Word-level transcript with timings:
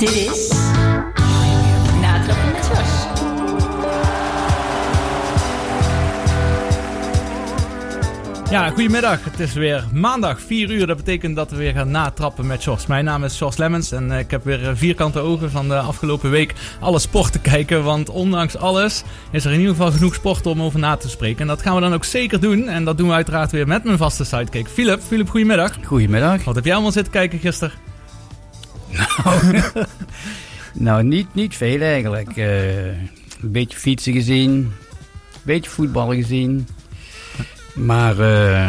Dit 0.00 0.14
is 0.14 0.39
Ja, 8.70 8.76
goedemiddag. 8.76 9.24
Het 9.24 9.40
is 9.40 9.52
weer 9.52 9.84
maandag 9.92 10.40
4 10.40 10.70
uur. 10.70 10.86
Dat 10.86 10.96
betekent 10.96 11.36
dat 11.36 11.50
we 11.50 11.56
weer 11.56 11.72
gaan 11.72 11.90
natrappen 11.90 12.46
met 12.46 12.64
Jos. 12.64 12.86
Mijn 12.86 13.04
naam 13.04 13.24
is 13.24 13.38
Jos 13.38 13.56
Lemmens 13.56 13.92
en 13.92 14.12
eh, 14.12 14.18
ik 14.18 14.30
heb 14.30 14.44
weer 14.44 14.68
eh, 14.68 14.70
vierkante 14.74 15.18
ogen 15.18 15.50
van 15.50 15.68
de 15.68 15.78
afgelopen 15.78 16.30
week 16.30 16.54
alle 16.80 16.98
sport 16.98 17.32
te 17.32 17.38
kijken. 17.52 17.84
Want 17.84 18.08
ondanks 18.08 18.56
alles 18.56 19.02
is 19.30 19.44
er 19.44 19.52
in 19.52 19.58
ieder 19.58 19.74
geval 19.74 19.92
genoeg 19.92 20.14
sport 20.14 20.46
om 20.46 20.62
over 20.62 20.78
na 20.78 20.96
te 20.96 21.08
spreken. 21.08 21.40
En 21.40 21.46
dat 21.46 21.62
gaan 21.62 21.74
we 21.74 21.80
dan 21.80 21.94
ook 21.94 22.04
zeker 22.04 22.40
doen. 22.40 22.68
En 22.68 22.84
dat 22.84 22.98
doen 22.98 23.08
we 23.08 23.14
uiteraard 23.14 23.50
weer 23.50 23.66
met 23.66 23.84
mijn 23.84 23.98
vaste 23.98 24.24
sidekick 24.24 24.68
Philip. 24.68 25.02
Philip, 25.02 25.28
goedemiddag. 25.28 25.76
Goedemiddag. 25.84 26.44
Wat 26.44 26.54
heb 26.54 26.64
jij 26.64 26.74
allemaal 26.74 26.92
zitten 26.92 27.12
kijken 27.12 27.38
gisteren? 27.38 27.74
Nou, 30.74 31.02
niet, 31.14 31.34
niet 31.34 31.56
veel 31.56 31.80
eigenlijk. 31.80 32.36
Eh, 32.36 32.86
een 32.86 33.52
beetje 33.52 33.78
fietsen 33.78 34.12
gezien, 34.12 34.50
een 34.50 34.72
beetje 35.42 35.70
voetballen 35.70 36.16
gezien. 36.16 36.66
Maar 37.74 38.18
eh, 38.18 38.68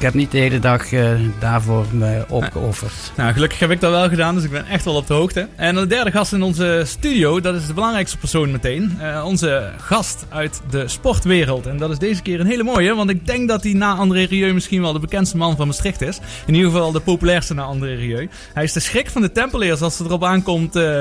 ik 0.00 0.06
heb 0.06 0.14
niet 0.14 0.30
de 0.30 0.38
hele 0.38 0.58
dag 0.58 0.92
eh, 0.92 1.10
daarvoor 1.38 1.86
me 1.92 2.24
opgeofferd. 2.28 3.12
Nou, 3.16 3.32
gelukkig 3.32 3.58
heb 3.58 3.70
ik 3.70 3.80
dat 3.80 3.90
wel 3.90 4.08
gedaan, 4.08 4.34
dus 4.34 4.44
ik 4.44 4.50
ben 4.50 4.66
echt 4.66 4.84
wel 4.84 4.94
op 4.94 5.06
de 5.06 5.14
hoogte. 5.14 5.48
En 5.56 5.74
de 5.74 5.86
derde 5.86 6.10
gast 6.10 6.32
in 6.32 6.42
onze 6.42 6.82
studio, 6.86 7.40
dat 7.40 7.54
is 7.54 7.66
de 7.66 7.74
belangrijkste 7.74 8.18
persoon 8.18 8.50
meteen. 8.50 8.98
Eh, 9.00 9.24
onze 9.26 9.70
gast 9.78 10.26
uit 10.28 10.60
de 10.70 10.88
sportwereld. 10.88 11.66
En 11.66 11.76
dat 11.76 11.90
is 11.90 11.98
deze 11.98 12.22
keer 12.22 12.40
een 12.40 12.46
hele 12.46 12.62
mooie, 12.62 12.94
want 12.94 13.10
ik 13.10 13.26
denk 13.26 13.48
dat 13.48 13.62
hij 13.62 13.72
na 13.72 13.94
André 13.94 14.22
Rieu 14.22 14.52
misschien 14.52 14.82
wel 14.82 14.92
de 14.92 14.98
bekendste 14.98 15.36
man 15.36 15.56
van 15.56 15.66
Maastricht 15.66 16.02
is. 16.02 16.18
In 16.46 16.54
ieder 16.54 16.70
geval 16.70 16.92
de 16.92 17.00
populairste 17.00 17.54
na 17.54 17.62
André 17.62 17.94
Rieu. 17.94 18.28
Hij 18.54 18.64
is 18.64 18.72
de 18.72 18.80
schrik 18.80 19.10
van 19.10 19.22
de 19.22 19.32
Tempeliers 19.32 19.80
als 19.80 19.98
het 19.98 20.06
erop 20.06 20.24
aankomt 20.24 20.76
eh, 20.76 21.00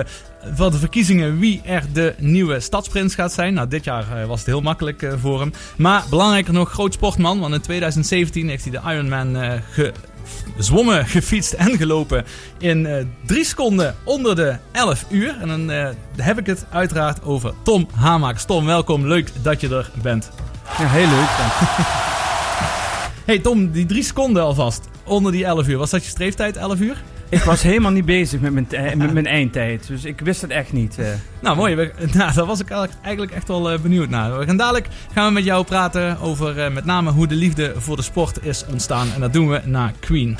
van 0.53 0.71
de 0.71 0.77
verkiezingen 0.77 1.39
wie 1.39 1.61
er 1.65 1.83
de 1.93 2.15
nieuwe 2.17 2.59
stadsprins 2.59 3.15
gaat 3.15 3.33
zijn. 3.33 3.53
Nou, 3.53 3.67
dit 3.67 3.83
jaar 3.83 4.21
eh, 4.21 4.27
was 4.27 4.39
het 4.39 4.47
heel 4.47 4.61
makkelijk 4.61 5.01
eh, 5.01 5.13
voor 5.21 5.39
hem. 5.39 5.53
Maar 5.77 6.03
belangrijker 6.09 6.53
nog, 6.53 6.71
groot 6.71 6.93
sportman. 6.93 7.39
Want 7.39 7.53
in 7.53 7.61
2017 7.61 8.49
heeft 8.49 8.63
hij 8.63 8.71
de 8.71 8.91
Ironman 8.93 9.35
eh 9.35 9.51
gezwommen, 10.55 11.05
gefietst 11.05 11.53
en 11.53 11.77
gelopen 11.77 12.25
in 12.57 13.07
3 13.25 13.43
seconden 13.43 13.95
onder 14.03 14.35
de 14.35 14.55
11 14.71 15.05
uur. 15.09 15.37
En 15.41 15.47
dan 15.47 15.69
heb 16.15 16.39
ik 16.39 16.45
het 16.45 16.65
uiteraard 16.69 17.23
over 17.23 17.53
Tom 17.63 17.87
Hamakers. 17.95 18.45
Tom, 18.45 18.65
welkom. 18.65 19.07
Leuk 19.07 19.31
dat 19.41 19.61
je 19.61 19.69
er 19.69 19.91
bent. 20.01 20.29
Ja, 20.77 20.87
heel 20.87 21.07
leuk. 21.07 21.29
dank. 21.39 21.51
Hey 23.25 23.39
Tom, 23.39 23.71
die 23.71 23.85
3 23.85 24.03
seconden 24.03 24.43
alvast 24.43 24.89
onder 25.03 25.31
die 25.31 25.45
11 25.45 25.67
uur. 25.67 25.77
Was 25.77 25.89
dat 25.89 26.03
je 26.03 26.09
streeftijd, 26.09 26.57
11 26.57 26.79
uur? 26.79 27.03
Ik 27.29 27.43
was 27.43 27.61
helemaal 27.61 27.91
niet 27.91 28.05
bezig 28.05 28.39
met 28.39 28.53
mijn, 28.53 28.97
met 28.97 29.13
mijn 29.13 29.25
eindtijd, 29.25 29.87
dus 29.87 30.03
ik 30.05 30.19
wist 30.21 30.41
het 30.41 30.51
echt 30.51 30.71
niet. 30.73 30.97
eh. 30.97 31.07
Nou, 31.41 31.55
mooi. 31.55 31.75
We, 31.75 31.91
nou, 32.13 32.33
daar 32.33 32.45
was 32.45 32.59
ik 32.59 32.69
eigenlijk- 32.69 33.01
eigenlijk 33.05 33.35
echt 33.35 33.47
wel 33.47 33.71
eh, 33.71 33.79
benieuwd 33.79 34.09
naar. 34.09 34.39
We 34.39 34.45
gaan 34.45 34.57
dadelijk 34.57 34.87
gaan 35.13 35.27
we 35.27 35.33
met 35.33 35.43
jou 35.43 35.65
praten 35.65 36.19
over 36.19 36.59
eh, 36.63 36.73
met 36.73 36.85
name 36.85 37.11
hoe 37.11 37.27
de 37.27 37.35
liefde 37.35 37.73
voor 37.77 37.95
de 37.95 38.01
sport 38.01 38.45
is 38.45 38.65
ontstaan. 38.65 39.07
En 39.13 39.19
dat 39.19 39.33
doen 39.33 39.49
we 39.49 39.61
na 39.65 39.91
Queen. 39.99 40.37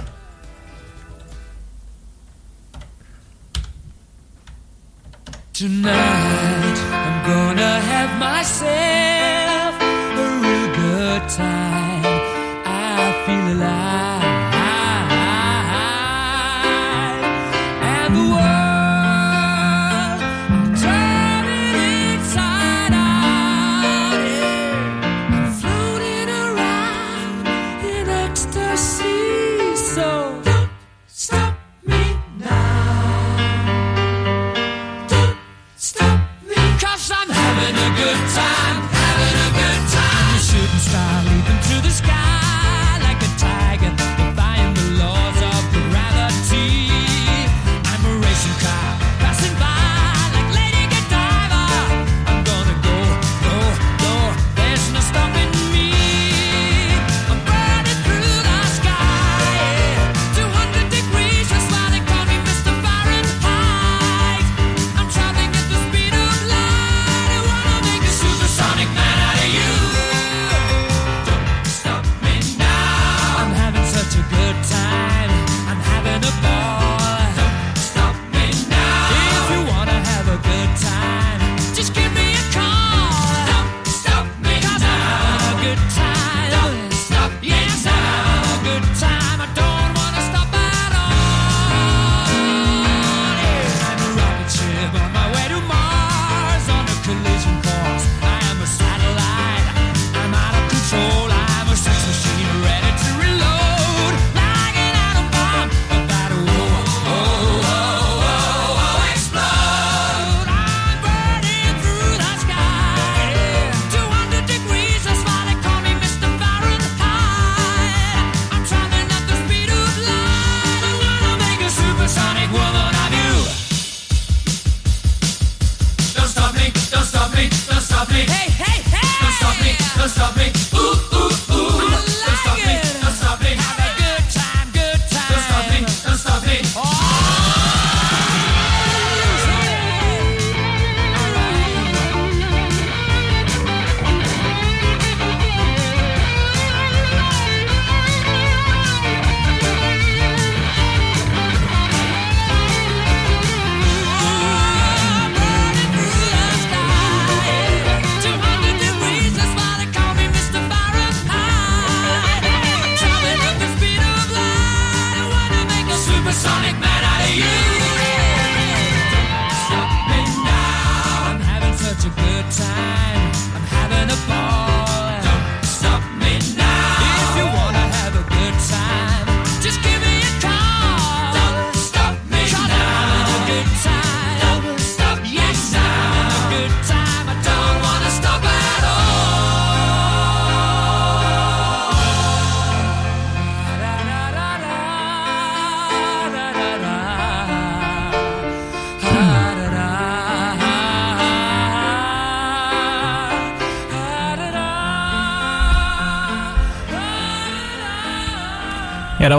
Tonight 5.54 6.78
I'm 7.06 7.24
gonna 7.26 7.80
have 7.92 8.12
myself 8.20 9.74
a 9.82 10.40
real 10.42 10.70
good 10.76 11.30
time. 11.30 12.06
I 12.66 13.24
feel 13.26 13.48
alive. 13.56 13.79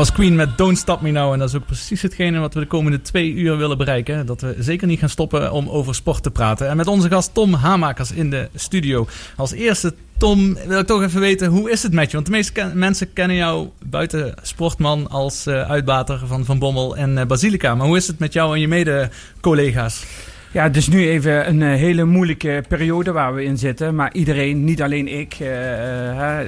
Was 0.00 0.12
Queen 0.12 0.35
met 0.35 0.58
Don't 0.58 0.79
Stop 0.79 1.00
Me 1.00 1.11
Now. 1.11 1.32
En 1.32 1.38
dat 1.38 1.49
is 1.49 1.55
ook 1.55 1.67
precies 1.67 2.02
hetgene 2.02 2.38
wat 2.38 2.55
we 2.55 2.61
de 2.61 2.67
komende 2.67 3.02
twee 3.02 3.32
uur 3.32 3.56
willen 3.56 3.79
bereiken. 3.79 4.26
Dat 4.26 4.41
we 4.41 4.55
zeker 4.58 4.87
niet 4.87 4.99
gaan 4.99 5.08
stoppen 5.08 5.52
om 5.52 5.69
over 5.69 5.94
sport 5.94 6.23
te 6.23 6.31
praten. 6.31 6.69
En 6.69 6.76
met 6.76 6.87
onze 6.87 7.08
gast 7.08 7.35
Tom 7.35 7.55
Hamakers 7.55 8.12
in 8.12 8.31
de 8.31 8.49
studio. 8.55 9.06
Als 9.37 9.52
eerste, 9.52 9.94
Tom, 10.19 10.56
wil 10.67 10.79
ik 10.79 10.87
toch 10.87 11.02
even 11.02 11.20
weten, 11.20 11.49
hoe 11.49 11.70
is 11.70 11.82
het 11.82 11.93
met 11.93 12.06
je? 12.06 12.12
Want 12.12 12.26
de 12.26 12.32
meeste 12.32 12.70
mensen 12.75 13.12
kennen 13.12 13.37
jou 13.37 13.69
buiten 13.85 14.35
sportman 14.43 15.08
als 15.11 15.47
eh, 15.47 15.70
uitbater 15.70 16.20
van 16.26 16.44
Van 16.44 16.58
Bommel 16.58 16.96
en 16.96 17.19
eh, 17.19 17.26
Basilica. 17.26 17.75
Maar 17.75 17.87
hoe 17.87 17.96
is 17.96 18.06
het 18.06 18.19
met 18.19 18.32
jou 18.32 18.55
en 18.55 18.61
je 18.61 18.69
mede-collega's? 18.69 20.05
Ja, 20.53 20.62
het 20.62 20.76
is 20.76 20.88
nu 20.88 21.08
even 21.08 21.49
een 21.49 21.62
eh, 21.62 21.69
hele 21.69 22.05
moeilijke 22.05 22.64
periode 22.69 23.12
waar 23.12 23.35
we 23.35 23.44
in 23.44 23.58
zitten. 23.58 23.94
Maar 23.94 24.12
iedereen, 24.12 24.64
niet 24.64 24.82
alleen 24.82 25.08
ik, 25.08 25.37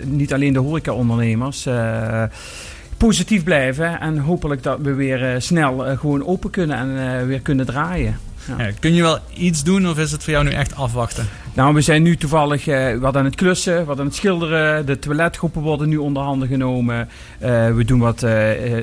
niet 0.04 0.32
alleen 0.32 0.52
de 0.52 0.58
horecaondernemers, 0.58 1.66
eh 1.66 2.22
positief 3.06 3.44
blijven. 3.44 4.00
En 4.00 4.18
hopelijk 4.18 4.62
dat 4.62 4.78
we 4.80 4.94
weer 4.94 5.32
eh, 5.32 5.40
snel 5.40 5.86
eh, 5.86 5.98
gewoon 5.98 6.26
open 6.26 6.50
kunnen 6.50 6.76
en 6.76 7.18
eh, 7.18 7.26
weer 7.26 7.40
kunnen 7.40 7.66
draaien. 7.66 8.18
Ja. 8.48 8.64
Ja, 8.64 8.72
kun 8.80 8.94
je 8.94 9.02
wel 9.02 9.18
iets 9.34 9.64
doen 9.64 9.88
of 9.88 9.98
is 9.98 10.12
het 10.12 10.22
voor 10.22 10.32
jou 10.32 10.44
nu 10.44 10.50
echt 10.50 10.76
afwachten? 10.76 11.28
Nou, 11.54 11.74
we 11.74 11.80
zijn 11.80 12.02
nu 12.02 12.16
toevallig 12.16 12.64
wat 13.00 13.16
aan 13.16 13.24
het 13.24 13.34
klussen, 13.34 13.84
wat 13.84 13.98
aan 13.98 14.06
het 14.06 14.14
schilderen. 14.14 14.86
De 14.86 14.98
toiletgroepen 14.98 15.62
worden 15.62 15.88
nu 15.88 15.96
onder 15.96 16.22
handen 16.22 16.48
genomen. 16.48 17.08
We 17.38 17.82
doen 17.86 17.98
wat 17.98 18.26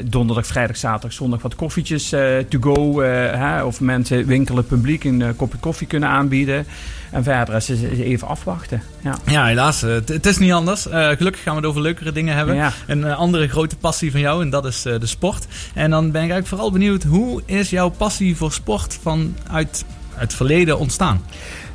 donderdag, 0.05 0.47
vrijdag, 0.47 0.77
zaterdag, 0.77 1.13
zondag 1.13 1.41
wat 1.41 1.55
koffietjes 1.55 2.09
to 2.49 2.59
go. 2.59 3.01
hè, 3.01 3.63
of 3.63 3.81
mensen, 3.81 4.25
winkelen, 4.25 4.65
publiek 4.65 5.03
een 5.03 5.35
kopje 5.35 5.59
koffie 5.59 5.87
kunnen 5.87 6.09
aanbieden. 6.09 6.65
En 7.11 7.23
verder 7.23 7.55
is 7.55 7.67
het 7.67 7.81
even 7.99 8.27
afwachten. 8.27 8.81
Ja. 9.01 9.17
Ja, 9.25 9.45
helaas. 9.45 9.83
eh, 9.83 9.89
Het 10.05 10.25
is 10.25 10.37
niet 10.37 10.51
anders. 10.51 10.87
Eh, 10.87 11.07
gelukkig 11.09 11.41
gaan 11.43 11.53
we 11.53 11.59
het 11.59 11.69
over 11.69 11.81
leukere 11.81 12.11
dingen 12.11 12.35
hebben. 12.35 12.55
Ja. 12.55 12.71
Een 12.87 13.03
eh, 13.03 13.17
andere 13.17 13.47
grote 13.47 13.75
passie 13.77 14.11
van 14.11 14.19
jou 14.19 14.41
en 14.41 14.49
dat 14.49 14.65
is 14.65 14.81
de 14.81 15.05
sport. 15.05 15.47
En 15.73 15.89
dan 15.89 16.01
ben 16.03 16.09
ik 16.09 16.15
eigenlijk 16.15 16.47
vooral 16.47 16.71
benieuwd, 16.71 17.03
hoe 17.03 17.41
is 17.45 17.69
jouw 17.69 17.89
passie 17.89 18.35
voor 18.37 18.51
sport 18.51 18.97
vanuit 19.01 19.85
het 20.13 20.33
verleden 20.33 20.79
ontstaan? 20.79 21.21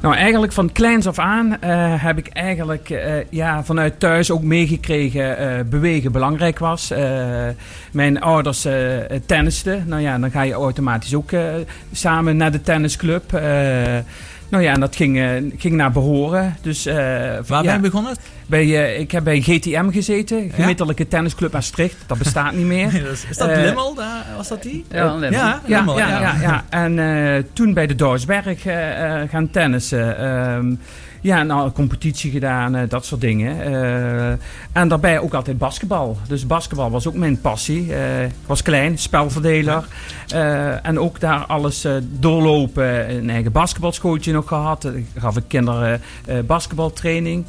Nou, 0.01 0.15
eigenlijk 0.17 0.53
van 0.53 0.73
kleins 0.73 1.07
af 1.07 1.19
aan 1.19 1.57
heb 2.01 2.19
ik 2.19 2.29
eigenlijk 2.29 3.03
ja, 3.31 3.65
vanuit 3.65 4.01
thuis 4.01 4.31
ook 4.31 4.43
meegekregen 4.43 5.39
eh 5.39 5.65
bewegen 5.65 6.13
belangrijk 6.13 6.59
was. 6.59 6.93
Mijn 7.91 8.21
ouders 8.21 8.67
tennisten. 9.27 9.85
Nou 9.87 10.03
ja, 10.03 10.19
dan 10.19 10.31
ga 10.31 10.43
je 10.43 10.53
automatisch 10.53 11.15
ook 11.15 11.31
samen 11.93 12.37
naar 12.37 12.53
de 12.53 12.61
tennisclub. 12.61 13.41
Nou 14.55 14.67
ja, 14.67 14.73
en 14.73 14.81
dat 14.81 14.97
ging, 14.97 15.19
eh, 15.19 15.29
ging 15.59 15.75
naar 15.75 15.93
behoren. 15.93 16.57
Dus, 16.63 16.87
eh, 16.87 16.95
Waar 17.47 17.63
ja, 17.63 17.63
ben 17.63 17.73
je 17.75 17.81
begonnen? 17.81 18.17
bij, 18.47 18.63
eh, 18.63 19.01
ik 19.01 19.11
heb 19.11 19.25
bij 19.25 19.41
GTM 19.41 19.91
gezeten, 19.91 20.51
Gemiddelijke 20.55 21.09
Tennisclub 21.09 21.53
Maastricht. 21.53 21.97
Dat 22.07 22.19
bestaat 22.19 22.53
niet 22.53 22.67
meer. 22.67 22.95
is 23.13 23.25
is 23.31 23.37
dat 23.37 23.57
Limmel? 23.57 23.95
Daar, 23.95 24.25
was 24.37 24.49
dat 24.49 24.63
die? 24.63 24.85
Ja, 24.91 25.15
Limmel. 25.15 25.41
Ja, 25.41 25.61
Ja, 25.67 25.77
Limmel, 25.77 25.99
ja, 25.99 26.21
ja, 26.21 26.35
ja. 26.41 26.65
En 26.69 26.99
eh, 26.99 27.43
toen 27.53 27.75
bij 27.75 27.87
de 27.87 27.95
Doorsberg 27.95 28.67
eh, 28.67 29.23
eh, 29.23 29.31
gaan 29.31 29.51
tennissen. 29.51 30.19
Ehm, 30.19 30.75
ja, 31.25 31.43
nou, 31.43 31.71
competitie 31.71 32.31
gedaan, 32.31 32.75
eh, 32.75 32.89
dat 32.89 33.05
soort 33.05 33.21
dingen. 33.21 33.63
Eh, 33.63 34.31
en 34.73 34.89
daarbij 34.89 35.19
ook 35.19 35.35
altijd 35.35 35.59
basketbal. 35.59 36.19
Dus 36.29 36.47
basketbal 36.47 36.91
was 36.91 37.07
ook 37.07 37.15
mijn 37.15 37.41
passie. 37.41 37.95
Eh, 37.95 38.25
ik 38.25 38.33
was 38.47 38.63
klein, 38.63 38.99
spelverdeler. 38.99 39.85
En 40.83 40.99
ook 40.99 41.21
daar 41.21 41.47
alles 41.47 41.87
doorlopen. 42.03 43.11
Een 43.11 43.31
eigen 43.31 43.53
basketbalschooltje 43.53 44.33
nog 44.33 44.49
gehad. 44.49 44.85
Eh, 44.85 44.93
gaf 45.17 45.37
ik 45.37 45.45
kinderen 45.49 46.01
basketbaltraining. 46.47 47.45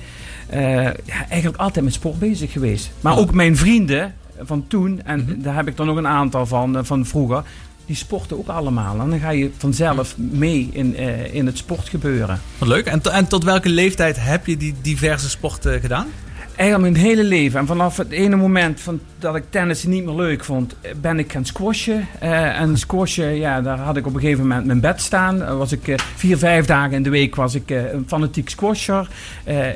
Ja, 0.51 0.93
eigenlijk 1.29 1.61
altijd 1.61 1.85
met 1.85 1.93
sport 1.93 2.19
bezig 2.19 2.51
geweest. 2.51 2.91
Maar 3.01 3.17
ook 3.17 3.33
mijn 3.33 3.57
vrienden 3.57 4.13
van 4.39 4.65
toen, 4.67 5.01
en 5.05 5.41
daar 5.41 5.55
heb 5.55 5.67
ik 5.67 5.79
er 5.79 5.85
nog 5.85 5.97
een 5.97 6.07
aantal 6.07 6.45
van, 6.45 6.85
van 6.85 7.05
vroeger, 7.05 7.43
die 7.85 7.95
sporten 7.95 8.37
ook 8.37 8.47
allemaal. 8.47 8.99
En 8.99 9.09
dan 9.09 9.19
ga 9.19 9.29
je 9.29 9.49
vanzelf 9.57 10.17
mee 10.17 10.69
in, 10.71 10.95
eh, 10.95 11.33
in 11.33 11.45
het 11.45 11.57
sportgebeuren. 11.57 12.39
Wat 12.57 12.67
leuk. 12.67 12.85
En, 12.85 13.01
to- 13.01 13.09
en 13.11 13.27
tot 13.27 13.43
welke 13.43 13.69
leeftijd 13.69 14.15
heb 14.19 14.45
je 14.45 14.57
die 14.57 14.73
diverse 14.81 15.29
sporten 15.29 15.79
gedaan? 15.79 16.07
Eigenlijk 16.55 16.91
mijn 16.93 17.05
hele 17.05 17.23
leven. 17.23 17.59
En 17.59 17.65
vanaf 17.67 17.97
het 17.97 18.11
ene 18.11 18.35
moment 18.35 18.81
van, 18.81 18.99
dat 19.19 19.35
ik 19.35 19.43
tennis 19.49 19.83
niet 19.83 20.05
meer 20.05 20.15
leuk 20.15 20.43
vond, 20.43 20.75
ben 21.01 21.19
ik 21.19 21.31
gaan 21.31 21.45
squashen. 21.45 22.07
Eh, 22.19 22.59
en 22.59 22.77
squashen, 22.77 23.35
ja, 23.35 23.61
daar 23.61 23.77
had 23.79 23.97
ik 23.97 24.05
op 24.07 24.13
een 24.13 24.19
gegeven 24.19 24.47
moment 24.47 24.65
mijn 24.65 24.79
bed 24.79 25.01
staan. 25.01 25.57
Was 25.57 25.71
ik 25.71 25.87
eh, 25.87 25.97
vier, 26.15 26.37
vijf 26.37 26.65
dagen 26.65 26.91
in 26.91 27.03
de 27.03 27.09
week 27.09 27.35
was 27.35 27.55
ik 27.55 27.69
een 27.69 28.03
fanatiek 28.07 28.49
squasher. 28.49 29.07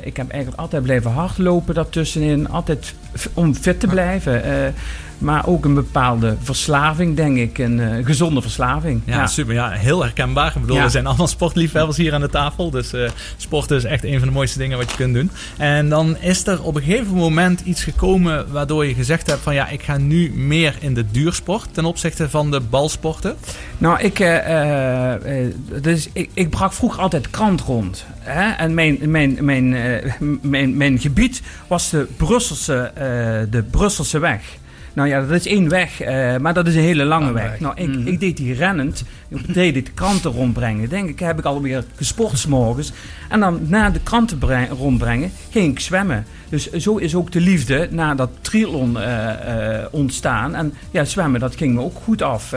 Ik 0.02 0.16
heb 0.16 0.30
eigenlijk 0.30 0.60
altijd 0.60 0.82
blijven 0.82 1.10
hardlopen 1.10 1.74
daartussenin. 1.74 2.48
Altijd 2.48 2.94
om 3.34 3.54
fit 3.54 3.80
te 3.80 3.86
blijven. 3.86 4.42
Maar 5.20 5.46
ook 5.46 5.64
een 5.64 5.74
bepaalde 5.74 6.36
verslaving, 6.42 7.16
denk 7.16 7.36
ik. 7.36 7.58
Een 7.58 7.80
eh, 7.80 8.06
gezonde 8.06 8.42
verslaving. 8.42 9.02
Ja, 9.04 9.26
super. 9.26 9.54
Ja, 9.54 9.70
heel 9.70 10.02
herkenbaar. 10.02 10.52
Ik 10.54 10.60
bedoel, 10.60 10.76
Ja. 10.76 10.84
we 10.84 10.90
zijn 10.90 11.06
allemaal 11.06 11.28
sportliefhebbers 11.28 11.96
hier 11.96 12.14
aan 12.14 12.20
de 12.20 12.28
tafel. 12.28 12.70
Dus 12.70 12.92
eh 12.92 13.08
sporten 13.36 13.76
is 13.76 13.84
echt 13.84 14.04
een 14.04 14.18
van 14.18 14.28
de 14.28 14.34
mooiste 14.34 14.58
dingen 14.58 14.78
wat 14.78 14.90
je 14.90 14.96
kunt 14.96 15.14
doen. 15.14 15.30
En 15.56 15.88
dan 15.88 16.16
is 16.16 16.46
er 16.46 16.62
op 16.62 16.74
een 16.76 16.82
gegeven 16.82 17.14
moment 17.14 17.60
iets 17.60 17.82
gekomen 17.84 18.52
waardoor 18.52 18.86
je 18.86 18.94
gezegd 18.94 19.26
hebt 19.26 19.40
van 19.42 19.54
ja, 19.54 19.68
ik 19.68 19.82
ga 19.82 19.96
nu 19.96 20.32
meer 20.34 20.74
in 20.80 20.94
de 20.94 21.04
duursport 21.10 21.74
ten 21.74 21.84
opzichte 21.84 22.30
van 22.30 22.50
de 22.50 22.60
balsporten. 22.60 23.36
Nou, 23.78 24.00
ik, 24.00 24.18
eh, 24.20 25.12
dus 25.80 26.08
ik, 26.12 26.30
ik 26.34 26.50
brak 26.50 26.72
vroeger 26.72 27.00
altijd 27.00 27.30
krant 27.30 27.60
rond. 27.60 28.04
Hè? 28.18 28.50
En 28.50 28.74
mijn, 28.74 28.98
mijn, 29.10 29.36
mijn, 29.40 29.74
eh, 29.74 30.12
mijn, 30.42 30.76
mijn 30.76 30.98
gebied 30.98 31.42
was 31.66 31.90
de 31.90 32.06
Brusselse, 32.16 32.92
de 33.50 33.62
Brusselse 33.70 34.18
weg. 34.18 34.58
Nou 34.92 35.08
ja, 35.08 35.20
dat 35.20 35.30
is 35.30 35.46
één 35.46 35.68
weg, 35.68 36.00
eh, 36.00 36.36
maar 36.36 36.54
dat 36.54 36.66
is 36.66 36.74
een 36.74 36.80
hele 36.82 37.04
lange 37.04 37.32
weg. 37.32 37.50
weg. 37.50 37.60
Nou, 37.60 37.74
ik, 37.76 37.88
Mhm. 37.88 38.06
ik 38.06 38.20
deed 38.20 38.36
die 38.36 38.54
rennend. 38.54 39.04
Ik 39.28 39.54
deed 39.54 39.74
de 39.74 39.82
kranten 39.82 40.30
rondbrengen. 40.30 40.88
Denk 40.88 41.08
ik, 41.08 41.18
heb 41.20 41.38
ik 41.38 41.44
alweer 41.44 41.84
gesport 41.96 42.38
's 42.38 42.46
morgens. 42.46 42.92
En 43.28 43.40
dan 43.40 43.60
na 43.66 43.90
de 43.90 44.00
kranten 44.02 44.38
bre- 44.38 44.68
rondbrengen, 44.78 45.30
ging 45.50 45.72
ik 45.72 45.80
zwemmen. 45.80 46.24
Dus 46.48 46.70
zo 46.72 46.96
is 46.96 47.14
ook 47.14 47.32
de 47.32 47.40
liefde 47.40 47.88
na 47.90 48.14
dat 48.14 48.30
triathlon 48.40 48.98
eh, 49.00 49.78
eh, 49.80 49.86
ontstaan. 49.90 50.54
En 50.54 50.74
ja, 50.90 51.04
zwemmen, 51.04 51.40
dat 51.40 51.54
ging 51.56 51.74
me 51.74 51.80
ook 51.80 51.96
goed 52.04 52.22
af. 52.22 52.50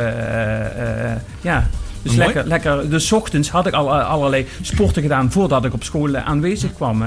ja. 1.41 1.67
Dus 2.01 2.11
Mooi. 2.15 2.25
lekker, 2.25 2.47
lekker. 2.47 2.89
Dus 2.89 3.11
ochtends 3.11 3.49
had 3.49 3.67
ik 3.67 3.73
al 3.73 3.93
allerlei 3.95 4.45
sporten 4.61 5.01
gedaan 5.01 5.31
voordat 5.31 5.65
ik 5.65 5.73
op 5.73 5.83
school 5.83 6.17
aanwezig 6.17 6.73
kwam, 6.73 6.97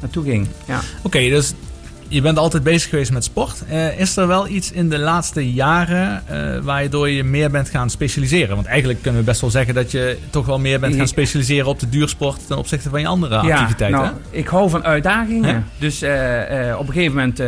naartoe 0.00 0.24
ging. 0.24 0.46
Ja. 0.66 0.80
Oké, 1.02 1.18
dus 1.28 1.54
je 2.10 2.20
bent 2.20 2.38
altijd 2.38 2.62
bezig 2.62 2.90
geweest 2.90 3.12
met 3.12 3.24
sport. 3.24 3.62
Eh, 3.68 3.98
is 3.98 4.16
er 4.16 4.26
wel 4.26 4.48
iets 4.48 4.72
in 4.72 4.88
de 4.88 4.98
laatste 4.98 5.52
jaren 5.52 6.22
eh, 6.26 6.58
waardoor 6.62 7.08
je 7.08 7.24
meer 7.24 7.50
bent 7.50 7.68
gaan 7.68 7.90
specialiseren? 7.90 8.54
Want 8.54 8.66
eigenlijk 8.66 9.02
kunnen 9.02 9.20
we 9.20 9.26
best 9.26 9.40
wel 9.40 9.50
zeggen 9.50 9.74
dat 9.74 9.90
je 9.90 10.18
toch 10.30 10.46
wel 10.46 10.58
meer 10.58 10.80
bent 10.80 10.94
gaan 10.94 11.08
specialiseren 11.08 11.66
op 11.66 11.80
de 11.80 11.88
duursport 11.88 12.46
ten 12.46 12.58
opzichte 12.58 12.90
van 12.90 13.00
je 13.00 13.06
andere 13.06 13.36
activiteiten. 13.36 14.00
nou, 14.00 14.14
hè? 14.14 14.38
ik 14.38 14.48
hou 14.48 14.70
van 14.70 14.84
uitdagingen. 14.84 15.66
Dus 15.78 16.02
eh, 16.02 16.76
op 16.78 16.86
een 16.86 16.92
gegeven 16.92 17.16
moment 17.16 17.38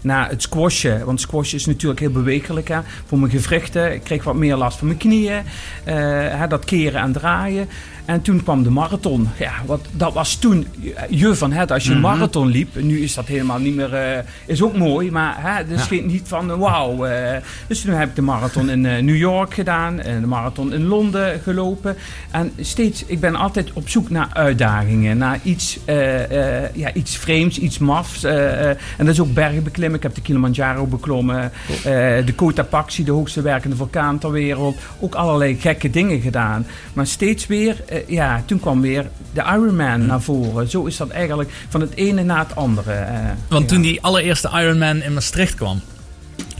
na 0.00 0.28
het 0.28 0.42
squashen, 0.42 1.04
want 1.04 1.20
squashen 1.20 1.58
is 1.58 1.66
natuurlijk 1.66 2.00
heel 2.00 2.10
bewegelijk 2.10 2.68
hè, 2.68 2.78
voor 3.06 3.18
mijn 3.18 3.30
gewrichten. 3.30 3.92
Ik 3.92 4.04
kreeg 4.04 4.24
wat 4.24 4.34
meer 4.34 4.56
last 4.56 4.78
van 4.78 4.86
mijn 4.86 4.98
knieën, 4.98 5.42
hè, 5.84 6.46
dat 6.46 6.64
keren 6.64 7.00
en 7.00 7.12
draaien. 7.12 7.68
En 8.10 8.22
toen 8.22 8.42
kwam 8.42 8.62
de 8.62 8.70
marathon. 8.70 9.28
Ja, 9.38 9.52
wat, 9.66 9.80
dat 9.92 10.12
was 10.12 10.34
toen 10.36 10.66
je 11.10 11.34
van 11.34 11.52
het 11.52 11.72
als 11.72 11.84
je 11.84 11.92
een 11.92 12.00
marathon 12.00 12.46
liep. 12.48 12.80
Nu 12.82 13.00
is 13.02 13.14
dat 13.14 13.26
helemaal 13.26 13.58
niet 13.58 13.74
meer, 13.74 13.94
eh, 13.94 14.18
is 14.46 14.62
ook 14.62 14.76
mooi, 14.76 15.10
maar 15.10 15.34
hè, 15.38 15.66
dus 15.66 15.88
Ja. 15.88 16.02
niet 16.04 16.22
van 16.28 16.50
eh, 16.50 16.56
wauw. 16.58 17.04
eh. 17.04 17.36
dus 17.66 17.80
toen 17.80 17.94
heb 17.94 18.08
ik 18.08 18.14
de 18.14 18.22
marathon 18.22 18.70
in 18.70 18.86
eh, 18.86 19.02
New 19.02 19.16
York 19.16 19.54
gedaan 19.54 20.00
en 20.00 20.20
de 20.20 20.26
marathon 20.26 20.72
in 20.72 20.86
Londen 20.86 21.40
gelopen. 21.40 21.96
En 22.30 22.52
steeds, 22.60 23.04
ik 23.06 23.20
ben 23.20 23.34
altijd 23.36 23.72
op 23.72 23.88
zoek 23.88 24.10
naar 24.10 24.28
uitdagingen, 24.32 25.18
naar 25.18 25.38
iets, 25.42 25.78
eh, 25.84 26.64
eh, 26.64 26.74
ja, 26.74 26.92
iets 26.92 27.16
vreemds, 27.16 27.58
iets 27.58 27.78
mafs. 27.78 28.24
eh, 28.24 28.60
eh. 28.70 28.76
en 28.96 29.04
dat 29.04 29.08
is 29.08 29.20
ook 29.20 29.34
bergen 29.34 29.62
beklimmen. 29.62 29.96
Ik 29.96 30.02
heb 30.02 30.14
de 30.14 30.20
Kilimanjaro 30.20 30.86
beklommen, 30.86 31.52
eh, 31.68 31.82
de 32.26 32.32
Cotapaxi, 32.36 33.04
de 33.04 33.10
hoogste 33.12 33.42
werkende 33.42 33.76
vulkaan 33.76 34.18
ter 34.18 34.30
wereld. 34.30 34.76
Ook 35.00 35.14
allerlei 35.14 35.56
gekke 35.60 35.90
dingen 35.90 36.20
gedaan. 36.20 36.66
Maar 36.92 37.06
steeds 37.06 37.46
weer, 37.46 37.82
eh, 37.88 37.98
ja, 38.06 38.42
toen 38.46 38.60
kwam 38.60 38.80
weer 38.80 39.06
de 39.32 39.40
Ironman 39.40 40.06
naar 40.06 40.20
voren. 40.22 40.70
Zo 40.70 40.84
is 40.84 40.96
dat 40.96 41.08
eigenlijk 41.08 41.50
van 41.68 41.80
het 41.80 41.94
ene 41.94 42.22
naar 42.22 42.38
het 42.38 42.56
andere. 42.56 42.92
eh, 42.92 43.18
Want 43.48 43.68
toen 43.68 43.80
die 43.80 44.02
allereerste 44.02 44.50
Ironman 44.54 45.02
in 45.02 45.14
Maastricht 45.14 45.54
kwam, 45.54 45.80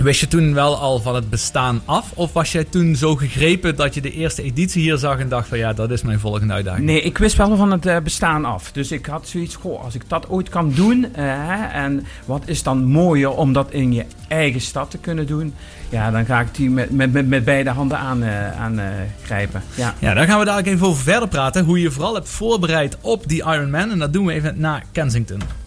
wist 0.02 0.20
je 0.20 0.28
toen 0.28 0.54
wel 0.54 0.76
al 0.76 0.98
van 1.00 1.14
het 1.14 1.30
bestaan 1.30 1.82
af? 1.84 2.10
Of 2.14 2.32
was 2.32 2.52
jij 2.52 2.64
toen 2.64 2.96
zo 2.96 3.16
gegrepen 3.16 3.76
dat 3.76 3.94
je 3.94 4.00
de 4.00 4.12
eerste 4.12 4.42
editie 4.42 4.82
hier 4.82 4.96
zag 4.96 5.18
en 5.18 5.28
dacht 5.28 5.48
van 5.48 5.58
ja, 5.58 5.72
dat 5.72 5.90
is 5.90 6.02
mijn 6.02 6.20
volgende 6.20 6.52
uitdaging? 6.52 6.86
Nee, 6.86 7.00
ik 7.02 7.18
wist 7.18 7.36
wel 7.36 7.56
van 7.56 7.70
het 7.70 7.86
eh, 7.86 7.96
bestaan 7.98 8.44
af. 8.44 8.72
Dus 8.72 8.92
ik 8.92 9.06
had 9.06 9.28
zoiets, 9.28 9.54
goh, 9.54 9.84
als 9.84 9.94
ik 9.94 10.02
dat 10.08 10.28
ooit 10.28 10.48
kan 10.48 10.72
doen. 10.74 11.14
eh, 11.14 11.24
hè, 11.24 11.66
en 11.66 12.06
wat 12.24 12.42
is 12.44 12.62
dan 12.62 12.84
mooier 12.84 13.30
om 13.30 13.52
dat 13.52 13.70
in 13.70 13.92
je 13.92 14.04
eigen 14.28 14.60
stad 14.60 14.90
te 14.90 14.98
kunnen 14.98 15.26
doen. 15.26 15.54
Ja, 15.88 16.10
dan 16.10 16.24
ga 16.24 16.40
ik 16.40 16.54
die 16.54 16.70
met, 16.70 16.90
met, 16.90 17.12
met, 17.12 17.28
met 17.28 17.44
beide 17.44 17.70
handen 17.70 17.98
aan, 17.98 18.22
eh, 18.22 18.60
aan 18.60 18.80
grijpen. 19.22 19.62
Ja. 19.74 19.94
Ja, 19.98 20.14
daar 20.14 20.26
gaan 20.26 20.38
we 20.38 20.44
dadelijk 20.44 20.74
even 20.74 20.86
over 20.86 21.02
verder 21.02 21.28
praten. 21.28 21.64
Hoe 21.64 21.80
je 21.80 21.90
vooral 21.90 22.14
hebt 22.14 22.28
voorbereid 22.28 22.96
op 23.00 23.28
die 23.28 23.42
Ironman. 23.42 23.90
En 23.90 23.98
dat 23.98 24.12
doen 24.12 24.26
we 24.26 24.32
even 24.32 24.60
na 24.60 24.82
Kensington. 24.92 25.59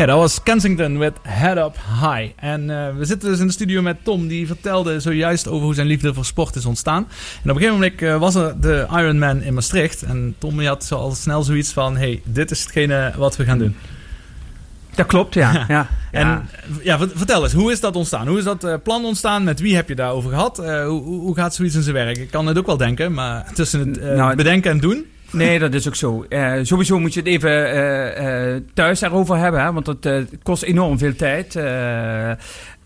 Ja, 0.00 0.06
dat 0.06 0.18
was 0.18 0.42
Kensington 0.42 0.98
met 0.98 1.12
Head 1.22 1.56
Up 1.56 1.76
High. 2.00 2.30
En 2.36 2.70
eh, 2.70 2.96
we 2.96 3.04
zitten 3.04 3.28
dus 3.28 3.38
in 3.38 3.46
de 3.46 3.52
studio 3.52 3.82
met 3.82 3.96
Tom, 4.02 4.28
die 4.28 4.46
vertelde 4.46 5.00
zojuist 5.00 5.48
over 5.48 5.64
hoe 5.64 5.74
zijn 5.74 5.86
liefde 5.86 6.14
voor 6.14 6.24
sport 6.24 6.56
is 6.56 6.66
ontstaan. 6.66 7.08
En 7.42 7.50
op 7.50 7.56
een 7.56 7.62
gegeven 7.62 7.74
moment 7.74 8.02
eh, 8.02 8.18
was 8.18 8.34
er 8.34 8.60
de 8.60 8.86
Ironman 8.90 9.42
in 9.42 9.54
Maastricht. 9.54 10.02
En 10.02 10.34
Tom 10.38 10.58
die 10.58 10.66
had 10.66 10.84
zo 10.84 10.94
al 10.94 11.14
snel 11.14 11.42
zoiets 11.42 11.72
van, 11.72 11.96
hey, 11.96 12.22
dit 12.24 12.50
is 12.50 12.60
hetgene 12.60 13.12
wat 13.16 13.36
we 13.36 13.44
gaan 13.44 13.58
doen. 13.58 13.76
Dat 14.94 15.06
klopt, 15.06 15.34
ja. 15.34 15.64
ja. 15.68 15.88
En 16.10 16.48
ja. 16.82 16.98
vert- 16.98 17.12
vertel 17.14 17.42
eens, 17.42 17.52
hoe 17.52 17.72
is 17.72 17.80
dat 17.80 17.96
ontstaan? 17.96 18.28
Hoe 18.28 18.38
is 18.38 18.44
dat 18.44 18.64
eh, 18.64 18.74
plan 18.82 19.04
ontstaan? 19.04 19.44
Met 19.44 19.60
wie 19.60 19.74
heb 19.74 19.88
je 19.88 19.94
daarover 19.94 20.30
gehad? 20.30 20.58
Eh, 20.58 20.86
hoe, 20.86 21.02
hoe 21.02 21.34
gaat 21.34 21.54
zoiets 21.54 21.74
in 21.74 21.82
zijn 21.82 21.94
werk? 21.94 22.16
Ik 22.16 22.30
kan 22.30 22.46
het 22.46 22.58
ook 22.58 22.66
wel 22.66 22.76
denken, 22.76 23.12
maar 23.12 23.52
tussen 23.54 23.88
het 23.88 23.98
eh, 23.98 24.16
Nou, 24.16 24.36
bedenken 24.36 24.70
en 24.70 24.80
doen... 24.80 25.06
Nee, 25.32 25.58
dat 25.58 25.74
is 25.74 25.86
ook 25.88 25.94
zo. 25.94 26.24
Eh, 26.28 26.52
sowieso 26.62 26.98
moet 26.98 27.14
je 27.14 27.20
het 27.20 27.28
even 27.28 27.50
eh, 27.50 28.54
eh, 28.54 28.62
thuis 28.74 29.00
daarover 29.00 29.36
hebben, 29.36 29.60
hè, 29.60 29.72
want 29.72 30.06
eh, 30.06 30.22
kost 30.42 30.62
enorm 30.62 30.98
veel 30.98 31.14
tijd. 31.16 31.54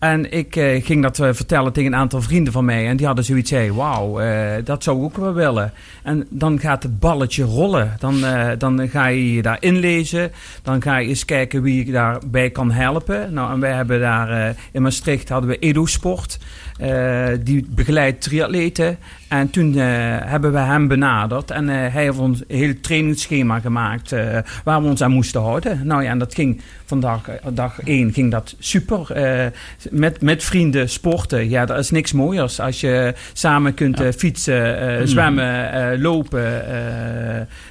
En 0.05 0.31
ik 0.31 0.55
eh, 0.55 0.85
ging 0.85 1.01
dat 1.01 1.19
eh, 1.19 1.33
vertellen 1.33 1.73
tegen 1.73 1.93
een 1.93 1.99
aantal 1.99 2.21
vrienden 2.21 2.53
van 2.53 2.65
mij. 2.65 2.87
En 2.87 2.97
die 2.97 3.05
hadden 3.05 3.25
zoiets 3.25 3.53
wauw, 3.75 4.19
eh, 4.19 4.51
dat 4.63 4.83
zou 4.83 4.97
ik 4.97 5.03
ook 5.03 5.17
wel 5.17 5.33
willen. 5.33 5.73
En 6.03 6.25
dan 6.29 6.59
gaat 6.59 6.83
het 6.83 6.99
balletje 6.99 7.43
rollen. 7.43 7.95
Dan, 7.99 8.15
dan 8.57 8.89
ga 8.89 9.05
je 9.07 9.33
je 9.33 9.41
daar 9.41 9.57
inlezen. 9.59 10.31
Dan 10.63 10.81
ga 10.81 10.97
je 10.97 11.07
eens 11.07 11.25
kijken 11.25 11.61
wie 11.61 11.85
je 11.85 11.91
daarbij 11.91 12.49
kan 12.49 12.71
helpen. 12.71 13.33
Nou, 13.33 13.53
en 13.53 13.59
wij 13.59 13.73
hebben 13.73 13.99
daar 13.99 14.55
in 14.71 14.81
Maastricht 14.81 15.29
hadden 15.29 15.49
we 15.49 15.59
Edo 15.59 15.85
Sport. 15.85 16.39
eh, 16.79 17.27
die 17.43 17.65
begeleidt 17.69 18.21
triatleten. 18.21 18.97
En 19.27 19.49
toen 19.49 19.73
hebben 19.73 20.51
we 20.51 20.59
hem 20.59 20.87
benaderd. 20.87 21.51
En 21.51 21.67
hij 21.67 21.89
heeft 21.89 22.17
ons 22.17 22.43
een 22.47 22.57
heel 22.57 22.73
trainingsschema 22.81 23.59
gemaakt 23.59 24.15
waar 24.63 24.81
we 24.81 24.87
ons 24.87 25.01
aan 25.01 25.11
moesten 25.11 25.41
houden. 25.41 25.87
Nou 25.87 26.03
ja, 26.03 26.09
en 26.09 26.19
dat 26.19 26.33
ging 26.33 26.61
vandaag, 26.85 27.27
eh, 27.27 27.35
dag 27.53 27.79
één 27.81 28.13
ging 28.13 28.31
dat 28.31 28.55
super. 28.59 29.11
Eh, 29.11 29.45
met, 29.89 30.21
met 30.21 30.43
vrienden 30.43 30.89
sporten. 30.89 31.49
Ja, 31.49 31.65
dat 31.65 31.77
is 31.77 31.91
niks 31.91 32.11
mooiers. 32.11 32.59
Als 32.59 32.81
je 32.81 33.13
samen 33.33 33.73
kunt 33.73 33.99
eh, 33.99 34.11
fietsen, 34.17 34.79
eh, 34.99 35.05
zwemmen, 35.05 36.01
lopen. 36.01 36.63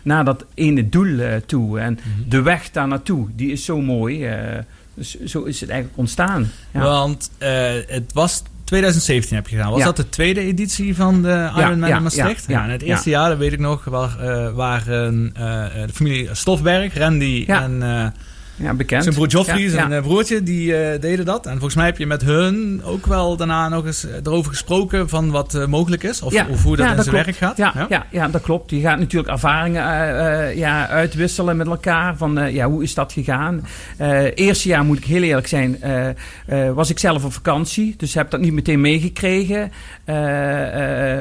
naar 0.02 0.24
dat 0.24 0.44
ene 0.54 0.88
doel 0.88 1.40
toe. 1.46 1.78
En 1.80 1.98
de 2.28 2.42
weg 2.42 2.70
daar 2.70 2.88
naartoe, 2.88 3.28
die 3.36 3.52
is 3.52 3.64
zo 3.64 3.80
mooi. 3.80 4.28
dus 4.94 5.24
zo 5.24 5.42
is 5.42 5.60
het 5.60 5.70
eigenlijk 5.70 5.98
ontstaan. 5.98 6.50
Ja. 6.72 6.80
Want 6.80 7.30
het 7.88 8.12
was 8.12 8.42
2017 8.64 9.36
heb 9.36 9.48
je 9.48 9.56
gedaan. 9.56 9.70
Was 9.70 9.78
Ja. 9.78 9.84
dat 9.84 9.96
de 9.96 10.08
tweede 10.08 10.40
editie 10.40 10.94
van 10.94 11.22
de 11.22 11.50
Ironman 11.56 11.88
ja, 11.88 11.96
in 11.96 12.02
Maastricht? 12.02 12.44
ja, 12.48 12.58
Ja, 12.58 12.64
en 12.64 12.70
het 12.70 12.80
ja. 12.80 12.86
eerste 12.86 13.10
jaar, 13.10 13.28
dat 13.28 13.38
weet 13.38 13.52
ik 13.52 13.58
nog, 13.58 13.84
waar, 13.84 14.18
eh, 14.18 14.54
waren 14.54 15.30
eh, 15.34 15.42
de 15.86 15.92
familie 15.92 16.28
Stofberg, 16.32 16.98
Randy 16.98 17.44
Ja. 17.46 17.62
en 17.62 17.82
eh, 17.82 18.06
ja, 18.56 18.74
bekend. 18.74 19.02
zijn 19.02 19.14
broer 19.14 19.28
Joffrey, 19.28 19.60
Ja, 19.62 19.70
zijn 19.70 19.90
ja. 19.90 19.96
eh, 19.96 20.02
broertje, 20.02 20.42
die 20.42 20.76
eh, 20.76 21.00
deden 21.00 21.24
dat. 21.24 21.46
En 21.46 21.52
volgens 21.52 21.74
mij 21.74 21.84
heb 21.86 21.98
je 21.98 22.06
met 22.06 22.22
hun 22.22 22.80
ook 22.84 23.06
wel 23.06 23.36
daarna 23.36 23.68
nog 23.68 23.86
eens 23.86 24.06
eh, 24.06 24.14
erover 24.24 24.50
gesproken 24.50 25.08
van 25.08 25.30
wat 25.30 25.66
mogelijk 25.68 26.02
is. 26.02 26.22
Of, 26.22 26.32
Ja, 26.32 26.46
of 26.50 26.62
hoe 26.62 26.76
dat 26.76 26.84
ja, 26.84 26.90
in 26.90 26.96
dat 26.96 27.04
zijn 27.04 27.16
klopt. 27.24 27.38
werk 27.38 27.56
gaat. 27.56 27.74
Ja, 27.74 27.86
ja? 27.88 28.06
Ja, 28.10 28.28
dat 28.28 28.42
klopt. 28.42 28.70
Je 28.70 28.80
gaat 28.80 28.98
natuurlijk 28.98 29.32
ervaringen 29.32 29.82
ja, 30.56 30.88
uitwisselen 30.88 31.56
met 31.56 31.66
elkaar. 31.66 32.16
Van 32.16 32.52
ja, 32.52 32.66
hoe 32.68 32.82
is 32.82 32.94
dat 32.94 33.12
gegaan? 33.12 33.66
Eerste 34.34 34.68
jaar 34.68 34.84
moet 34.84 34.98
ik 34.98 35.04
heel 35.04 35.22
eerlijk 35.22 35.46
zijn, 35.46 35.78
was 36.74 36.90
ik 36.90 36.98
zelf 36.98 37.24
op 37.24 37.32
vakantie. 37.32 37.94
Dus 37.96 38.14
heb 38.14 38.30
dat 38.30 38.40
niet 38.40 38.52
meteen 38.52 38.80
meegekregen. 38.80 39.72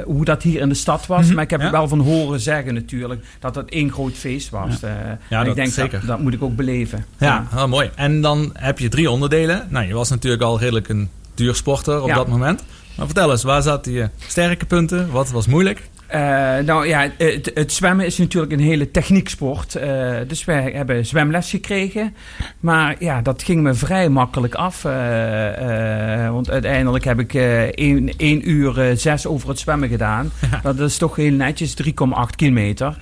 hoe 0.05 0.25
dat 0.25 0.43
hier 0.43 0.61
in 0.61 0.69
de 0.69 0.75
stad 0.75 1.07
was. 1.07 1.25
Mhm, 1.25 1.33
Maar 1.33 1.43
ik 1.43 1.49
heb 1.49 1.61
ja. 1.61 1.71
wel 1.71 1.87
van 1.87 1.99
horen 1.99 2.39
zeggen 2.39 2.73
natuurlijk. 2.73 3.25
Dat 3.39 3.55
het 3.55 3.69
één 3.69 3.91
groot 3.91 4.13
feest 4.13 4.49
was. 4.49 4.81
En 4.81 5.19
dat 5.29 5.47
ik 5.47 5.55
denk 5.55 5.71
zeker. 5.71 5.99
Dat, 5.99 6.07
dat 6.07 6.19
moet 6.19 6.33
ik 6.33 6.43
ook 6.43 6.55
beleven. 6.55 7.05
Ja, 7.23 7.47
wel 7.53 7.67
mooi. 7.67 7.89
En 7.95 8.21
dan 8.21 8.49
heb 8.53 8.79
je 8.79 8.89
drie 8.89 9.11
onderdelen. 9.11 9.67
Nou, 9.69 9.87
je 9.87 9.93
was 9.93 10.09
natuurlijk 10.09 10.41
al 10.43 10.59
redelijk 10.59 10.89
een 10.89 11.09
duur 11.35 11.55
sporter 11.55 12.01
op 12.01 12.09
dat 12.13 12.27
moment. 12.27 12.63
Maar 12.97 13.05
vertel 13.05 13.31
eens, 13.31 13.43
waar 13.43 13.61
zaten 13.61 13.91
je 13.91 14.09
sterke 14.27 14.65
punten? 14.65 15.11
Wat 15.11 15.29
was 15.31 15.47
moeilijk? 15.47 15.89
Eh, 16.07 16.19
nou 16.65 16.87
ja, 16.87 17.09
het, 17.17 17.51
het 17.53 17.73
zwemmen 17.73 18.05
is 18.05 18.17
natuurlijk 18.17 18.51
een 18.53 18.59
hele 18.59 18.91
technieksport. 18.91 19.75
Eh, 19.75 20.11
dus 20.27 20.45
wij 20.45 20.71
hebben 20.75 21.05
zwemles 21.05 21.49
gekregen. 21.49 22.15
Maar 22.59 22.95
ja, 22.99 23.21
dat 23.21 23.43
ging 23.43 23.61
me 23.61 23.73
vrij 23.73 24.09
makkelijk 24.09 24.55
af. 24.55 24.85
eh, 24.85 26.29
want 26.29 26.49
uiteindelijk 26.49 27.03
heb 27.03 27.19
ik 27.19 27.33
eh 27.33 27.61
1 27.61 28.49
uur 28.49 28.79
eh, 28.81 28.97
6 28.97 29.25
over 29.25 29.49
het 29.49 29.59
zwemmen 29.59 29.89
gedaan. 29.89 30.31
Dat 30.63 30.79
is 30.79 30.97
toch 30.97 31.15
heel 31.15 31.31
netjes, 31.31 31.75
3,8 31.83 31.91
kilometer. 32.35 32.97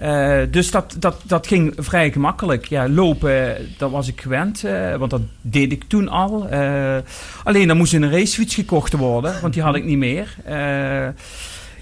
Eh, 0.00 0.40
dus 0.50 0.70
dat, 0.70 0.96
dat, 0.98 1.22
dat 1.24 1.46
ging 1.46 1.72
vrij 1.76 2.12
gemakkelijk. 2.12 2.66
Ja, 2.66 2.88
lopen, 2.88 3.56
dat 3.78 3.90
was 3.90 4.08
ik 4.08 4.20
gewend, 4.20 4.64
eh, 4.64 4.96
want 4.96 5.10
dat 5.10 5.20
deed 5.40 5.72
ik 5.72 5.84
toen 5.84 6.08
al. 6.08 6.48
Eh, 6.48 6.96
alleen 7.44 7.68
dan 7.68 7.76
moest 7.76 7.92
een 7.92 8.10
racefiets 8.10 8.54
gekocht 8.54 8.92
worden, 8.92 9.40
want 9.40 9.54
die 9.54 9.62
had 9.62 9.74
ik 9.74 9.84
niet 9.84 9.98
meer. 9.98 10.34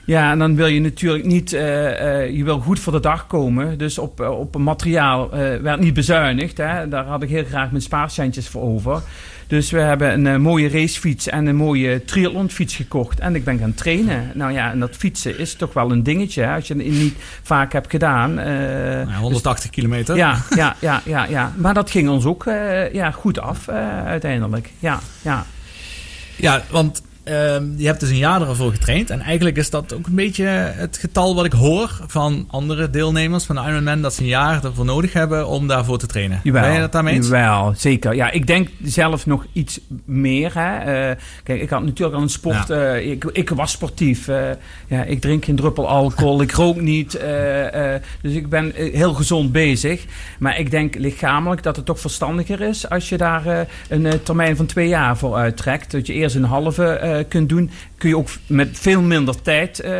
Ja, 0.05 0.31
en 0.31 0.39
dan 0.39 0.57
wil 0.57 0.67
je 0.67 0.81
natuurlijk 0.81 1.25
niet, 1.25 1.51
je 1.51 2.41
wil 2.45 2.61
goed 2.61 2.79
voor 2.79 2.93
de 2.93 3.01
dag 3.01 3.27
komen. 3.27 3.79
Dus 3.79 3.99
op, 3.99 4.21
op 4.21 4.57
materiaal 4.57 5.31
werd 5.63 5.81
niet 5.81 5.95
bezuinigd. 5.95 6.57
Hè. 6.57 6.89
Daar 6.89 7.05
had 7.05 7.23
ik 7.23 7.29
heel 7.29 7.45
graag 7.45 7.71
mijn 7.71 7.83
spaarcentjes 7.83 8.49
voor 8.49 8.63
over. 8.63 9.03
Dus 9.49 9.71
we 9.71 9.79
hebben 9.81 10.13
een 10.13 10.27
eh, 10.27 10.37
mooie 10.37 10.69
racefiets 10.69 11.29
en 11.29 11.47
een 11.47 11.57
mooie 11.57 12.05
triathlonfiets 12.05 12.77
gekocht. 12.77 13.21
En 13.21 13.35
ik 13.35 13.45
ben 13.45 13.59
gaan 13.59 13.75
trainen. 13.75 14.31
Nou 14.35 14.53
ja, 14.53 14.71
en 14.71 14.79
dat 14.79 14.97
fietsen 14.97 15.39
is 15.39 15.55
toch 15.55 15.73
wel 15.73 15.91
een 15.91 16.03
dingetje. 16.03 16.43
Hè, 16.43 16.55
als 16.55 16.67
je 16.69 16.75
het 16.75 16.87
niet 16.87 17.15
vaak 17.43 17.73
hebt 17.73 17.91
gedaan. 17.91 18.39
Eh, 18.39 18.47
Nou, 19.07 19.21
180 19.21 19.71
kilometer. 19.71 20.17
ja, 20.17 20.39
ja, 20.57 20.77
ja, 20.81 21.03
ja, 21.05 21.25
ja. 21.25 21.53
Maar 21.57 21.75
dat 21.75 21.91
ging 21.91 22.09
ons 22.09 22.25
ook 22.25 22.47
eh, 22.47 22.93
ja, 22.93 23.11
goed 23.11 23.39
af 23.41 23.69
eh, 23.69 24.05
uiteindelijk. 24.07 24.71
Ja, 24.79 25.01
ja. 25.23 25.47
Ja, 26.37 26.63
want 26.71 27.03
je 27.77 27.87
hebt 27.87 28.01
dus 28.01 28.09
een 28.11 28.17
jaar 28.17 28.49
ervoor 28.49 28.73
getraind. 28.73 29.11
En 29.11 29.21
eigenlijk 29.21 29.57
is 29.57 29.71
dat 29.71 29.95
ook 29.95 30.07
een 30.07 30.15
beetje 30.15 30.45
het 30.75 30.97
getal 30.97 31.35
wat 31.35 31.45
ik 31.45 31.53
hoor 31.53 32.01
van 32.07 32.45
andere 32.51 32.91
deelnemers 32.91 33.45
van 33.45 33.57
de 33.57 33.63
Ironman. 33.63 34.03
Dat 34.03 34.15
ze 34.15 34.21
een 34.21 34.27
jaar 34.27 34.65
ervoor 34.65 34.85
nodig 34.85 35.13
hebben 35.13 35.47
om 35.47 35.67
daarvoor 35.67 35.99
te 35.99 36.07
trainen. 36.07 36.41
ben 36.43 36.73
je 36.73 36.81
dat 36.81 36.93
daarmee 36.93 37.15
eens? 37.15 37.27
Jawel, 37.27 37.73
zeker. 37.77 38.15
Ja, 38.15 38.31
ik 38.31 38.47
denk 38.47 38.69
zelf 38.83 39.27
nog 39.27 39.47
iets 39.53 39.81
meer. 40.05 40.51
Hè. 40.55 40.77
Eh, 40.79 41.17
kijk, 41.43 41.61
ik 41.61 41.71
had 41.71 41.83
natuurlijk 41.83 42.17
al 42.17 42.23
een 42.23 42.29
sport. 42.29 42.71
eh, 42.71 43.11
ik, 43.11 43.25
ik 43.25 43.51
was 43.51 43.71
sportief. 43.71 44.29
eh, 44.29 44.51
ja, 44.87 45.03
ik 45.03 45.21
drink 45.21 45.45
geen 45.45 45.57
druppel 45.57 45.89
alcohol. 45.89 46.41
ik 46.43 46.53
rook 46.53 46.81
niet. 46.81 47.13
dus 48.23 48.33
ik 48.35 48.49
ben 48.49 48.73
heel 48.75 49.15
gezond 49.15 49.53
bezig. 49.53 50.05
Maar 50.39 50.59
ik 50.59 50.71
denk 50.71 50.95
lichamelijk 50.95 51.63
dat 51.63 51.77
het 51.77 51.85
toch 51.85 52.01
verstandiger 52.01 52.61
is 52.61 52.89
als 52.89 53.09
je 53.09 53.17
daar 53.17 53.67
een 53.89 54.23
termijn 54.23 54.57
van 54.57 54.67
twee 54.67 54.89
jaar 54.89 55.17
voor 55.17 55.35
uittrekt. 55.35 55.91
Dat 55.91 56.07
je 56.07 56.13
eerst 56.13 56.37
een 56.37 56.45
halve 56.45 57.18
kunt 57.29 57.49
doen. 57.49 57.71
Kun 57.99 58.09
je 58.09 58.17
ook 58.17 58.29
met 58.47 58.69
veel 58.73 59.01
minder 59.03 59.43
tijd 59.43 59.81
eh, 59.81 59.91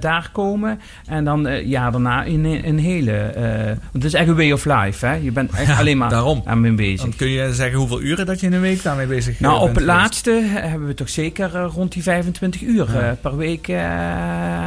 daar 0.00 0.30
komen. 0.32 0.80
En 1.06 1.24
dan 1.24 1.46
eh 1.46 1.66
ja, 1.66 1.90
daarna 1.90 2.22
in 2.24 2.44
een, 2.44 2.68
een 2.68 2.78
hele. 2.78 3.12
eh, 3.12 3.72
het 3.92 4.04
is 4.04 4.14
echt 4.14 4.28
een 4.28 4.36
way 4.36 4.52
of 4.52 4.64
life. 4.64 5.06
Hè? 5.06 5.14
Je 5.14 5.32
bent 5.32 5.50
echt 5.52 5.66
Ja, 5.66 5.78
alleen 5.78 5.98
maar 5.98 6.10
daarom. 6.10 6.42
aan 6.44 6.60
mee 6.60 6.72
bezig. 6.72 7.00
Dan 7.00 7.16
kun 7.16 7.28
je 7.28 7.54
zeggen 7.54 7.78
hoeveel 7.78 8.00
uren 8.00 8.26
dat 8.26 8.40
je 8.40 8.46
in 8.46 8.52
een 8.52 8.60
week 8.60 8.82
daarmee 8.82 9.06
bezig 9.06 9.34
eh, 9.34 9.40
Nou, 9.40 9.54
op 9.54 9.60
bent 9.60 9.74
het 9.76 9.84
geweest. 9.84 9.98
laatste 10.02 10.30
hebben 10.44 10.88
we 10.88 10.94
toch 10.94 11.08
zeker 11.08 11.54
eh, 11.56 11.66
rond 11.74 11.92
die 11.92 12.02
25 12.02 12.60
uur 12.62 12.86
Ja. 12.92 13.00
eh, 13.00 13.12
per 13.20 13.36
week 13.36 13.68
eh, 13.68 13.84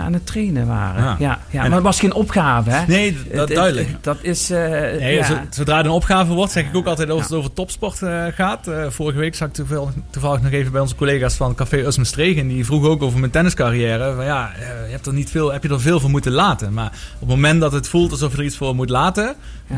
aan 0.03 0.13
het 0.13 0.25
trainen 0.25 0.67
waren. 0.67 1.15
Ja. 1.19 1.39
Ja, 1.49 1.61
maar 1.61 1.71
het 1.71 1.83
was 1.83 1.99
geen 1.99 2.13
opgave, 2.13 2.69
hè? 2.69 2.85
Nee, 2.87 3.17
dat 3.31 3.47
Het- 3.47 3.57
duidelijk. 3.57 3.87
het- 3.87 4.03
Dat 4.03 4.17
is. 4.21 4.49
eh, 4.49 4.59
Nee, 4.69 5.15
ja. 5.15 5.23
zo- 5.25 5.37
Zodra 5.49 5.77
het 5.77 5.85
een 5.85 5.91
opgave 5.91 6.33
wordt, 6.33 6.51
zeg 6.51 6.63
ik 6.65 6.75
ook 6.75 6.85
altijd 6.85 7.09
als 7.09 7.23
het 7.23 7.33
over 7.33 7.53
topsport 7.53 8.01
eh, 8.01 8.23
gaat. 8.33 8.67
Eh, 8.67 8.85
vorige 8.89 9.19
week 9.19 9.35
zag 9.35 9.47
ik 9.47 9.53
toevallig, 9.53 9.89
toevallig 10.09 10.41
nog 10.41 10.51
even 10.51 10.71
bij 10.71 10.81
onze 10.81 10.95
collega's 10.95 11.35
van 11.35 11.55
Café 11.55 11.85
Usme 11.89 12.05
Stregen. 12.05 12.47
Die 12.47 12.65
vroegen 12.65 12.89
ook 12.89 13.03
over 13.03 13.19
mijn 13.19 13.31
tenniscarrière. 13.31 14.13
Van 14.15 14.25
ja, 14.25 14.53
eh, 14.53 14.85
je 14.85 14.91
hebt 14.91 15.05
er 15.05 15.13
niet 15.13 15.29
veel, 15.29 15.51
heb 15.51 15.63
je 15.63 15.69
er 15.69 15.81
veel 15.81 15.99
voor 15.99 16.09
moeten 16.09 16.31
laten. 16.31 16.73
Maar 16.73 16.91
op 17.13 17.19
het 17.19 17.29
moment 17.29 17.61
dat 17.61 17.71
het 17.71 17.87
voelt 17.87 18.11
alsof 18.11 18.31
je 18.31 18.37
er 18.37 18.43
iets 18.43 18.57
voor 18.57 18.75
moet 18.75 18.89
laten, 18.89 19.35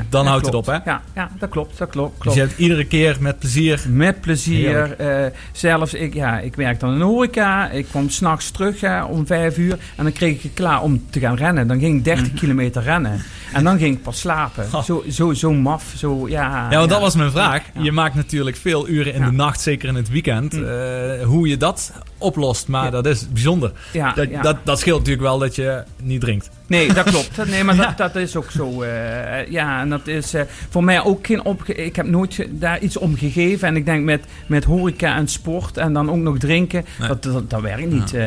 dan 0.10 0.26
houdt 0.26 0.46
het 0.46 0.56
op, 0.56 0.66
hè? 0.66 0.78
Ja, 0.86 1.02
ja, 1.16 1.30
dat 1.40 1.50
klopt. 1.50 1.78
Dat 1.78 1.90
klopt. 1.90 2.24
Dus 2.24 2.34
je 2.34 2.40
hebt 2.40 2.58
iedere 2.58 2.86
keer 2.86 3.18
met 3.20 3.40
plezier. 3.40 3.82
Met 3.90 4.22
plezier. 4.22 4.96
Eh, 4.98 5.32
zelfs, 5.52 5.94
ik, 5.94 6.14
ja, 6.14 6.40
ik 6.40 6.56
werkte 6.56 6.86
dan 6.86 6.94
in 6.94 7.00
de 7.00 7.06
horeca. 7.06 7.70
Ik 7.70 7.86
kwam 7.88 8.10
s'nachts 8.10 8.52
terug 8.52 8.82
hè, 8.82 9.04
om 9.04 9.26
vijf 9.26 9.58
uur. 9.58 9.78
En 9.96 10.04
dan 10.04 10.14
kreeg 10.14 10.36
ik 10.36 10.42
het 10.42 10.54
klaar 10.54 10.82
om 10.82 11.04
te 11.10 11.20
gaan 11.20 11.36
rennen. 11.36 11.68
Dan 11.68 11.80
ging 11.80 11.98
ik 11.98 12.04
30 12.04 12.34
kilometer 12.34 12.84
rennen. 12.84 13.22
En 13.54 13.64
dan 13.64 13.78
ging 13.78 13.96
ik 13.96 14.04
pas 14.04 14.20
slapen. 14.20 14.66
Oh. 14.74 14.84
Zo, 14.84 15.04
zo, 15.10 15.34
zo 15.34 15.54
maf. 15.54 15.94
Zo, 15.98 16.28
ja, 16.30 16.68
Ja, 16.70 16.78
want 16.78 16.90
dat 16.90 17.02
was 17.02 17.16
mijn 17.16 17.32
vraag. 17.32 17.64
Je 17.80 17.92
maakt 17.92 18.16
natuurlijk 18.16 18.58
veel 18.58 18.88
uren 18.88 19.14
in 19.14 19.24
de 19.24 19.32
nacht, 19.32 19.62
zeker 19.62 19.90
in 19.90 19.96
het 19.96 20.10
weekend. 20.10 20.54
Hm. 20.54 20.64
eh, 20.64 21.26
hoe 21.26 21.48
je 21.48 21.58
dat 21.58 21.92
oplost, 22.18 22.68
maar 22.68 22.92
dat 22.92 23.06
is 23.06 23.30
bijzonder. 23.30 23.72
Ja, 23.94 24.14
Dat, 24.14 24.30
ja. 24.30 24.42
dat, 24.42 24.58
dat 24.64 24.80
scheelt 24.80 24.98
natuurlijk 24.98 25.28
wel 25.28 25.40
dat 25.40 25.56
je 25.56 25.84
niet 26.02 26.22
drinkt. 26.22 26.50
Nee, 26.72 26.94
dat 26.94 27.06
klopt. 27.10 27.30
Nee, 27.50 27.64
maar 27.64 27.76
dat, 27.76 27.98
dat 27.98 28.16
is 28.16 28.36
ook 28.36 28.52
zo. 28.52 28.82
eh, 28.82 29.48
ja, 29.48 29.82
en 29.82 29.90
dat 29.90 30.08
is 30.08 30.34
eh, 30.34 30.42
voor 30.70 30.84
mij 30.84 31.04
ook 31.04 31.26
geen 31.26 31.46
opge... 31.46 31.74
Ik 31.76 31.96
heb 31.96 32.06
nooit 32.06 32.48
daar 32.50 32.80
iets 32.80 32.98
om 32.98 33.18
gegeven. 33.18 33.68
En 33.68 33.76
ik 33.76 33.86
denk 33.86 34.04
met, 34.04 34.24
met 34.48 34.64
horeca 34.64 35.16
en 35.16 35.28
sport 35.28 35.78
en 35.78 35.94
dan 35.94 36.10
ook 36.12 36.18
nog 36.18 36.38
drinken, 36.38 36.86
Nee. 37.00 37.08
dat, 37.08 37.24
dat, 37.24 37.50
dat 37.50 37.62
werkt 37.62 37.92
niet. 37.92 38.14
eh, 38.14 38.26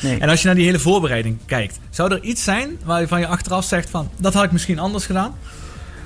nee. 0.00 0.18
En 0.18 0.28
als 0.28 0.40
je 0.40 0.46
naar 0.46 0.56
die 0.56 0.64
hele 0.64 0.78
voorbereiding 0.78 1.38
kijkt, 1.46 1.78
zou 1.90 2.12
er 2.12 2.22
iets 2.22 2.44
zijn 2.44 2.78
waarvan 2.84 3.20
je 3.20 3.26
achteraf 3.26 3.64
zegt 3.64 3.90
van, 3.90 4.08
dat 4.16 4.34
had 4.34 4.44
ik 4.44 4.52
misschien 4.52 4.78
anders 4.78 5.06
gedaan? 5.06 5.34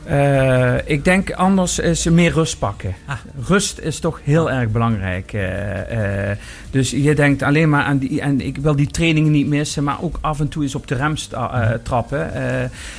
Eh, 0.09 0.75
ik 0.85 1.05
denk 1.05 1.31
anders 1.33 1.79
is 1.79 2.05
meer 2.05 2.33
rust 2.33 2.59
pakken. 2.59 2.94
Ah. 3.07 3.16
Rust 3.47 3.79
is 3.79 3.99
toch 4.01 4.21
heel 4.25 4.51
erg 4.51 4.68
belangrijk. 4.71 5.33
eh, 5.33 6.31
eh, 6.31 6.37
dus 6.71 6.90
je 6.90 7.14
denkt 7.14 7.42
alleen 7.42 7.68
maar 7.68 7.83
aan 7.85 7.99
die. 7.99 8.21
En 8.21 8.40
ik 8.40 8.57
wil 8.57 8.77
die 8.77 8.87
trainingen 8.87 9.31
niet 9.33 9.47
missen, 9.47 9.85
maar 9.85 10.03
ook 10.03 10.18
af 10.21 10.40
en 10.40 10.49
toe 10.49 10.62
eens 10.62 10.75
op 10.75 10.87
de 10.87 10.94
rem 10.94 11.14
eh, 11.33 11.71
trappen. 11.83 12.31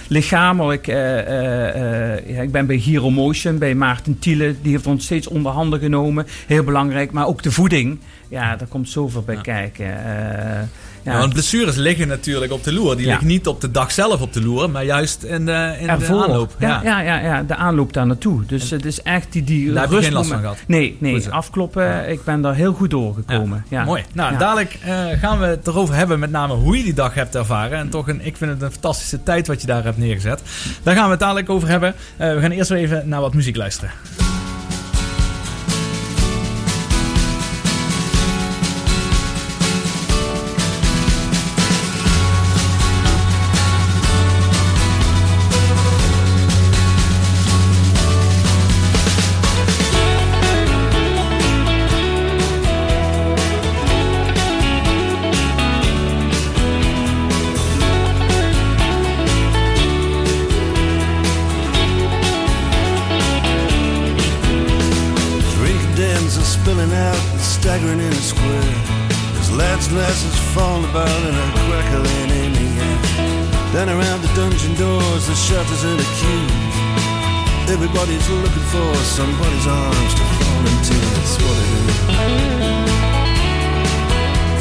Lichamelijk. 0.08 0.86
ja, 0.86 2.42
ik 2.42 2.52
ben 2.52 2.66
bij 2.66 2.76
Hero 2.78 3.10
Motion, 3.10 3.58
bij 3.58 3.76
Maarten 3.76 4.20
Thiele. 4.20 4.56
Die 4.62 4.72
heeft 4.72 4.88
ons 4.88 5.04
steeds 5.06 5.28
onder 5.28 5.52
handen 5.52 5.80
genomen. 5.80 6.26
Heel 6.48 6.64
belangrijk. 6.64 7.12
Maar 7.12 7.28
ook 7.28 7.44
de 7.44 7.52
voeding. 7.52 8.00
Ja, 8.28 8.56
daar 8.56 8.68
komt 8.68 8.90
zoveel 8.90 9.22
bij 9.22 9.36
Ja. 9.36 9.42
kijken. 9.42 9.94
Ja, 11.14 11.20
want 11.20 11.34
blessures 11.34 11.76
liggen 11.76 12.08
natuurlijk 12.08 12.52
op 12.52 12.64
de 12.64 12.74
loer. 12.74 12.98
Die 12.98 13.06
liggen 13.06 13.28
niet 13.28 13.48
op 13.48 13.62
de 13.62 13.72
dag 13.72 13.92
zelf 13.92 14.22
op 14.22 14.34
de 14.34 14.42
loer, 14.42 14.70
maar 14.70 14.86
juist 14.86 15.24
in 15.24 15.46
de, 15.46 15.76
in 15.80 15.88
de 15.88 16.08
aanloop. 16.08 16.56
Ja, 16.60 16.82
ja. 16.84 17.02
Ja, 17.02 17.20
ja, 17.20 17.44
de 17.44 17.56
aanloop 17.56 17.94
daar 17.94 18.06
naartoe. 18.06 18.46
Dus 18.46 18.70
het 18.70 18.86
is 18.86 19.02
echt 19.02 19.32
die, 19.32 19.44
die 19.44 19.74
Daar 19.74 19.84
heb 19.84 19.92
je 19.92 20.02
geen 20.02 20.14
last 20.14 20.30
van 20.30 20.40
gehad? 20.40 20.58
Nee, 20.68 20.98
nee 21.00 21.30
afkloppen. 21.30 22.10
Ik 22.10 22.24
ben 22.24 22.42
daar 22.42 22.56
heel 22.56 22.74
goed 22.74 22.90
doorgekomen. 22.90 23.66
Ja. 23.70 23.84
Mooi. 23.84 24.04
Nou, 24.14 24.38
dadelijk 24.38 24.78
eh, 24.84 25.06
gaan 25.20 25.40
we 25.40 25.46
het 25.46 25.68
erover 25.68 25.96
hebben, 25.96 26.20
met 26.20 26.32
name 26.32 26.54
hoe 26.54 26.78
je 26.78 26.84
die 26.84 26.94
dag 26.94 27.14
hebt 27.14 27.36
ervaren. 27.36 27.78
En 27.78 27.90
toch, 27.90 28.08
een, 28.08 28.26
ik 28.26 28.38
vind 28.38 28.52
het 28.52 28.62
een 28.62 28.72
fantastische 28.72 29.24
tijd 29.24 29.48
wat 29.48 29.62
je 29.62 29.68
daar 29.68 29.84
hebt 29.84 29.98
neergezet. 29.98 30.42
Daar 30.84 30.96
gaan 30.96 31.06
we 31.06 31.12
het 31.12 31.20
dadelijk 31.20 31.50
over 31.50 31.68
hebben. 31.68 31.94
Eh, 32.18 32.34
we 32.34 32.42
gaan 32.42 32.52
eerst 32.52 32.70
weer 32.70 32.80
even 32.80 33.10
naar 33.10 33.22
wat 33.22 33.34
muziek 33.34 33.56
luisteren. 33.56 33.92
For 78.72 78.94
somebody's 79.02 79.66
arms 79.66 80.14
to 80.14 80.24
fall 80.38 80.62
into. 80.62 80.94
It's 81.18 81.36
what 81.42 81.58
it 81.58 81.74
is. 81.90 81.98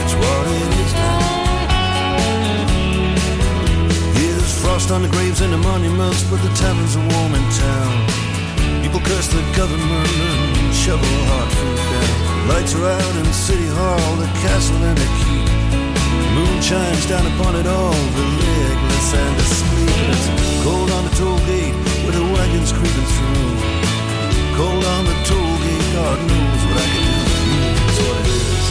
It's 0.00 0.16
what 0.16 0.44
it 0.48 0.70
is 0.80 0.92
now. 0.96 1.28
Here's 4.16 4.52
frost 4.62 4.90
on 4.90 5.02
the 5.02 5.08
graves 5.12 5.40
and 5.42 5.52
the 5.52 5.58
monuments, 5.58 6.24
but 6.30 6.40
the 6.40 6.48
taverns 6.56 6.96
are 6.96 7.04
warm 7.04 7.34
in 7.36 7.44
town. 7.52 7.92
People 8.80 9.00
curse 9.04 9.28
the 9.28 9.44
government 9.52 10.08
and 10.56 10.72
shovel 10.72 11.04
hard 11.28 11.52
food 11.52 11.76
down. 11.76 12.48
Lights 12.48 12.72
are 12.76 12.88
out 12.88 13.14
in 13.20 13.28
City 13.32 13.68
Hall, 13.76 14.16
the 14.16 14.30
castle 14.40 14.80
and 14.88 14.96
the 14.96 15.08
keep. 15.20 15.48
Moon 16.32 16.62
shines 16.62 17.04
down 17.12 17.26
upon 17.36 17.56
it 17.60 17.66
all, 17.66 17.92
the 18.16 18.24
legless 18.40 19.12
and 19.12 19.34
the 19.36 19.46
sleepless. 19.60 20.22
Cold 20.64 20.90
on 20.96 21.04
the 21.04 21.12
toll 21.20 21.38
gate 21.44 21.76
with 22.08 22.14
the 22.16 22.24
wagons 22.24 22.72
creeping 22.72 23.08
through. 23.12 23.77
Cold 24.58 24.84
on 24.84 25.04
the 25.06 25.14
toll 25.22 25.54
gate, 25.62 25.86
God 25.94 26.18
knows 26.26 26.62
what 26.66 26.82
I 26.82 26.86
can 26.90 27.02
do. 27.06 27.14
It's 27.86 27.98
what 28.02 28.18
it 28.18 28.26
is. 28.26 28.66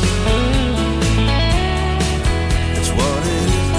It's 2.76 2.91
what 2.91 3.21
it 3.23 3.47
is. 3.56 3.71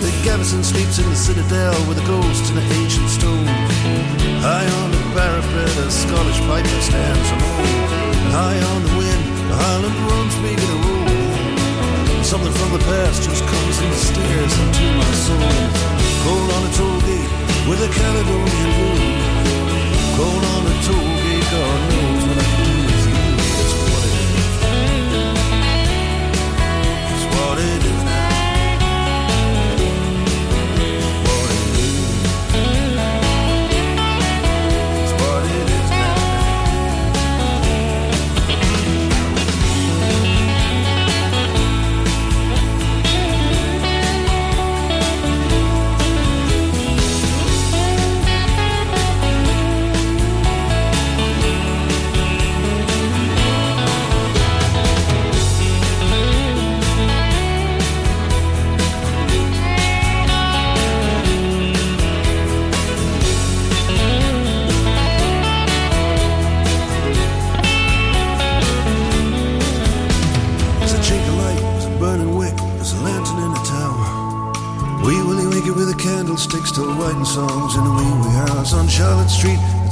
The 0.00 0.12
garrison 0.24 0.64
sleeps 0.64 0.96
in 0.96 1.04
the 1.04 1.16
citadel 1.16 1.76
with 1.84 1.98
the 2.00 2.06
ghosts 2.08 2.48
and 2.48 2.56
the 2.56 2.66
ancient 2.80 3.10
stones. 3.12 3.44
High 4.40 4.64
on 4.80 4.88
the 4.88 5.04
parapet, 5.12 5.68
a 5.76 5.90
Scottish 5.90 6.40
piper 6.48 6.80
stands 6.80 7.28
alone. 7.28 7.76
High 8.32 8.56
on 8.72 8.80
the 8.88 8.94
wind, 8.96 9.24
the 9.52 9.56
Highland 9.64 9.98
runs 10.08 10.34
making 10.40 10.72
a 10.72 10.78
roll. 10.88 12.24
Something 12.24 12.54
from 12.56 12.72
the 12.72 12.82
past 12.88 13.20
just 13.20 13.44
comes 13.44 13.76
and 13.84 13.92
stares 14.00 14.54
into 14.64 14.86
my 14.96 15.12
soul. 15.28 15.52
Cold 16.24 16.48
on 16.56 16.62
the 16.64 16.72
toll 16.72 17.00
gate 17.04 17.41
with 17.68 17.80
a 17.80 17.88
Caledonian 17.88 18.70
moon. 18.78 18.98
Cold 20.16 20.44
on 20.54 20.64
the 20.64 20.74
toll 20.86 21.16
gate, 21.22 21.46
God 21.50 21.80
knows 21.90 22.21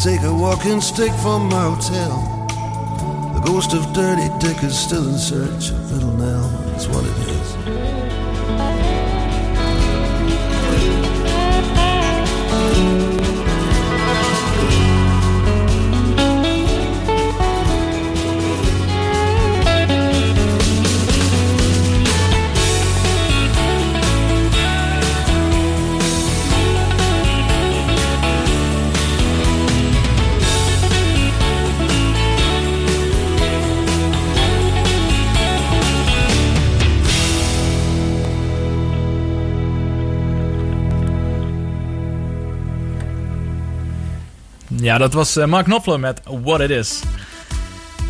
take 0.01 0.23
a 0.23 0.33
walking 0.33 0.81
stick 0.81 1.13
from 1.17 1.51
my 1.51 1.61
hotel. 1.61 2.49
The 3.35 3.41
ghost 3.41 3.75
of 3.75 3.93
Dirty 3.93 4.31
Dick 4.39 4.63
is 4.65 4.79
still 4.79 5.07
in 5.07 5.19
search 5.19 5.73
of 5.73 5.93
Little 5.93 6.15
Nell. 6.15 6.49
That's 6.69 6.87
what 6.87 7.05
it 7.05 7.19
is. 7.29 7.80
Ja, 44.91 44.99
dat 44.99 45.13
was 45.13 45.37
eh, 45.37 45.45
Mark 45.47 45.65
Knopfler 45.65 46.01
met 46.01 46.21
What 46.43 46.61
It 46.61 46.71
Is. 46.71 47.01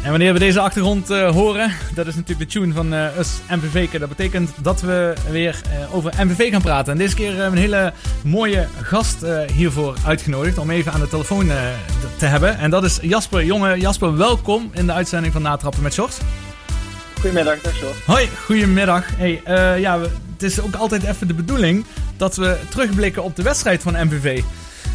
En 0.03 0.11
wanneer 0.11 0.33
we 0.33 0.39
deze 0.39 0.61
achtergrond 0.61 1.11
eh, 1.11 1.31
horen, 1.31 1.73
dat 1.95 2.07
is 2.07 2.15
natuurlijk 2.15 2.51
de 2.53 2.59
tune 2.59 2.75
van 2.75 2.95
eh 2.95 3.19
Us 3.19 3.29
MVV. 3.49 3.91
Dat 3.99 4.09
betekent 4.09 4.51
dat 4.63 4.81
we 4.81 5.15
weer 5.31 5.61
over 5.93 6.13
MVV 6.25 6.51
gaan 6.51 6.63
praten. 6.63 6.93
En 6.93 6.99
deze 6.99 7.15
keer 7.15 7.27
hebben 7.27 7.51
we 7.51 7.57
een 7.57 7.63
hele 7.63 7.93
mooie 8.23 8.67
gast 8.83 9.17
hiervoor 9.53 9.95
uitgenodigd 10.07 10.59
om 10.59 10.71
even 10.71 10.93
aan 10.93 11.01
de 11.01 11.09
telefoon 11.09 11.51
te 12.17 12.27
hebben. 12.27 12.59
En 12.59 12.71
dat 12.71 12.85
is 12.85 12.99
Jasper. 13.03 13.45
Jongen, 13.45 13.81
Jasper, 13.81 14.17
welkom 14.17 14.71
in 14.75 14.87
de 14.87 14.93
uitzending 14.93 15.33
van 15.33 15.43
Natrappen 15.43 15.83
met 15.83 15.93
Shorts. 15.95 16.19
Goedemiddag, 17.15 17.61
dag 17.61 17.75
Sjors. 17.75 17.97
Hoi, 18.07 18.29
goedemiddag. 18.45 19.05
Hey, 19.17 19.43
ja, 19.81 19.99
we- 19.99 20.11
het 20.33 20.43
is 20.43 20.61
ook 20.61 20.75
altijd 20.75 21.03
even 21.03 21.27
de 21.27 21.35
bedoeling 21.35 21.85
dat 22.17 22.37
we 22.37 22.57
terugblikken 22.69 23.23
op 23.23 23.37
de 23.37 23.43
wedstrijd 23.43 23.83
van 23.83 23.93
MVV. 24.07 24.43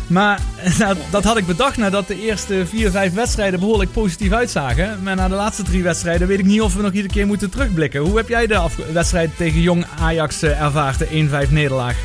Maar 0.07 0.39
nou, 0.79 0.95
dat 1.11 1.23
had 1.23 1.37
ik 1.37 1.45
bedacht 1.45 1.77
nadat 1.77 2.07
de 2.07 2.21
eerste 2.21 2.65
vier, 2.65 2.91
vijf 2.91 3.13
wedstrijden 3.13 3.59
behoorlijk 3.59 3.91
positief 3.91 4.31
uitzagen. 4.31 5.03
Maar 5.03 5.15
na 5.15 5.27
de 5.27 5.35
laatste 5.35 5.63
drie 5.63 5.83
wedstrijden 5.83 6.27
weet 6.27 6.39
ik 6.39 6.45
niet 6.45 6.61
of 6.61 6.75
we 6.75 6.81
nog 6.81 6.91
iedere 6.91 7.13
keer 7.13 7.27
moeten 7.27 7.51
terugblikken. 7.51 8.01
Hoe 8.01 8.17
heb 8.17 8.27
jij 8.27 8.47
de 8.47 8.67
wedstrijd 8.93 9.37
tegen 9.37 9.61
Jong 9.61 9.85
Ajax 9.99 10.41
eh, 10.41 10.61
ervaren, 10.61 10.99
de 10.99 11.47
1-5 11.47 11.51
nederlaag? 11.51 11.97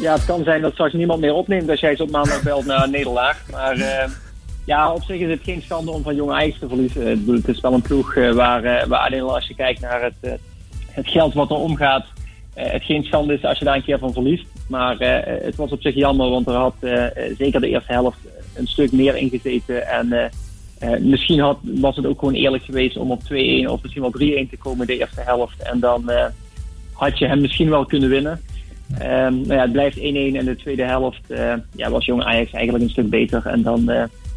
Ja, 0.00 0.12
het 0.12 0.24
kan 0.24 0.44
zijn 0.44 0.62
dat 0.62 0.72
straks 0.72 0.92
niemand 0.92 1.20
meer 1.20 1.32
opneemt 1.32 1.70
als 1.70 1.80
jij 1.80 1.96
ze 1.96 2.02
op 2.02 2.10
maandag 2.10 2.42
belt 2.42 2.66
naar 2.66 2.90
nederlaag. 2.90 3.42
Maar 3.50 3.76
eh, 3.76 4.10
ja, 4.64 4.92
op 4.92 5.02
zich 5.02 5.20
is 5.20 5.30
het 5.30 5.42
geen 5.42 5.62
schande 5.62 5.90
om 5.90 6.02
van 6.02 6.14
jonge 6.14 6.32
Ajax 6.32 6.58
te 6.58 6.68
verliezen. 6.68 7.06
Het 7.26 7.48
is 7.48 7.60
wel 7.60 7.72
een 7.72 7.82
ploeg 7.82 8.14
eh, 8.14 8.32
waar, 8.32 8.88
waar 8.88 9.06
alleen 9.06 9.22
al 9.22 9.34
als 9.34 9.48
je 9.48 9.54
kijkt 9.54 9.80
naar 9.80 10.02
het, 10.02 10.38
het 10.90 11.08
geld 11.08 11.34
wat 11.34 11.50
er 11.50 11.56
omgaat, 11.56 12.06
het 12.54 12.84
geen 12.84 13.04
schande 13.04 13.34
is 13.34 13.44
als 13.44 13.58
je 13.58 13.64
daar 13.64 13.74
een 13.74 13.84
keer 13.84 13.98
van 13.98 14.12
verliest. 14.12 14.46
Maar 14.68 14.98
eh, 14.98 15.44
het 15.44 15.56
was 15.56 15.70
op 15.70 15.80
zich 15.80 15.94
jammer, 15.94 16.30
want 16.30 16.46
er 16.46 16.54
had 16.54 16.74
eh, 16.80 17.04
eh, 17.04 17.36
zeker 17.38 17.60
de 17.60 17.68
eerste 17.68 17.92
helft 17.92 18.18
een 18.54 18.66
stuk 18.66 18.92
meer 18.92 19.16
ingezeten. 19.16 19.88
En 19.88 20.30
misschien 21.00 21.40
had, 21.40 21.58
was 21.62 21.96
het 21.96 22.06
ook 22.06 22.18
gewoon 22.18 22.34
eerlijk 22.34 22.64
geweest 22.64 22.96
om 22.96 23.10
op 23.10 23.22
2-1 23.22 23.24
of 23.66 23.82
misschien 23.82 24.02
wel 24.02 24.44
3-1 24.46 24.50
te 24.50 24.56
komen 24.58 24.86
de 24.86 24.98
eerste 24.98 25.20
helft. 25.20 25.62
En 25.62 25.80
dan 25.80 26.10
had 26.92 27.18
je 27.18 27.26
hem 27.26 27.40
misschien 27.40 27.70
wel 27.70 27.84
kunnen 27.84 28.08
winnen. 28.08 28.40
Nou 28.98 29.46
ja, 29.46 29.60
het 29.60 29.72
blijft 29.72 29.98
1-1 29.98 30.00
en 30.02 30.44
de 30.44 30.56
tweede 30.56 30.82
helft 30.82 31.20
ja, 31.76 31.90
was 31.90 32.04
jong 32.04 32.22
Ajax 32.22 32.52
eigenlijk 32.52 32.84
een 32.84 32.90
stuk 32.90 33.10
beter. 33.10 33.46
En 33.46 33.62
dan, 33.62 33.84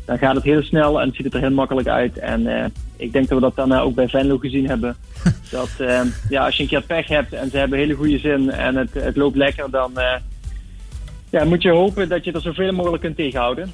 dan 0.05 0.17
gaat 0.17 0.35
het 0.35 0.43
heel 0.43 0.63
snel 0.63 1.01
en 1.01 1.11
ziet 1.13 1.25
het 1.25 1.33
er 1.33 1.39
heel 1.39 1.51
makkelijk 1.51 1.87
uit. 1.87 2.17
En 2.17 2.71
ik 3.01 3.11
denk 3.11 3.27
dat 3.27 3.37
we 3.37 3.43
dat 3.43 3.55
daarna 3.55 3.79
ook 3.79 3.95
bij 3.95 4.07
Venlo 4.07 4.37
gezien 4.37 4.67
hebben. 4.67 4.95
dat 5.51 5.69
eh, 5.77 6.01
ja, 6.29 6.45
als 6.45 6.55
je 6.55 6.63
een 6.63 6.69
keer 6.69 6.81
pech 6.81 7.07
hebt 7.07 7.33
en 7.33 7.49
ze 7.49 7.57
hebben 7.57 7.79
hele 7.79 7.93
goede 7.93 8.17
zin 8.17 8.51
en 8.51 8.75
het, 8.75 8.93
het 8.93 9.15
loopt 9.15 9.35
lekker, 9.35 9.69
dan 9.69 9.99
eh, 9.99 10.15
ja, 11.29 11.43
moet 11.43 11.61
je 11.61 11.71
hopen 11.71 12.09
dat 12.09 12.23
je 12.23 12.31
er 12.31 12.41
zoveel 12.41 12.71
mogelijk 12.71 13.03
kunt 13.03 13.15
tegenhouden. 13.15 13.71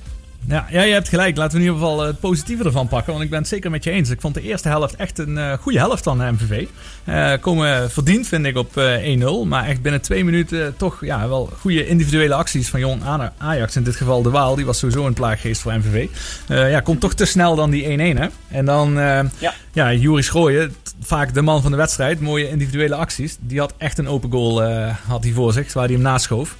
Ja, 0.49 0.65
ja, 0.69 0.81
je 0.81 0.93
hebt 0.93 1.09
gelijk. 1.09 1.37
Laten 1.37 1.57
we 1.57 1.63
in 1.63 1.71
ieder 1.71 1.85
geval 1.87 2.01
eh, 2.01 2.07
het 2.07 2.19
positieve 2.19 2.63
ervan 2.63 2.87
pakken. 2.87 3.11
Want 3.11 3.23
ik 3.23 3.29
ben 3.29 3.39
het 3.39 3.47
zeker 3.47 3.71
met 3.71 3.83
je 3.83 3.91
eens. 3.91 4.09
Ik 4.09 4.21
vond 4.21 4.33
de 4.33 4.41
eerste 4.41 4.67
helft 4.67 4.95
echt 4.95 5.17
een 5.19 5.37
eh, 5.37 5.53
goede 5.53 5.77
helft 5.77 6.03
van 6.03 6.17
de 6.17 6.31
MVV. 6.31 6.65
Eh 7.05 7.33
komen 7.41 7.91
verdiend, 7.91 8.27
vind 8.27 8.45
ik, 8.45 8.57
op 8.57 8.77
eh, 8.77 9.19
1-0. 9.19 9.47
Maar 9.47 9.65
echt 9.65 9.81
binnen 9.81 10.01
twee 10.01 10.25
minuten 10.25 10.77
toch 10.77 11.05
ja, 11.05 11.27
wel 11.27 11.49
goede 11.59 11.87
individuele 11.87 12.33
acties 12.33 12.69
van 12.69 12.79
jong 12.79 13.01
Ajax. 13.37 13.75
In 13.75 13.83
dit 13.83 13.95
geval 13.95 14.21
de 14.21 14.29
Waal. 14.29 14.55
Die 14.55 14.65
was 14.65 14.79
sowieso 14.79 15.05
een 15.05 15.13
plaaggeest 15.13 15.61
voor 15.61 15.73
MVV. 15.73 16.07
Ja, 16.47 16.79
komt 16.79 16.99
toch 16.99 17.13
te 17.13 17.25
snel 17.25 17.55
dan 17.55 17.69
die 17.69 18.15
1-1, 18.15 18.17
hè? 18.17 18.27
En 18.47 18.65
dan, 18.65 18.93
Ja. 18.93 19.53
ja, 19.71 19.93
Juri 19.93 20.21
Schrooien, 20.21 20.75
vaak 21.01 21.33
de 21.33 21.41
man 21.41 21.61
van 21.61 21.71
de 21.71 21.77
wedstrijd. 21.77 22.19
Mooie 22.21 22.49
individuele 22.49 22.95
acties. 22.95 23.37
Die 23.39 23.59
had 23.59 23.73
echt 23.77 23.97
een 23.97 24.07
open 24.07 24.31
goal 24.31 24.63
had 25.07 25.23
hij 25.23 25.33
voor 25.33 25.53
zich, 25.53 25.73
waar 25.73 25.85
hij 25.85 25.93
hem 25.93 26.03
naschoof. 26.03 26.55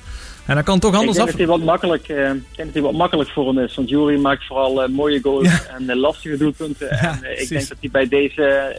En 0.48 0.56
dan 0.56 0.64
kan 0.64 0.80
toch 0.80 0.92
Ik 0.94 0.98
anders 1.00 1.18
denk, 1.18 1.30
af. 1.30 1.36
dat 1.36 1.48
hij 1.48 1.58
wat 1.58 1.66
makkelijk, 1.66 2.08
eh, 2.10 2.18
ik 2.18 2.26
denk 2.28 2.42
dat 2.56 2.74
hij 2.74 2.82
wat 2.82 2.94
makkelijk 2.94 3.30
voor 3.30 3.48
hem 3.48 3.60
is. 3.60 3.76
Want 3.76 3.90
Jury 3.90 4.20
maakt 4.20 4.46
vooral 4.46 4.84
eh, 4.84 4.90
mooie 4.90 5.20
goals 5.22 5.48
Ja. 5.48 5.62
en 5.78 5.90
eh, 5.90 5.96
lastige 5.96 6.38
doelpunten. 6.38 6.88
Ja, 7.02 7.20
en 7.22 7.42
ik 7.42 7.50
denk 7.50 7.68
dat 7.68 7.78
hij 7.80 7.90
bij 7.92 8.08
deze 8.08 8.76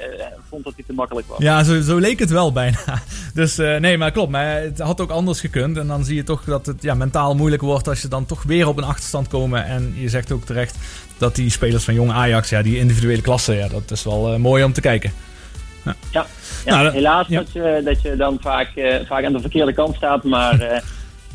vond 0.48 0.64
dat 0.64 0.72
hij 0.76 0.85
te 0.87 0.92
makkelijk 0.92 1.26
was. 1.28 1.38
Ja, 1.38 1.62
zo, 1.64 1.81
zo 1.81 1.98
leek 1.98 2.18
het 2.18 2.31
wel 2.31 2.52
bijna. 2.52 2.78
Dus 3.35 3.57
nee, 3.57 3.98
maar 3.98 4.11
klopt. 4.11 4.31
Maar 4.31 4.61
het 4.61 4.78
had 4.78 5.00
ook 5.00 5.11
anders 5.11 5.40
gekund. 5.40 5.76
En 5.76 5.87
dan 5.87 6.04
zie 6.04 6.16
je 6.16 6.22
toch 6.24 6.44
dat 6.44 6.66
het 6.66 6.83
ja, 6.83 6.94
mentaal 6.94 7.35
moeilijk 7.35 7.62
wordt 7.62 7.88
als 7.88 8.02
je 8.02 8.09
dan 8.09 8.26
toch 8.26 8.42
weer 8.42 8.68
op 8.68 8.76
een 8.76 8.85
achterstand 8.85 9.28
komen. 9.28 9.64
En 9.64 9.94
je 9.96 10.09
zegt 10.09 10.33
ook 10.33 10.44
terecht 10.44 10.76
dat 11.18 11.35
die 11.35 11.50
spelers 11.50 11.85
van 11.85 11.94
jong 11.94 12.11
Ajax, 12.11 12.48
ja, 12.48 12.62
die 12.62 12.78
individuele 12.78 13.22
klasse, 13.22 13.54
ja, 13.54 13.68
dat 13.68 13.90
is 13.90 14.04
wel 14.04 14.38
mooi 14.38 14.64
om 14.64 14.72
te 14.72 14.81
kijken. 14.81 15.12
Ja, 15.85 15.94
ja 16.11 16.26
Nou, 16.64 16.85
dat- 16.85 16.92
helaas. 16.92 17.28
Dat, 17.28 17.52
je, 17.52 17.81
dat 17.85 18.02
je 18.02 18.16
dan 18.16 18.38
vaak, 18.40 18.68
vaak 19.07 19.24
aan 19.24 19.33
de 19.33 19.40
verkeerde 19.40 19.72
kant 19.72 19.96
staat. 19.96 20.24
Maar 20.24 20.59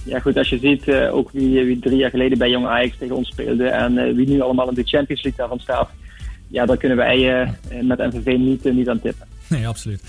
ja, 0.04 0.20
goed, 0.20 0.38
als 0.38 0.50
je 0.50 0.58
ziet 0.58 0.88
eh, 0.88 1.16
ook 1.16 1.30
wie, 1.32 1.64
wie 1.64 1.80
drie 1.80 1.98
jaar 1.98 2.10
geleden 2.10 2.38
bij 2.38 2.50
Jong 2.50 2.68
Ajax 2.68 2.98
tegen 2.98 3.16
ons 3.16 3.28
speelde 3.28 3.68
en 3.68 3.98
eh, 3.98 4.16
wie 4.16 4.28
nu 4.28 4.42
allemaal 4.42 4.70
in 4.70 4.76
de 4.76 4.84
Champions 4.84 5.24
League 5.24 5.40
daarvan 5.40 5.60
staat. 5.60 5.90
Ja, 6.48 6.66
daar 6.66 6.78
kunnen 6.78 6.98
wij 6.98 7.42
eh, 7.42 7.50
met 7.82 7.98
MVV 7.98 8.38
niet, 8.38 8.64
niet 8.64 8.90
aan 8.90 9.02
tippen. 9.02 9.28
Nee, 9.48 9.68
absoluut. 9.68 10.04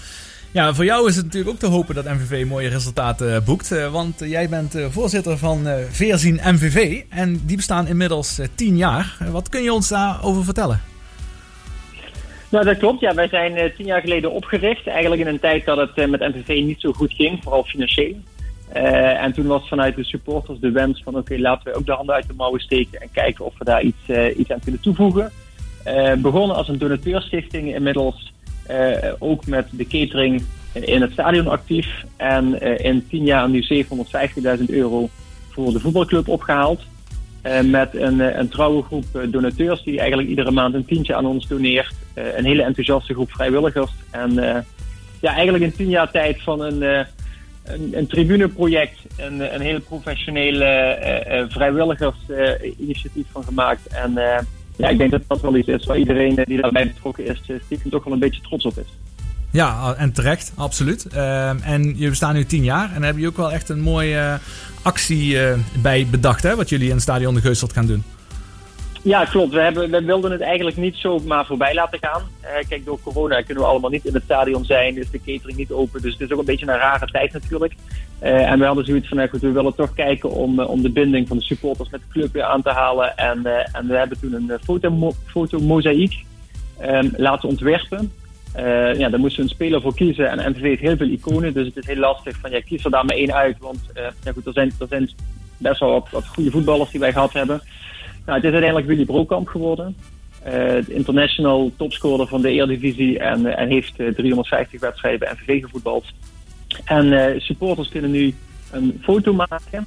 Ja, 0.53 0.75
voor 0.75 0.85
jou 0.85 1.09
is 1.09 1.17
het 1.17 1.25
natuurlijk 1.25 1.53
ook 1.53 1.59
te 1.59 1.67
hopen 1.67 1.95
dat 1.95 2.05
MVV 2.05 2.47
mooie 2.47 2.69
resultaten 2.69 3.45
boekt. 3.45 3.91
want 3.91 4.19
jij 4.19 4.49
bent 4.49 4.79
voorzitter 4.91 5.39
van 5.39 5.67
Veerzien 5.91 6.41
MVV. 6.45 7.03
En 7.09 7.41
die 7.47 7.57
bestaan 7.57 7.87
inmiddels 7.87 8.41
tien 8.55 8.77
jaar. 8.77 9.17
Wat 9.31 9.49
kun 9.49 9.63
je 9.63 9.73
ons 9.73 9.89
daarover 9.89 10.45
vertellen? 10.45 10.81
Nou, 12.49 12.65
dat 12.65 12.79
klopt. 12.79 13.01
Ja, 13.01 13.15
wij 13.15 13.29
zijn 13.29 13.73
tien 13.77 13.87
jaar 13.87 14.01
geleden 14.01 14.33
opgericht. 14.33 14.87
Eigenlijk 14.87 15.21
in 15.21 15.29
een 15.29 15.41
tijd 15.41 15.65
dat 15.65 15.77
het 15.77 16.11
met 16.11 16.21
MVV 16.21 16.49
niet 16.65 16.81
zo 16.81 16.93
goed 16.93 17.13
ging, 17.13 17.43
vooral 17.43 17.65
financieel. 17.65 18.17
Eh, 18.75 19.23
en 19.23 19.33
toen 19.33 19.47
was 19.47 19.69
vanuit 19.69 19.97
de 19.97 20.05
supporters 20.05 20.59
de 20.59 20.71
wens 20.71 21.03
van 21.03 21.17
oké, 21.17 21.39
laten 21.39 21.73
we 21.73 21.79
ook 21.79 21.87
de 21.87 21.93
handen 21.93 22.15
uit 22.15 22.27
de 22.27 22.35
mouwen 22.37 22.61
steken 22.61 23.01
en 23.01 23.09
kijken 23.13 23.45
of 23.45 23.59
we 23.59 23.65
daar 23.65 23.83
iets, 23.83 24.07
eh, 24.07 24.39
iets 24.39 24.51
aan 24.51 24.61
kunnen 24.61 24.81
toevoegen. 24.81 25.31
Eh, 25.85 26.13
begonnen 26.15 26.57
als 26.57 26.69
een 26.69 26.79
donateurstichting, 26.79 27.75
inmiddels 27.75 28.33
ook 29.19 29.47
met 29.47 29.67
de 29.71 29.87
catering 29.87 30.43
in 30.73 31.01
het 31.01 31.13
stadion 31.13 31.49
actief. 31.49 32.05
En 32.17 32.61
in 32.81 33.07
tien 33.09 33.25
jaar 33.25 33.49
nu 33.49 33.63
750.000 33.63 34.71
euro 34.71 35.09
voor 35.49 35.73
de 35.73 35.81
voetbalclub 35.81 36.29
opgehaald. 36.29 36.83
Eh, 37.43 37.61
met 37.61 37.95
een, 37.95 38.39
een 38.39 38.49
trouwe 38.49 38.83
groep 38.83 39.05
donateurs 39.29 39.83
die 39.83 39.99
eigenlijk 39.99 40.29
iedere 40.29 40.51
maand 40.51 40.75
een 40.75 40.85
tientje 40.85 41.15
aan 41.15 41.27
ons 41.27 41.47
doneert. 41.47 41.95
Een 42.15 42.45
hele 42.45 42.63
enthousiaste 42.63 43.15
groep 43.15 43.31
vrijwilligers. 43.31 43.93
En 44.11 44.33
ja, 45.21 45.35
eigenlijk 45.35 45.65
in 45.65 45.75
tien 45.75 45.89
jaar 45.89 46.11
tijd 46.11 46.43
van 46.43 46.61
een, 46.61 47.07
een, 47.65 48.07
tribuneproject, 48.07 48.99
een, 49.17 49.55
een 49.55 49.61
hele 49.61 49.81
professionele 49.81 50.65
eh, 50.65 51.41
eh, 51.41 51.51
vrijwilligersinitiatief 51.51 53.27
van 53.33 53.45
gemaakt. 53.45 53.87
En 53.87 54.17
eh, 54.17 54.43
ja, 54.77 54.89
ik 54.89 54.99
denk 54.99 55.11
dat 55.11 55.23
dat 55.27 55.41
wel 55.41 55.57
iets 55.57 55.69
is 55.69 55.87
waar 55.87 55.99
iedereen 55.99 56.43
die 56.45 56.61
daarbij 56.61 56.87
betrokken 56.87 57.27
is, 57.27 57.41
stiekem 57.65 57.91
toch 57.91 58.05
wel 58.05 58.13
een 58.13 58.19
beetje 58.19 58.41
trots 58.41 58.65
op 58.65 58.79
is. 58.79 58.99
Ja, 59.51 59.95
en 59.95 60.13
terecht, 60.13 60.53
absoluut. 60.57 61.07
Ehm, 61.07 61.57
en 61.63 61.99
je 61.99 62.09
bestaan 62.09 62.35
nu 62.35 62.45
tien 62.45 62.65
jaar 62.65 62.93
en 62.95 63.01
daar 63.01 63.11
heb 63.11 63.19
je 63.19 63.27
ook 63.27 63.37
wel 63.37 63.53
echt 63.53 63.69
een 63.69 63.81
mooie 63.81 64.39
actie 64.83 65.39
bij 65.83 66.07
bedacht, 66.11 66.43
hè? 66.43 66.57
Wat 66.57 66.69
jullie 66.69 66.87
in 66.89 66.95
het 66.95 67.03
Stadion 67.03 67.35
de 67.35 67.41
Geuselt 67.41 67.73
gaan 67.73 67.87
doen. 67.87 68.05
Ja, 69.05 69.25
klopt. 69.25 69.53
We, 69.53 69.61
hebben, 69.61 69.91
we 69.91 70.03
wilden 70.03 70.31
het 70.31 70.41
eigenlijk 70.41 70.77
niet 70.77 70.97
zomaar 70.97 71.47
voorbij 71.47 71.75
laten 71.75 71.99
gaan. 71.99 72.23
Eh, 72.41 72.69
kijk, 72.69 72.85
door 72.85 73.01
corona 73.03 73.43
kunnen 73.43 73.63
we 73.63 73.69
allemaal 73.69 73.91
niet 73.91 74.05
in 74.05 74.15
het 74.15 74.23
stadion 74.23 74.65
zijn, 74.65 74.97
is 74.97 75.11
de 75.11 75.19
catering 75.19 75.57
niet 75.57 75.71
open. 75.71 76.03
Dus 76.03 76.13
het 76.13 76.21
is 76.21 76.33
ook 76.33 76.39
een 76.39 76.45
beetje 76.45 76.67
een 76.67 76.79
rare 76.79 77.07
tijd 77.07 77.33
natuurlijk. 77.33 77.75
Eh, 78.19 78.51
en 78.51 78.59
we 78.59 78.65
hadden 78.65 78.85
zoiets 78.85 79.09
van, 79.09 79.17
nou 79.17 79.29
goed, 79.29 79.41
we 79.41 79.51
willen 79.51 79.75
toch 79.75 79.95
kijken 79.95 80.31
om, 80.31 80.61
eh, 80.61 80.69
om 80.69 80.83
de 80.83 80.91
binding 80.91 81.29
van 81.29 81.37
de 81.37 81.43
supporters 81.43 81.91
met 81.91 82.01
de 82.01 82.13
club 82.13 82.33
weer 82.33 82.43
aan 82.43 82.63
te 82.63 82.71
halen. 82.71 83.17
En, 83.17 83.47
en 83.73 83.87
we 83.87 83.97
hebben 83.97 84.21
toen 84.21 84.33
een 84.33 84.59
fotomo- 84.63 85.15
fotomozaïek 85.27 86.25
ehm, 86.79 87.09
laten 87.17 87.49
ontwerpen. 87.49 88.13
Ja, 88.97 89.09
daar 89.09 89.21
moesten 89.21 89.43
we 89.43 89.49
een 89.49 89.55
speler 89.55 89.81
voor 89.81 89.95
kiezen. 89.95 90.31
En 90.31 90.51
MVV 90.51 90.63
heeft 90.63 90.81
heel 90.81 90.97
veel 90.97 91.09
iconen, 91.09 91.53
dus 91.53 91.67
het 91.67 91.77
is 91.77 91.87
heel 91.87 91.97
lastig 91.97 92.37
van, 92.37 92.51
ja, 92.51 92.61
kies 92.61 92.85
er 92.85 92.91
daar 92.91 93.05
maar 93.05 93.17
één 93.17 93.35
uit. 93.35 93.57
Want 93.59 93.81
ja, 93.95 94.33
goed, 94.33 94.47
er, 94.47 94.53
zijn, 94.53 94.73
er 94.81 94.87
zijn 94.89 95.11
best 95.57 95.81
wel 95.81 96.07
wat 96.11 96.27
goede 96.27 96.51
voetballers 96.51 96.91
die 96.91 97.01
wij 97.01 97.13
gehad 97.13 97.33
hebben. 97.33 97.63
Nou, 98.25 98.37
het 98.39 98.45
is 98.45 98.53
uiteindelijk 98.53 98.87
Willy 98.87 99.05
Brokamp 99.05 99.49
geworden. 99.49 99.97
Eh, 100.43 100.53
de 100.53 100.95
international 100.95 101.73
topscorer 101.77 102.27
van 102.27 102.43
de 102.43 102.51
Eredivisie 102.51 103.19
en, 103.19 103.47
eh, 103.47 103.63
en 103.63 103.69
heeft 103.69 104.01
eh, 104.01 104.15
350 104.15 104.81
wedstrijden 104.81 105.21
bij 105.21 105.33
MVV 105.33 105.63
gevoetbald. 105.63 106.05
En 106.85 107.13
eh, 107.13 107.41
supporters 107.41 107.89
kunnen 107.89 108.11
nu 108.11 108.35
een 108.71 109.01
foto 109.03 109.33
maken, 109.33 109.87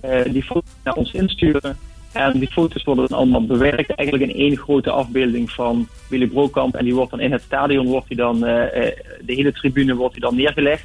eh, 0.00 0.32
die 0.32 0.42
foto 0.42 0.68
naar 0.84 0.94
ons 0.94 1.12
insturen. 1.12 1.76
En 2.12 2.38
die 2.38 2.50
foto's 2.50 2.84
worden 2.84 3.08
dan 3.08 3.18
allemaal 3.18 3.46
bewerkt, 3.46 3.90
eigenlijk 3.94 4.30
in 4.30 4.38
één 4.38 4.56
grote 4.56 4.90
afbeelding 4.90 5.50
van 5.50 5.88
Willy 6.08 6.26
Brokamp. 6.26 6.74
En 6.74 6.84
die 6.84 6.94
wordt 6.94 7.10
dan 7.10 7.20
in 7.20 7.32
het 7.32 7.42
stadion, 7.42 7.86
wordt 7.86 8.16
dan, 8.16 8.46
eh, 8.46 8.86
eh, 8.86 8.96
de 9.24 9.32
hele 9.32 9.52
tribune 9.52 9.94
wordt 9.94 10.14
die 10.14 10.22
dan 10.22 10.34
neergelegd. 10.34 10.84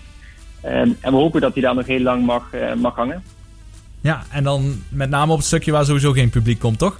Ehm, 0.61 0.89
en 0.99 1.11
we 1.11 1.17
hopen 1.17 1.41
dat 1.41 1.53
hij 1.53 1.61
daar 1.61 1.75
nog 1.75 1.85
heel 1.85 1.99
lang 1.99 2.25
mag, 2.25 2.53
eh, 2.53 2.73
mag 2.73 2.95
hangen. 2.95 3.23
Ja, 4.03 4.23
en 4.31 4.43
dan 4.43 4.83
met 4.89 5.09
name 5.09 5.31
op 5.31 5.37
het 5.37 5.47
stukje 5.47 5.71
waar 5.71 5.85
sowieso 5.85 6.11
geen 6.11 6.29
publiek 6.29 6.59
komt, 6.59 6.79
toch? 6.79 6.99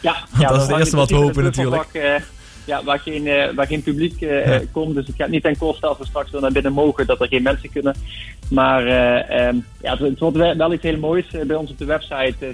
Ja, 0.00 0.26
dat 0.48 0.56
is 0.56 0.66
het 0.66 0.78
eerste 0.78 0.96
wat 0.96 1.10
we 1.10 1.16
hopen 1.16 1.42
bufferbak, 1.42 1.92
eh, 1.92 2.14
ja, 2.64 2.84
waar 2.84 2.98
geen, 2.98 3.26
eh, 3.26 3.54
waar 3.54 3.66
geen 3.66 3.82
publiek 3.82 4.20
eh, 4.20 4.46
Ja. 4.46 4.60
komt. 4.72 4.94
Dus 4.94 5.06
het 5.06 5.16
gaat 5.16 5.28
niet 5.28 5.42
ten 5.42 5.58
koste 5.58 5.86
als 5.86 5.98
we 5.98 6.06
straks 6.06 6.30
weer 6.30 6.40
naar 6.40 6.52
binnen 6.52 6.72
mogen 6.72 7.06
dat 7.06 7.20
er 7.20 7.28
geen 7.28 7.42
mensen 7.42 7.70
kunnen. 7.70 7.96
Maar 8.50 8.86
eh, 8.86 9.46
ehm, 9.46 9.56
ja, 9.82 9.90
het, 9.90 9.98
het 9.98 10.18
wordt 10.18 10.36
wel, 10.36 10.72
iets 10.72 10.82
heel 10.82 10.98
moois. 10.98 11.26
Bij 11.46 11.56
ons 11.56 11.70
op 11.70 11.78
de 11.78 11.84
website 11.84 12.34
uh, 12.40 12.48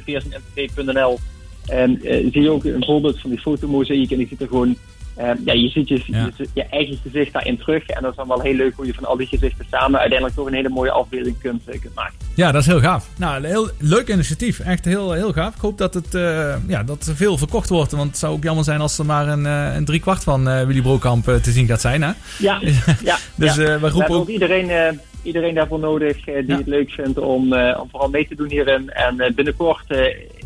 zie 2.33 2.43
je 2.43 2.51
ook 2.51 2.65
een 2.65 2.85
voorbeeld 2.85 3.21
van 3.21 3.31
die 3.31 3.41
fotomozaïek. 3.41 4.11
En 4.11 4.19
die 4.19 4.29
ziet 4.29 4.41
er 4.41 4.49
gewoon... 4.49 4.77
ehm, 5.17 5.37
ja, 5.45 5.53
je 5.53 5.69
ziet 5.69 5.89
je, 5.89 6.03
Ja. 6.07 6.31
je, 6.37 6.49
je 6.55 6.65
eigen 6.65 6.99
gezicht 7.03 7.33
daarin 7.33 7.59
terug. 7.59 7.87
En 7.87 8.03
dat 8.03 8.11
is 8.11 8.17
dan 8.17 8.29
wel 8.29 8.41
heel 8.41 8.55
leuk 8.55 8.75
hoe 8.77 8.87
je 8.87 8.95
van 8.95 9.05
al 9.05 9.17
die 9.17 9.27
gezichten 9.27 9.65
samen 9.71 9.99
uiteindelijk 9.99 10.39
toch 10.39 10.47
een 10.47 10.55
hele 10.55 10.69
mooie 10.69 10.91
afbeelding 10.91 11.39
kunt, 11.39 11.63
eh, 11.69 11.81
kunt 11.81 11.95
maken. 11.95 12.15
Ja, 12.35 12.53
dat 12.53 12.61
is 12.61 12.67
heel 12.67 12.81
gaaf. 12.81 13.09
Nou, 13.17 13.37
een 13.37 13.45
heel 13.45 13.69
leuk 13.79 14.09
initiatief. 14.09 14.61
Echt 14.61 14.85
heel, 14.85 15.13
heel 15.13 15.33
gaaf. 15.33 15.55
Ik 15.55 15.61
hoop 15.61 15.79
dat 15.79 15.95
het 15.95 16.15
eh, 16.15 16.55
ja, 16.67 16.83
dat 16.83 17.11
veel 17.15 17.39
verkocht 17.39 17.69
wordt. 17.69 17.93
Want 17.93 18.09
het 18.09 18.19
zou 18.19 18.33
ook 18.33 18.43
jammer 18.43 18.65
zijn 18.65 18.81
als 18.81 18.99
er 18.99 19.07
maar 19.07 19.29
een, 19.29 19.47
eh, 19.47 19.75
een 19.75 19.85
driekwart 19.85 20.23
van 20.25 20.67
Willy 20.67 20.81
Brokamp 20.83 21.25
te 21.25 21.51
zien 21.51 21.67
gaat 21.67 21.81
zijn. 21.81 22.03
Hè? 22.03 22.11
Ja, 22.39 22.59
ja. 23.05 23.19
Dus 23.35 23.55
ja. 23.55 23.63
we 23.65 23.79
We 23.81 23.89
roepen 23.89 24.15
ook... 24.15 24.29
iedereen, 24.29 25.01
iedereen 25.23 25.55
daarvoor 25.55 25.79
nodig 25.79 26.25
die 26.25 26.47
Ja. 26.47 26.57
het 26.57 26.67
leuk 26.67 26.91
vindt 26.91 27.19
om, 27.19 27.55
om 27.55 27.89
vooral 27.91 28.09
mee 28.11 28.29
te 28.29 28.35
doen 28.35 28.49
hierin. 28.51 28.91
En 28.91 29.33
binnenkort 29.35 29.85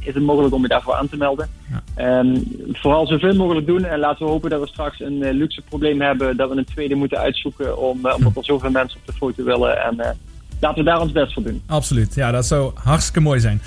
is 0.04 0.14
het 0.14 0.22
mogelijk 0.22 0.54
om 0.54 0.62
je 0.62 0.68
daarvoor 0.68 0.94
aan 0.94 1.08
te 1.08 1.16
melden. 1.16 1.48
Ja. 1.70 1.82
Ehm, 1.94 2.38
vooral 2.72 3.06
zoveel 3.06 3.34
mogelijk 3.34 3.66
doen 3.66 3.84
en 3.84 3.98
laten 3.98 4.24
we 4.24 4.32
hopen 4.32 4.50
dat 4.50 4.60
we 4.60 4.66
straks 4.66 5.00
een 5.00 5.22
eh, 5.22 5.34
luxe 5.34 5.62
probleem 5.68 6.00
hebben 6.00 6.36
dat 6.36 6.50
we 6.50 6.56
een 6.56 6.64
tweede 6.64 6.94
moeten 6.94 7.18
uitzoeken 7.18 7.78
om, 7.78 8.06
eh, 8.06 8.14
omdat 8.16 8.36
er 8.36 8.44
zoveel 8.44 8.70
mensen 8.70 9.00
op 9.00 9.06
de 9.06 9.12
foto 9.12 9.44
willen. 9.44 9.82
En 9.84 10.00
eh, 10.00 10.10
laten 10.60 10.84
we 10.84 10.90
daar 10.90 11.00
ons 11.00 11.12
best 11.12 11.32
voor 11.32 11.42
doen. 11.42 11.62
Absoluut. 11.66 12.14
Ja, 12.14 12.30
dat 12.30 12.46
zou 12.46 12.72
hartstikke 12.74 13.20
mooi 13.20 13.40
zijn. 13.40 13.62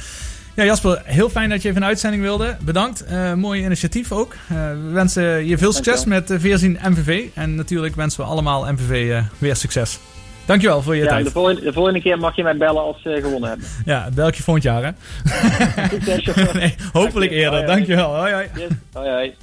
Ja, 0.56 0.64
Jasper, 0.64 1.02
heel 1.06 1.30
fijn 1.30 1.50
dat 1.50 1.62
je 1.62 1.70
even 1.70 1.82
een 1.82 1.88
uitzending 1.88 2.24
wilde. 2.24 2.58
Bedankt. 2.62 3.06
Eh 3.06 3.34
mooi 3.34 3.64
initiatief 3.64 4.12
ook. 4.12 4.36
We 4.48 4.90
wensen 4.92 5.48
je 5.48 5.58
veel 5.58 5.74
succes 5.74 6.06
met 6.06 6.32
uh, 6.32 6.40
Veerzien 6.40 6.78
MVV. 6.90 7.26
En 7.34 7.56
natuurlijk 7.56 7.96
wensen 7.96 8.24
we 8.24 8.30
allemaal 8.30 8.72
MVV 8.72 9.22
weer 9.38 9.56
succes. 9.56 10.00
Dankjewel 10.48 10.82
voor 10.82 10.96
je 10.96 11.04
Ja, 11.04 11.10
tijd. 11.10 11.26
de 11.26 11.32
volgende, 11.32 11.62
de 11.62 11.74
volgende 11.74 12.02
keer 12.02 12.20
mag 12.20 12.36
je 12.36 12.44
mij 12.44 12.58
bellen 12.58 12.82
als 12.82 13.02
ze 13.02 13.20
gewonnen 13.22 13.50
hebben. 13.50 13.68
Ja, 13.86 14.10
bel 14.14 14.28
ik 14.28 14.36
je 14.36 14.44
volgend 14.44 14.66
jaar, 14.66 14.84
hè? 14.84 14.90
Succes, 15.90 16.24
chauffeur. 16.24 16.56
nee, 16.62 16.76
hopelijk 16.94 17.32
Dank 17.32 17.42
eerder. 17.42 17.60
Hoi. 17.60 17.66
Dankjewel. 17.66 18.16
Hoi, 18.16 18.34
hoi. 18.34 18.48
Yes. 18.56 18.70
Hoi, 18.94 19.10
hoi. 19.10 19.34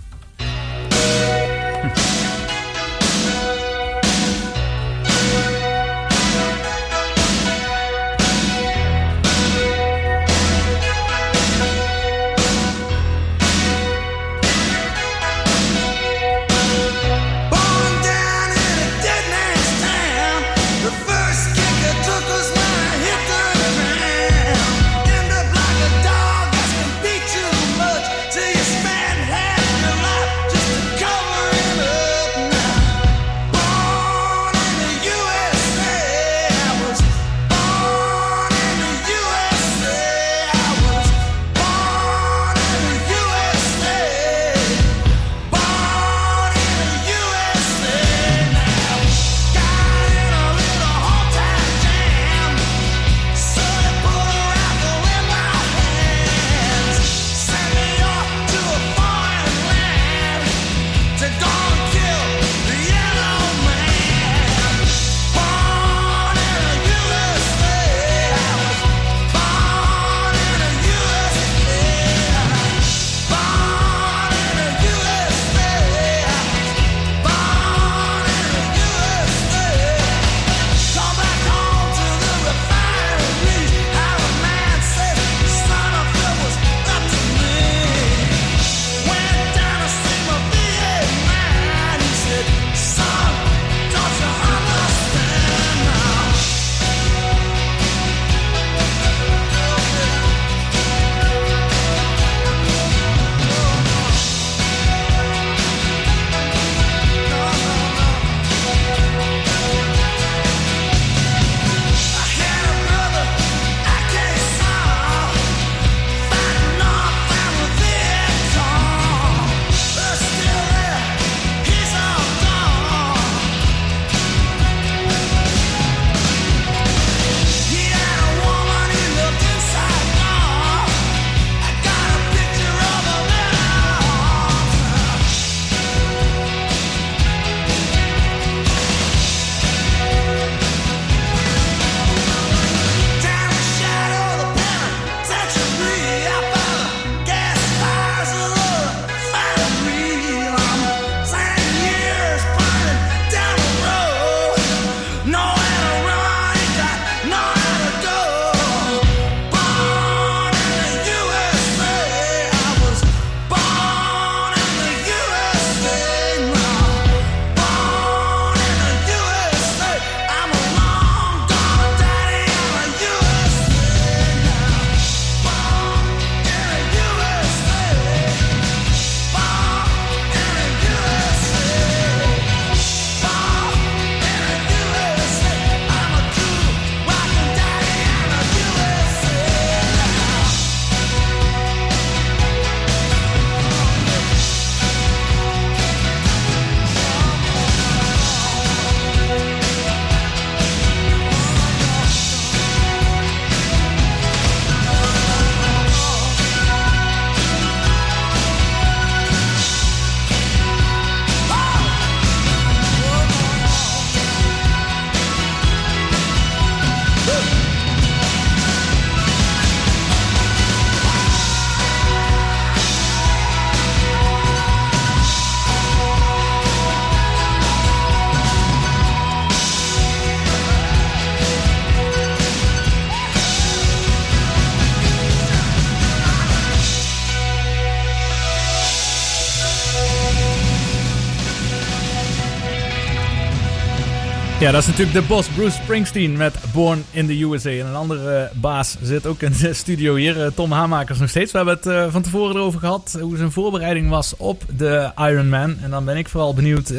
Ja, 244.64 244.70
dat 244.70 244.80
is 244.82 244.86
natuurlijk 244.88 245.16
de 245.16 245.22
boss 245.22 245.48
Bruce 245.48 245.82
Springsteen 245.82 246.36
met 246.36 246.54
Born 246.72 247.04
in 247.10 247.26
the 247.26 247.42
USA. 247.42 247.70
En 247.70 247.86
een 247.86 247.94
andere 247.94 248.36
eh, 248.36 248.56
baas 248.60 248.96
zit 249.02 249.26
ook 249.26 249.42
in 249.42 249.52
de 249.60 249.74
studio 249.82 250.14
hier, 250.14 250.44
eh, 250.44 250.50
Tom 250.54 250.72
Hamakers 250.72 251.18
nog 251.18 251.28
steeds. 251.28 251.52
We 251.52 251.56
hebben 251.56 251.74
het 251.76 251.86
eh, 251.86 252.06
van 252.12 252.22
tevoren 252.22 252.56
erover 252.56 252.80
gehad 252.80 253.18
hoe 253.20 253.36
zijn 253.36 253.50
voorbereiding 253.52 254.08
was 254.08 254.34
op 254.36 254.62
de 254.76 255.10
Ironman. 255.16 255.76
En 255.82 255.90
dan 255.90 256.04
ben 256.04 256.16
ik 256.16 256.28
vooral 256.28 256.54
benieuwd, 256.54 256.90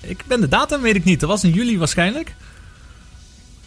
ik 0.00 0.24
ben 0.26 0.40
de 0.40 0.48
datum 0.48 0.80
weet 0.80 0.94
ik 0.94 1.04
niet, 1.04 1.20
dat 1.20 1.28
was 1.28 1.44
in 1.44 1.50
juli 1.50 1.78
waarschijnlijk. 1.78 2.34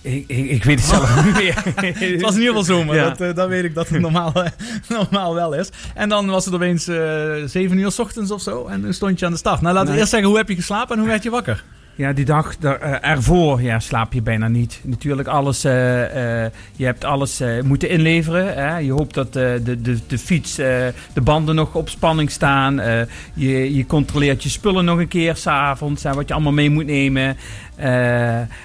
Ik, 0.02 0.24
ik, 0.28 0.50
ik 0.50 0.64
weet 0.64 0.80
het 0.80 0.90
zelf 0.90 1.26
niet 1.26 1.34
meer. 1.34 1.56
Het 2.12 2.22
was 2.22 2.34
in 2.36 2.40
ieder 2.40 2.56
geval 2.56 2.64
zomer, 2.64 2.96
Ja. 2.96 3.10
dat, 3.10 3.36
dat 3.36 3.48
weet 3.48 3.64
ik 3.64 3.74
dat 3.76 3.90
het 3.90 4.02
normaal, 4.02 4.34
normaal 4.90 5.34
wel 5.36 5.54
is. 5.54 5.70
En 5.96 6.10
dan 6.10 6.28
was 6.28 6.46
het 6.46 6.54
opeens 6.54 6.88
eh 6.88 6.98
7 7.46 7.78
uur 7.78 7.92
s 7.92 8.00
ochtends 8.00 8.32
of 8.32 8.42
zo 8.42 8.68
en 8.68 8.82
toen 8.82 8.94
stond 8.94 9.20
je 9.20 9.26
aan 9.26 9.32
de 9.32 9.38
start. 9.38 9.62
Nou, 9.62 9.74
laten 9.74 9.84
we 9.84 9.90
Nee. 9.92 10.00
eerst 10.00 10.12
zeggen, 10.12 10.30
hoe 10.30 10.38
heb 10.38 10.50
je 10.50 10.56
geslapen 10.56 10.94
en 10.94 11.00
hoe 11.00 11.10
werd 11.10 11.24
je 11.24 11.30
wakker? 11.30 11.64
Ja, 12.02 12.14
die 12.14 12.26
dag 12.26 12.56
eh, 12.62 13.10
ervoor 13.10 13.62
ja, 13.62 13.80
slaap 13.80 14.14
je 14.14 14.22
bijna 14.22 14.48
niet. 14.48 14.80
Natuurlijk, 14.84 15.28
alles, 15.28 15.64
eh, 15.64 16.44
eh, 16.46 16.52
je 16.76 16.86
hebt 16.86 17.04
alles 17.04 17.44
moeten 17.64 17.90
inleveren. 17.90 18.54
Hè? 18.54 18.78
Je 18.78 18.92
hoopt 18.92 19.14
dat 19.14 19.34
de, 19.34 19.62
de, 19.82 20.00
de 20.08 20.18
fiets, 20.18 20.56
de 20.56 21.22
banden 21.24 21.56
nog 21.56 21.76
op 21.76 21.90
spanning 21.90 22.32
staan. 22.32 22.76
Je, 23.34 23.76
je 23.76 23.86
controleert 23.86 24.44
je 24.44 24.50
spullen 24.50 24.86
nog 24.86 25.00
een 25.00 25.08
keer 25.08 25.36
s'avonds. 25.36 26.04
Wat 26.04 26.28
je 26.28 26.34
allemaal 26.34 26.52
mee 26.52 26.70
moet 26.70 26.86
nemen. 26.86 27.38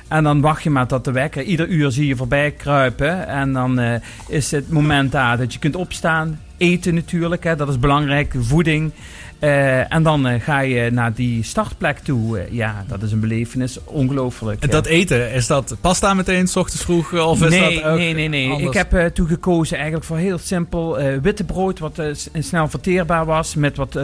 En 0.09 0.23
dan 0.23 0.41
wacht 0.41 0.63
je 0.63 0.71
maar 0.71 0.87
tot 0.87 1.05
de 1.05 1.13
wekker. 1.13 1.43
Ieder 1.43 1.69
uur 1.69 1.91
zie 1.91 2.07
je 2.07 2.17
voorbij 2.17 2.51
kruipen. 2.51 3.29
En 3.29 3.53
dan 3.53 4.01
is 4.29 4.51
het 4.51 4.71
moment 4.71 5.13
daar 5.13 5.37
dat 5.37 5.53
je 5.53 5.59
kunt 5.59 5.77
opstaan. 5.77 6.39
Eten 6.57 6.95
natuurlijk, 6.95 7.45
hè, 7.45 7.57
dat 7.57 7.69
is 7.69 7.79
belangrijk. 7.79 8.35
Voeding. 8.39 8.93
Eh, 9.39 9.93
en 9.93 10.03
dan 10.03 10.27
eh, 10.27 10.41
ga 10.41 10.61
je 10.61 10.91
naar 10.91 11.15
die 11.15 11.43
startplek 11.43 11.99
toe. 11.99 12.39
Eh, 12.39 12.53
ja, 12.53 12.85
dat 12.89 13.03
is 13.03 13.13
een 13.13 13.21
belevenis. 13.21 13.79
Ongelooflijk. 13.85 14.63
En 14.63 14.71
dat 14.71 14.87
eten, 14.87 15.33
is 15.33 15.47
dat 15.47 15.77
pasta 15.81 16.15
meteen, 16.15 16.47
s 16.47 16.57
ochtends 16.57 16.85
vroeg? 16.85 17.13
Of 17.13 17.43
is 17.43 17.51
nee, 17.51 17.75
dat 17.75 17.85
ook 17.85 17.99
nee, 17.99 18.15
nee, 18.15 18.29
nee. 18.29 18.51
anders? 18.51 18.77
Ik 18.77 18.91
heb 18.91 19.15
toen 19.15 19.27
gekozen 19.27 19.77
eigenlijk 19.77 20.07
voor 20.07 20.17
heel 20.17 20.39
simpel 20.39 20.99
witte 21.23 21.45
brood, 21.45 21.79
wat 21.79 22.03
snel 22.39 22.69
verteerbaar 22.69 23.25
was, 23.25 23.55
met 23.55 23.77
wat, 23.77 23.99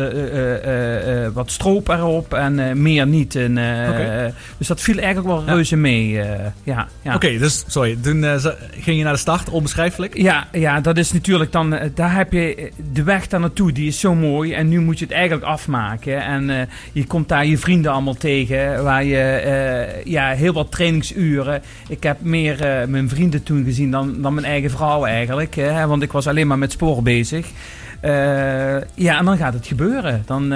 wat 1.33 1.51
stroop 1.51 1.89
erop 1.89 2.35
en 2.35 2.83
meer 2.83 3.07
niet. 3.07 3.37
En. 3.37 3.55
Dus 4.59 4.67
dat 4.67 4.81
viel 4.81 4.97
eigenlijk 4.99 5.27
wel 5.27 5.43
Ja. 5.47 5.53
reuze 5.53 5.77
mee. 5.77 6.11
ja, 6.63 6.89
ja. 7.03 7.15
Oké, 7.15 7.39
dus 7.39 7.65
sorry. 7.67 7.99
Toen 8.03 8.25
ging 8.71 8.99
je 8.99 9.05
naar 9.05 9.13
de 9.13 9.19
start, 9.19 9.49
onbeschrijfelijk. 9.49 10.17
Ja, 10.17 10.49
ja, 10.53 10.81
dat 10.81 10.97
is 10.97 11.13
natuurlijk 11.13 11.53
dan. 11.53 11.79
Daar 11.95 12.15
heb 12.15 12.33
je 12.33 12.42
eh, 12.43 12.71
de 12.93 13.03
weg 13.03 13.29
daar 13.29 13.41
naartoe, 13.41 13.73
die 13.73 13.87
is 13.87 14.01
zo 14.01 14.15
mooi. 14.15 14.53
En 14.53 14.69
nu 14.69 14.81
moet 14.81 14.99
je 14.99 15.05
het 15.05 15.15
eigenlijk 15.15 15.45
afmaken. 15.45 16.23
En 16.23 16.51
eh, 16.51 16.67
je 16.93 17.07
komt 17.07 17.29
daar 17.29 17.47
je 17.47 17.59
vrienden 17.59 17.93
allemaal 17.93 18.15
tegen. 18.15 18.83
Waar 18.83 19.05
je 19.05 19.19
eh, 19.19 20.05
ja, 20.05 20.31
heel 20.31 20.53
wat 20.53 20.71
trainingsuren. 20.71 21.63
Ik 21.89 22.03
heb 22.03 22.21
meer 22.21 22.87
mijn 22.89 23.09
vrienden 23.09 23.43
toen 23.43 23.65
gezien 23.65 23.91
dan, 23.91 24.23
dan 24.23 24.35
mijn 24.35 24.47
eigen 24.47 24.71
vrouw 24.71 25.05
eigenlijk. 25.05 25.55
Hè, 25.55 25.87
want 25.87 26.03
ik 26.03 26.13
was 26.13 26.27
alleen 26.27 26.47
maar 26.47 26.59
met 26.59 26.73
spoor 26.73 27.03
bezig. 27.03 27.47
Ja, 28.95 29.19
en 29.19 29.25
dan 29.25 29.37
gaat 29.37 29.55
het 29.55 29.67
gebeuren. 29.67 30.23
Dan, 30.27 30.55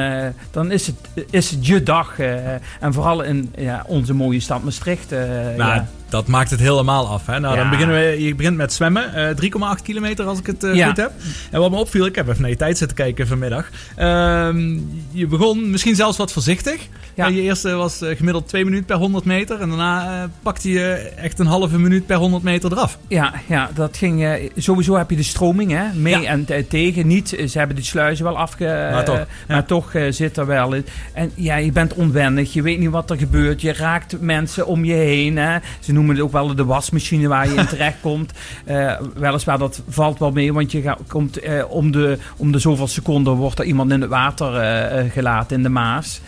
dan 0.51 0.70
is, 0.70 0.87
het, 0.87 1.26
is 1.30 1.51
het 1.51 1.66
je 1.66 1.82
dag. 1.82 2.18
en 2.18 2.93
vooral 2.93 3.22
in 3.22 3.53
ja, 3.57 3.84
onze 3.87 4.14
mooie 4.14 4.41
stad 4.41 4.62
Maastricht. 4.62 5.11
Nou, 5.11 5.57
ja. 5.57 5.87
Dat 6.09 6.27
maakt 6.27 6.51
het 6.51 6.61
helemaal 6.61 7.07
af. 7.09 7.27
Hè? 7.27 7.41
Nou, 7.41 7.57
dan 7.57 7.71
beginnen 7.71 7.97
we, 7.97 8.25
je 8.25 8.35
begint 8.35 8.57
met 8.57 8.73
zwemmen. 8.73 9.15
eh 9.15 9.77
3,8 9.77 9.83
kilometer 9.83 10.25
als 10.27 10.39
ik 10.39 10.47
het 10.47 10.65
eh, 10.65 10.75
Ja. 10.75 10.87
goed 10.87 10.97
heb. 10.97 11.13
En 11.51 11.61
wat 11.61 11.71
me 11.71 11.77
opviel, 11.77 12.07
ik 12.07 12.15
heb 12.15 12.29
even 12.29 12.41
naar 12.41 12.51
je 12.51 12.57
tijd 12.57 12.79
zitten 12.79 12.97
kijken 12.97 13.27
vanmiddag. 13.27 13.69
Ehm, 13.97 14.79
je 15.11 15.27
begon 15.27 15.71
misschien 15.71 15.95
zelfs 15.95 16.17
wat 16.19 16.33
voorzichtig. 16.33 16.81
Ja. 17.15 17.27
Eh, 17.27 17.35
je 17.35 17.41
eerste 17.43 17.71
was 17.75 18.01
eh, 18.03 18.17
gemiddeld 18.17 18.49
2 18.49 18.65
minuten 18.65 18.85
per 18.87 18.97
100 18.97 19.25
meter. 19.25 19.61
En 19.61 19.69
daarna 19.69 20.23
eh, 20.23 20.29
pakte 20.43 20.71
je 20.71 20.89
echt 21.17 21.39
een 21.39 21.47
halve 21.47 21.79
minuut 21.79 22.07
per 22.07 22.17
100 22.17 22.43
meter 22.43 22.73
eraf. 22.73 22.99
Ja, 23.09 23.33
ja, 23.47 23.71
dat 23.75 23.97
ging. 23.97 24.25
eh, 24.25 24.51
sowieso 24.57 24.97
heb 24.97 25.11
je 25.11 25.17
de 25.17 25.23
stroming, 25.23 25.71
hè? 25.73 25.85
Mee 25.95 26.27
en 26.27 26.45
eh, 26.49 26.65
tegen. 26.69 27.07
Niet, 27.07 27.35
eh, 27.35 27.47
ze 27.49 27.59
hebben 27.59 27.77
die 27.77 27.85
sluizen 27.85 28.25
wel 28.25 28.37
afge. 28.39 28.65
Maar 28.93 29.05
toch, 29.05 29.17
eh, 29.19 29.25
maar 29.49 29.65
toch 29.67 29.95
eh, 29.95 30.03
zit 30.13 30.37
er 30.37 30.47
wel 30.47 30.73
in. 30.75 30.87
En 31.13 31.31
ja, 31.35 31.57
je 31.57 31.73
bent 31.73 31.95
onwennig. 31.95 32.53
Je 32.53 32.63
weet 32.63 32.79
niet 32.79 32.91
wat 32.91 33.11
er 33.11 33.17
gebeurt. 33.19 33.61
Je 33.61 33.73
raakt 33.73 34.21
mensen 34.21 34.67
om 34.67 34.85
je 34.85 34.95
heen. 34.95 35.37
Hè? 35.39 35.59
Ze 35.81 35.93
noemen 35.97 36.15
het 36.15 36.25
ook 36.25 36.33
wel 36.33 36.55
de 36.55 36.65
wasmachine 36.65 37.29
waar 37.29 37.49
je 37.49 37.55
in 37.55 37.67
terecht 37.67 38.01
komt. 38.01 38.33
Eh, 38.65 39.01
weliswaar, 39.15 39.59
dat 39.59 39.83
valt 39.89 40.19
wel 40.19 40.31
mee, 40.31 40.53
want 40.53 40.73
je 40.73 40.95
komt 41.09 41.39
eh, 41.39 41.65
om, 41.69 41.91
de, 41.91 42.19
om 42.37 42.53
de 42.53 42.59
zoveel 42.59 42.87
seconden 42.87 43.33
wordt 43.35 43.59
er 43.59 43.65
iemand 43.65 43.93
in 43.93 44.01
het 44.01 44.11
water 44.11 44.57
eh, 44.57 45.11
gelaten 45.11 45.57
in 45.57 45.63
de 45.63 45.69
Maas. 45.69 46.21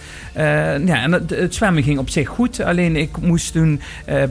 Ja, 0.85 1.03
en 1.03 1.13
het, 1.13 1.55
zwemmen 1.55 1.83
ging 1.83 1.99
op 1.99 2.09
zich 2.09 2.29
goed. 2.29 2.61
Alleen 2.61 2.97
ik 2.97 3.17
moest 3.21 3.53
toen 3.53 3.81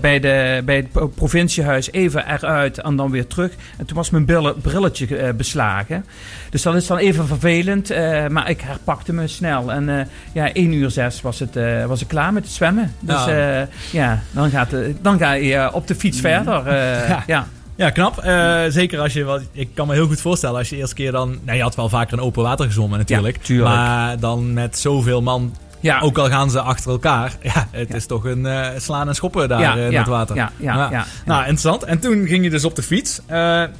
bij, 0.02 0.20
de, 0.20 0.62
bij 0.66 0.76
het 0.76 0.92
pro- 0.92 1.08
provinciehuis 1.08 1.92
even 1.92 2.34
eruit 2.34 2.78
en 2.78 2.96
dan 2.96 3.12
weer 3.12 3.28
terug. 3.28 3.52
En 3.78 3.86
toen 3.86 3.96
was 3.96 4.10
mijn 4.10 4.26
brille- 4.26 4.56
brilletje 4.62 5.34
beslagen. 5.34 6.06
Dus 6.50 6.62
dat 6.62 6.76
is 6.76 6.88
dan 6.88 6.98
even 6.98 7.28
vervelend. 7.28 7.90
eh, 7.92 8.28
maar 8.28 8.50
ik 8.50 8.62
herpakte 8.62 9.14
me 9.14 9.28
snel. 9.28 9.72
En 9.72 10.00
eh, 10.00 10.06
ja, 10.34 10.54
1 10.54 10.72
uur 10.74 10.90
6 10.92 11.22
was, 11.22 11.40
het, 11.40 11.56
eh, 11.56 11.86
was 11.86 12.02
ik 12.02 12.08
klaar 12.08 12.34
met 12.34 12.44
het 12.44 12.54
zwemmen. 12.54 12.94
Dus 13.00 13.26
Ja. 13.26 13.32
ja, 13.58 13.68
ja 13.92 14.20
dan, 14.32 14.50
gaat, 14.50 14.70
dan 15.02 15.18
ga 15.18 15.32
je 15.32 15.74
op 15.74 15.88
de 15.88 15.96
fiets 15.96 16.20
verder. 16.20 16.68
eh, 16.68 17.10
Ja. 17.10 17.24
ja. 17.28 17.48
Ja, 17.76 17.90
knap. 17.90 18.22
Zeker 18.70 19.00
als 19.00 19.14
je, 19.14 19.24
wat, 19.24 19.42
ik 19.52 19.70
kan 19.74 19.88
me 19.88 19.94
heel 19.94 20.08
goed 20.08 20.22
voorstellen 20.22 20.58
als 20.58 20.70
je 20.70 20.76
eerste 20.76 20.96
keer 20.96 21.12
dan, 21.12 21.38
nou 21.44 21.58
je 21.58 21.64
had 21.64 21.76
wel 21.76 21.90
vaker 21.90 22.18
in 22.18 22.24
open 22.24 22.44
water 22.44 22.66
gezwommen 22.66 22.98
natuurlijk. 23.00 23.40
Ja. 23.44 23.64
Maar 23.64 24.20
dan 24.20 24.54
met 24.54 24.78
zoveel 24.78 25.22
man, 25.22 25.56
Ja. 25.80 26.00
ook 26.00 26.18
al 26.18 26.30
gaan 26.30 26.50
ze 26.52 26.62
achter 26.62 26.92
elkaar. 26.92 27.32
Ja, 27.54 27.68
het 27.72 27.94
is 27.94 28.06
toch 28.06 28.24
een 28.26 28.48
slaan 28.78 29.08
en 29.08 29.16
schoppen 29.16 29.48
daar 29.50 29.60
ja, 29.60 29.76
in 29.76 29.96
het 29.96 30.08
water. 30.08 30.36
Ja, 30.36 30.52
ja, 30.58 30.76
Ja. 30.76 30.88
ja. 30.92 31.06
Nou, 31.26 31.40
interessant. 31.40 31.84
En 31.84 32.00
toen 32.00 32.28
ging 32.28 32.44
je 32.44 32.50
dus 32.50 32.66
op 32.66 32.76
de 32.76 32.84
fiets. 32.84 33.22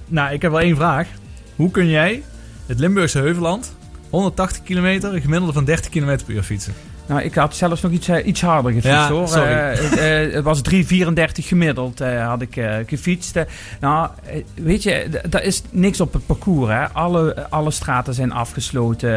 Nou, 0.08 0.34
ik 0.34 0.42
heb 0.42 0.52
wel 0.52 0.60
één 0.62 0.76
vraag. 0.76 1.08
Hoe 1.56 1.72
kun 1.72 1.88
jij 1.88 2.24
het 2.68 2.80
Limburgse 2.80 3.18
Heuvelland 3.20 3.76
180 4.10 4.64
kilometer, 4.64 5.22
gemiddelde 5.22 5.54
van 5.54 5.66
30 5.66 5.90
km 5.92 6.18
per 6.26 6.36
uur 6.36 6.44
fietsen? 6.44 6.74
Nou, 7.08 7.22
ik 7.22 7.36
had 7.36 7.56
zelfs 7.56 7.82
nog 7.82 7.92
iets, 7.92 8.08
eh, 8.08 8.26
iets 8.26 8.42
harder 8.42 8.72
gefietst 8.72 8.98
Ja, 8.98 9.10
hoor. 9.10 9.28
sorry. 9.28 9.48
Eh, 9.48 10.24
eh, 10.24 10.34
het 10.34 10.44
was 10.44 10.62
3,34 10.62 11.48
gemiddeld 11.48 12.00
had 12.00 12.42
ik 12.42 12.62
gefietst. 12.86 13.40
Nou, 13.80 14.10
weet 14.54 14.84
je, 14.84 15.10
daar 15.30 15.44
is 15.44 15.62
niks 15.70 16.02
op 16.02 16.14
het 16.14 16.26
parcours. 16.26 16.72
Hè. 16.72 16.90
Alle, 16.90 17.50
alle 17.50 17.72
straten 17.72 18.14
zijn 18.14 18.32
afgesloten. 18.32 19.10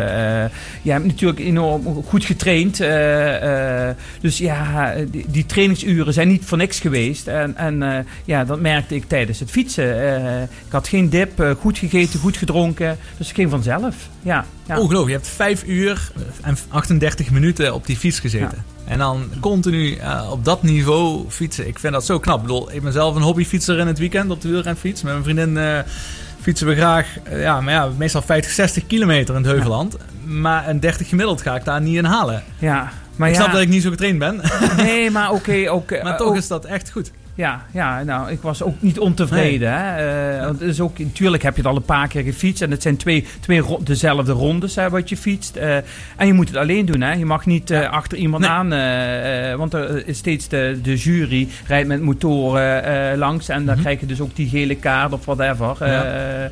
Je 0.82 0.91
hebt 0.91 1.05
natuurlijk 1.05 1.38
enorm 1.38 2.03
goed 2.05 2.24
getraind. 2.24 2.76
dus 4.20 4.38
ja, 4.38 4.95
die, 5.11 5.24
die 5.28 5.47
trainingsuren 5.47 6.12
zijn 6.12 6.28
niet 6.28 6.45
voor 6.45 6.59
niks 6.59 6.80
geweest. 6.80 7.26
En, 7.26 7.57
en 7.57 8.07
ja, 8.24 8.45
dat 8.45 8.61
merkte 8.61 8.95
ik 8.95 9.05
tijdens 9.09 9.41
het 9.41 9.51
fietsen. 9.51 10.43
Ik 10.43 10.72
had 10.72 10.88
geen 10.88 11.09
dip, 11.09 11.57
goed 11.61 11.78
gegeten, 11.78 12.20
goed 12.20 12.36
gedronken. 12.36 12.99
Dus 13.16 13.26
het 13.26 13.36
ging 13.36 13.51
vanzelf. 13.51 14.09
Ja, 14.22 14.45
ja. 14.74 14.80
Ongelooflijk. 14.80 15.08
Je 15.08 15.24
hebt 15.24 15.28
5 15.36 15.64
uur 15.66 16.10
en 16.42 16.56
38 16.68 17.30
minuten 17.30 17.74
op 17.74 17.86
die 17.86 17.96
fiets 17.96 18.20
gezeten. 18.20 18.64
En 18.84 18.98
dan 18.98 19.30
continu 19.40 19.94
eh, 19.94 20.28
op 20.30 20.44
dat 20.44 20.62
niveau 20.62 21.24
fietsen. 21.28 21.66
Ik 21.68 21.78
vind 21.78 21.92
dat 21.92 22.04
zo 22.04 22.18
knap. 22.18 22.36
Ik 22.36 22.42
bedoel, 22.42 22.72
ik 22.72 22.82
ben 22.82 22.92
zelf 22.92 23.14
een 23.14 23.22
hobbyfietser 23.22 23.78
in 23.78 23.86
het 23.86 23.98
weekend 23.98 24.30
op 24.30 24.40
de 24.40 24.48
wielrenfiets. 24.48 25.02
Met 25.02 25.12
mijn 25.12 25.24
vriendin 25.24 25.58
eh, 25.58 25.78
fietsen 26.40 26.66
we 26.66 26.74
graag, 26.74 27.06
eh, 27.22 27.42
ja, 27.42 27.60
maar 27.60 27.74
ja, 27.74 27.88
meestal 27.96 28.22
50, 28.22 28.52
60 28.52 28.86
kilometer 28.86 29.34
in 29.34 29.42
het 29.42 29.50
Heuvelland. 29.50 29.96
Maar 30.24 30.68
een 30.68 30.80
30 30.80 31.08
gemiddeld 31.08 31.42
ga 31.42 31.54
ik 31.54 31.64
daar 31.64 31.80
niet 31.80 31.96
in 31.96 32.04
halen. 32.04 32.42
ja. 32.58 32.92
Maar 33.16 33.28
ik 33.28 33.34
ja, 33.34 33.40
snap 33.40 33.52
dat 33.52 33.62
ik 33.62 33.68
niet 33.68 33.82
zo 33.82 33.90
getraind 33.90 34.18
ben, 34.18 34.40
Nee, 34.76 35.10
maar 35.10 35.30
oké, 35.30 35.52
eh, 35.52 36.02
maar 36.04 36.16
toch 36.16 36.36
is 36.36 36.48
dat 36.48 36.64
echt 36.64 36.90
goed. 36.90 37.10
Ja, 37.41 37.62
ja, 37.72 38.03
nou, 38.03 38.30
ik 38.30 38.43
was 38.43 38.62
ook 38.62 38.74
niet 38.82 38.99
ontevreden. 38.99 39.72
Hè? 39.72 39.97
Eh, 40.36 40.45
want 40.45 40.61
het 40.61 40.68
is 40.68 40.80
ook, 40.80 40.99
natuurlijk 40.99 41.43
heb 41.43 41.53
je 41.57 41.61
het 41.62 41.70
al 41.70 41.76
een 41.76 41.82
paar 41.82 42.09
keer 42.09 42.22
gefietst. 42.22 42.62
En 42.62 42.70
het 42.70 42.82
zijn 42.82 42.97
twee, 42.97 43.26
twee 43.41 43.61
ro- 43.61 43.80
dezelfde 43.82 44.32
rondes 44.32 44.74
hè, 44.74 44.91
wat 44.91 45.09
je 45.09 45.16
fietst. 45.16 45.57
Eh, 45.57 45.76
en 46.16 46.26
je 46.26 46.32
moet 46.32 46.49
het 46.49 46.57
alleen 46.57 46.86
doen. 46.86 47.01
Hè? 47.01 47.12
Je 47.12 47.24
mag 47.26 47.47
niet 47.47 47.70
eh, 47.70 47.91
achter 47.91 48.18
iemand 48.18 48.43
Nee. 48.43 48.51
aan. 48.53 48.68
want 49.59 49.74
er 49.74 50.07
is 50.09 50.18
steeds 50.18 50.49
de, 50.49 50.78
de 50.82 50.97
jury 50.97 51.49
rijdt 51.66 51.88
met 51.88 52.01
motoren 52.03 53.18
langs. 53.18 53.49
En 53.49 53.64
dan 53.64 53.74
Mhm. 53.74 53.82
krijg 53.82 54.01
je 54.01 54.07
dus 54.07 54.20
ook 54.20 54.36
die 54.36 54.49
gele 54.49 54.74
kaart 54.74 55.12
of 55.12 55.24
whatever. 55.24 55.76
Ja. 55.88 56.51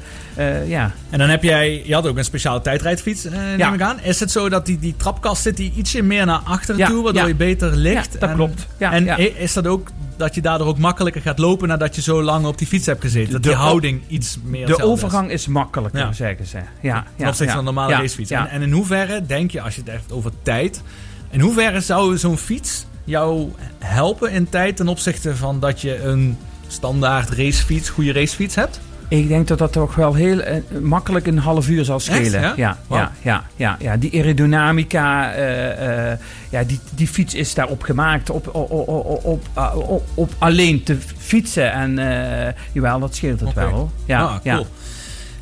ja. 0.66 0.90
En 1.10 1.18
dan 1.18 1.28
heb 1.28 1.42
jij, 1.42 1.82
je 1.86 1.94
had 1.94 2.06
ook 2.06 2.16
een 2.16 2.24
speciale 2.24 2.60
tijdrijdfiets, 2.60 3.24
neem 3.24 3.58
Ja. 3.58 3.72
ik 3.74 3.80
aan. 3.80 4.00
Is 4.02 4.20
het 4.20 4.30
zo 4.30 4.48
dat 4.48 4.66
die, 4.66 4.78
die 4.78 4.94
trapkast 4.96 5.42
zit 5.42 5.56
die 5.56 5.72
ietsje 5.76 6.02
meer 6.02 6.26
naar 6.26 6.40
achteren 6.44 6.76
Ja, 6.80 6.86
toe, 6.88 7.02
waardoor 7.04 7.28
je 7.28 7.34
beter 7.34 7.76
ligt? 7.76 8.12
Ja, 8.12 8.18
dat 8.18 8.28
En- 8.28 8.34
klopt. 8.36 8.66
Ja, 8.78 8.92
en 8.92 9.36
is 9.38 9.52
dat 9.52 9.66
ook 9.66 9.90
dat 10.18 10.34
je 10.34 10.40
daardoor 10.40 10.66
ook 10.66 10.78
makkelijker 10.78 11.22
gaat 11.22 11.38
lopen 11.38 11.68
nadat 11.68 11.94
je 11.94 12.02
zo 12.02 12.22
lang 12.22 12.46
op 12.46 12.58
die 12.58 12.66
fiets 12.66 12.86
hebt 12.86 13.00
gezeten? 13.00 13.32
Dat 13.32 13.42
De 13.42 13.50
o- 13.50 13.54
houding 13.54 14.02
iets 14.08 14.38
meer 14.44 14.66
De 14.66 14.72
hetzelfde 14.72 14.96
is? 14.96 15.02
overgang 15.04 15.30
is 15.30 15.46
makkelijker, 15.46 16.00
Ja. 16.00 16.12
zeggen 16.12 16.46
ze. 16.46 16.56
Ja, 16.80 17.02
ten 17.02 17.04
ja, 17.16 17.28
opzichte 17.28 17.44
ja. 17.44 17.50
van 17.50 17.58
een 17.58 17.64
normale 17.64 17.92
racefiets. 17.92 18.30
En, 18.30 18.48
en 18.50 18.62
in 18.62 18.72
hoeverre 18.72 19.26
denk 19.26 19.50
je, 19.50 19.60
als 19.60 19.74
je 19.74 19.80
het 19.80 19.90
echt 19.90 20.12
over 20.12 20.30
tijd... 20.42 20.82
In 21.30 21.40
hoeverre 21.40 21.80
zou 21.80 22.16
zo'n 22.18 22.36
fiets 22.38 22.86
jou 23.04 23.52
helpen 23.78 24.30
in 24.32 24.48
tijd 24.48 24.76
ten 24.76 24.88
opzichte 24.88 25.36
van 25.36 25.60
dat 25.60 25.80
je 25.80 26.02
een 26.02 26.36
standaard 26.68 27.28
racefiets, 27.30 27.88
goede 27.88 28.12
racefiets 28.12 28.54
hebt? 28.54 28.80
Ik 29.08 29.28
denk 29.28 29.48
dat 29.48 29.58
dat 29.58 29.72
toch 29.72 29.94
wel 29.94 30.14
heel 30.14 30.40
eh, 30.40 30.62
makkelijk 30.80 31.26
een 31.26 31.38
half 31.38 31.68
uur 31.68 31.84
zal 31.84 32.00
schelen. 32.00 32.42
Echt, 32.42 32.56
ja? 32.56 32.56
Ja, 32.56 32.78
ja, 32.90 33.12
ja, 33.22 33.44
ja, 33.56 33.76
ja. 33.80 33.96
Die 33.96 34.12
aerodynamica, 34.12 35.32
eh, 35.32 36.10
eh, 36.12 36.18
ja, 36.48 36.64
die, 36.64 36.80
die 36.94 37.08
fiets 37.08 37.34
is 37.34 37.54
daarop 37.54 37.82
gemaakt. 37.82 38.30
Op, 38.30 38.54
op, 38.54 38.70
op, 38.70 39.24
op, 39.24 39.44
ah, 39.54 40.28
alleen 40.38 40.82
te 40.82 40.96
fietsen. 41.16 41.72
En 41.72 42.54
jawel, 42.72 42.98
dat 42.98 43.14
scheelt 43.14 43.40
het 43.40 43.54
wel. 43.54 43.68
hoor. 43.68 43.90
Ja, 44.04 44.22
ah, 44.22 44.36
ja. 44.42 44.62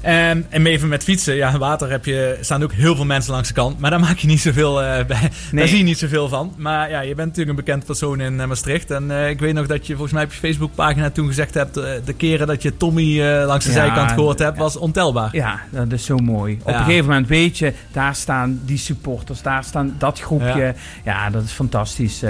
Ehm, 0.06 0.40
en 0.48 0.66
even 0.66 0.88
met 0.88 1.02
fietsen. 1.04 1.34
Ja, 1.34 1.58
water 1.58 1.90
heb 1.90 2.04
je, 2.04 2.38
staan 2.40 2.62
ook 2.62 2.72
heel 2.72 2.94
veel 2.96 3.04
mensen 3.04 3.32
langs 3.32 3.48
de 3.48 3.54
kant. 3.54 3.78
Maar 3.78 3.90
daar 3.90 4.00
maak 4.00 4.18
je 4.18 4.26
niet 4.26 4.40
zoveel, 4.40 4.82
eh 4.82 5.04
bij, 5.06 5.30
daar 5.52 5.68
zie 5.68 5.78
je 5.78 5.84
niet 5.84 5.98
zoveel 5.98 6.28
van. 6.28 6.54
Maar 6.56 6.90
ja, 6.90 7.00
je 7.00 7.14
bent 7.14 7.28
natuurlijk 7.28 7.58
een 7.58 7.64
bekend 7.64 7.84
persoon 7.84 8.20
in 8.20 8.40
eh, 8.40 8.46
Maastricht. 8.46 8.90
En 8.90 9.10
eh, 9.10 9.28
ik 9.28 9.40
weet 9.40 9.54
nog 9.54 9.66
dat 9.66 9.86
je 9.86 9.92
volgens 9.92 10.12
mij 10.12 10.24
op 10.24 10.32
je 10.32 10.38
Facebookpagina 10.38 11.10
toen 11.10 11.26
gezegd 11.26 11.54
hebt... 11.54 11.74
de 11.74 12.12
keren 12.16 12.46
dat 12.46 12.62
je 12.62 12.76
Tommy 12.76 13.20
langs 13.44 13.64
de 13.64 13.70
Ja, 13.72 13.76
zijkant 13.76 14.10
gehoord 14.12 14.38
hebt, 14.38 14.58
was 14.58 14.76
ontelbaar. 14.76 15.28
Ja, 15.32 15.60
dat 15.70 15.92
is 15.92 16.04
zo 16.04 16.16
mooi. 16.16 16.58
Op 16.62 16.70
Ja. 16.70 16.78
een 16.78 16.84
gegeven 16.84 17.06
moment 17.06 17.28
weet 17.28 17.58
je, 17.58 17.72
daar 17.92 18.14
staan 18.14 18.60
die 18.64 18.78
supporters, 18.78 19.42
daar 19.42 19.64
staan 19.64 19.94
dat 19.98 20.20
groepje. 20.20 20.60
Ja, 20.64 20.74
Ja. 21.04 21.30
dat 21.30 21.42
is 21.42 21.52
fantastisch. 21.52 22.22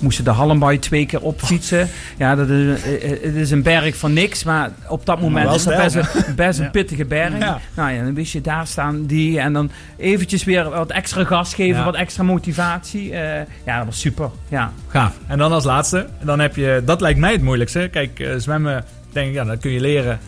Moesten 0.00 0.24
de 0.24 0.30
Hallenbaai 0.30 0.78
twee 0.78 1.06
keer 1.06 1.20
opfietsen. 1.20 1.88
Ja, 2.18 2.34
dat 2.34 2.48
is, 2.48 2.80
het 3.22 3.34
is 3.34 3.50
een 3.50 3.62
berg 3.62 3.96
van 3.96 4.12
niks, 4.12 4.44
maar 4.44 4.70
op 4.88 5.06
dat 5.06 5.20
moment 5.20 5.54
is 5.54 5.64
dat 5.64 5.76
best, 5.76 5.94
een, 5.94 6.34
best 6.34 6.58
een. 6.58 6.70
Pittige 6.82 7.04
berg. 7.04 7.38
Ja. 7.38 7.60
Nou 7.74 7.92
ja, 7.92 8.02
dan 8.04 8.14
wist 8.14 8.32
je, 8.32 8.40
daar 8.40 8.66
staan 8.66 9.06
die 9.06 9.40
en 9.40 9.52
dan 9.52 9.70
eventjes 9.96 10.44
weer 10.44 10.70
wat 10.70 10.90
extra 10.90 11.24
gas 11.24 11.54
geven, 11.54 11.78
Ja. 11.78 11.84
wat 11.84 11.94
extra 11.94 12.22
motivatie. 12.22 13.12
Eh, 13.12 13.46
ja, 13.66 13.76
dat 13.76 13.86
was 13.86 14.00
super. 14.00 14.30
Ja. 14.48 14.72
Gaaf. 14.88 15.18
En 15.26 15.38
dan 15.38 15.52
als 15.52 15.64
laatste, 15.64 16.06
dan 16.22 16.38
heb 16.40 16.56
je, 16.56 16.82
dat 16.84 17.00
lijkt 17.00 17.18
mij 17.18 17.32
het 17.32 17.42
moeilijkste. 17.42 17.88
Kijk, 17.92 18.20
eh, 18.20 18.34
zwemmen, 18.36 18.84
denk 19.12 19.28
ik, 19.28 19.34
ja, 19.34 19.44
dat 19.44 19.58
kun 19.58 19.70
je 19.70 19.80
leren 19.80 20.18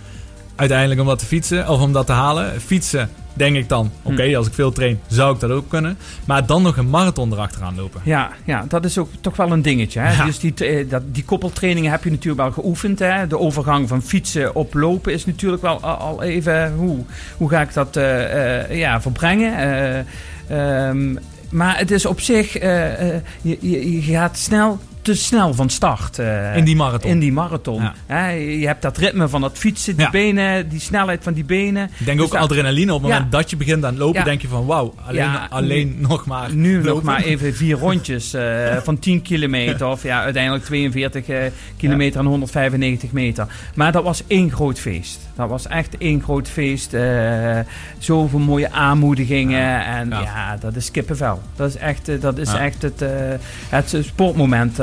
uiteindelijk 0.57 1.01
om 1.01 1.07
dat 1.07 1.19
te 1.19 1.27
fietsen 1.27 1.69
of 1.69 1.81
om 1.81 1.93
dat 1.93 2.07
te 2.07 2.13
halen. 2.13 2.61
Fietsen, 2.61 3.11
denk 3.33 3.57
ik 3.57 3.69
dan, 3.69 3.91
oké, 4.03 4.37
als 4.37 4.47
ik 4.47 4.55
veel 4.55 4.73
train, 4.73 5.01
zou 5.07 5.35
ik 5.35 5.41
dat 5.41 5.51
ook 5.51 5.69
kunnen. 5.69 5.99
Maar 6.25 6.47
dan 6.47 6.63
nog 6.63 6.77
een 6.77 6.91
marathon 6.91 7.33
erachteraan 7.33 7.77
lopen. 7.77 8.01
Ja, 8.05 8.31
ja, 8.45 8.65
dat 8.69 8.85
is 8.85 8.99
ook 8.99 9.09
toch 9.21 9.37
wel 9.37 9.53
een 9.53 9.63
dingetje. 9.63 10.01
Hè? 10.01 10.13
Ja. 10.13 10.25
Dus 10.25 10.39
die, 10.39 10.55
eh, 10.55 10.91
dat, 10.91 11.03
die 11.07 11.25
koppeltrainingen 11.25 11.91
heb 11.91 12.05
je 12.05 12.11
natuurlijk 12.11 12.43
wel 12.43 12.53
geoefend. 12.53 12.99
Hè? 12.99 13.27
De 13.27 13.39
overgang 13.39 13.89
van 13.89 14.03
fietsen 14.03 14.55
op 14.55 14.75
lopen 14.75 15.13
is 15.13 15.27
natuurlijk 15.27 15.63
wel 15.63 15.81
al, 15.81 16.23
even... 16.23 16.75
Hoe, 16.75 17.05
hoe 17.37 17.49
ga 17.49 17.61
ik 17.61 17.75
dat 17.75 17.97
eh, 17.97 18.79
ja, 18.79 19.01
verbrengen? 19.01 19.57
Eh, 19.57 20.89
ehm, 20.89 21.17
maar 21.51 21.79
het 21.79 21.91
is 21.91 22.07
op 22.07 22.21
zich... 22.21 22.53
je, 22.53 23.23
je, 23.41 23.95
je 23.95 24.13
gaat 24.13 24.39
snel, 24.39 24.79
te 25.05 25.15
snel 25.15 25.55
van 25.55 25.71
start. 25.71 26.19
eh, 26.19 26.57
In 26.57 26.65
die 26.65 26.77
marathon. 26.77 27.11
in 27.11 27.19
die 27.19 27.33
marathon. 27.33 27.91
Ja. 28.09 28.29
Je 28.29 28.67
hebt 28.67 28.83
dat 28.83 28.97
ritme 28.97 29.29
van 29.29 29.41
dat 29.41 29.59
fietsen, 29.59 29.97
die 29.97 30.05
Ja. 30.05 30.11
benen, 30.11 30.69
die 30.69 30.81
snelheid 30.81 31.23
van 31.23 31.33
die 31.33 31.45
benen. 31.45 31.91
Ik 31.99 32.07
denk 32.07 32.19
Dus 32.19 32.27
ook 32.27 32.33
dat- 32.33 32.43
adrenaline. 32.43 32.95
Op 32.95 33.01
het 33.01 33.09
Ja. 33.11 33.15
moment 33.17 33.33
dat 33.33 33.51
je 33.51 33.57
begint 33.57 33.85
aan 33.85 33.97
lopen, 33.97 34.25
denk 34.25 34.43
je 34.43 34.49
van 34.49 34.67
wauw, 34.67 34.95
alleen, 35.07 35.31
alleen 35.51 35.97
nog 35.99 36.27
maar 36.27 36.55
Nu 36.55 36.83
nog 36.83 37.03
maar 37.03 37.23
even 37.23 37.55
vier 37.55 37.77
rondjes 37.87 38.35
eh, 38.35 38.77
van 38.83 38.99
10 38.99 39.23
kilometer. 39.23 39.87
Of 39.87 40.03
ja, 40.03 40.23
uiteindelijk 40.23 40.65
42 40.65 41.29
eh, 41.29 41.39
kilometer 41.77 42.21
en 42.21 42.27
195 42.27 43.13
meter. 43.13 43.47
Maar 43.75 43.93
dat 43.93 44.03
was 44.05 44.23
één 44.27 44.51
groot 44.53 44.79
feest. 44.79 45.19
Dat 45.37 45.49
was 45.49 45.67
echt 45.67 45.97
één 45.99 46.23
groot 46.23 46.49
feest. 46.49 46.95
eh 46.95 47.59
zoveel 47.99 48.39
mooie 48.39 48.71
aanmoedigingen. 48.73 49.85
En 49.85 50.09
ja, 50.09 50.57
dat 50.61 50.77
is 50.77 50.91
kippenvel. 50.91 51.41
Dat 51.57 51.69
is 51.69 51.77
echt, 51.77 52.09
eh, 52.09 52.21
dat 52.21 52.39
is 52.39 52.51
Ja. 52.53 52.59
echt 52.59 52.83
het, 52.83 53.03
eh, 53.03 53.11
het 53.69 53.97
sportmoment. 54.03 54.77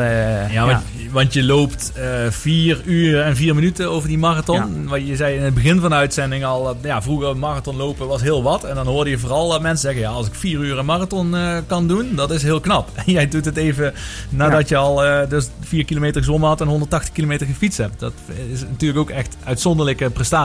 Ja, 0.52 0.66
want, 0.66 0.84
want 1.12 1.34
je 1.34 1.44
loopt 1.44 1.92
vier 2.30 2.82
uur 2.86 3.22
en 3.22 3.36
vier 3.36 3.56
minuten 3.56 3.90
over 3.92 4.08
die 4.08 4.18
marathon. 4.18 4.88
Wat 4.88 5.08
je 5.08 5.16
zei 5.16 5.36
in 5.36 5.42
het 5.44 5.54
begin 5.54 5.80
van 5.80 5.90
de 5.90 5.96
uitzending 5.96 6.46
al, 6.46 6.78
ja, 6.84 7.02
vroeger 7.02 7.38
marathon 7.38 7.76
lopen 7.76 8.08
was 8.08 8.22
heel 8.22 8.44
wat. 8.44 8.64
En 8.64 8.76
dan 8.76 8.88
hoorde 8.88 9.10
je 9.10 9.18
vooral 9.20 9.60
mensen 9.60 9.78
zeggen, 9.78 10.02
ja, 10.02 10.10
als 10.10 10.28
ik 10.28 10.36
vier 10.36 10.60
uur 10.60 10.78
een 10.78 10.86
marathon 10.86 11.36
kan 11.68 11.88
doen, 11.88 12.16
dat 12.16 12.32
is 12.32 12.44
heel 12.44 12.60
knap. 12.60 12.90
En 12.96 13.14
jij 13.18 13.28
doet 13.28 13.46
het 13.46 13.58
even 13.58 13.94
nadat 14.30 14.70
je 14.70 14.76
al 14.76 14.96
dus 15.30 15.50
vier 15.60 15.86
kilometer 15.86 16.22
gezwommen 16.22 16.50
had 16.50 16.62
en 16.62 16.68
180 16.68 17.14
kilometer 17.14 17.48
gefietst 17.48 17.78
hebt. 17.78 18.00
Dat 18.00 18.14
is 18.52 18.62
natuurlijk 18.62 19.00
ook 19.00 19.10
echt 19.10 19.36
uitzonderlijke 19.44 20.10
prestatie. 20.10 20.40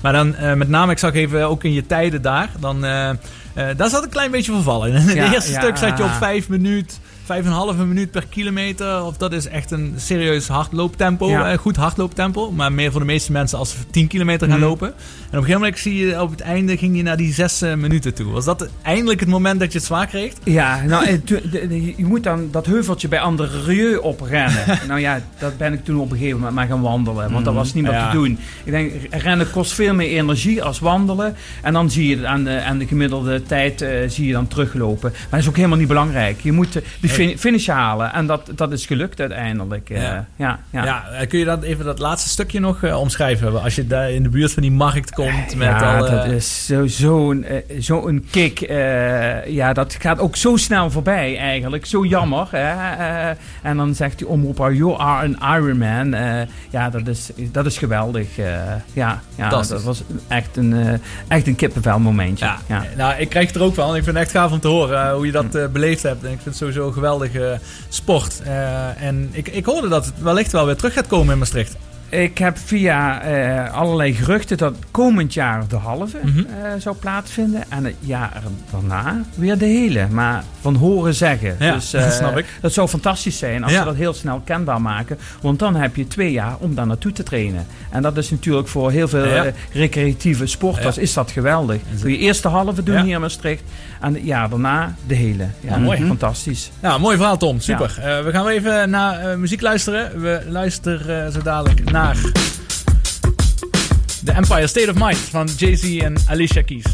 Maar 0.00 0.12
dan 0.12 0.34
eh, 0.34 0.52
met 0.52 0.68
name, 0.68 0.92
ik 0.92 0.98
zag 0.98 1.14
even 1.14 1.48
ook 1.48 1.64
in 1.64 1.72
je 1.72 1.86
tijden 1.86 2.22
daar, 2.22 2.50
dan, 2.60 2.84
eh, 2.84 3.08
eh, 3.08 3.16
daar 3.76 3.88
zat 3.88 4.02
een 4.02 4.08
klein 4.08 4.30
beetje 4.30 4.52
vervallen. 4.52 4.88
In 4.92 4.94
het 4.94 5.14
Ja, 5.14 5.32
eerste 5.32 5.52
ja, 5.52 5.60
stuk 5.60 5.76
zat 5.76 5.98
je 5.98 6.04
op 6.04 6.10
vijf 6.10 6.48
minuten. 6.48 6.96
Vijf 7.26 7.40
en 7.44 7.46
een 7.46 7.52
halve 7.56 7.84
minuut 7.84 8.10
per 8.10 8.26
kilometer. 8.28 9.04
Of 9.04 9.16
dat 9.16 9.32
is 9.32 9.46
echt 9.48 9.70
een 9.70 9.94
serieus 9.96 10.48
hardlooptempo. 10.48 11.28
Ja. 11.28 11.50
eh, 11.52 11.58
goed 11.58 11.76
hardlooptempo. 11.76 12.50
Maar 12.50 12.72
meer 12.72 12.90
voor 12.90 13.00
de 13.00 13.06
meeste 13.06 13.32
mensen 13.32 13.58
als 13.58 13.70
ze 13.70 13.76
10 13.90 14.06
kilometer 14.06 14.48
gaan 14.48 14.58
Mhm. 14.58 14.66
lopen. 14.68 14.86
En 14.88 14.94
op 14.94 15.32
een 15.32 15.38
gegeven 15.38 15.60
moment 15.60 15.78
zie 15.78 15.96
je 16.06 16.20
op 16.22 16.30
het 16.30 16.40
einde 16.40 16.76
ging 16.76 16.96
je 16.96 17.02
naar 17.02 17.16
die 17.16 17.32
zes 17.32 17.62
eh, 17.62 17.74
minuten 17.74 18.14
toe. 18.14 18.32
Was 18.32 18.44
dat 18.44 18.68
eindelijk 18.82 19.20
het 19.20 19.28
moment 19.28 19.60
dat 19.60 19.72
je 19.72 19.78
het 19.78 19.86
zwaar 19.86 20.06
kreeg? 20.06 20.32
Ja, 20.44 20.82
nou, 20.84 21.04
eh, 21.06 21.96
je 21.96 22.04
moet 22.04 22.22
dan 22.22 22.48
dat 22.50 22.66
heuveltje 22.66 23.08
bij 23.08 23.20
andere 23.20 23.62
Rieu 23.64 23.96
oprennen. 23.96 24.64
nou 24.88 25.00
ja, 25.00 25.20
dat 25.38 25.56
ben 25.58 25.72
ik 25.72 25.84
toen 25.84 26.00
op 26.00 26.10
een 26.10 26.16
gegeven 26.16 26.36
moment 26.38 26.54
maar 26.56 26.66
gaan 26.66 26.80
wandelen. 26.80 27.32
Want 27.32 27.44
dat 27.44 27.54
was 27.54 27.74
niet 27.74 27.82
meer 27.84 27.92
Ja. 27.92 28.10
te 28.10 28.16
doen. 28.16 28.38
Ik 28.64 28.72
denk, 28.72 28.92
rennen 29.10 29.50
kost 29.50 29.72
veel 29.72 29.94
meer 29.94 30.08
energie 30.08 30.62
als 30.62 30.78
wandelen. 30.78 31.36
En 31.62 31.72
dan 31.72 31.90
zie 31.90 32.16
je 32.18 32.26
aan 32.26 32.44
de, 32.44 32.60
aan 32.62 32.78
de 32.78 32.86
gemiddelde 32.86 33.42
tijd 33.42 33.82
eh, 33.82 33.90
zie 34.08 34.26
je 34.26 34.32
dan 34.32 34.48
teruglopen. 34.48 35.10
Maar 35.10 35.26
dat 35.30 35.40
is 35.40 35.48
ook 35.48 35.56
helemaal 35.56 35.78
niet 35.78 35.88
belangrijk. 35.88 36.40
Je 36.40 36.52
moet 36.52 36.76
eh, 36.76 36.82
de 37.00 37.08
fin- 37.16 37.38
finish 37.38 37.66
halen. 37.68 38.12
En 38.12 38.26
dat, 38.26 38.50
dat 38.54 38.72
is 38.72 38.86
gelukt 38.86 39.20
uiteindelijk. 39.20 39.90
eh, 39.90 40.02
Ja. 40.02 40.26
ja. 40.36 40.58
Ja, 40.84 41.04
eh, 41.10 41.28
kun 41.28 41.38
je 41.38 41.44
dan 41.44 41.62
even 41.62 41.84
dat 41.84 41.98
laatste 41.98 42.28
stukje 42.28 42.60
nog 42.60 42.82
eh, 42.82 43.00
omschrijven? 43.00 43.62
Als 43.62 43.74
je 43.74 43.86
daar 43.86 44.10
in 44.10 44.22
de 44.22 44.28
buurt 44.28 44.52
van 44.52 44.62
die 44.62 44.72
markt 44.72 45.10
komt 45.14 45.54
met 45.56 45.68
ja, 45.68 45.98
al... 45.98 46.10
dat 46.10 46.24
is 46.26 46.66
zo- 46.66 46.86
zo'n 46.86 47.44
eh, 47.44 47.56
zo'n 47.78 48.26
kick. 48.30 48.60
eh, 48.60 49.46
ja, 49.46 49.72
dat 49.72 49.96
gaat 49.98 50.18
ook 50.18 50.36
zo 50.36 50.56
snel 50.56 50.90
voorbij 50.90 51.38
eigenlijk. 51.38 51.86
Zo 51.86 52.04
jammer. 52.04 52.48
Hè? 52.50 53.34
en 53.62 53.76
dan 53.76 53.94
zegt 53.94 54.18
die 54.18 54.26
omroeper, 54.26 54.74
you 54.74 54.98
are 55.00 55.34
an 55.40 55.56
Ironman. 55.56 56.14
Ja, 56.70 56.90
dat 56.90 57.06
is, 57.08 57.30
dat 57.36 57.66
is 57.66 57.78
geweldig. 57.78 58.28
ja, 58.92 59.20
ja, 59.34 59.48
dat 59.48 59.82
was 59.82 60.02
echt 60.28 60.56
een, 60.56 61.00
echt 61.28 61.46
een 61.46 61.54
kippenvel 61.56 61.98
momentje. 61.98 62.44
Ja, 62.66 62.84
nou, 62.96 63.14
ik 63.20 63.28
krijg 63.28 63.46
het 63.46 63.56
er 63.56 63.62
ook 63.62 63.74
van. 63.74 63.88
Ik 63.96 64.04
vind 64.04 64.16
het 64.16 64.24
echt 64.24 64.30
gaaf 64.30 64.52
om 64.52 64.60
te 64.60 64.68
horen 64.68 65.12
hoe 65.14 65.26
je 65.26 65.32
dat 65.32 65.72
beleefd 65.72 66.02
hebt. 66.02 66.20
En 66.24 66.30
ik 66.30 66.34
vind 66.34 66.44
het 66.44 66.56
sowieso 66.56 66.86
een 66.86 66.92
geweldige 67.06 67.60
sport. 67.88 68.40
Eh, 68.44 69.02
en 69.02 69.28
ik, 69.32 69.48
ik 69.48 69.64
hoorde 69.64 69.88
dat 69.88 70.04
het 70.04 70.14
wellicht 70.22 70.52
wel 70.52 70.66
weer 70.66 70.76
terug 70.76 70.92
gaat 70.92 71.06
komen 71.06 71.32
in 71.32 71.38
Maastricht. 71.38 71.76
Ik 72.08 72.38
heb 72.38 72.58
via 72.58 73.20
eh, 73.22 73.72
allerlei 73.74 74.14
geruchten 74.14 74.56
dat 74.58 74.74
komend 74.90 75.34
jaar 75.34 75.68
de 75.68 75.76
halve 75.76 76.18
Mhm. 76.22 76.38
eh, 76.38 76.44
zou 76.78 76.96
plaatsvinden. 76.96 77.62
En 77.68 77.84
het 77.84 77.94
jaar 78.00 78.42
daarna 78.72 79.20
weer 79.34 79.58
de 79.58 79.64
hele. 79.64 80.06
Maar 80.10 80.44
van 80.60 80.74
horen 80.74 81.14
zeggen. 81.14 81.56
Ja, 81.58 81.74
dus, 81.74 81.90
dat 81.90 82.02
eh, 82.02 82.10
snap 82.10 82.38
ik. 82.38 82.46
Dat 82.60 82.72
zou 82.72 82.88
fantastisch 82.88 83.38
zijn 83.38 83.62
als 83.62 83.72
Ja. 83.72 83.78
ze 83.78 83.84
dat 83.84 83.94
heel 83.94 84.14
snel 84.14 84.40
kenbaar 84.44 84.80
maken. 84.80 85.18
Want 85.40 85.58
dan 85.58 85.74
heb 85.76 85.96
je 85.96 86.06
twee 86.06 86.32
jaar 86.32 86.56
om 86.58 86.74
daar 86.74 86.86
naartoe 86.86 87.12
te 87.12 87.22
trainen. 87.22 87.66
En 87.90 88.02
dat 88.02 88.16
is 88.16 88.30
natuurlijk 88.30 88.68
voor 88.68 88.90
heel 88.90 89.08
veel 89.08 89.26
Ja. 89.26 89.44
eh, 89.44 89.52
recreatieve 89.72 90.46
sporters 90.46 90.98
is 90.98 91.12
dat 91.12 91.30
geweldig. 91.30 91.80
Kun 92.00 92.10
je 92.10 92.18
eerst 92.18 92.42
de 92.42 92.48
halve 92.48 92.82
doen 92.82 93.00
hier 93.02 93.14
in 93.14 93.20
Maastricht. 93.20 93.62
En 94.00 94.14
het 94.14 94.24
jaar 94.24 94.48
daarna 94.48 94.94
de 95.06 95.14
hele. 95.14 95.46
Ja, 95.60 95.76
mooi. 95.78 96.06
Fantastisch. 96.06 96.70
Ja, 96.82 96.98
mooi 96.98 97.16
verhaal 97.16 97.36
Tom. 97.36 97.60
Super. 97.60 97.96
Eh, 97.98 98.24
we 98.24 98.30
gaan 98.30 98.48
even 98.48 98.90
naar 98.90 99.18
eh, 99.30 99.36
muziek 99.36 99.60
luisteren. 99.60 100.20
We 100.20 100.42
luisteren 100.48 101.24
eh, 101.26 101.32
zo 101.32 101.42
dadelijk 101.42 101.90
naar 101.90 101.95
The 104.24 104.34
Empire 104.34 104.68
State 104.68 104.90
of 104.90 104.98
Mind 104.98 105.16
van 105.16 105.46
Jay-Z 105.46 105.98
en 106.00 106.14
Alicia 106.28 106.62
Keys. 106.62 106.84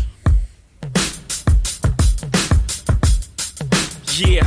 Yeah, 4.17 4.47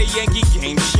A 0.00 0.04
Yankee 0.16 0.40
game. 0.58 0.99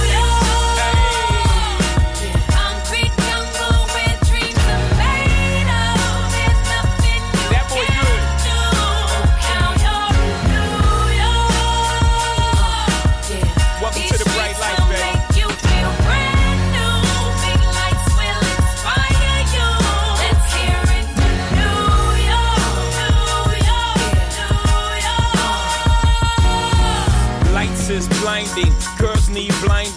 is 28.57 28.87
blinding. 28.97 29.20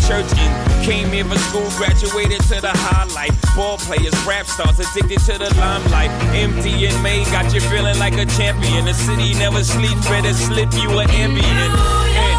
church 0.00 0.30
in. 0.38 0.50
Came 0.84 1.08
here 1.08 1.24
for 1.24 1.38
school. 1.38 1.68
Graduated 1.76 2.40
to 2.48 2.60
the 2.60 2.72
highlight. 2.72 3.32
Ball 3.54 3.78
players, 3.78 4.14
rap 4.26 4.46
stars 4.46 4.78
addicted 4.80 5.20
to 5.26 5.38
the 5.38 5.54
limelight. 5.58 6.10
Empty 6.34 6.86
in 6.86 7.02
May. 7.02 7.24
Got 7.24 7.52
you 7.54 7.60
feeling 7.60 7.98
like 7.98 8.14
a 8.14 8.26
champion. 8.26 8.84
The 8.84 8.94
city 8.94 9.34
never 9.34 9.62
sleeps. 9.64 10.08
Better 10.08 10.32
slip 10.32 10.72
you 10.74 10.98
an 10.98 11.10
ambient. 11.10 12.31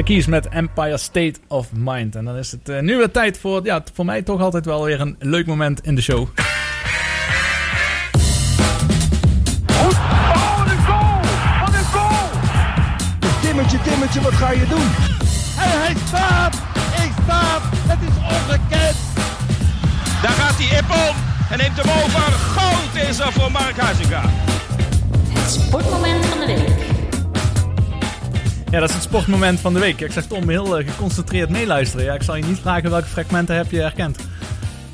Keys 0.00 0.26
met 0.26 0.48
Empire 0.48 0.98
State 0.98 1.34
of 1.48 1.68
Mind. 1.72 2.16
En 2.16 2.24
dan 2.24 2.36
is 2.36 2.50
het 2.50 2.68
eh, 2.68 2.80
nu 2.80 2.96
weer 2.96 3.10
tijd 3.10 3.38
voor, 3.38 3.64
ja, 3.64 3.82
voor 3.94 4.04
mij 4.04 4.22
toch 4.22 4.40
altijd 4.40 4.64
wel 4.64 4.84
weer 4.84 5.00
een 5.00 5.16
leuk 5.18 5.46
moment 5.46 5.84
in 5.84 5.94
de 5.94 6.02
show. 6.02 6.20
Oh, 6.20 6.28
de 10.64 10.76
goal! 10.86 11.20
Wat 11.60 11.74
een 11.74 11.84
goal! 11.84 12.28
Timmetje, 13.42 13.80
Timmetje, 13.82 14.20
wat 14.20 14.32
ga 14.32 14.50
je 14.50 14.66
doen? 14.68 14.88
En 15.62 15.80
hij 15.80 15.94
staat! 16.06 16.54
Ik 17.04 17.12
staat! 17.24 17.62
Het 17.64 17.98
is 18.00 18.16
ongekend! 18.36 18.96
Daar 20.22 20.32
gaat 20.32 20.54
hij 20.56 20.78
Ippon 20.78 21.14
en 21.50 21.58
neemt 21.58 21.76
hem 21.82 22.04
over. 22.04 22.32
Goud 22.32 23.08
is 23.08 23.18
er 23.18 23.32
voor 23.32 23.50
Mark 23.50 23.76
Huizinga. 23.76 24.22
Sportmoment 25.46 26.26
van 26.26 26.38
de 26.38 26.46
week. 26.46 26.91
Ja, 28.72 28.80
dat 28.80 28.88
is 28.88 28.94
het 28.94 29.04
sportmoment 29.04 29.60
van 29.60 29.74
de 29.74 29.80
week. 29.80 30.00
Ik 30.00 30.12
zeg 30.12 30.24
Tom, 30.24 30.48
heel 30.48 30.78
eh, 30.78 30.88
geconcentreerd 30.90 31.48
meeluisteren. 31.48 32.04
Ja, 32.04 32.14
ik 32.14 32.22
zal 32.22 32.36
je 32.36 32.44
niet 32.44 32.58
vragen 32.58 32.90
welke 32.90 33.06
fragmenten 33.06 33.56
heb 33.56 33.70
je 33.70 33.80
herkend. 33.80 34.18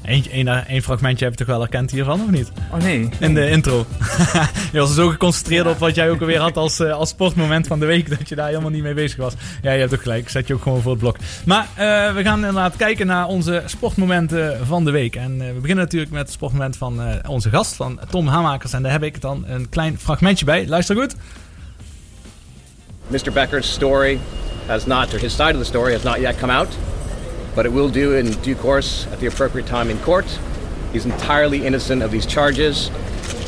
Eentje, 0.03 0.31
één, 0.31 0.67
één 0.67 0.83
fragmentje 0.83 1.25
heb 1.25 1.33
je 1.33 1.39
toch 1.39 1.55
wel 1.55 1.61
herkend 1.61 1.91
hiervan, 1.91 2.21
of 2.21 2.31
niet? 2.31 2.53
Oh 2.73 2.81
nee. 2.81 3.09
In 3.19 3.35
de 3.35 3.51
intro. 3.51 3.87
je 4.73 4.79
was 4.79 4.95
zo 4.95 5.09
geconcentreerd 5.09 5.67
op 5.67 5.79
wat 5.79 5.95
jij 5.95 6.11
ook 6.11 6.21
alweer 6.21 6.39
had 6.39 6.57
als, 6.57 6.81
eh, 6.81 6.93
als 6.93 7.09
sportmoment 7.09 7.67
van 7.67 7.81
de 7.81 7.87
week, 7.87 8.19
dat 8.19 8.29
je 8.29 8.35
daar 8.35 8.49
helemaal 8.49 8.71
niet 8.71 8.83
mee 8.83 8.95
bezig 8.95 9.19
was. 9.19 9.35
Ja, 9.63 9.73
je 9.73 9.81
hebt 9.81 9.95
ook 9.95 10.03
gelijk. 10.03 10.23
Ik 10.23 10.29
zet 10.29 10.47
je 10.47 10.55
ook 10.55 10.63
gewoon 10.63 10.83
voor 10.83 10.91
het 10.91 11.01
blok. 11.01 11.17
Maar 11.45 11.67
eh, 11.75 12.15
we 12.15 12.23
gaan 12.23 12.39
inderdaad 12.39 12.77
kijken 12.77 13.07
naar 13.07 13.27
onze 13.27 13.63
sportmomenten 13.67 14.67
van 14.67 14.85
de 14.85 14.91
week. 14.91 15.17
En 15.17 15.41
eh, 15.41 15.47
we 15.47 15.61
beginnen 15.61 15.85
natuurlijk 15.85 16.13
met 16.13 16.21
het 16.21 16.33
sportmoment 16.33 16.77
van 16.77 17.03
eh, 17.03 17.31
onze 17.31 17.51
gast, 17.51 17.75
van 17.75 18.01
Tom 18.11 18.27
Hamakers. 18.27 18.73
En 18.73 18.83
daar 18.83 18.93
heb 18.93 19.03
ik 19.03 19.21
dan 19.21 19.45
een 19.47 19.69
klein 19.69 19.99
fragmentje 19.99 20.45
bij. 20.45 20.67
Luister 20.67 20.97
goed. 20.97 21.15
Mr. 23.11 23.33
Becker's 23.33 23.67
story 23.67 24.21
has 24.67 24.87
not, 24.87 25.13
or 25.15 25.19
his 25.19 25.33
side 25.33 25.55
of 25.55 25.59
the 25.59 25.65
story 25.65 25.93
has 25.93 26.05
not 26.05 26.21
yet 26.21 26.37
come 26.37 26.51
out, 26.51 26.69
but 27.55 27.65
it 27.65 27.71
will 27.71 27.89
do 27.89 28.15
in 28.15 28.33
due 28.43 28.55
course 28.55 29.07
at 29.09 29.19
the 29.19 29.27
appropriate 29.27 29.67
time 29.67 29.89
in 29.89 29.99
court. 30.01 30.27
He's 30.93 31.07
entirely 31.07 31.67
innocent 31.67 32.03
of 32.03 32.11
these 32.11 32.27
charges 32.27 32.91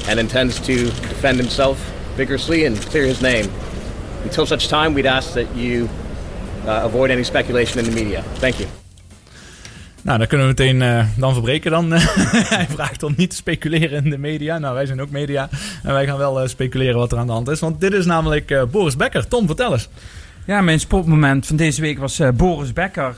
and 0.08 0.18
intends 0.18 0.58
to 0.60 0.84
defend 0.86 1.38
himself 1.38 1.78
vigorously 2.16 2.64
and 2.64 2.76
clear 2.76 3.04
his 3.04 3.22
name. 3.22 3.50
Until 4.24 4.46
such 4.46 4.68
time, 4.68 4.94
we'd 4.94 5.06
ask 5.06 5.34
that 5.34 5.54
you 5.54 5.88
uh, 6.66 6.80
avoid 6.84 7.10
any 7.10 7.24
speculation 7.24 7.78
in 7.78 7.84
the 7.84 7.92
media. 7.92 8.22
Thank 8.36 8.60
you. 8.60 8.79
Nou, 10.02 10.18
dan 10.18 10.26
kunnen 10.26 10.46
we 10.46 10.52
meteen 10.56 10.82
eh, 10.82 11.04
dan 11.16 11.32
verbreken 11.32 11.70
dan. 11.70 11.92
Hij 12.56 12.66
vraagt 12.68 13.02
om 13.02 13.14
niet 13.16 13.30
te 13.30 13.36
speculeren 13.36 14.04
in 14.04 14.10
de 14.10 14.18
media. 14.18 14.58
Nou, 14.58 14.74
wij 14.74 14.86
zijn 14.86 15.00
ook 15.00 15.10
media. 15.10 15.48
En 15.82 15.92
wij 15.92 16.06
gaan 16.06 16.18
wel 16.18 16.40
eh, 16.40 16.48
speculeren 16.48 16.98
wat 16.98 17.12
er 17.12 17.18
aan 17.18 17.26
de 17.26 17.32
hand 17.32 17.48
is. 17.48 17.60
Want 17.60 17.80
dit 17.80 17.92
is 17.92 18.06
namelijk 18.06 18.50
eh, 18.50 18.62
Boris 18.70 18.96
Becker. 18.96 19.28
Tom, 19.28 19.46
vertel 19.46 19.72
eens. 19.72 19.88
Ja, 20.46 20.60
mijn 20.60 20.80
sportmoment 20.80 21.46
van 21.46 21.56
deze 21.56 21.80
week 21.80 21.98
was 21.98 22.20
Boris 22.34 22.72
Becker. 22.72 23.14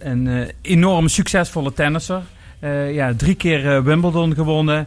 een 0.00 0.50
enorm 0.62 1.08
succesvolle 1.08 1.72
tennisser. 1.72 2.22
Ja, 2.92 3.14
drie 3.16 3.34
keer 3.34 3.84
Wimbledon 3.84 4.34
gewonnen. 4.34 4.86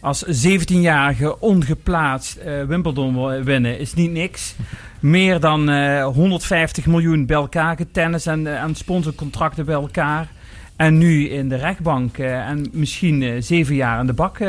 Als 0.00 0.24
17-jarige 0.24 1.40
ongeplaatst 1.40 2.38
Wimbledon 2.66 3.44
winnen 3.44 3.78
is 3.78 3.94
niet 3.94 4.10
niks. 4.10 4.54
Meer 5.00 5.40
dan 5.40 5.68
eh, 5.68 6.04
150 6.04 6.86
miljoen 6.86 7.26
bij 7.26 7.36
elkaar 7.36 7.76
getennis 7.76 8.26
en 8.26 8.60
aan 8.60 8.74
sponsorcontracten 8.74 9.64
bij 9.64 9.74
elkaar. 9.74 10.28
En 10.80 10.98
nu 10.98 11.28
in 11.28 11.48
de 11.48 11.56
rechtbank 11.56 12.18
eh, 12.18 12.48
en 12.48 12.68
misschien 12.72 13.22
eh, 13.22 13.42
zeven 13.42 13.74
jaar 13.74 14.00
in 14.00 14.06
de 14.06 14.12
bak 14.12 14.38
eh, 14.38 14.48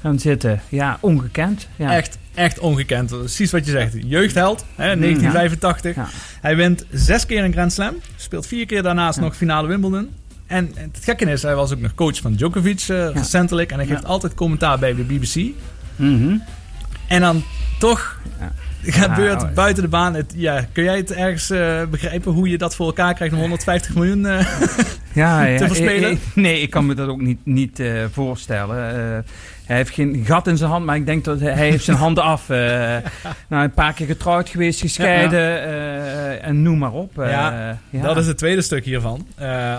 gaan 0.00 0.18
zitten. 0.18 0.60
Ja, 0.68 0.98
ongekend. 1.00 1.68
Ja. 1.76 1.96
Echt, 1.96 2.18
echt 2.34 2.58
ongekend. 2.58 3.08
Precies 3.18 3.50
wat 3.50 3.64
je 3.64 3.70
zegt. 3.70 3.94
Jeugdheld, 4.04 4.64
hè, 4.74 4.96
1985. 4.96 5.94
Ja. 5.96 6.08
Hij 6.40 6.56
wint 6.56 6.86
zes 6.90 7.26
keer 7.26 7.44
een 7.44 7.52
Grand 7.52 7.72
Slam. 7.72 7.94
Speelt 8.16 8.46
vier 8.46 8.66
keer 8.66 8.82
daarnaast 8.82 9.20
nog 9.20 9.36
finale 9.36 9.68
Wimbledon. 9.68 10.08
En 10.46 10.70
het 10.74 10.98
gekke 11.02 11.30
is, 11.30 11.42
hij 11.42 11.54
was 11.54 11.72
ook 11.72 11.80
nog 11.80 11.94
coach 11.94 12.20
van 12.20 12.32
Djokovic 12.32 12.84
recentelijk. 13.14 13.70
En 13.70 13.76
hij 13.76 13.86
geeft 13.86 14.04
altijd 14.04 14.34
commentaar 14.34 14.78
bij 14.78 14.94
de 14.94 15.02
BBC. 15.02 15.54
Mhm. 15.96 16.36
En 17.08 17.20
dan 17.20 17.42
toch 17.78 18.20
gebeurt 18.92 19.40
Ja, 19.40 19.50
buiten 19.54 19.82
de 19.82 19.88
baan. 19.88 20.14
Het, 20.14 20.32
ja, 20.36 20.66
kun 20.72 20.84
jij 20.84 20.96
het 20.96 21.12
ergens 21.12 21.50
eh, 21.50 21.82
begrijpen 21.90 22.32
hoe 22.32 22.48
je 22.48 22.58
dat 22.58 22.74
voor 22.76 22.86
elkaar 22.86 23.14
krijgt 23.14 23.34
om 23.34 23.40
150 23.40 23.94
miljoen 23.94 24.26
eh, 24.26 24.46
Ja, 25.12 25.44
ja. 25.46 25.58
te 25.58 25.66
verspelen? 25.66 26.10
Ik- 26.10 26.16
ik- 26.18 26.34
nee, 26.34 26.60
ik 26.60 26.70
kan 26.70 26.86
me 26.86 26.94
dat 26.94 27.08
ook 27.08 27.20
niet, 27.20 27.38
niet 27.44 27.80
eh, 27.80 27.92
voorstellen. 28.12 29.24
Hij 29.72 29.80
heeft 29.80 29.94
geen 29.94 30.22
gat 30.24 30.46
in 30.46 30.56
zijn 30.56 30.70
hand, 30.70 30.84
maar 30.84 30.96
ik 30.96 31.06
denk 31.06 31.24
dat 31.24 31.40
hij, 31.40 31.52
hij 31.52 31.70
heeft 31.70 31.84
zijn 31.84 31.96
handen 31.96 32.24
af. 32.24 32.50
eh 32.50 32.58
nou, 33.48 33.64
een 33.64 33.72
paar 33.72 33.92
keer 33.92 34.06
getrouwd 34.06 34.48
geweest, 34.48 34.80
gescheiden 34.80 35.62
eh, 35.62 36.46
en 36.46 36.62
noem 36.62 36.78
maar 36.78 36.92
op. 36.92 37.18
Eh, 37.18 37.30
Ja, 37.30 37.78
ja. 37.90 38.02
Dat 38.02 38.16
is 38.16 38.26
het 38.26 38.38
tweede 38.38 38.62
stuk 38.62 38.84
hiervan. 38.84 39.26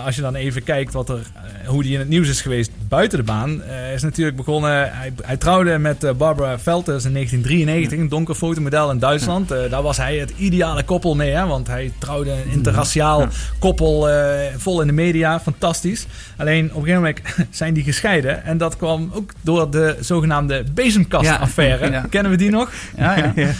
Als 0.04 0.16
je 0.16 0.22
dan 0.22 0.34
even 0.34 0.62
kijkt 0.62 0.92
wat 0.92 1.08
er, 1.08 1.26
hoe 1.66 1.82
die 1.82 1.92
in 1.92 1.98
het 1.98 2.08
nieuws 2.08 2.28
is 2.28 2.40
geweest 2.40 2.70
buiten 2.88 3.18
de 3.18 3.24
baan. 3.24 3.62
is 3.94 4.02
natuurlijk 4.02 4.36
begonnen. 4.36 4.70
Hij, 4.92 5.12
hij 5.22 5.36
trouwde 5.36 5.78
met 5.78 5.98
Barbara 6.18 6.58
Velters 6.58 7.04
in 7.04 7.12
1993. 7.12 7.98
Een 7.98 8.08
donker 8.08 8.34
fotomodel 8.34 8.90
in 8.90 8.98
Duitsland. 8.98 9.48
Daar 9.48 9.82
was 9.82 9.96
hij 9.96 10.16
het 10.16 10.32
ideale 10.36 10.82
koppel 10.82 11.14
mee. 11.14 11.30
Hè, 11.30 11.46
want 11.46 11.66
hij 11.66 11.92
trouwde 11.98 12.30
een 12.30 12.50
interraciaal 12.52 13.26
koppel 13.58 14.08
vol 14.56 14.80
in 14.80 14.86
de 14.86 14.92
media. 14.92 15.40
Fantastisch. 15.40 16.06
Alleen 16.36 16.64
op 16.64 16.82
een 16.82 16.86
gegeven 16.86 17.02
moment 17.02 17.20
zijn 17.50 17.74
die 17.74 17.84
gescheiden. 17.84 18.44
En 18.44 18.58
dat 18.58 18.76
kwam 18.76 19.10
ook 19.14 19.32
door 19.40 19.70
de 19.70 19.83
zogenaamde 20.00 20.64
bezemkastaffaire. 20.74 21.86
Ja, 21.86 21.92
ja. 21.92 22.06
Kennen 22.10 22.30
we 22.30 22.36
die 22.38 22.50
nog? 22.50 22.72
Ja, 22.96 23.32
ja. 23.34 23.50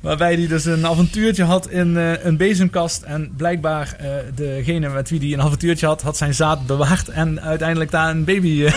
Waarbij 0.00 0.34
hij 0.34 0.46
dus 0.46 0.64
een 0.64 0.86
avontuurtje 0.86 1.44
had 1.44 1.70
in 1.70 1.96
eh, 1.96 2.24
een 2.24 2.36
bezemkast. 2.36 3.02
En 3.02 3.32
blijkbaar 3.36 3.94
eh, 3.98 4.08
degene 4.34 4.88
met 4.88 5.10
wie 5.10 5.18
hij 5.18 5.32
een 5.32 5.40
avontuurtje 5.42 5.86
had, 5.86 6.02
had 6.02 6.16
zijn 6.16 6.34
zaad 6.34 6.66
bewaard. 6.66 7.08
En 7.08 7.40
uiteindelijk 7.40 7.90
daar 7.90 8.10
een 8.10 8.24
baby 8.24 8.64
eh, 8.64 8.74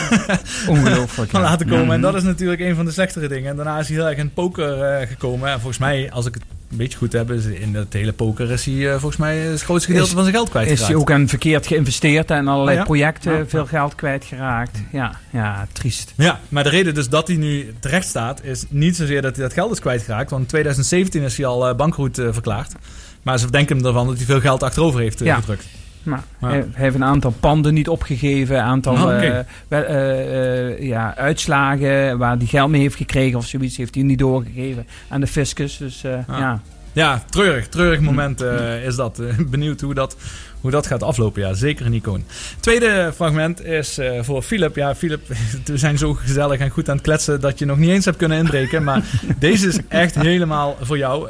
Ongelooflijk. 0.70 1.32
van 1.32 1.41
laten 1.41 1.68
komen. 1.68 1.86
Mhm. 1.86 1.93
En 1.93 2.01
dat 2.01 2.16
is 2.16 2.24
natuurlijk 2.24 2.62
een 2.62 2.76
van 2.76 2.86
de 2.86 2.91
slechtere 2.91 3.28
dingen. 3.28 3.49
En 3.49 3.56
daarna 3.56 3.80
is 3.80 3.88
hij 3.88 3.97
heel 3.97 4.08
erg 4.08 4.18
in 4.18 4.34
poker 4.34 4.82
eh, 4.82 5.08
gekomen. 5.08 5.49
En 5.49 5.56
volgens 5.56 5.78
mij, 5.78 6.12
als 6.12 6.26
ik 6.26 6.34
het 6.34 6.43
een 6.78 6.82
beetje 6.84 6.98
goed 6.98 7.14
heb, 7.14 7.32
is 7.32 7.46
in 7.46 7.76
het 7.76 7.94
hele 7.94 8.14
poker 8.14 8.52
is 8.52 8.66
hij 8.66 8.74
eh, 8.86 8.92
volgens 8.92 9.18
mij 9.18 9.38
het 9.38 9.62
grootste 9.62 9.88
gedeelte 9.88 10.08
Is- 10.10 10.14
van 10.16 10.24
zijn 10.24 10.36
geld 10.36 10.46
Is 10.48 10.52
kwijtgeraakt. 10.52 10.88
hij 10.88 10.96
ook 10.96 11.12
aan 11.12 11.28
verkeerd 11.28 11.68
geïnvesteerd 11.68 12.32
en 12.32 12.48
allerlei 12.48 12.78
Ja. 12.78 12.84
projecten 12.84 13.38
Ja. 13.38 13.46
veel 13.48 13.66
geld 13.66 13.96
kwijtgeraakt. 13.96 14.78
Ja, 14.92 15.20
ja, 15.32 15.68
triest. 15.72 16.14
Ja, 16.18 16.40
maar 16.50 16.64
de 16.64 16.70
reden 16.70 16.94
dus 16.94 17.10
dat 17.10 17.28
hij 17.28 17.38
nu 17.38 17.74
terecht 17.80 18.08
staat, 18.08 18.44
is 18.44 18.64
niet 18.70 18.96
zozeer 18.96 19.22
dat 19.22 19.36
hij 19.36 19.44
dat 19.46 19.54
geld 19.54 19.72
is 19.72 19.80
kwijtgeraakt. 19.80 20.30
Want 20.30 20.42
in 20.42 20.48
2017 20.48 21.22
is 21.24 21.38
hij 21.38 21.46
al 21.46 21.68
eh, 21.68 21.76
bankroet 21.76 22.18
eh, 22.18 22.28
verklaard. 22.32 22.74
Maar 23.24 23.38
ze 23.38 23.44
verdenken 23.44 23.78
hem 23.78 23.86
ervan 23.86 24.08
dat 24.08 24.18
hij 24.18 24.26
veel 24.26 24.40
geld 24.40 24.64
achterover 24.64 25.00
heeft 25.00 25.18
gedrukt. 25.18 25.66
Maar 26.06 26.24
Ja. 26.41 26.47
hij, 26.47 26.66
heeft 26.72 26.95
een 26.95 27.03
aantal 27.03 27.34
panden 27.39 27.74
niet 27.74 27.89
opgegeven, 27.89 28.56
een 28.56 28.62
aantal 28.62 28.97
Ah, 28.97 29.28
eh, 29.28 29.45
wel, 29.68 29.84
eh, 29.84 30.70
eh, 30.72 30.82
ja, 30.82 31.16
uitslagen 31.18 32.18
waar 32.18 32.38
hij 32.38 32.45
geld 32.45 32.70
mee 32.70 32.82
heeft 32.82 32.95
gekregen 32.95 33.38
of 33.38 33.45
zoiets, 33.45 33.78
heeft 33.78 33.95
hij 33.95 34.03
niet 34.03 34.20
doorgegeven 34.20 34.88
aan 35.08 35.20
de 35.20 35.28
fiscus. 35.28 35.78
Dus 35.78 36.03
Ah. 36.06 36.39
ja. 36.39 36.62
Ja, 36.93 37.24
treurig, 37.30 37.68
treurig 37.68 37.99
moment 37.99 38.41
eh, 38.41 38.86
is 38.86 38.95
dat. 38.95 39.22
Benieuwd 39.49 39.82
hoe 39.82 39.93
dat, 39.93 40.16
hoe 40.62 40.72
dat 40.72 40.88
gaat 40.88 41.03
aflopen. 41.03 41.41
Ja, 41.41 41.53
zeker 41.53 41.86
een 41.86 41.93
icoon. 41.93 42.24
Tweede 42.60 43.12
fragment 43.16 43.64
is 43.66 43.99
voor 44.22 44.41
Philip. 44.41 44.76
Ja, 44.76 44.95
Philip, 44.95 45.28
we 45.66 45.78
zijn 45.78 45.97
zo 45.97 46.14
gezellig 46.14 46.60
en 46.60 46.70
goed 46.70 46.89
aan 46.89 46.95
het 46.95 47.03
kletsen 47.06 47.41
dat 47.41 47.60
je 47.60 47.66
nog 47.66 47.78
niet 47.78 47.89
eens 47.89 48.06
hebt 48.06 48.18
kunnen 48.18 48.38
inbreken. 48.38 48.84
Maar 48.84 49.03
deze 49.39 49.68
is 49.68 49.80
echt 49.88 50.16
helemaal 50.16 50.78
voor 50.82 50.97
jou. 50.97 51.30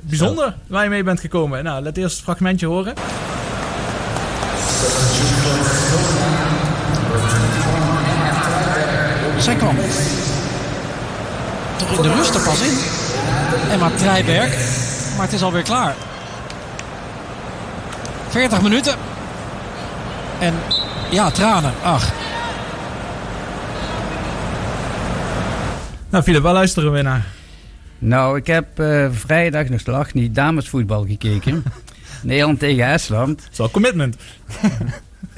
Bijzonder 0.00 0.54
waar 0.66 0.84
je 0.84 0.90
mee 0.90 1.02
bent 1.02 1.20
gekomen. 1.20 1.64
Nou, 1.64 1.82
laat 1.82 1.96
eerst 1.96 2.14
het 2.14 2.24
fragmentje 2.24 2.66
horen. 2.66 2.94
Zij 9.38 9.54
kwam 9.54 9.76
toch 11.76 11.90
in 11.96 12.02
de 12.02 12.14
rust 12.14 12.34
er 12.34 12.40
pas 12.40 12.60
in. 12.60 12.78
Emma 13.70 13.90
Trijberg. 13.96 14.54
Maar 15.16 15.24
het 15.24 15.32
is 15.32 15.42
alweer 15.42 15.62
klaar. 15.62 15.94
40 18.28 18.62
minuten. 18.62 18.94
En 20.38 20.54
ja, 21.10 21.30
tranen. 21.30 21.72
Ach. 21.82 22.12
Nou, 26.10 26.24
Philip, 26.24 26.42
waar 26.42 26.52
luisteren 26.52 26.92
we 26.92 27.02
naar? 27.02 27.26
Nou, 27.98 28.36
ik 28.36 28.46
heb 28.46 28.78
eh, 28.78 29.06
vrijdag 29.10 29.68
nog 29.68 29.80
slag 29.80 30.14
niet 30.14 30.34
damesvoetbal 30.34 31.06
gekeken. 31.06 31.62
Nederland 32.22 32.58
tegen 32.58 32.84
Estland. 32.86 33.38
Dat 33.42 33.48
is 33.52 33.58
wel 33.58 33.70
commitment. 33.70 34.16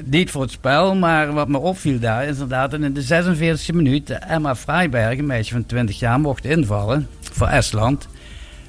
Niet 0.05 0.31
voor 0.31 0.41
het 0.41 0.51
spel, 0.51 0.95
maar 0.95 1.33
wat 1.33 1.47
me 1.47 1.57
opviel 1.57 1.99
daar 1.99 2.23
is 2.23 2.29
inderdaad 2.31 2.71
dat 2.71 2.79
in 2.79 2.93
de 2.93 3.35
46e 3.71 3.75
minuut 3.75 4.09
Emma 4.09 4.55
Freiberg, 4.55 5.17
een 5.17 5.25
meisje 5.25 5.53
van 5.53 5.65
20 5.65 5.99
jaar, 5.99 6.19
mocht 6.19 6.45
invallen 6.45 7.07
voor 7.31 7.47
Estland. 7.47 8.07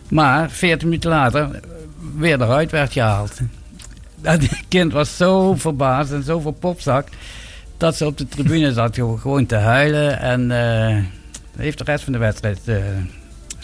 Maar 0.08 0.50
40 0.50 0.82
minuten 0.88 1.10
later 1.10 1.60
weer 2.16 2.40
eruit 2.42 2.70
werd 2.70 2.92
gehaald. 2.92 3.38
Dat 4.20 4.40
kind 4.68 4.92
was 4.92 5.16
zo 5.16 5.54
verbaasd 5.54 6.12
en 6.12 6.22
zo 6.22 6.40
verpopzak 6.40 7.08
dat 7.76 7.96
ze 7.96 8.06
op 8.06 8.18
de 8.18 8.28
tribune 8.28 8.72
zat 8.72 8.94
gewoon- 8.94 9.18
gewoon 9.18 9.46
te 9.46 9.56
huilen 9.56 10.18
en 10.20 10.50
eh, 10.50 11.02
heeft 11.56 11.78
de 11.78 11.84
rest 11.84 12.04
van 12.04 12.12
de 12.12 12.18
wedstrijd 12.18 12.60
eh, 12.64 12.76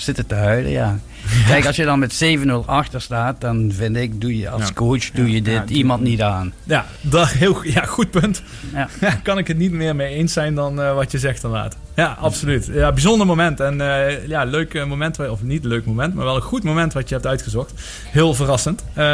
zitten 0.00 0.26
te 0.26 0.34
huilen, 0.34 0.70
ja. 0.70 0.98
Kijk, 1.46 1.66
als 1.66 1.76
je 1.76 1.84
dan 1.84 1.98
met 1.98 2.22
7-0 2.24 2.50
achter 2.66 3.00
staat, 3.00 3.40
dan 3.40 3.72
vind 3.74 3.96
ik, 3.96 4.20
doe 4.20 4.38
je 4.38 4.48
als 4.50 4.62
Ja. 4.66 4.72
coach, 4.72 5.10
doe 5.10 5.30
je 5.30 5.42
dit 5.42 5.54
Ja, 5.68 5.74
iemand 5.74 6.02
niet 6.02 6.22
aan. 6.22 6.52
Ja, 6.64 6.86
dat, 7.00 7.28
heel, 7.28 7.64
ja 7.64 7.84
goed 7.84 8.10
punt. 8.10 8.42
Ja. 8.74 8.88
Ja, 9.00 9.10
kan 9.22 9.38
ik 9.38 9.46
het 9.46 9.56
niet 9.58 9.72
meer 9.72 9.96
mee 9.96 10.14
eens 10.14 10.32
zijn 10.32 10.54
dan 10.54 10.80
eh, 10.80 10.94
wat 10.94 11.10
je 11.10 11.18
zegt 11.18 11.44
inderdaad. 11.44 11.76
Ja, 11.94 12.16
absoluut. 12.20 12.66
Ja, 12.72 12.92
bijzonder 12.92 13.26
moment. 13.26 13.60
En 13.60 13.80
eh, 13.80 14.26
ja, 14.26 14.44
leuk 14.44 14.74
eh, 14.74 14.84
moment, 14.84 15.28
of 15.28 15.42
niet 15.42 15.64
leuk 15.64 15.84
moment, 15.84 16.14
maar 16.14 16.24
wel 16.24 16.36
een 16.36 16.42
goed 16.42 16.62
moment 16.62 16.92
wat 16.92 17.08
je 17.08 17.14
hebt 17.14 17.26
uitgezocht. 17.26 17.72
Heel 18.04 18.34
verrassend. 18.34 18.84
Eh, 18.94 19.04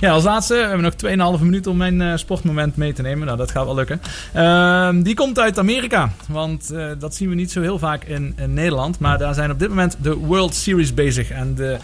ja, 0.00 0.10
als 0.12 0.24
laatste, 0.24 0.54
we 0.54 0.60
hebben 0.60 0.82
nog 0.82 1.36
2,5 1.38 1.42
minuten 1.42 1.70
om 1.70 1.76
mijn 1.76 2.18
sportmoment 2.18 2.76
mee 2.76 2.92
te 2.92 3.02
nemen. 3.02 3.26
Nou, 3.26 3.38
dat 3.38 3.50
gaat 3.50 3.64
wel 3.64 3.74
lukken. 3.74 4.00
Ehm, 4.32 5.02
die 5.02 5.14
komt 5.14 5.38
uit 5.38 5.58
Amerika, 5.58 6.10
want 6.28 6.74
dat 6.98 7.14
zien 7.14 7.28
we 7.28 7.34
niet 7.34 7.52
zo 7.52 7.60
heel 7.60 7.78
vaak 7.78 8.04
in, 8.04 8.34
in 8.36 8.54
Nederland. 8.54 8.98
Maar 8.98 9.18
daar 9.18 9.34
zijn 9.34 9.50
op 9.50 9.58
dit 9.58 9.68
moment 9.68 9.96
de 10.00 10.14
World 10.14 10.54
Series 10.54 10.94
bezig. 10.94 11.30
En 11.30 11.54
de 11.54 11.78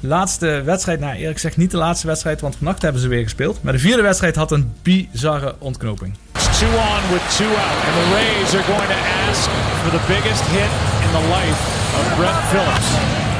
laatste 0.00 0.62
wedstrijd, 0.64 1.00
nou 1.00 1.14
eerlijk 1.14 1.34
gezegd 1.34 1.56
niet 1.56 1.70
de 1.70 1.76
laatste 1.76 2.06
wedstrijd, 2.06 2.40
want 2.40 2.56
vannacht 2.56 2.82
hebben 2.82 3.00
ze 3.00 3.08
weer 3.08 3.22
gespeeld. 3.22 3.62
Maar 3.62 3.72
de 3.72 3.78
vierde 3.78 4.02
wedstrijd 4.02 4.36
had 4.36 4.50
een 4.50 4.72
bizarre 4.82 5.54
ontknoping. 5.58 6.14
Two 6.62 6.78
on 6.78 7.02
with 7.10 7.26
two 7.34 7.50
out, 7.50 7.78
and 7.90 7.94
the 7.98 8.14
Rays 8.14 8.54
are 8.54 8.62
going 8.70 8.86
to 8.86 9.00
ask 9.26 9.50
for 9.82 9.90
the 9.90 9.98
biggest 10.06 10.46
hit 10.54 10.70
in 11.02 11.10
the 11.10 11.26
life 11.26 11.58
of 11.98 12.06
Brett 12.14 12.38
Phillips. 12.54 12.86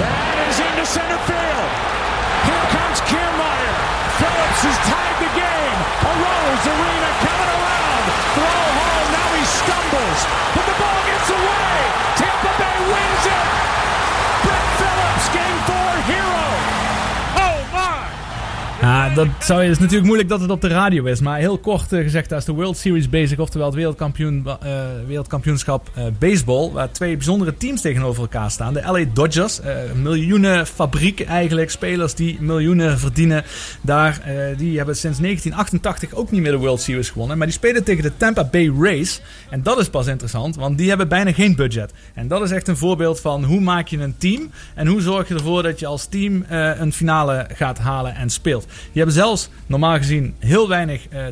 That 0.03 0.43
is 0.51 0.59
into 0.59 0.83
center 0.83 1.23
field. 1.23 1.71
Here 2.51 2.67
comes 2.75 2.99
Kiermaier. 3.07 3.75
Phillips 4.19 4.61
has 4.67 4.79
tied 4.91 5.19
the 5.23 5.31
game. 5.39 5.79
A 6.03 6.13
Arose 6.19 6.67
Arena 6.67 7.11
Ja, 18.83 19.09
dat 19.09 19.29
zou 19.39 19.65
is 19.65 19.79
natuurlijk 19.79 20.05
moeilijk 20.05 20.29
dat 20.29 20.41
het 20.41 20.51
op 20.51 20.61
de 20.61 20.69
radio 20.69 21.05
is. 21.05 21.21
Maar 21.21 21.39
heel 21.39 21.59
kort 21.59 21.93
eh, 21.93 22.03
gezegd, 22.03 22.29
daar 22.29 22.39
is 22.39 22.45
de 22.45 22.53
World 22.53 22.77
Series 22.77 23.09
bezig. 23.09 23.39
Oftewel 23.39 23.67
het 23.67 23.77
wereldkampioen, 23.77 24.47
eh, 24.47 24.85
wereldkampioenschap 25.07 25.91
eh, 25.95 26.05
baseball. 26.19 26.71
Waar 26.71 26.93
twee 26.93 27.17
bijzondere 27.17 27.57
teams 27.57 27.81
tegenover 27.81 28.23
elkaar 28.23 28.51
staan. 28.51 28.75
De 28.75 28.83
LA 28.87 29.05
Dodgers, 29.13 29.61
een 29.63 30.03
miljoenen 30.03 30.67
fabriek 30.67 31.21
eigenlijk. 31.21 31.71
Spelers 31.71 32.15
die 32.15 32.37
miljoenen 32.41 32.99
verdienen. 32.99 33.45
Daar, 33.81 34.21
die 34.57 34.77
hebben 34.77 34.97
sinds 34.97 35.19
1988 35.19 36.15
ook 36.15 36.31
niet 36.31 36.43
meer 36.43 36.53
de 36.53 36.59
World 36.59 36.81
Series 36.81 37.11
gewonnen. 37.11 37.39
Maar 37.39 37.47
die 37.47 37.57
spelen 37.57 37.85
tegen 37.85 38.03
de 38.03 38.17
Tampa 38.17 38.45
Bay 38.45 38.73
Rays. 38.79 39.21
En 39.51 39.63
dat 39.63 39.79
is 39.79 39.89
pas 39.89 40.07
interessant, 40.07 40.57
want 40.57 40.79
die 40.79 40.89
hebben 40.89 41.09
bijna 41.09 41.33
geen 41.33 41.57
budget. 41.57 41.93
En 42.15 42.29
dat 42.29 42.43
is 42.43 42.51
echt 42.51 42.69
een 42.69 42.77
voorbeeld 42.77 43.21
van 43.21 43.45
hoe 43.45 43.61
maak 43.61 43.89
je 43.89 43.99
een 43.99 44.15
team. 44.19 44.51
En 44.75 44.87
hoe 44.87 45.01
zorg 45.01 45.29
je 45.29 45.35
ervoor 45.35 45.63
dat 45.63 45.79
je 45.79 45.87
als 45.87 46.07
team 46.07 46.45
een 46.49 46.93
finale 46.93 47.47
gaat 47.53 47.79
halen 47.79 48.15
en 48.15 48.31
speelt. 48.31 48.71
Die 48.75 49.03
hebben 49.03 49.15
zelfs 49.15 49.49
normaal 49.67 49.97
gezien 49.97 50.35
heel 50.39 50.69
weinig 50.69 51.09
eh, 51.09 51.25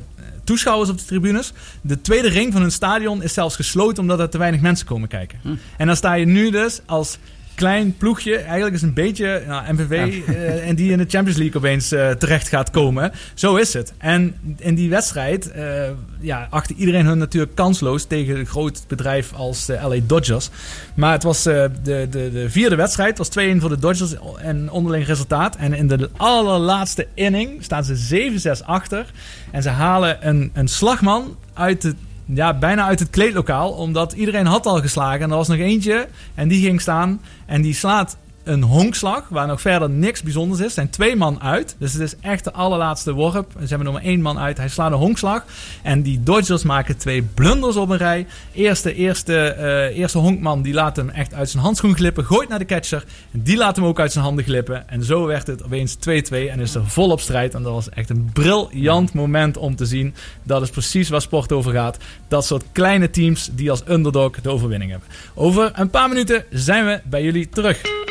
toeschouwers 0.45 0.91
op 0.91 0.99
de 0.99 1.05
tribunes. 1.05 1.53
De 1.81 2.01
tweede 2.01 2.29
ring 2.29 2.53
van 2.53 2.61
hun 2.63 2.73
stadion 2.73 3.23
is 3.23 3.33
zelfs 3.33 3.57
gesloten 3.57 4.03
omdat 4.03 4.21
er 4.21 4.29
te 4.29 4.39
weinig 4.39 4.61
mensen 4.61 4.87
komen 4.87 5.09
kijken. 5.09 5.41
En 5.77 5.87
dan 5.87 5.97
sta 5.97 6.15
je 6.15 6.27
nu 6.27 6.51
dus 6.51 6.81
als 6.87 7.19
klein 7.61 7.97
ploegje 7.97 8.37
eigenlijk 8.37 8.75
is 8.75 8.83
een 8.83 8.95
beetje 8.95 9.43
nou, 9.47 9.73
MVV 9.73 10.23
eh, 10.27 10.69
en 10.69 10.75
die 10.75 10.91
in 10.91 10.99
de 10.99 11.05
Champions 11.09 11.39
League 11.39 11.57
opeens 11.57 11.93
eh, 11.93 12.11
terecht 12.11 12.49
gaat 12.49 12.71
komen. 12.71 13.13
Zo 13.35 13.57
is 13.57 13.73
het. 13.73 13.93
En 13.99 14.35
in 14.59 14.75
die 14.75 14.91
wedstrijd 14.91 15.51
eh 15.51 15.91
ja, 16.21 16.47
achtte 16.51 16.75
iedereen 16.75 17.07
hun 17.07 17.19
natuurlijk 17.19 17.55
kansloos 17.55 18.05
tegen 18.05 18.39
een 18.39 18.47
groot 18.47 18.85
bedrijf 18.89 19.33
als 19.33 19.67
de 19.67 19.79
LA 19.83 19.97
Dodgers. 20.07 20.51
Maar 20.95 21.13
het 21.13 21.23
was 21.23 21.43
de, 21.43 21.71
de, 21.83 22.09
de 22.11 22.51
vierde 22.51 22.77
wedstrijd, 22.77 23.19
het 23.19 23.35
was 23.35 23.45
2-1 23.45 23.57
voor 23.57 23.69
de 23.69 23.79
Dodgers 23.79 24.15
en 24.39 24.71
onderling 24.71 25.07
resultaat. 25.07 25.57
En 25.57 25.73
in 25.75 25.89
de 25.89 26.11
allerlaatste 26.17 27.07
inning 27.15 27.65
staan 27.65 27.85
ze 27.85 28.59
7-6 28.61 28.65
achter. 28.65 29.07
En 29.51 29.63
ze 29.63 29.69
halen 29.69 30.29
een, 30.29 30.51
een 30.55 30.69
slagman 30.69 31.37
uit 31.55 31.83
het 31.83 31.97
ja, 32.35 32.55
bijna 32.55 32.85
uit 32.85 32.99
het 32.99 33.11
kleedlokaal. 33.11 33.71
Omdat 33.71 34.13
iedereen 34.13 34.47
had 34.47 34.67
al 34.67 34.81
geslagen. 34.81 35.21
En 35.21 35.31
er 35.31 35.37
was 35.37 35.49
nog 35.49 35.59
eentje. 35.59 36.09
En 36.35 36.49
die 36.49 36.65
ging 36.65 36.81
staan. 36.81 37.21
En 37.47 37.63
die 37.63 37.75
slaat 37.75 38.17
een 38.45 38.63
honkslag. 38.63 39.29
Waar 39.29 39.47
nog 39.47 39.61
verder 39.61 39.91
niks 39.91 40.23
bijzonders 40.23 40.61
is. 40.61 40.67
Er 40.67 40.73
zijn 40.73 40.91
twee 40.91 41.17
man 41.17 41.43
uit. 41.43 41.77
Dus 41.79 41.93
het 41.93 42.03
is 42.03 42.15
echt 42.21 42.45
de 42.45 42.53
allerlaatste 42.53 43.13
worp. 43.13 43.53
Ze 43.53 43.67
hebben 43.67 43.85
nog 43.85 43.95
maar 43.95 44.03
één 44.03 44.21
man 44.21 44.39
uit. 44.39 44.57
Hij 44.57 44.69
slaat 44.69 44.93
een 44.93 44.99
honkslag. 44.99 45.45
En 45.83 46.03
die 46.03 46.23
Dodgers 46.23 46.63
maken 46.63 46.97
twee 46.97 47.23
blunders 47.23 47.77
op 47.77 47.89
een 47.89 47.97
rij. 47.97 48.27
Eerste, 48.53 48.95
eerste, 48.95 49.37
eh, 49.37 49.99
eerste 49.99 50.19
honkman 50.19 50.63
die 50.63 50.75
laat 50.75 50.97
hem 50.97 51.09
echt 51.09 51.35
uit 51.35 51.51
zijn 51.51 51.63
handschoen 51.63 51.95
glippen. 51.95 52.25
Gooit 52.25 52.49
naar 52.49 52.59
de 52.59 52.65
catcher. 52.65 53.05
En 53.33 53.43
die 53.43 53.57
laat 53.57 53.77
hem 53.77 53.85
ook 53.85 54.01
uit 54.01 54.13
zijn 54.13 54.25
handen 54.25 54.45
glippen. 54.45 54.89
En 54.89 55.05
zo 55.05 55.27
werd 55.27 55.47
het 55.47 55.65
opeens 55.65 55.95
2-2. 55.95 56.51
En 56.51 56.61
is 56.61 56.75
er 56.75 56.87
volop 56.87 57.21
strijd. 57.21 57.55
En 57.55 57.63
dat 57.63 57.73
was 57.73 57.89
echt 57.89 58.11
een 58.11 58.31
briljant 58.33 59.13
moment 59.13 59.57
om 59.57 59.77
te 59.77 59.87
zien. 59.87 60.15
Dat 60.43 60.63
is 60.63 60.71
precies 60.71 61.09
waar 61.09 61.21
sport 61.21 61.53
over 61.53 61.73
gaat. 61.73 61.99
Dat 62.29 62.47
soort 62.47 62.65
kleine 62.73 63.11
teams 63.11 63.51
die 63.53 63.71
als 63.71 63.83
underdog 63.89 64.41
de 64.41 64.51
overwinning 64.51 64.91
hebben. 64.91 65.09
Over 65.35 65.71
een 65.75 65.91
paar 65.91 66.09
minuten 66.09 66.45
zijn 66.51 66.87
we 66.87 67.01
bij 67.05 67.23
jullie 67.23 67.49
terug. 67.49 68.09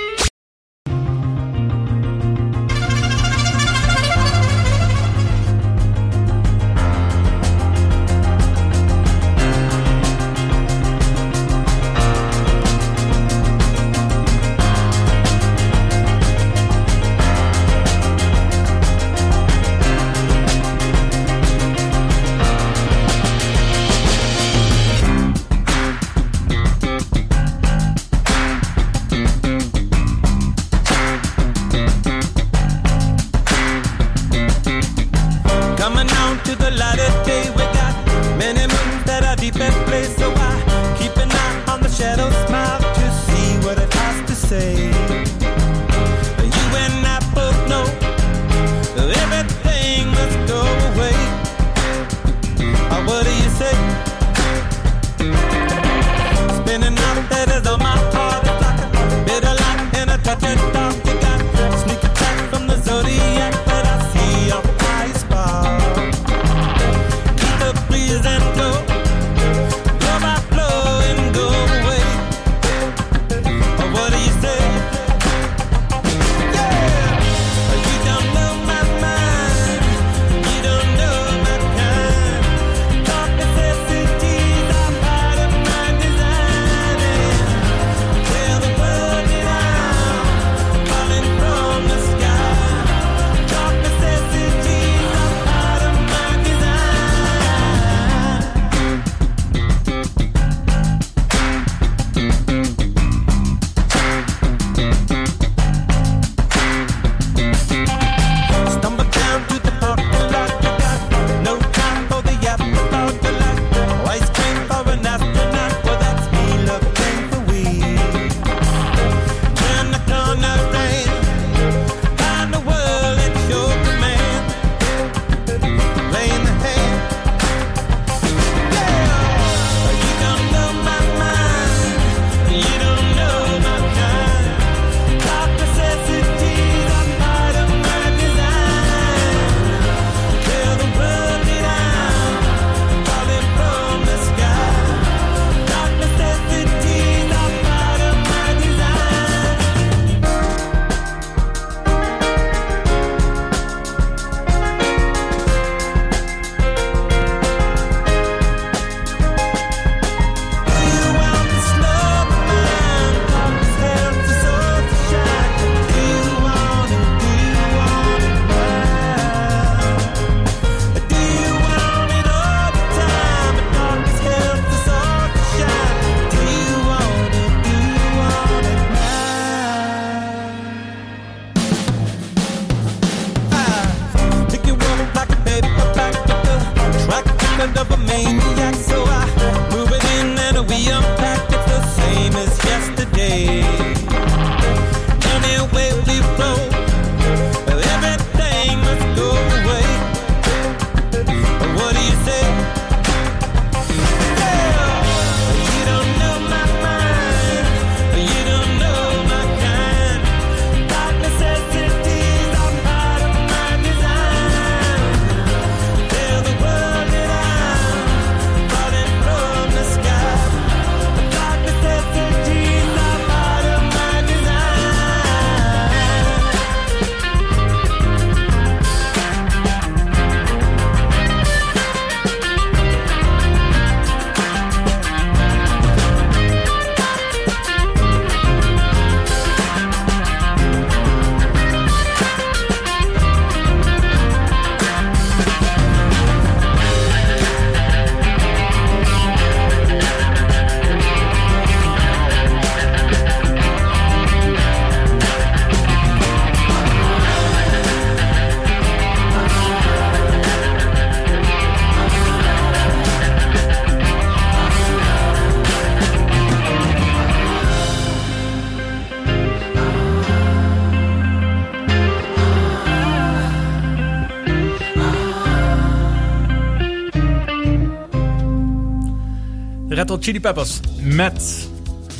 Red 280.10 280.18
Hot 280.18 280.28
Chili 280.28 280.40
Peppers 280.40 280.80
met... 281.02 281.70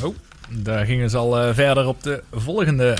Oh, 0.02 0.14
daar 0.48 0.84
gingen 0.86 1.10
ze 1.10 1.16
al 1.16 1.38
eh, 1.38 1.54
verder 1.54 1.86
op 1.86 2.02
de 2.02 2.22
volgende 2.32 2.96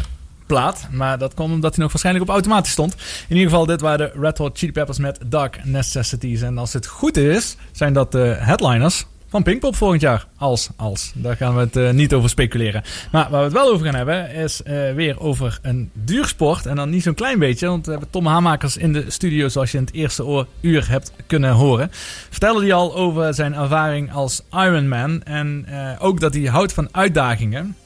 plaat. 0.47 0.88
Maar 0.91 1.18
dat 1.18 1.34
kwam 1.34 1.53
omdat 1.53 1.74
hij 1.74 1.82
nog 1.82 1.93
waarschijnlijk 1.93 2.28
op 2.28 2.30
automatisch 2.30 2.72
stond. 2.72 2.93
In 3.28 3.36
ieder 3.36 3.51
geval, 3.51 3.66
dit 3.66 3.80
waren 3.80 4.12
de 4.12 4.20
Red 4.20 4.38
Hot 4.38 4.59
Chili 4.59 4.72
Peppers 4.72 4.99
met 4.99 5.18
Dark 5.26 5.64
Necessities. 5.64 6.43
En 6.43 6.59
als 6.59 6.72
het 6.72 6.86
goed 6.86 7.16
is, 7.16 7.57
zijn 7.72 7.93
dat 7.93 8.12
de 8.12 8.36
headliners 8.38 9.07
van 9.31 9.43
Pinkpop 9.43 9.76
volgend 9.76 10.01
jaar. 10.01 10.26
Als, 10.37 10.68
als. 10.76 11.12
Daar 11.14 11.37
gaan 11.37 11.55
we 11.55 11.61
het 11.61 11.76
eh, 11.76 11.91
niet 11.91 12.14
over 12.14 12.28
speculeren. 12.28 12.83
Maar 13.12 13.31
waar 13.31 13.39
we 13.39 13.45
het 13.45 13.53
wel 13.53 13.70
over 13.72 13.87
gaan 13.87 13.95
hebben, 13.95 14.31
is 14.31 14.62
eh, 14.62 14.93
weer 14.93 15.20
over 15.20 15.59
een 15.62 15.91
duursport. 15.93 16.66
En 16.66 16.76
dan 16.76 16.91
niet 16.91 17.03
zo'n 17.03 17.14
klein 17.14 17.39
beetje, 17.39 17.66
want 17.66 17.85
we 17.85 17.91
hebben 17.91 18.11
Tom 18.11 18.26
Hamakers 18.26 18.76
in 18.76 18.93
de 18.93 19.05
studio, 19.09 19.49
zoals 19.49 19.70
je 19.70 19.78
in 19.78 19.85
het 19.85 19.95
eerste 19.95 20.47
uur 20.61 20.89
hebt 20.89 21.12
kunnen 21.26 21.53
horen. 21.53 21.89
Vertelde 22.31 22.61
hij 22.61 22.72
al 22.72 22.95
over 22.95 23.35
zijn 23.35 23.55
ervaring 23.55 24.12
als 24.12 24.43
Ironman. 24.53 25.22
En 25.22 25.64
eh, 25.68 26.05
ook 26.05 26.20
dat 26.20 26.35
hij 26.35 26.43
houdt 26.43 26.72
van 26.72 26.89
uitdagingen. 26.93 27.76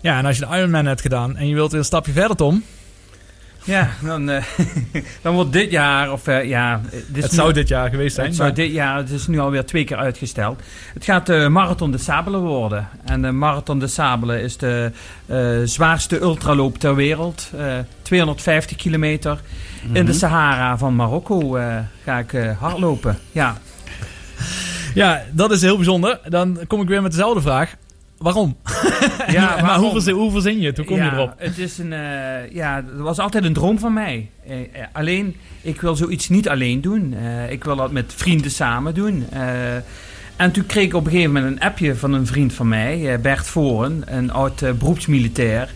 Ja, 0.00 0.18
en 0.18 0.26
als 0.26 0.38
je 0.38 0.46
de 0.46 0.56
Ironman 0.56 0.86
hebt 0.86 1.00
gedaan 1.00 1.36
en 1.36 1.48
je 1.48 1.54
wilt 1.54 1.70
weer 1.70 1.80
een 1.80 1.86
stapje 1.86 2.12
verder, 2.12 2.36
Tom. 2.36 2.62
Ja, 3.66 3.88
dan, 4.02 4.30
eh, 4.30 4.42
dan 5.22 5.34
wordt 5.34 5.52
dit 5.52 5.70
jaar, 5.70 6.12
of 6.12 6.26
eh, 6.26 6.44
ja... 6.44 6.80
Dit 6.90 6.92
is 7.16 7.22
Het 7.22 7.30
nu- 7.30 7.36
zou 7.36 7.52
dit 7.52 7.68
jaar 7.68 7.90
geweest 7.90 8.14
zijn, 8.14 8.26
Het 8.26 8.36
zou 8.36 8.48
maar- 8.48 8.56
dit 8.56 8.72
jaar, 8.72 8.96
het 8.96 9.10
is 9.10 9.26
nu 9.26 9.38
alweer 9.38 9.64
twee 9.66 9.84
keer 9.84 9.96
uitgesteld. 9.96 10.62
Het 10.94 11.04
gaat 11.04 11.26
de 11.26 11.48
Marathon 11.48 11.90
de 11.90 11.98
Sabelen 11.98 12.40
worden. 12.40 12.88
En 13.04 13.22
de 13.22 13.30
Marathon 13.32 13.78
de 13.78 13.86
Sabelen 13.86 14.42
is 14.42 14.56
de 14.56 14.90
eh, 15.26 15.38
zwaarste 15.64 16.20
ultraloop 16.20 16.78
ter 16.78 16.94
wereld. 16.94 17.50
Eh, 17.58 17.64
250 18.02 18.76
kilometer. 18.76 19.40
In 19.82 19.92
de 19.92 20.02
Mhm. 20.02 20.12
Sahara 20.12 20.78
van 20.78 20.96
Marokko 20.96 21.56
eh, 21.56 21.76
ga 22.04 22.18
ik 22.18 22.32
eh, 22.32 22.58
hardlopen. 22.60 23.18
Ja. 23.32 23.56
Ja, 24.94 25.22
dat 25.30 25.50
is 25.50 25.62
heel 25.62 25.76
bijzonder. 25.76 26.20
Dan 26.28 26.58
kom 26.66 26.80
ik 26.80 26.88
weer 26.88 27.02
met 27.02 27.10
dezelfde 27.10 27.40
vraag. 27.40 27.74
Waarom? 28.18 28.56
Ja, 29.26 29.40
maar 29.54 29.62
waarom? 29.62 29.82
hoe 29.82 29.92
verzin, 29.92 30.14
hoe 30.14 30.30
verzin 30.30 30.60
je 30.60 30.66
het? 30.66 30.76
Hoe 30.76 30.86
kom 30.86 30.96
je 30.96 31.02
ja, 31.02 31.12
erop? 31.12 31.34
Het 31.36 31.58
is 31.58 31.78
een, 31.78 31.92
eh, 31.92 32.50
ja, 32.52 32.76
het 32.76 33.00
was 33.00 33.18
altijd 33.18 33.44
een 33.44 33.52
droom 33.52 33.78
van 33.78 33.92
mij. 33.92 34.30
Eh, 34.46 34.60
eh, 34.60 34.66
alleen, 34.92 35.36
ik 35.62 35.80
wil 35.80 35.96
zoiets 35.96 36.28
niet 36.28 36.48
alleen 36.48 36.80
doen. 36.80 37.14
Ik 37.48 37.64
wil 37.64 37.76
dat 37.76 37.92
met 37.92 38.12
vrienden 38.16 38.50
samen 38.50 38.94
doen. 38.94 39.26
En 40.36 40.52
toen 40.52 40.66
kreeg 40.66 40.84
ik 40.84 40.94
op 40.94 41.04
een 41.04 41.10
gegeven 41.10 41.32
moment 41.32 41.52
een 41.56 41.62
appje 41.68 41.96
van 41.96 42.12
een 42.12 42.26
vriend 42.26 42.52
van 42.52 42.68
mij, 42.68 43.20
Bert 43.20 43.46
Voren, 43.46 44.02
een 44.06 44.32
oud 44.32 44.78
beroepsmilitair. 44.78 45.70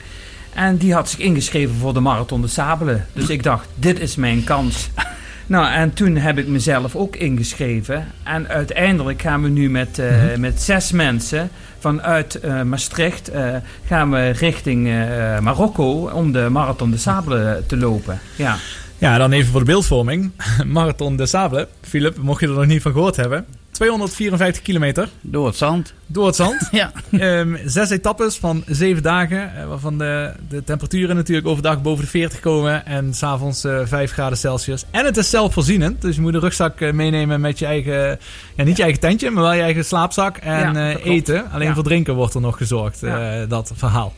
En 0.54 0.76
die 0.76 0.94
had 0.94 1.10
zich 1.10 1.18
ingeschreven 1.18 1.74
voor 1.74 1.94
de 1.94 2.00
Marathon 2.00 2.40
de 2.40 2.48
Sabelen. 2.48 3.06
Dus 3.12 3.28
ik 3.28 3.42
dacht, 3.42 3.68
dit 3.74 4.00
is 4.00 4.16
mijn 4.16 4.44
kans. 4.44 4.88
Nou, 5.46 5.72
en 5.72 5.92
toen 5.92 6.16
heb 6.16 6.38
ik 6.38 6.46
mezelf 6.46 6.96
ook 6.96 7.16
ingeschreven. 7.16 8.06
En 8.24 8.48
uiteindelijk 8.48 9.22
gaan 9.22 9.42
we 9.42 9.48
nu 9.48 9.70
met, 9.70 9.98
Mhm. 9.98 10.40
met 10.40 10.62
zes 10.62 10.92
mensen 10.92 11.50
vanuit 11.80 12.40
eh, 12.40 12.62
Maastricht 12.62 13.28
eh, 13.28 13.54
gaan 13.86 14.10
we 14.10 14.30
richting 14.30 14.88
eh, 14.88 15.38
Marokko 15.38 16.08
om 16.08 16.32
de 16.32 16.48
Marathon 16.50 16.90
de 16.90 16.96
Sabelen 16.96 17.66
te 17.66 17.76
lopen. 17.76 18.20
Ja. 18.36 18.56
Ja, 18.98 19.18
dan 19.18 19.32
even 19.32 19.50
voor 19.50 19.60
de 19.60 19.66
beeldvorming. 19.66 20.30
Marathon 20.66 21.16
de 21.16 21.26
Sable. 21.26 21.68
Philip, 21.80 22.16
mocht 22.16 22.40
je 22.40 22.46
er 22.46 22.52
nog 22.52 22.66
niet 22.66 22.82
van 22.82 22.92
gehoord 22.92 23.16
hebben. 23.16 23.46
254 23.80 24.62
kilometer. 24.62 25.08
Door 25.20 25.46
het 25.46 25.56
zand. 25.56 25.92
Door 26.06 26.26
het 26.26 26.36
zand. 26.36 26.68
ja. 26.70 26.92
Ehm, 27.10 27.56
zes 27.64 27.90
etappes 27.90 28.36
van 28.36 28.64
zeven 28.66 29.02
dagen. 29.02 29.56
eh, 29.56 29.66
waarvan 29.66 29.98
de, 29.98 30.32
de 30.48 30.64
temperaturen 30.64 31.16
natuurlijk 31.16 31.46
overdag 31.46 31.82
boven 31.82 32.04
de 32.04 32.10
40 32.10 32.40
komen. 32.40 32.86
En 32.86 33.14
s'avonds 33.14 33.64
eh 33.64 33.80
5 33.84 34.12
graden 34.12 34.38
Celsius. 34.38 34.84
En 34.90 35.04
het 35.04 35.16
is 35.16 35.30
zelfvoorzienend. 35.30 36.02
Dus 36.02 36.14
je 36.14 36.20
moet 36.20 36.34
een 36.34 36.40
rugzak 36.40 36.80
eh, 36.80 36.92
meenemen 36.92 37.40
met 37.40 37.58
je 37.58 37.66
eigen... 37.66 38.18
Ja, 38.54 38.64
niet 38.64 38.76
je 38.76 38.82
eigen 38.82 39.00
tentje, 39.00 39.30
maar 39.30 39.42
wel 39.42 39.52
je 39.52 39.62
eigen 39.62 39.84
slaapzak. 39.84 40.36
En 40.36 40.74
Ja, 40.74 40.96
eten. 40.96 41.50
Alleen 41.50 41.74
voor 41.74 41.84
drinken 41.84 42.14
wordt 42.14 42.34
er 42.34 42.40
nog 42.40 42.56
gezorgd. 42.56 43.00
Dat 43.48 43.72
verhaal. 43.74 44.14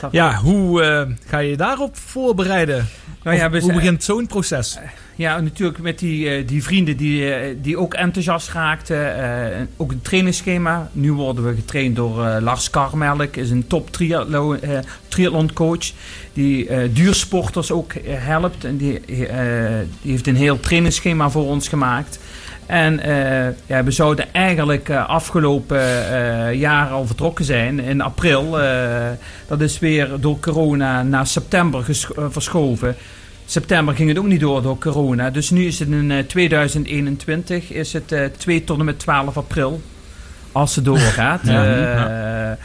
Dat 0.00 0.12
ja, 0.12 0.34
hoe 0.34 0.82
ga 1.26 1.38
je 1.38 1.50
je 1.50 1.56
daarop 1.56 1.96
voorbereiden? 1.96 2.88
Nou 3.22 3.36
ja, 3.36 3.60
hoe 3.60 3.72
begint 3.72 4.04
zo'n 4.04 4.26
proces? 4.26 4.78
Ja, 5.18 5.40
natuurlijk 5.40 5.78
met 5.78 5.98
die, 5.98 6.28
eh, 6.28 6.46
die 6.46 6.62
vrienden 6.62 6.96
die, 6.96 7.34
eh, 7.34 7.56
die 7.62 7.78
ook 7.78 7.94
enthousiast 7.94 8.52
raakten. 8.52 9.16
eh, 9.16 9.62
ook 9.76 9.90
een 9.90 10.02
trainingsschema. 10.02 10.90
Nu 10.92 11.12
worden 11.12 11.44
we 11.44 11.54
getraind 11.54 11.96
door 11.96 12.40
Lars 12.40 12.70
Karmelk, 12.70 13.36
is 13.36 13.50
een 13.50 13.66
top 13.66 13.90
triathlon, 13.90 14.60
eh, 14.60 14.78
triathloncoach. 15.08 15.90
Die 16.32 16.92
duursporters 16.92 17.70
ook 17.70 17.92
helpt. 18.06 18.64
En 18.64 18.76
die, 18.76 19.00
die 19.06 20.12
heeft 20.12 20.26
een 20.26 20.36
heel 20.36 20.60
trainingsschema 20.60 21.30
voor 21.30 21.46
ons 21.46 21.68
gemaakt. 21.68 22.18
En 22.66 23.00
ja, 23.66 23.84
we 23.84 23.90
zouden 23.90 24.32
eigenlijk 24.32 24.90
afgelopen 24.90 25.78
jaar 26.56 26.88
al 26.88 27.06
vertrokken 27.06 27.44
zijn 27.44 27.80
in 27.80 28.00
april. 28.00 28.58
dat 29.46 29.60
is 29.60 29.78
weer 29.78 30.10
door 30.20 30.40
corona 30.40 31.02
naar 31.02 31.26
september 31.26 31.84
verschoven. 32.30 32.96
September 33.50 33.94
ging 33.94 34.08
het 34.08 34.18
ook 34.18 34.26
niet 34.26 34.40
door 34.40 34.62
door 34.62 34.78
corona. 34.78 35.30
Dus 35.30 35.50
nu 35.50 35.64
is 35.66 35.78
het 35.78 35.88
in 35.88 36.10
eh, 36.10 36.18
2021 36.24 37.72
is 37.72 37.92
het 37.92 38.12
eh 38.12 38.24
2 38.36 38.64
tot 38.64 38.78
en 38.78 38.84
met 38.84 38.98
12 38.98 39.36
april. 39.36 39.80
Als 40.52 40.76
het 40.76 40.84
doorgaat. 40.84 41.40
Ja, 41.48 41.64
ja. 41.64 42.58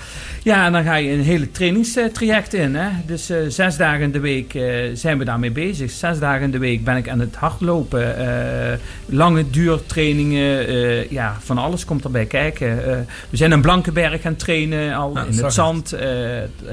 ja, 0.43 0.65
en 0.65 0.71
dan 0.71 0.83
ga 0.83 0.95
je 0.95 1.11
een 1.11 1.21
hele 1.23 1.51
trainingstraject 1.51 2.53
in. 2.53 2.75
Hè? 2.75 2.89
Dus 3.05 3.29
eh, 3.29 3.37
zes 3.47 3.77
dagen 3.77 4.01
in 4.01 4.11
de 4.11 4.19
week 4.19 4.53
eh, 4.53 4.63
zijn 4.93 5.17
we 5.17 5.25
daarmee 5.25 5.51
bezig. 5.51 5.91
Zes 5.91 6.19
dagen 6.19 6.41
in 6.41 6.51
de 6.51 6.57
week 6.57 6.83
ben 6.83 6.95
ik 6.97 7.09
aan 7.09 7.19
het 7.19 7.35
hardlopen. 7.35 8.17
eh, 8.17 8.79
lange 9.05 9.49
duurtrainingen. 9.49 10.67
eh, 10.67 11.09
ja, 11.11 11.37
van 11.39 11.57
alles 11.57 11.85
komt 11.85 12.03
erbij 12.03 12.25
kijken. 12.25 12.85
Eh, 12.85 12.97
we 13.29 13.37
zijn 13.37 13.51
in 13.51 13.61
Blankenberg 13.61 14.21
gaan 14.21 14.35
trainen. 14.35 14.93
Al 14.95 15.11
Ja, 15.13 15.23
in 15.23 15.37
het 15.43 15.53
zand. 15.53 15.91
eh, 15.93 16.07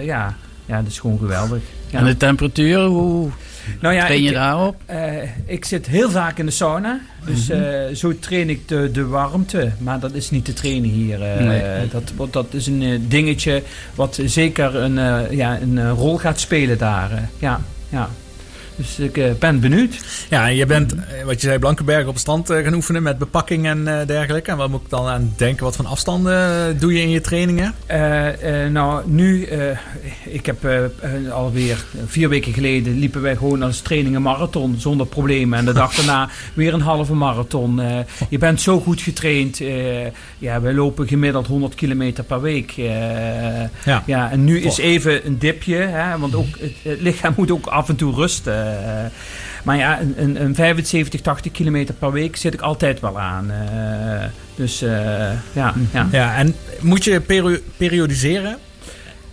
ja, 0.05 0.37
ja, 0.67 0.77
dat 0.83 0.87
is 0.91 0.99
gewoon 0.99 1.19
geweldig. 1.19 1.61
En 1.91 2.05
de 2.05 2.17
temperatuur, 2.17 2.79
hoe 2.81 3.31
Nou 3.81 3.95
ja, 3.95 4.05
train 4.05 4.23
je 4.23 4.29
ik- 4.29 4.35
daarop? 4.35 4.77
eh, 4.87 5.23
ik 5.47 5.65
zit 5.65 5.87
heel 5.87 6.11
vaak 6.11 6.39
in 6.39 6.47
de 6.47 6.53
sauna. 6.53 7.01
Dus 7.27 7.49
Mhm. 7.49 7.61
eh, 7.63 7.95
zo 7.95 8.19
train 8.19 8.51
ik 8.51 8.69
de, 8.69 8.91
de 8.93 9.07
warmte. 9.07 9.71
Maar 9.79 10.01
dat 10.01 10.15
is 10.15 10.31
niet 10.31 10.45
te 10.45 10.53
trainen 10.53 10.91
hier. 10.91 11.23
eh. 11.23 11.45
Nee. 11.45 11.89
dat, 11.89 12.33
dat 12.33 12.55
is 12.55 12.67
een 12.67 13.05
dingetje 13.09 13.63
wat 13.95 14.19
zeker 14.25 14.75
een, 14.77 14.95
ja, 15.37 15.61
een 15.61 15.91
rol 15.91 16.19
gaat 16.19 16.41
spelen 16.41 16.79
daar. 16.79 17.29
ja, 17.39 17.61
ja. 17.89 18.09
Dus 18.81 18.99
ik 18.99 19.17
eh, 19.17 19.33
ben 19.39 19.61
benieuwd. 19.61 20.01
Ja, 20.31 20.47
je 20.47 20.67
bent, 20.67 20.95
eh, 20.95 21.25
wat 21.25 21.41
je 21.41 21.47
zei, 21.47 21.59
Blankenberg 21.59 22.07
op 22.07 22.13
het 22.13 22.21
strand 22.21 22.51
eh, 22.51 22.65
gaan 22.65 22.75
oefenen 22.75 23.03
met 23.03 23.19
bepakking 23.19 23.67
en 23.67 23.85
dergelijke. 24.07 24.51
En 24.51 24.57
wat 24.57 24.69
moet 24.69 24.81
ik 24.81 24.91
dan 24.91 25.07
aan 25.07 25.33
denken? 25.37 25.65
Wat 25.65 25.77
voor 25.77 25.87
afstanden 25.87 26.79
doe 26.79 26.93
je 26.93 27.01
in 27.01 27.11
je 27.11 27.21
trainingen? 27.21 27.75
Nou, 28.73 29.03
nu, 29.07 29.49
ik 30.25 30.47
heb 30.47 30.69
alweer 31.33 31.85
vier 32.07 32.29
weken 32.29 32.53
geleden 32.53 32.99
liepen 32.99 33.23
wij 33.23 33.37
gewoon 33.37 33.63
als 33.63 33.81
training 33.81 34.17
een 34.17 34.23
marathon 34.23 34.75
zonder 34.79 35.07
problemen. 35.07 35.59
En 35.59 35.65
de 35.65 35.73
dag 35.73 35.95
daarna 35.95 36.29
weer 36.55 36.75
een 36.75 36.81
halve 36.81 37.15
marathon. 37.15 37.81
Je 38.29 38.39
bent 38.39 38.61
zo 38.61 38.81
goed 38.81 39.01
getraind. 39.01 39.61
ja, 40.39 40.61
wij 40.61 40.75
lopen 40.75 41.09
gemiddeld 41.09 41.47
100 41.47 41.75
kilometer 41.75 42.25
per 42.25 42.41
week. 42.41 42.71
Ja. 42.71 44.03
ja, 44.07 44.31
en 44.31 44.45
nu 44.45 44.61
is 44.61 44.79
even 44.79 45.27
een 45.27 45.39
dipje, 45.39 45.77
hè, 45.77 46.19
want 46.19 46.35
ook 46.35 46.59
het, 46.59 46.73
het 46.83 47.01
lichaam 47.01 47.35
moet 47.37 47.51
ook 47.51 47.67
af 47.67 47.89
en 47.89 47.97
toe 47.97 48.15
rusten. 48.15 48.70
Eh. 48.71 49.11
maar 49.65 49.77
ja, 49.77 50.01
een, 50.01 50.15
een, 50.17 50.43
een 50.43 50.55
75, 50.55 51.21
80 51.21 51.53
kilometer 51.53 51.95
per 51.95 52.13
week 52.13 52.37
zit 52.37 52.55
ik 52.55 52.61
altijd 52.61 53.01
wel 53.01 53.21
aan. 53.21 53.51
eh. 53.51 54.25
dus 54.55 54.83
eh, 54.83 54.91
ja, 55.53 55.75
ja. 55.93 56.09
Ja, 56.13 56.37
en 56.37 56.55
moet 56.81 57.05
je 57.05 57.21
perio- 57.21 57.59
periodiseren? 57.77 58.57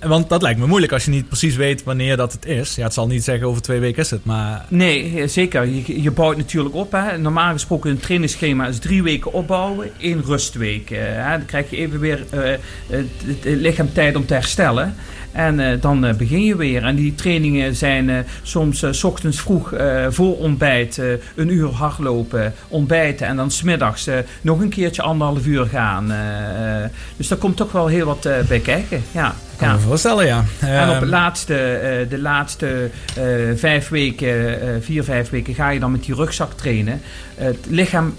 Want 0.02 0.30
dat 0.30 0.42
lijkt 0.42 0.60
me 0.60 0.68
moeilijk 0.68 0.92
als 0.92 1.06
je 1.06 1.12
niet 1.12 1.28
precies 1.28 1.56
weet 1.56 1.84
wanneer 1.84 2.18
dat 2.18 2.32
het 2.32 2.46
is. 2.46 2.76
Ja, 2.76 2.84
het 2.84 2.94
zal 2.94 3.08
niet 3.08 3.24
zeggen 3.24 3.48
over 3.48 3.62
twee 3.62 3.80
weken 3.80 4.02
is 4.02 4.10
het, 4.12 4.26
maar... 4.26 4.66
Nee, 4.70 5.28
zeker. 5.28 5.66
Je, 5.66 6.02
je 6.02 6.12
bouwt 6.12 6.38
natuurlijk 6.38 6.76
op. 6.76 6.92
Hè. 6.92 7.18
Normaal 7.18 7.52
gesproken 7.52 7.90
een 7.92 8.00
trainingsschema 8.00 8.68
is 8.68 8.80
drie 8.80 9.04
weken 9.04 9.34
opbouwen, 9.34 9.90
één 10.00 10.24
rustweek. 10.26 10.90
hè. 10.90 11.38
Dan 11.38 11.46
krijg 11.46 11.70
je 11.70 11.78
even 11.78 12.00
weer 12.00 12.24
het, 12.30 12.60
het- 12.88 13.06
het 13.26 13.38
lichaam 13.44 13.94
tijd 13.94 14.16
om 14.16 14.26
te 14.26 14.34
herstellen. 14.34 14.96
En 15.38 15.60
eh, 15.60 15.82
dan 15.82 16.06
eh, 16.06 16.16
begin 16.16 16.44
je 16.44 16.56
weer. 16.56 16.84
En 16.84 16.96
die 16.96 17.16
trainingen 17.16 17.76
zijn 17.76 18.10
eh, 18.10 18.18
soms 18.42 19.04
ochtends 19.04 19.42
vroeg 19.42 19.74
voor 20.10 20.38
ontbijt 20.38 21.02
een 21.36 21.50
uur 21.50 21.70
hardlopen, 21.70 22.54
ontbijten 22.68 23.28
en 23.28 23.36
dan 23.36 23.52
smiddags 23.52 24.10
nog 24.42 24.60
een 24.60 24.70
keertje 24.70 25.02
anderhalf 25.02 25.46
uur 25.46 25.66
gaan. 25.66 26.14
dus 27.18 27.28
daar 27.28 27.38
komt 27.38 27.58
toch 27.58 27.72
wel 27.72 27.88
heel 27.88 28.06
wat 28.06 28.30
bij 28.48 28.60
kijken. 28.60 29.04
Ja. 29.12 29.36
Kan 29.58 29.68
ja. 29.68 29.74
me 29.74 29.80
voorstellen, 29.80 30.26
ja. 30.26 30.44
En 30.60 30.90
op 30.90 30.94
Ehm, 30.94 31.00
het 31.00 31.10
laatste, 31.10 31.56
eh, 31.56 32.10
de 32.10 32.20
laatste 32.20 32.90
eh, 33.16 33.24
vijf 33.56 33.90
weken, 33.90 34.62
eh, 34.62 34.68
vier, 34.82 35.04
vijf 35.04 35.30
weken 35.30 35.54
ga 35.54 35.70
je 35.70 35.80
dan 35.80 35.92
met 35.92 36.04
die 36.04 36.16
rugzak 36.16 36.54
trainen. 36.54 37.02
Het 37.36 37.66
lichaam 37.70 38.16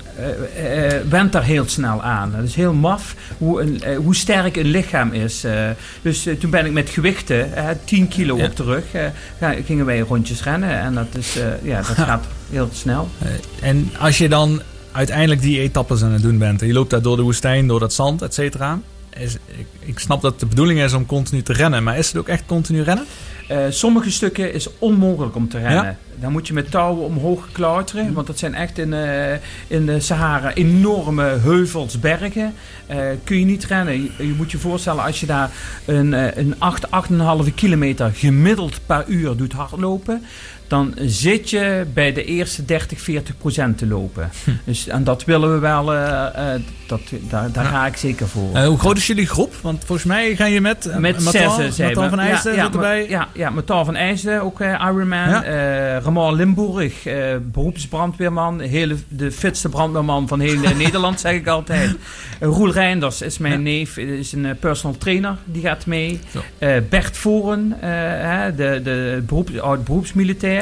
went 1.09 1.32
daar 1.32 1.43
heel 1.43 1.68
snel 1.68 2.03
aan. 2.03 2.34
Het 2.34 2.49
is 2.49 2.55
heel 2.55 2.72
maf 2.72 3.14
hoe, 3.39 3.62
een, 3.62 3.95
hoe 3.95 4.14
sterk 4.14 4.57
een 4.57 4.66
lichaam 4.66 5.12
is. 5.12 5.45
Dus 6.03 6.28
toen 6.41 6.51
ben 6.51 6.66
ik 6.66 6.72
met 6.72 6.91
gewichten, 6.91 7.57
eh 7.57 7.64
10 7.84 8.09
kilo 8.09 8.36
Ja. 8.36 8.45
op 8.45 8.57
de 8.57 8.62
rug, 8.62 8.84
gingen 9.64 9.84
wij 9.86 9.99
rondjes 9.99 10.43
rennen. 10.43 10.80
En 10.80 10.95
dat, 10.95 11.07
is, 11.18 11.39
ja, 11.62 11.76
dat 11.76 11.97
gaat 11.97 12.24
heel 12.51 12.68
snel. 12.72 13.09
En 13.61 13.91
als 13.99 14.18
je 14.18 14.28
dan 14.28 14.62
uiteindelijk 14.93 15.41
die 15.41 15.61
etappes 15.61 16.03
aan 16.03 16.12
het 16.12 16.22
doen 16.22 16.39
bent. 16.39 16.61
En 16.61 16.66
je 16.66 16.72
loopt 16.72 16.91
daar 16.91 17.03
door 17.03 17.16
de 17.16 17.22
woestijn, 17.22 17.66
door 17.66 17.80
dat 17.80 17.93
zand, 17.93 18.22
et 18.22 18.34
cetera. 18.34 18.78
Is, 19.16 19.34
ik, 19.34 19.66
ik 19.78 19.98
snap 19.98 20.22
dat 20.22 20.40
de 20.40 20.46
bedoeling 20.46 20.80
is 20.80 20.92
om 20.92 21.06
continu 21.06 21.42
te 21.42 21.52
rennen, 21.52 21.82
maar 21.82 21.98
is 21.98 22.06
het 22.06 22.16
ook 22.16 22.28
echt 22.28 22.42
continu 22.46 22.82
rennen? 22.82 23.06
Eh, 23.48 23.59
sommige 23.68 24.11
stukken 24.11 24.52
is 24.52 24.68
onmogelijk 24.78 25.36
om 25.36 25.48
te 25.48 25.59
rennen. 25.59 25.84
Ja. 25.84 25.96
Dan 26.20 26.32
moet 26.32 26.46
je 26.46 26.52
met 26.52 26.70
touwen 26.70 27.04
omhoog 27.04 27.48
klauteren. 27.52 28.12
Want 28.12 28.26
dat 28.26 28.38
zijn 28.38 28.54
echt 28.54 28.78
in, 28.78 28.92
eh, 28.92 29.32
in 29.66 29.86
de 29.86 30.00
Sahara 30.00 30.54
enorme 30.54 31.22
heuvels, 31.22 32.00
bergen. 32.00 32.54
Eh, 32.86 32.98
kun 33.24 33.38
je 33.38 33.44
niet 33.44 33.64
rennen. 33.64 34.02
Je, 34.02 34.26
je 34.26 34.34
moet 34.36 34.50
je 34.50 34.59
voorstellen 34.59 35.04
als 35.04 35.20
je 35.20 35.26
daar 35.26 35.50
een, 35.84 36.38
een 36.38 36.54
8, 36.59 36.86
8,5 36.90 37.54
kilometer 37.54 38.11
gemiddeld 38.14 38.80
per 38.86 39.04
uur 39.06 39.36
doet 39.36 39.52
hardlopen. 39.52 40.24
Dan 40.68 40.94
zit 40.96 41.50
je 41.50 41.86
bij 41.94 42.12
de 42.12 42.24
eerste 42.24 42.64
30, 42.64 43.00
40 43.00 43.38
procent 43.38 43.78
te 43.78 43.86
lopen. 43.86 44.30
Dus, 44.64 44.88
en 44.88 45.04
dat 45.04 45.24
willen 45.24 45.52
we 45.52 45.58
wel. 45.58 45.94
eh, 45.94 46.54
eh, 46.54 46.60
dat, 46.86 47.00
daar 47.28 47.52
daar 47.52 47.64
Ja. 47.64 47.70
ga 47.70 47.86
ik 47.86 47.96
zeker 47.96 48.28
voor. 48.28 48.54
Eh, 48.54 48.66
hoe 48.66 48.78
groot 48.78 48.96
is 48.96 49.06
jullie 49.06 49.26
groep? 49.26 49.54
Want 49.60 49.84
volgens 49.84 50.06
mij 50.06 50.36
ga 50.36 50.44
je 50.46 50.60
met... 50.60 50.90
Met 50.98 51.20
Matan 51.20 51.56
we. 51.72 52.08
van 52.08 52.20
IJsden 52.20 52.54
ja, 52.54 52.62
ja, 52.62 52.72
erbij. 52.72 53.08
Ja, 53.08 53.28
ja, 53.34 53.50
van 53.84 53.96
IJsden, 53.96 54.42
ook 54.42 54.60
Ironman. 54.60 55.28
Ja. 55.28 55.98
Ramon 55.98 56.34
Limburg, 56.34 56.94
beroepsbrandweerman. 57.42 58.60
Hele, 58.60 58.96
de 59.08 59.32
fitste 59.32 59.68
brandweerman 59.68 60.28
van 60.28 60.40
heel 60.40 60.60
Nederland, 60.76 61.20
zeg 61.20 61.32
ik 61.32 61.46
altijd. 61.46 61.96
Roel 62.40 62.72
Reinders 62.72 63.22
is 63.22 63.38
mijn 63.38 63.62
neef, 63.62 63.96
is 63.96 64.32
een 64.32 64.56
personal 64.60 64.96
trainer. 64.98 65.36
Die 65.44 65.62
gaat 65.62 65.86
mee. 65.86 66.20
Bert 66.90 67.16
Voren, 67.16 67.76
de, 68.56 68.80
de 68.84 69.22
beroep, 69.26 69.50
oud 69.58 69.84
beroepsmilitair. 69.84 70.57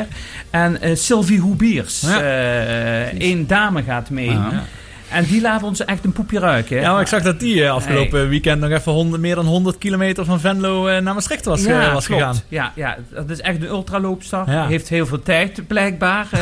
En 0.51 0.81
eh, 0.81 0.95
Sylvie 0.97 1.39
Hoebiers, 1.41 2.01
Ja. 2.01 2.21
eh, 2.21 3.03
één 3.21 3.47
dame 3.47 3.83
gaat 3.83 4.11
mee. 4.11 4.31
Ja. 4.31 4.63
En 5.11 5.25
die 5.25 5.41
laten 5.41 5.67
ons 5.67 5.85
echt 5.85 6.05
een 6.05 6.13
poepje 6.13 6.39
ruiken. 6.39 6.77
hè. 6.77 6.83
Ja, 6.83 6.93
maar 6.93 7.01
ik 7.01 7.07
zag 7.07 7.23
dat 7.23 7.41
die 7.41 7.65
eh, 7.65 7.71
afgelopen 7.71 8.29
weekend 8.29 8.61
nog 8.61 8.71
even 8.71 8.93
100, 8.93 9.23
meer 9.23 9.35
dan 9.35 9.47
100 9.47 9.79
kilometer 9.79 10.25
van 10.25 10.41
Venlo 10.41 10.87
eh, 10.87 11.03
naar 11.03 11.15
Maastricht 11.15 11.45
was, 11.45 11.65
eh, 11.65 11.93
was 11.93 12.07
klopt. 12.07 12.21
gegaan. 12.23 12.41
Ja, 12.49 12.73
ja, 12.75 12.97
dat 13.15 13.31
is 13.31 13.41
echt 13.41 13.57
een 13.57 13.69
ultraloopster. 13.69 14.43
Ja. 14.47 14.67
Heeft 14.67 14.89
heel 14.89 15.07
veel 15.07 15.23
tijd, 15.23 15.67
blijkbaar. 15.67 16.27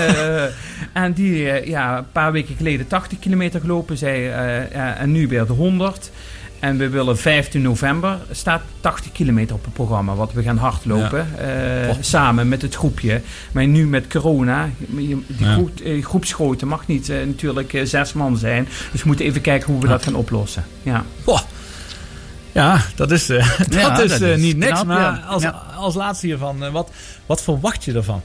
Eh, 0.94 1.02
en 1.02 1.12
die, 1.12 1.50
eh, 1.50 1.66
ja, 1.66 1.98
een 1.98 2.10
paar 2.12 2.32
weken 2.32 2.56
geleden 2.56 2.86
80 2.86 3.18
kilometer 3.18 3.60
gelopen. 3.60 3.96
Zij, 3.98 4.16
eh, 4.34 4.70
ja, 4.74 4.96
en 4.96 5.12
nu 5.12 5.28
weer 5.28 5.46
de 5.46 5.52
100. 5.52 6.10
En 6.64 6.76
we 6.76 6.88
willen 6.88 7.18
15 7.18 7.62
november 7.62 8.18
staat 8.30 8.62
80 8.80 9.12
kilometer 9.12 9.54
op 9.56 9.64
het 9.64 9.72
programma. 9.72 10.14
Wat 10.14 10.32
we 10.32 10.42
gaan 10.42 10.56
hardlopen. 10.56 11.26
eh, 11.38 11.88
Oh. 11.88 11.96
Samen 12.00 12.48
met 12.48 12.62
het 12.62 12.74
groepje. 12.74 13.20
Maar 13.52 13.66
nu 13.66 13.86
met 13.86 14.06
corona. 14.08 14.68
Die 14.86 15.24
Ja. 15.38 15.52
groep, 15.52 15.80
eh, 15.80 16.04
groepsgrootte 16.04 16.66
mag 16.66 16.86
niet 16.86 17.08
eh, 17.08 17.16
natuurlijk 17.26 17.72
eh, 17.72 17.84
zes 17.84 18.12
man 18.12 18.36
zijn. 18.36 18.68
Dus 18.92 19.00
we 19.02 19.06
moeten 19.08 19.24
even 19.26 19.40
kijken 19.40 19.72
hoe 19.72 19.82
we 19.82 19.88
dat 19.88 20.02
gaan 20.02 20.14
oplossen. 20.14 20.64
Ja. 20.82 21.04
Ja, 22.52 22.80
dat 22.96 23.10
is, 23.10 23.28
eh, 23.28 23.58
dat 23.58 23.74
Ja, 23.74 24.00
is, 24.02 24.10
dat 24.10 24.20
eh, 24.20 24.32
is 24.32 24.40
niet 24.40 24.56
niks. 24.56 24.84
maar 24.84 25.00
ja. 25.00 25.22
als, 25.28 25.42
Ja. 25.42 25.62
als 25.76 25.94
laatste 25.94 26.26
hiervan, 26.26 26.64
eh, 26.64 26.72
wat, 26.72 26.90
wat 27.26 27.42
verwacht 27.42 27.84
je 27.84 27.92
ervan? 27.92 28.22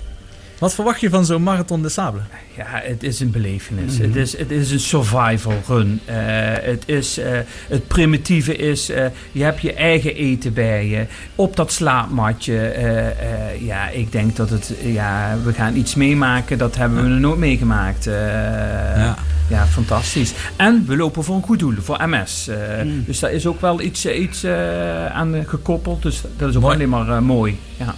Wat 0.59 0.73
verwacht 0.73 1.01
je 1.01 1.09
van 1.09 1.25
zo'n 1.25 1.43
Marathon 1.43 1.81
de 1.81 1.89
Sable? 1.89 2.21
Ja, 2.57 2.65
het 2.83 3.03
is 3.03 3.19
een 3.19 3.31
belevenis. 3.31 3.97
Mhm. 3.97 4.07
het, 4.07 4.15
is, 4.15 4.37
het 4.37 4.51
is 4.51 4.71
een 4.71 4.79
survival 4.79 5.53
run. 5.67 5.99
Eh, 6.05 6.15
het, 6.61 6.83
is, 6.85 7.17
eh, 7.17 7.39
het 7.67 7.87
primitieve 7.87 8.55
is, 8.55 8.89
eh, 8.89 9.05
je 9.31 9.43
hebt 9.43 9.61
je 9.61 9.73
eigen 9.73 10.15
eten 10.15 10.53
bij 10.53 10.87
je. 10.87 11.05
Op 11.35 11.55
dat 11.55 11.71
slaapmatje. 11.71 12.57
ja, 13.59 13.89
ik 13.89 14.11
denk 14.11 14.35
dat 14.35 14.49
het, 14.49 14.73
ja, 14.83 15.37
we 15.43 15.53
gaan 15.53 15.75
iets 15.75 15.95
meemaken. 15.95 16.57
Dat 16.57 16.75
hebben 16.75 17.03
we 17.03 17.09
nog 17.09 17.19
nooit 17.19 17.39
meegemaakt. 17.39 18.07
Eh, 18.07 18.13
ja. 19.47 19.65
fantastisch. 19.67 20.33
En 20.55 20.83
we 20.87 20.95
lopen 20.95 21.23
voor 21.23 21.35
een 21.35 21.43
goed 21.43 21.59
doel, 21.59 21.75
voor 21.81 22.07
MS. 22.07 22.49
Mm. 22.83 23.03
Dus 23.05 23.19
daar 23.19 23.31
is 23.31 23.45
ook 23.45 23.61
wel 23.61 23.81
iets, 23.81 24.05
iets 24.05 24.45
aan 25.11 25.43
gekoppeld. 25.47 26.01
Dus 26.01 26.21
dat 26.37 26.49
is 26.49 26.55
ook 26.55 26.63
alleen 26.63 26.89
maar 26.89 27.23
mooi. 27.23 27.59
Ja. 27.77 27.95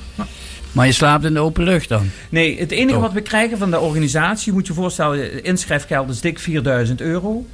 Maar 0.71 0.85
je 0.85 0.91
slaapt 0.91 1.23
in 1.23 1.33
de 1.33 1.39
open 1.39 1.63
lucht 1.63 1.89
dan? 1.89 2.09
Nee, 2.29 2.59
het 2.59 2.71
enige 2.71 2.93
Toch? 2.93 3.01
wat 3.01 3.13
we 3.13 3.21
krijgen 3.21 3.57
van 3.57 3.71
de 3.71 3.79
organisatie, 3.79 4.45
je 4.45 4.57
moet 4.57 4.67
je 4.67 4.73
voorstellen, 4.73 5.43
inschrijfgeld 5.43 6.09
is 6.09 6.21
dik 6.21 6.39
4000 6.39 7.01
euro. 7.01 7.45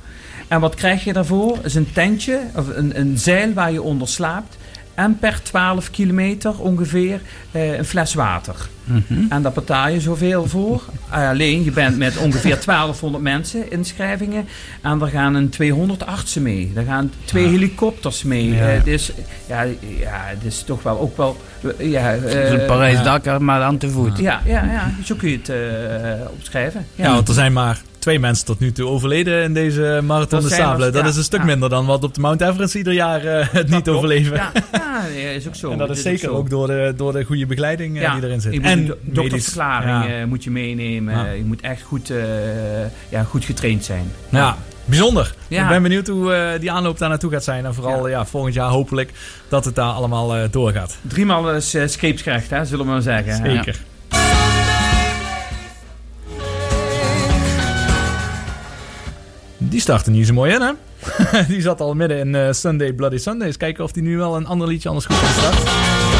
En 0.48 0.60
wat 0.60 0.76
krijg 0.76 1.04
je 1.04 1.14
daarvoor? 1.14 1.58
Is 1.64 1.76
een 1.76 1.92
tentje, 1.94 2.40
of 2.56 2.68
een, 2.68 3.00
een 3.00 3.18
zeil 3.18 3.54
waar 3.54 3.72
je 3.72 3.82
onder 3.82 4.08
slaapt. 4.08 4.57
En 4.98 5.20
per 5.20 5.42
12 5.44 5.92
kilometer 5.92 6.60
ongeveer 6.60 7.22
eh, 7.52 7.78
een 7.78 7.86
fles 7.86 8.14
water. 8.14 8.56
Mhm. 8.84 9.20
En 9.30 9.42
daar 9.42 9.52
betaal 9.52 9.88
je 9.88 10.00
zoveel 10.02 10.46
voor. 10.48 10.84
Alleen, 11.10 11.64
je 11.64 11.72
bent 11.72 11.98
met 11.98 12.18
ongeveer 12.18 12.60
1200 12.66 13.24
mensen 13.24 13.72
inschrijvingen. 13.72 14.46
En 14.82 15.02
er 15.02 15.08
gaan 15.08 15.34
een 15.36 15.50
200 15.50 16.06
artsen 16.06 16.42
mee. 16.42 16.72
Er 16.76 16.84
gaan 16.84 17.12
twee 17.26 17.48
helikopters 17.48 18.24
mee. 18.24 18.54
Ja. 18.54 18.68
Eh, 18.68 18.74
het, 18.74 18.88
is, 18.88 19.12
ja, 19.48 19.62
ja, 20.00 20.24
het 20.26 20.44
is 20.44 20.64
toch 20.64 20.84
wel 20.84 21.00
ook 21.00 21.18
wel... 21.18 21.38
Ja, 21.78 22.02
Het 22.02 22.24
is 22.24 22.50
een 22.50 22.60
eh, 22.60 22.68
Parijs-Dakar, 22.68 23.42
maar 23.44 23.62
aan 23.62 23.78
te 23.78 23.90
voet. 23.90 24.18
ja, 24.18 24.42
ja, 24.46 24.64
ja, 24.64 24.92
zo 25.04 25.16
kun 25.16 25.30
je 25.30 25.38
het 25.38 25.50
eh, 25.50 26.28
opschrijven. 26.32 26.86
Ja. 26.96 27.14
want 27.14 27.28
er 27.28 27.34
zijn 27.34 27.54
maar 27.54 27.82
twee 28.00 28.20
mensen 28.20 28.46
tot 28.46 28.60
nu 28.60 28.72
toe 28.72 28.88
overleden 28.88 29.44
in 29.44 29.54
deze 29.54 30.00
Marathon 30.04 30.42
Dat 30.42 30.50
de 30.50 30.56
Sable. 30.56 30.92
Dat 30.92 31.04
ja, 31.04 31.10
is 31.10 31.16
een 31.16 31.24
stuk 31.24 31.40
ja. 31.40 31.46
minder 31.46 31.70
dan 31.70 31.86
wat 31.86 32.04
op 32.04 32.14
de 32.14 32.22
Mount 32.22 32.42
Everest 32.42 32.76
ieder 32.76 32.94
jaar 32.94 33.26
eh, 33.26 33.48
het 33.52 33.70
niet 33.70 33.90
overleven. 33.90 34.36
Ja, 34.36 34.52
is 35.36 35.48
ook 35.48 35.56
zo. 35.56 35.72
En 35.72 35.78
dat 35.78 35.90
is 35.90 36.02
zeker 36.02 36.30
ook 36.30 36.50
door 36.50 36.68
de, 36.68 36.94
door 36.96 37.14
de 37.14 37.24
goede 37.24 37.46
begeleiding 37.46 38.02
eh, 38.02 38.14
die 38.14 38.24
erin 38.24 38.42
zit. 38.42 38.62
En 38.62 38.94
doktersverklaring 39.02 40.14
eh, 40.14 40.26
moet 40.26 40.44
je 40.44 40.52
meenemen. 40.52 41.38
Je 41.38 41.44
moet 41.46 41.62
echt 41.62 41.82
goed, 41.82 42.12
ja, 43.10 43.24
goed 43.24 43.46
getraind 43.46 43.86
zijn. 43.86 44.12
Ja, 44.30 44.58
bijzonder. 44.86 45.34
Ik 45.48 45.68
ben 45.68 45.82
benieuwd 45.82 46.08
hoe 46.08 46.58
die 46.60 46.72
aanloop 46.72 46.98
daar 46.98 47.10
naartoe 47.10 47.32
gaat 47.32 47.44
zijn. 47.44 47.66
En 47.66 47.74
vooral 47.74 48.08
ja. 48.08 48.26
volgend 48.26 48.54
jaar 48.54 48.70
hopelijk 48.70 49.12
dat 49.48 49.66
het 49.66 49.76
daar 49.76 49.92
allemaal 49.92 50.50
doorgaat. 50.50 50.98
Driemaal 51.02 51.56
uh, 51.56 51.62
scheepskracht, 51.86 52.50
hè, 52.50 52.66
zullen 52.66 52.86
we 52.86 52.92
maar 52.92 53.02
zeggen. 53.02 53.36
Zeker. 53.36 53.80
Die 59.70 59.80
startte 59.80 60.12
niet 60.12 60.28
zo 60.28 60.34
mooi 60.34 60.54
in, 60.54 60.62
hè? 60.62 60.72
die 61.54 61.62
zat 61.62 61.82
al 61.82 61.94
midden 61.94 62.18
in 62.18 62.36
eh, 62.36 62.52
Sunday 62.52 62.94
Bloody 62.94 63.18
Sunday. 63.18 63.48
Eens 63.48 63.58
kijken 63.58 63.84
of 63.84 63.92
die 63.92 64.04
nu 64.04 64.18
wel 64.18 64.36
een 64.36 64.48
ander 64.48 64.68
liedje 64.68 64.90
anders 64.90 65.06
goed 65.06 65.20
kan 65.20 66.17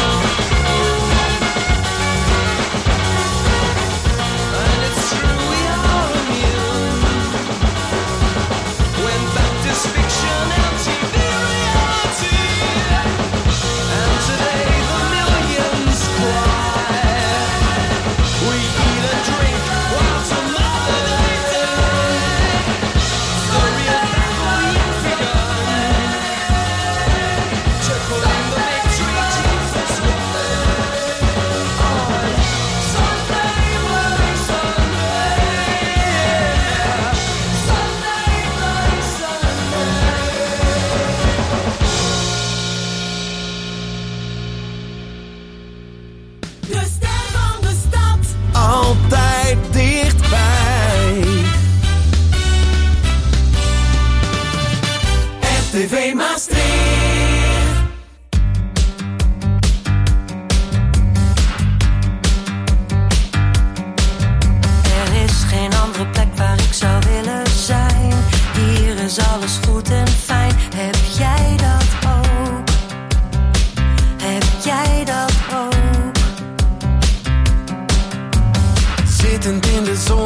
te 79.48 79.54
entiendes 79.54 80.17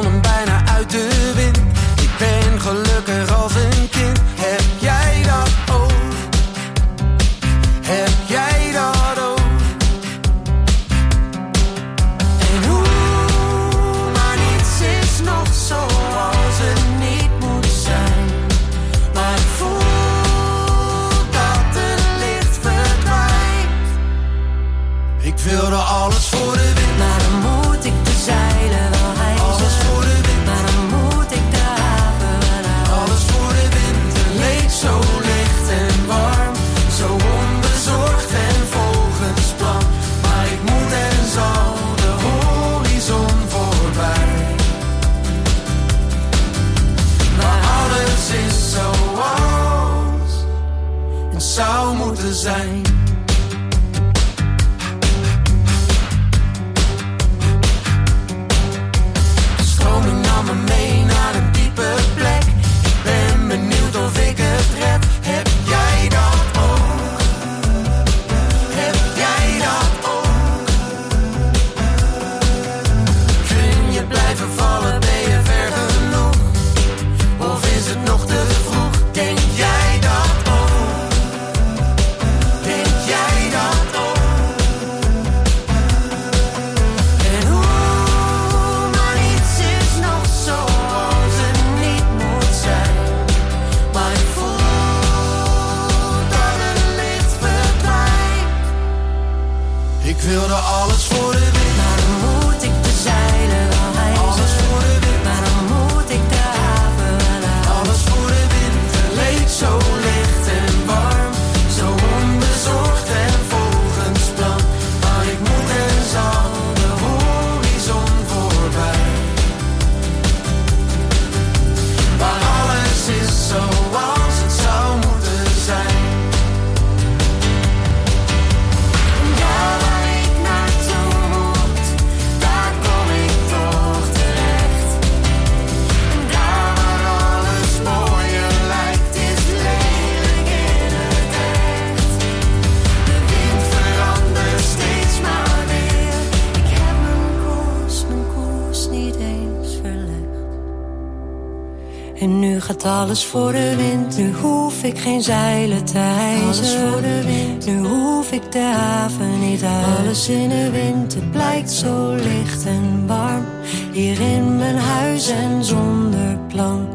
alles 153.12 153.26
voor 153.26 153.52
de 153.52 153.76
wind. 153.76 154.18
Nu 154.18 154.34
hoef 154.34 154.84
ik 154.84 155.00
geen 155.00 155.22
zeilen 155.22 155.86
te 155.86 155.98
hijsen. 155.98 156.44
Alles 156.44 156.76
voor 156.76 157.02
de 157.02 157.24
wind. 157.26 157.66
Nu 157.66 157.88
hoef 157.88 158.32
ik 158.32 158.52
de 158.52 158.60
haven 158.60 159.40
niet 159.40 159.64
uit. 159.64 159.98
Alles 159.98 160.30
in 160.30 160.50
de 160.50 160.70
wind. 160.72 161.14
Het 161.14 161.32
blijkt 161.32 161.72
zo 161.72 162.14
licht 162.14 162.66
en 162.66 163.04
warm. 163.08 163.46
Hier 163.92 164.20
in 164.22 164.58
mijn 164.58 164.78
huis 164.78 165.30
en 165.30 165.64
zonder 165.64 166.38
plan. 166.48 166.88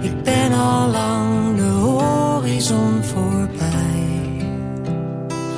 Ik 0.00 0.22
ben 0.22 0.52
al 0.52 0.88
lang 0.88 1.56
de 1.56 1.62
horizon 1.62 3.02
voorbij. 3.02 4.02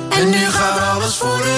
En 0.09 0.29
nu 0.29 0.45
gaat 0.49 0.95
alles 0.95 1.15
voor 1.15 1.37
de 1.37 1.56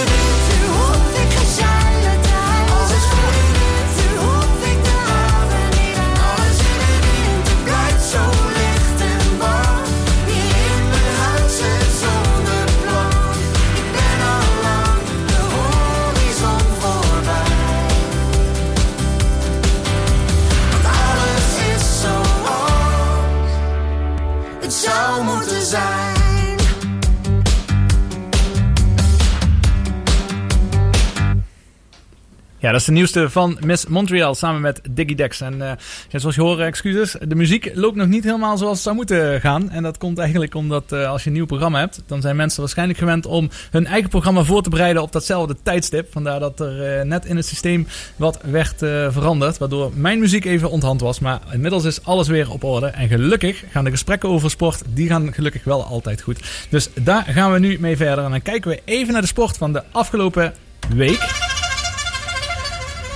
Ja, 32.61 32.71
dat 32.71 32.79
is 32.79 32.85
de 32.85 32.91
nieuwste 32.91 33.29
van 33.29 33.57
Miss 33.63 33.85
Montreal 33.85 34.35
samen 34.35 34.61
met 34.61 34.81
Diggy 34.91 35.15
Dex. 35.15 35.41
En 35.41 35.61
eh, 35.61 35.71
zoals 36.11 36.35
je 36.35 36.41
hoort, 36.41 36.59
excuses, 36.59 37.15
de 37.27 37.35
muziek 37.35 37.71
loopt 37.73 37.95
nog 37.95 38.07
niet 38.07 38.23
helemaal 38.23 38.57
zoals 38.57 38.73
het 38.73 38.83
zou 38.83 38.95
moeten 38.95 39.41
gaan. 39.41 39.69
En 39.69 39.83
dat 39.83 39.97
komt 39.97 40.17
eigenlijk 40.17 40.55
omdat 40.55 40.91
eh, 40.91 41.09
als 41.09 41.23
je 41.23 41.29
een 41.29 41.35
nieuw 41.35 41.45
programma 41.45 41.79
hebt, 41.79 42.01
dan 42.05 42.21
zijn 42.21 42.35
mensen 42.35 42.59
waarschijnlijk 42.61 42.99
gewend 42.99 43.25
om 43.25 43.49
hun 43.71 43.85
eigen 43.85 44.09
programma 44.09 44.43
voor 44.43 44.61
te 44.63 44.69
bereiden 44.69 45.01
op 45.01 45.11
datzelfde 45.11 45.55
tijdstip. 45.63 46.11
Vandaar 46.11 46.39
dat 46.39 46.59
er 46.59 46.99
eh, 46.99 47.05
net 47.05 47.25
in 47.25 47.35
het 47.35 47.45
systeem 47.45 47.87
wat 48.15 48.39
werd 48.43 48.77
veranderd, 49.09 49.57
waardoor 49.57 49.91
mijn 49.95 50.19
muziek 50.19 50.45
even 50.45 50.69
onthand 50.69 51.01
was. 51.01 51.19
Maar 51.19 51.39
inmiddels 51.51 51.83
is 51.83 52.03
alles 52.03 52.27
weer 52.27 52.51
op 52.51 52.63
orde. 52.63 52.87
En 52.87 53.07
gelukkig 53.07 53.63
gaan 53.71 53.83
de 53.83 53.91
gesprekken 53.91 54.29
over 54.29 54.49
sport, 54.49 54.81
die 54.93 55.07
gaan 55.07 55.33
gelukkig 55.33 55.63
wel 55.63 55.83
altijd 55.83 56.21
goed. 56.21 56.67
Dus 56.69 56.89
daar 56.93 57.23
gaan 57.23 57.51
we 57.51 57.59
nu 57.59 57.79
mee 57.79 57.97
verder. 57.97 58.23
En 58.23 58.31
dan 58.31 58.41
kijken 58.41 58.71
we 58.71 58.81
even 58.85 59.13
naar 59.13 59.21
de 59.21 59.27
sport 59.27 59.57
van 59.57 59.73
de 59.73 59.83
afgelopen 59.91 60.53
week. 60.95 61.57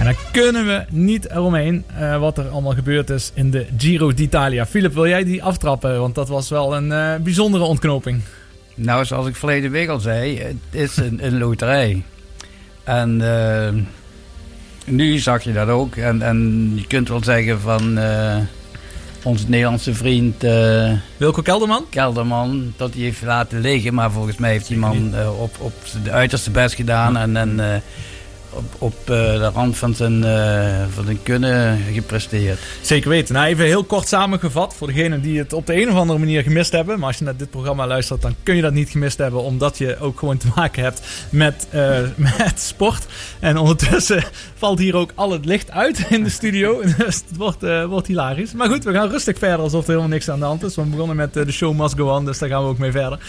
En 0.04 0.10
dan 0.10 0.32
kunnen 0.32 0.66
we 0.66 0.86
niet 0.90 1.30
eromheen 1.30 1.84
eh, 1.98 2.20
wat 2.20 2.38
er 2.38 2.48
allemaal 2.48 2.74
gebeurd 2.74 3.10
is 3.10 3.32
in 3.34 3.52
de 3.52 3.66
Giro 3.78 4.14
d'Italia. 4.14 4.66
Philip, 4.66 4.94
wil 4.94 5.08
jij 5.08 5.24
die 5.24 5.44
aftrappen? 5.44 6.00
Want 6.00 6.16
dat 6.16 6.28
was 6.28 6.50
wel 6.50 6.76
een 6.76 6.92
eh, 6.92 7.16
bijzondere 7.16 7.64
ontknoping. 7.64 8.22
Nou, 8.76 9.06
zoals 9.06 9.28
ik 9.28 9.36
verleden 9.36 9.72
week 9.72 9.90
al 9.90 10.00
zei, 10.00 10.40
het 10.40 10.56
is 10.70 10.98
een, 10.98 11.26
een 11.26 11.38
loterij. 11.38 12.04
En 12.84 13.22
eh, 13.22 13.74
nu 14.86 15.18
zag 15.18 15.44
je 15.44 15.54
dat 15.54 15.68
ook. 15.68 15.96
En, 15.96 16.22
en 16.22 16.72
je 16.76 16.88
kunt 16.88 17.08
wel 17.08 17.24
zeggen 17.24 17.60
van 17.60 18.00
onze 19.24 19.46
Nederlandse 19.48 19.94
vriend... 19.94 20.42
Wilco 21.18 21.42
Kelderman? 21.42 21.86
Kelderman, 21.90 22.74
dat 22.78 22.94
hij 22.94 23.04
heeft 23.04 23.22
laten 23.22 23.60
liggen. 23.60 23.94
Maar 23.94 24.12
volgens 24.12 24.38
mij 24.38 24.52
heeft 24.52 24.68
die 24.68 24.78
man 24.78 25.14
op, 25.40 25.56
op 25.60 25.74
de 26.04 26.12
uiterste 26.12 26.52
best 26.52 26.76
gedaan. 26.76 27.18
En, 27.18 27.38
en 27.38 27.82
op, 28.56 28.76
op 28.78 28.94
eh, 29.00 29.06
de 29.06 29.50
rand 29.54 29.78
van 29.78 29.96
zijn, 29.96 30.24
eh, 30.24 30.84
van 30.94 31.06
zijn 31.06 31.24
kunnen 31.24 31.80
gepresteerd. 31.94 32.60
Zeker 32.82 33.10
weten. 33.10 33.34
Nou, 33.34 33.48
even 33.48 33.66
heel 33.66 33.84
kort 33.84 34.08
samengevat 34.08 34.74
voor 34.76 34.88
degenen 34.88 35.22
die 35.22 35.38
het 35.38 35.54
op 35.54 35.66
de 35.66 35.82
een 35.82 35.90
of 35.90 35.96
andere 35.96 36.20
manier 36.20 36.44
gemist 36.44 36.72
hebben. 36.72 37.00
Maar 37.00 37.08
als 37.08 37.18
je 37.18 37.24
naar 37.24 37.38
dit 37.38 37.50
programma 37.50 37.88
luistert, 37.88 38.22
dan 38.22 38.36
kun 38.44 38.56
je 38.56 38.62
dat 38.62 38.74
niet 38.74 38.90
gemist 38.90 39.18
hebben. 39.18 39.44
Omdat 39.44 39.78
je 39.78 40.00
ook 40.00 40.20
gewoon 40.20 40.38
te 40.38 40.48
maken 40.56 40.84
hebt 40.84 41.02
met, 41.30 41.68
eh, 41.70 42.00
met 42.38 42.60
sport. 42.60 43.06
En 43.40 43.58
ondertussen 43.58 44.24
valt 44.58 44.80
hier 44.80 44.96
ook 44.96 45.12
al 45.16 45.32
het 45.32 45.46
licht 45.46 45.72
uit 45.72 46.06
in 46.10 46.24
de 46.24 46.30
studio. 46.30 46.82
Dus 47.04 47.16
het 47.28 47.38
wordt, 47.38 47.62
wordt 47.88 48.08
hilarisch. 48.08 48.54
Maar 48.54 48.70
goed, 48.70 48.84
we 48.84 48.94
gaan 48.94 49.10
rustig 49.10 49.38
verder 49.38 49.60
alsof 49.60 49.82
er 49.82 49.88
helemaal 49.88 50.10
niks 50.10 50.30
aan 50.30 50.40
de 50.40 50.46
hand 50.46 50.64
is. 50.64 50.76
We 50.76 50.82
begonnen 50.82 51.16
met 51.16 51.34
de 51.34 51.52
show 51.52 51.80
must 51.80 51.96
go 51.96 52.16
on, 52.16 52.26
dus 52.26 52.38
daar 52.38 52.50
gaan 52.50 52.64
we 52.64 52.70
ook 52.70 52.78
mee 52.78 52.92
verder. 52.92 53.20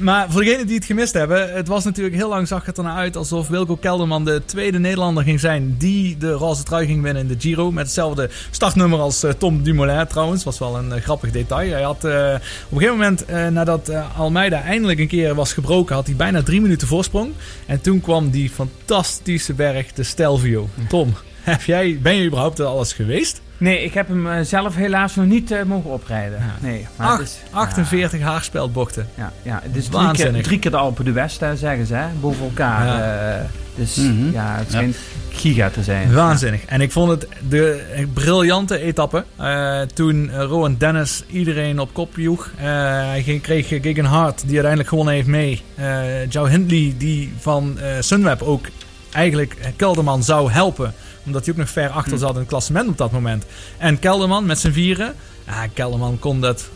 Maar 0.00 0.30
voor 0.30 0.44
degenen 0.44 0.66
die 0.66 0.76
het 0.76 0.84
gemist 0.84 1.12
hebben, 1.12 1.52
het 1.52 1.68
was 1.68 1.84
natuurlijk 1.84 2.14
heel 2.14 2.28
lang 2.28 2.48
zag 2.48 2.66
het 2.66 2.78
ernaar 2.78 2.96
uit 2.96 3.16
alsof 3.16 3.48
Wilco 3.48 3.76
Kelderman 3.76 4.24
de 4.24 4.43
tweede 4.44 4.78
Nederlander 4.78 5.24
ging 5.24 5.40
zijn 5.40 5.74
die 5.78 6.16
de 6.16 6.32
roze 6.32 6.62
trui 6.62 6.86
ging 6.86 7.02
winnen 7.02 7.22
in 7.22 7.28
de 7.28 7.34
Giro. 7.38 7.70
Met 7.72 7.84
hetzelfde 7.84 8.30
startnummer 8.50 8.98
als 8.98 9.22
eh, 9.22 9.30
Tom 9.30 9.62
Dumoulin 9.62 10.06
trouwens. 10.06 10.44
Was 10.44 10.58
wel 10.58 10.78
een 10.78 10.92
eh, 10.92 11.02
grappig 11.02 11.30
detail. 11.30 11.70
Hij 11.70 11.82
had 11.82 12.04
eh, 12.04 12.34
op 12.68 12.72
een 12.72 12.78
gegeven 12.78 12.96
moment, 12.98 13.24
nadat 13.52 13.90
Almeida 14.16 14.62
eindelijk 14.62 14.98
een 14.98 15.08
keer 15.08 15.34
was 15.34 15.52
gebroken, 15.52 15.94
had 15.94 16.06
hij 16.06 16.16
bijna 16.16 16.42
drie 16.42 16.60
minuten 16.60 16.88
voorsprong. 16.88 17.30
En 17.66 17.80
toen 17.80 18.00
kwam 18.00 18.30
die 18.30 18.50
fantastische 18.50 19.52
berg, 19.54 19.92
de 19.92 20.02
Stelvio. 20.02 20.68
Tom, 20.88 21.14
heb 21.42 21.62
jij, 21.62 21.98
ben 22.02 22.14
je 22.14 22.24
überhaupt 22.26 22.58
er 22.58 22.64
alles 22.66 22.92
geweest? 22.92 23.42
Nee, 23.58 23.84
ik 23.84 23.94
heb 23.94 24.08
hem 24.08 24.44
zelf 24.44 24.74
helaas 24.74 25.14
nog 25.14 25.26
niet 25.26 25.64
mogen 25.66 25.90
oprijden. 25.90 26.38
Nee, 26.60 26.86
maar 26.96 27.10
het 27.10 27.20
Acht- 27.20 27.28
is, 27.28 27.38
48 27.50 28.20
haarspeldbochten. 28.20 29.08
Ja, 29.16 29.32
ja, 29.42 29.60
het 29.62 29.76
is 29.76 29.84
drie 29.84 29.90
keer, 29.98 30.00
Waanzinnig. 30.06 30.42
drie 30.42 30.58
keer 30.58 30.70
de 30.70 30.76
Alpen 30.76 31.04
de 31.04 31.12
West, 31.12 31.40
hè, 31.40 31.56
zeggen 31.56 31.86
ze, 31.86 31.94
hè, 31.94 32.06
boven 32.20 32.44
elkaar. 32.44 32.86
Ja. 32.86 33.46
Dus 33.74 33.96
Mhm. 33.96 34.30
ja, 34.32 34.54
het 34.56 34.64
Ja. 34.66 34.70
schijnt 34.70 34.96
giga 35.32 35.70
te 35.70 35.82
zijn. 35.82 36.12
Waanzinnig. 36.12 36.64
En 36.64 36.80
ik 36.80 36.92
vond 36.92 37.10
het 37.10 37.26
de 37.48 37.82
briljante 38.14 38.78
etappe. 38.78 39.24
Eh, 39.36 39.80
toen 39.80 40.32
Rowan 40.36 40.76
Dennis 40.78 41.22
iedereen 41.30 41.78
op 41.80 41.92
kop 41.92 42.16
joeg. 42.16 42.50
Eh, 42.56 42.64
hij 42.64 43.38
kreeg 43.42 43.68
Gigan 43.68 44.04
Hart, 44.04 44.38
die 44.40 44.50
uiteindelijk 44.52 44.88
gewonnen 44.88 45.14
heeft, 45.14 45.26
mee. 45.26 45.62
Eh 45.74 46.30
Joe 46.30 46.48
Hindley, 46.48 46.94
die 46.98 47.32
van 47.38 47.78
Sunweb 48.00 48.42
ook 48.42 48.66
eigenlijk 49.12 49.56
Kelderman 49.76 50.22
zou 50.22 50.50
helpen. 50.50 50.94
Omdat 51.26 51.44
hij 51.44 51.54
ook 51.54 51.60
nog 51.60 51.70
ver 51.70 51.88
achter 51.90 52.18
zat 52.18 52.32
in 52.32 52.38
het 52.38 52.48
klassement 52.48 52.88
op 52.88 52.98
dat 52.98 53.12
moment. 53.12 53.44
En 53.78 53.98
Kelderman 53.98 54.46
met 54.46 54.58
zijn 54.58 54.72
vieren. 54.72 55.14
Ja, 55.46 55.66
Kelderman 55.74 56.18
kon 56.18 56.40
dat 56.40 56.68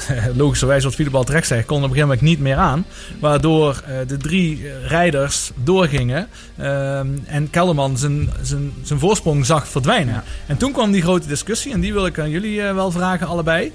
logischerwijs 0.36 0.84
wat 0.84 0.94
Fiedebal 0.94 1.24
terecht 1.24 1.46
zegt, 1.46 1.66
kon 1.66 1.76
op 1.76 1.82
een 1.82 1.88
gegeven 1.88 2.08
moment 2.08 2.26
niet 2.26 2.40
meer 2.40 2.56
aan. 2.56 2.84
Waardoor 3.20 3.82
eh, 3.86 3.96
de 4.06 4.16
drie 4.16 4.68
eh, 4.68 4.86
rijders 4.86 5.50
doorgingen 5.54 6.28
ehm, 6.56 7.08
en 7.26 7.50
Kelderman 7.50 7.98
zijn, 7.98 8.30
zijn, 8.42 8.72
zijn 8.82 8.98
voorsprong 8.98 9.46
zag 9.46 9.68
verdwijnen. 9.68 10.22
En 10.46 10.56
toen 10.56 10.72
kwam 10.72 10.92
die 10.92 11.02
grote 11.02 11.28
discussie 11.28 11.72
en 11.72 11.80
die 11.80 11.92
wil 11.92 12.06
ik 12.06 12.18
aan 12.18 12.30
jullie 12.30 12.62
eh, 12.62 12.74
wel 12.74 12.90
vragen 12.90 13.26
allebei. 13.26 13.72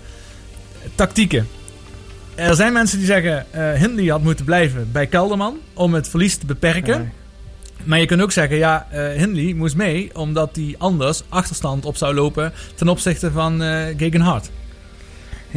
Tactieken. 0.96 1.48
Er 2.36 2.56
zijn 2.56 2.74
mensen 2.74 2.98
die 2.98 3.08
zeggen 3.08 3.46
eh 3.52 3.74
Hindley 3.74 4.08
had 4.08 4.24
moeten 4.24 4.46
blijven 4.46 4.92
bij 4.92 5.08
Kelderman 5.08 5.58
om 5.74 5.94
het 5.94 6.10
verlies 6.10 6.38
te 6.38 6.46
beperken. 6.46 7.12
Maar 7.84 8.00
je 8.00 8.06
kunt 8.06 8.22
ook 8.22 8.32
zeggen, 8.32 8.58
ja, 8.58 8.88
eh 8.92 9.10
Hindley 9.10 9.54
moest 9.54 9.76
mee 9.76 10.10
omdat 10.14 10.56
hij 10.56 10.76
anders 10.78 11.24
achterstand 11.30 11.86
op 11.86 11.98
zou 11.98 12.14
lopen 12.14 12.54
ten 12.76 12.88
opzichte 12.88 13.32
van 13.32 13.62
eh 13.62 13.98
Gegenhardt. 13.98 14.50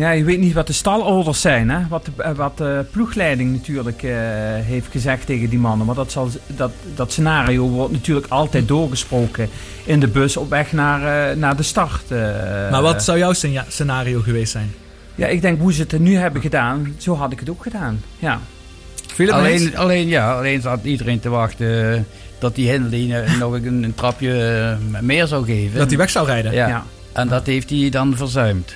Ja, 0.01 0.11
je 0.11 0.25
weet 0.25 0.39
niet 0.39 0.53
wat 0.53 0.67
de 0.67 0.73
stalorders 0.73 1.41
zijn, 1.41 1.71
hè? 1.71 1.79
Wat, 1.89 2.05
de, 2.05 2.23
eh, 2.23 2.31
wat 2.33 2.59
de 2.59 2.85
ploegleiding 2.91 3.53
natuurlijk 3.53 4.03
eh, 4.03 4.13
heeft 4.55 4.87
gezegd 4.91 5.27
tegen 5.27 5.49
die 5.49 5.59
mannen. 5.59 5.87
Maar 5.87 5.95
dat, 5.95 6.13
zal, 6.13 6.29
dat, 6.47 6.71
dat 6.95 7.13
scenario 7.13 7.69
wordt 7.69 7.93
natuurlijk 7.93 8.27
altijd 8.29 8.69
doorgesproken 8.69 9.49
in 9.85 10.01
de 10.01 10.09
bus 10.09 10.37
op 10.37 10.51
weg 10.51 10.73
naar, 10.73 11.31
eh, 11.31 11.37
naar 11.37 11.57
de 11.57 11.63
start. 11.63 12.11
maar 12.71 12.83
wat 12.83 13.03
zou 13.05 13.19
jouw 13.19 13.33
scena- 13.33 13.65
scenario 13.69 14.21
geweest 14.21 14.53
zijn? 14.53 14.75
Ja, 15.15 15.27
ik 15.27 15.41
denk 15.41 15.61
hoe 15.61 15.73
ze 15.73 15.81
het 15.89 15.99
nu 15.99 16.17
hebben 16.17 16.43
gedaan, 16.43 16.95
zo 16.99 17.15
had 17.15 17.33
ik 17.33 17.41
het 17.41 17.51
ook 17.51 17.63
gedaan. 17.63 18.03
Ja. 18.19 18.41
Alleen, 19.29 19.77
alleen, 19.77 20.09
ja, 20.09 20.37
alleen 20.37 20.61
zat 20.61 20.85
iedereen 20.85 21.21
te 21.21 21.29
wachten 21.29 22.07
dat 22.39 22.55
die 22.55 22.71
Hindley 22.71 23.25
nog 23.39 23.53
een, 23.53 23.83
een 23.83 23.95
trapje 23.95 24.77
meer 25.01 25.27
zou 25.27 25.45
geven. 25.45 25.79
Dat 25.79 25.89
hij 25.89 25.99
weg 25.99 26.11
zou 26.11 26.27
rijden? 26.27 26.53
Ja. 26.53 26.69
Ja. 26.69 26.85
En 27.13 27.29
dat 27.29 27.47
heeft 27.47 27.71
hij 27.71 27.89
dan 27.91 28.17
verzuimd. 28.17 28.75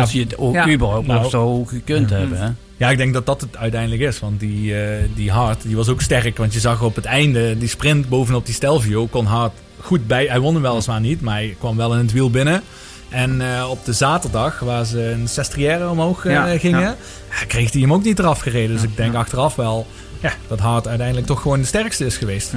Als 0.00 0.12
Ja. 0.12 0.18
je 0.18 0.24
het 0.24 0.38
ook 0.38 0.54
Ja. 0.54 0.68
überhaupt 0.68 1.06
Nou, 1.06 1.20
nog 1.20 1.30
zo 1.30 1.64
gekund 1.64 2.10
ja. 2.10 2.16
hebben. 2.16 2.38
Hè? 2.38 2.48
Ja, 2.76 2.90
ik 2.90 2.96
denk 2.96 3.12
dat 3.14 3.26
dat 3.26 3.40
het 3.40 3.56
uiteindelijk 3.56 4.02
is. 4.02 4.20
Want 4.20 4.40
die, 4.40 4.80
eh, 4.82 4.96
die 5.14 5.30
Hart 5.30 5.62
die 5.62 5.76
was 5.76 5.88
ook 5.88 6.00
sterk. 6.00 6.36
Want 6.36 6.52
je 6.52 6.60
zag 6.60 6.82
op 6.82 6.94
het 6.96 7.04
einde, 7.04 7.58
die 7.58 7.68
sprint 7.68 8.08
bovenop 8.08 8.46
die 8.46 8.54
Stelvio, 8.54 9.06
kon 9.06 9.24
Hart 9.26 9.52
goed 9.80 10.06
bij. 10.06 10.26
Hij 10.26 10.40
won 10.40 10.54
hem 10.54 10.62
weliswaar 10.62 11.00
niet, 11.00 11.20
maar 11.20 11.34
hij 11.34 11.56
kwam 11.58 11.76
wel 11.76 11.92
in 11.92 11.98
het 11.98 12.12
wiel 12.12 12.30
binnen. 12.30 12.62
En 13.08 13.40
eh, 13.56 13.66
op 13.70 13.84
de 13.84 13.92
zaterdag, 13.92 14.58
waar 14.60 14.84
ze 14.84 15.10
een 15.10 15.28
Sestriere 15.28 15.88
omhoog 15.88 16.24
eh, 16.24 16.32
Ja, 16.32 16.58
gingen, 16.58 16.96
kreeg 17.48 17.72
hij 17.72 17.80
hem 17.80 17.92
ook 17.92 18.04
niet 18.04 18.18
eraf 18.18 18.40
gereden. 18.40 18.74
Dus 18.76 18.84
ik 18.84 18.96
denk 18.96 19.14
achteraf 19.14 19.54
wel 19.54 19.86
ja, 20.22 20.32
dat 20.48 20.58
Hart 20.58 20.88
uiteindelijk 20.88 21.26
toch 21.26 21.40
gewoon 21.42 21.60
de 21.60 21.66
sterkste 21.66 22.04
is 22.06 22.16
geweest. 22.16 22.52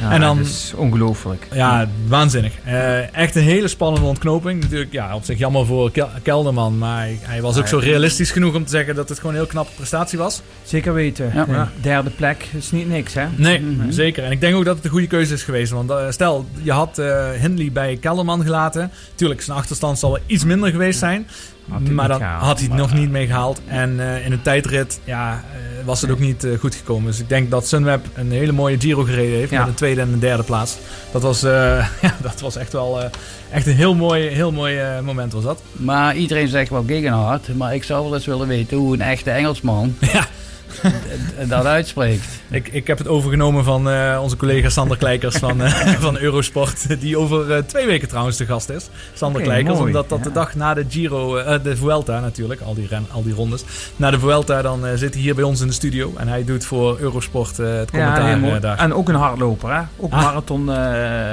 Ja, 0.00 0.10
en 0.12 0.20
dan, 0.20 0.36
dat 0.36 0.46
is 0.46 0.72
ongelooflijk. 0.76 1.46
ja, 1.52 1.88
waanzinnig. 2.06 2.52
Eh, 2.64 3.14
echt 3.14 3.34
een 3.34 3.42
hele 3.42 3.68
spannende 3.68 4.06
ontknoping. 4.08 4.60
Natuurlijk, 4.62 4.92
ja, 4.92 5.14
op 5.14 5.24
zich 5.24 5.38
jammer 5.38 5.66
voor 5.66 5.90
Kel- 5.90 6.08
Kelderman. 6.22 6.78
Maar 6.78 6.98
hij, 6.98 7.18
hij 7.22 7.42
was 7.42 7.56
ook 7.56 7.62
Ja, 7.62 7.68
zo 7.68 7.78
ja. 7.78 7.84
realistisch 7.84 8.30
genoeg 8.30 8.54
om 8.54 8.64
te 8.64 8.70
zeggen 8.70 8.94
dat 8.94 9.08
het 9.08 9.18
gewoon 9.18 9.32
een 9.34 9.40
heel 9.40 9.48
knappe 9.50 9.72
prestatie 9.76 10.18
was. 10.18 10.42
Zeker 10.64 10.94
weten. 10.94 11.30
Ja. 11.34 11.44
Ja. 11.48 11.70
Derde 11.80 12.10
plek 12.10 12.46
is 12.56 12.70
niet 12.70 12.88
niks, 12.88 13.14
hè? 13.14 13.26
Nee, 13.36 13.60
Mhm. 13.60 13.90
zeker. 13.90 14.24
En 14.24 14.30
ik 14.30 14.40
denk 14.40 14.54
ook 14.56 14.64
dat 14.64 14.76
het 14.76 14.84
een 14.84 14.90
goede 14.90 15.06
keuze 15.06 15.34
is 15.34 15.42
geweest. 15.42 15.72
Want 15.72 15.90
eh, 15.90 15.96
stel, 16.10 16.46
je 16.62 16.72
had 16.72 16.98
eh 16.98 17.30
Hindley 17.40 17.72
bij 17.72 17.96
Kelderman 18.00 18.42
gelaten. 18.42 18.90
Tuurlijk, 19.14 19.42
zijn 19.42 19.56
achterstand 19.56 19.98
zal 19.98 20.10
wel 20.10 20.20
iets 20.26 20.44
minder 20.44 20.70
geweest 20.70 20.98
zijn. 20.98 21.26
Maar 21.64 22.08
dan 22.08 22.18
gehaald. 22.18 22.42
had 22.42 22.58
hij 22.58 22.68
het 22.68 22.76
nog 22.76 22.94
niet 22.94 23.10
mee 23.10 23.26
gehaald. 23.26 23.60
En 23.66 24.00
eh, 24.00 24.24
in 24.24 24.30
de 24.30 24.42
tijdrit 24.42 25.00
ja, 25.04 25.32
eh, 25.32 25.84
was 25.84 26.00
het 26.00 26.10
ook 26.10 26.18
niet 26.18 26.44
eh, 26.44 26.58
goed 26.58 26.74
gekomen. 26.74 27.10
Dus 27.10 27.20
ik 27.20 27.28
denk 27.28 27.50
dat 27.50 27.68
Sunweb 27.68 28.06
een 28.14 28.30
hele 28.30 28.52
mooie 28.52 28.80
Giro 28.80 29.02
gereden 29.02 29.38
heeft. 29.38 29.50
Ja. 29.50 29.58
Met 29.58 29.68
een 29.68 29.74
tweede 29.74 30.00
en 30.00 30.12
een 30.12 30.18
derde 30.18 30.42
plaats. 30.42 30.76
Dat 31.12 31.22
was, 31.22 31.40
ja, 32.06 32.14
dat 32.20 32.40
was 32.40 32.56
echt 32.56 32.72
wel 32.72 33.10
echt 33.50 33.66
een 33.66 33.74
heel 33.74 33.94
mooi, 33.94 34.28
heel 34.28 34.52
mooi 34.52 34.80
moment 35.02 35.32
was 35.32 35.42
dat. 35.42 35.62
Maar 35.72 36.16
iedereen 36.16 36.48
zegt 36.48 36.70
wel 36.70 36.84
Gegenhard. 36.86 37.56
Maar 37.56 37.74
ik 37.74 37.84
zou 37.84 38.04
wel 38.04 38.14
eens 38.14 38.26
willen 38.26 38.48
weten 38.48 38.76
hoe 38.76 38.94
een 38.94 39.00
echte 39.00 39.30
Engelsman 39.30 39.94
dat 41.48 41.64
uitspreekt. 41.64 42.24
Ik, 42.50 42.68
ik 42.68 42.86
heb 42.86 42.98
het 42.98 43.08
overgenomen 43.08 43.64
van 43.64 43.90
eh, 43.90 44.18
onze 44.22 44.36
collega 44.36 44.68
Sander 44.68 44.96
Kleikers 44.96 45.36
van, 45.36 45.62
eh, 45.62 45.72
van 46.06 46.18
Eurosport. 46.18 47.00
Die 47.00 47.18
over 47.18 47.52
eh, 47.52 47.62
twee 47.66 47.86
weken 47.86 48.08
trouwens 48.08 48.36
de 48.36 48.46
gast 48.46 48.68
is. 48.70 48.88
Sander 49.14 49.42
Kleikers. 49.42 49.74
mooi. 49.74 49.86
Omdat 49.86 50.08
dat 50.08 50.22
de 50.24 50.32
dag 50.32 50.54
na 50.54 50.74
de 50.74 50.84
Giro, 50.88 51.36
eh, 51.36 51.58
de 51.62 51.76
Vuelta 51.76 52.20
natuurlijk, 52.20 52.60
al 52.60 52.74
die, 52.74 52.86
ren, 52.86 53.06
al 53.12 53.22
die 53.22 53.34
rondes. 53.34 53.64
Na 53.96 54.10
de 54.10 54.18
Vuelta 54.18 54.62
dan 54.62 54.86
eh, 54.86 54.92
zit 54.96 55.14
hij 55.14 55.22
hier 55.22 55.34
bij 55.34 55.44
ons 55.44 55.60
in 55.60 55.66
de 55.66 55.72
studio. 55.72 56.12
En 56.16 56.28
hij 56.28 56.44
doet 56.44 56.64
voor 56.64 56.98
Eurosport 57.00 57.58
eh, 57.58 57.66
het 57.66 57.90
Ja, 57.92 58.14
commentaar 58.14 58.54
eh, 58.54 58.60
daar. 58.60 58.78
En 58.78 58.94
ook 58.94 59.08
een 59.08 59.14
hardloper, 59.14 59.74
hè? 59.74 59.80
Ook 59.96 60.12
Ah. 60.12 60.22
marathon 60.22 60.60
eh, 60.70 60.76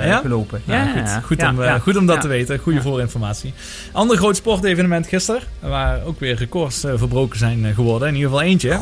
Ja? 0.07 0.17
gelopen. 0.21 0.61
Ja, 0.65 0.85
goed. 0.85 1.23
Goed, 1.25 1.41
ja, 1.41 1.49
om, 1.49 1.59
eh, 1.61 1.65
ja. 1.67 1.79
goed 1.79 1.97
om 1.97 2.05
dat 2.05 2.15
Ja. 2.15 2.21
te 2.21 2.27
weten. 2.27 2.59
Goede 2.59 2.81
voorinformatie. 2.81 3.53
Ander 3.91 4.17
groot 4.17 4.35
sportevenement 4.35 5.07
gisteren. 5.07 5.41
Waar 5.59 5.99
ook 6.05 6.19
weer 6.19 6.35
records 6.35 6.83
eh, 6.83 6.91
verbroken 6.95 7.37
zijn 7.39 7.73
geworden. 7.75 8.07
In 8.07 8.15
ieder 8.15 8.29
geval 8.29 8.45
eentje. 8.45 8.79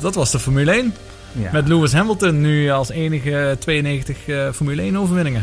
Dat 0.00 0.14
was 0.14 0.30
de 0.30 0.38
Formule 0.38 0.70
1. 0.72 0.94
Ja. 1.32 1.50
Met 1.52 1.68
Lewis 1.68 1.92
Hamilton 1.92 2.40
nu 2.40 2.70
als 2.70 2.90
enige 2.90 3.56
92 3.58 4.28
eh, 4.28 4.52
Formule 4.52 4.82
1 4.82 4.96
overwinningen. 4.96 5.42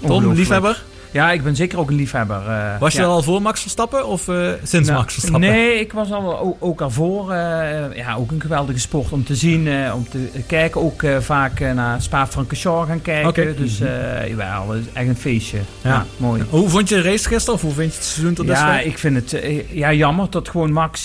Tom, 0.00 0.10
Ongelooflijk. 0.10 0.38
liefhebber? 0.38 0.82
Ja, 1.14 1.30
ik 1.32 1.42
ben 1.42 1.56
zeker 1.56 1.78
ook 1.78 1.88
een 1.90 1.96
liefhebber. 1.96 2.48
eh, 2.48 2.78
Was 2.80 2.92
je 2.94 3.00
ja. 3.00 3.06
al 3.06 3.22
voor 3.22 3.42
Max 3.42 3.60
Verstappen 3.60 4.06
of 4.06 4.28
eh, 4.28 4.48
sinds 4.62 4.88
Nou, 4.88 5.00
Max 5.00 5.12
Verstappen? 5.12 5.40
Nee, 5.50 5.80
ik 5.80 5.92
was 5.92 6.12
al, 6.12 6.38
ook, 6.40 6.56
ook 6.58 6.80
al 6.80 6.90
voor. 6.90 7.30
eh, 7.32 7.96
ja, 7.96 8.14
ook 8.14 8.30
een 8.30 8.40
geweldige 8.40 8.78
sport 8.78 9.12
om 9.12 9.24
te 9.24 9.34
zien, 9.34 9.68
om 9.94 10.08
te 10.08 10.28
kijken. 10.46 10.80
Ook 10.80 11.02
vaak 11.20 11.60
naar 11.60 12.02
Spa-Francorchamps 12.02 12.88
gaan 12.88 13.02
kijken. 13.02 13.28
Oké. 13.28 13.54
Dus 13.56 13.80
eh 13.80 14.28
jawel, 14.28 14.74
echt 14.92 15.08
een 15.08 15.16
feestje. 15.16 15.58
Ja. 15.82 15.90
Ja, 15.90 16.04
mooi. 16.16 16.42
Hoe 16.50 16.68
vond 16.68 16.88
je 16.88 16.94
de 16.94 17.02
race 17.02 17.28
gisteren 17.28 17.54
of 17.54 17.60
hoe 17.62 17.72
vind 17.74 17.90
je 17.92 17.96
het 17.98 18.06
seizoen 18.06 18.34
tot 18.34 18.46
Ja, 18.46 18.66
dusver? 18.72 18.86
ik 18.86 18.98
vind 18.98 19.16
het 19.32 19.42
ja, 19.70 19.92
jammer 19.92 20.26
dat 20.30 20.48
gewoon 20.48 20.72
Max 20.72 21.02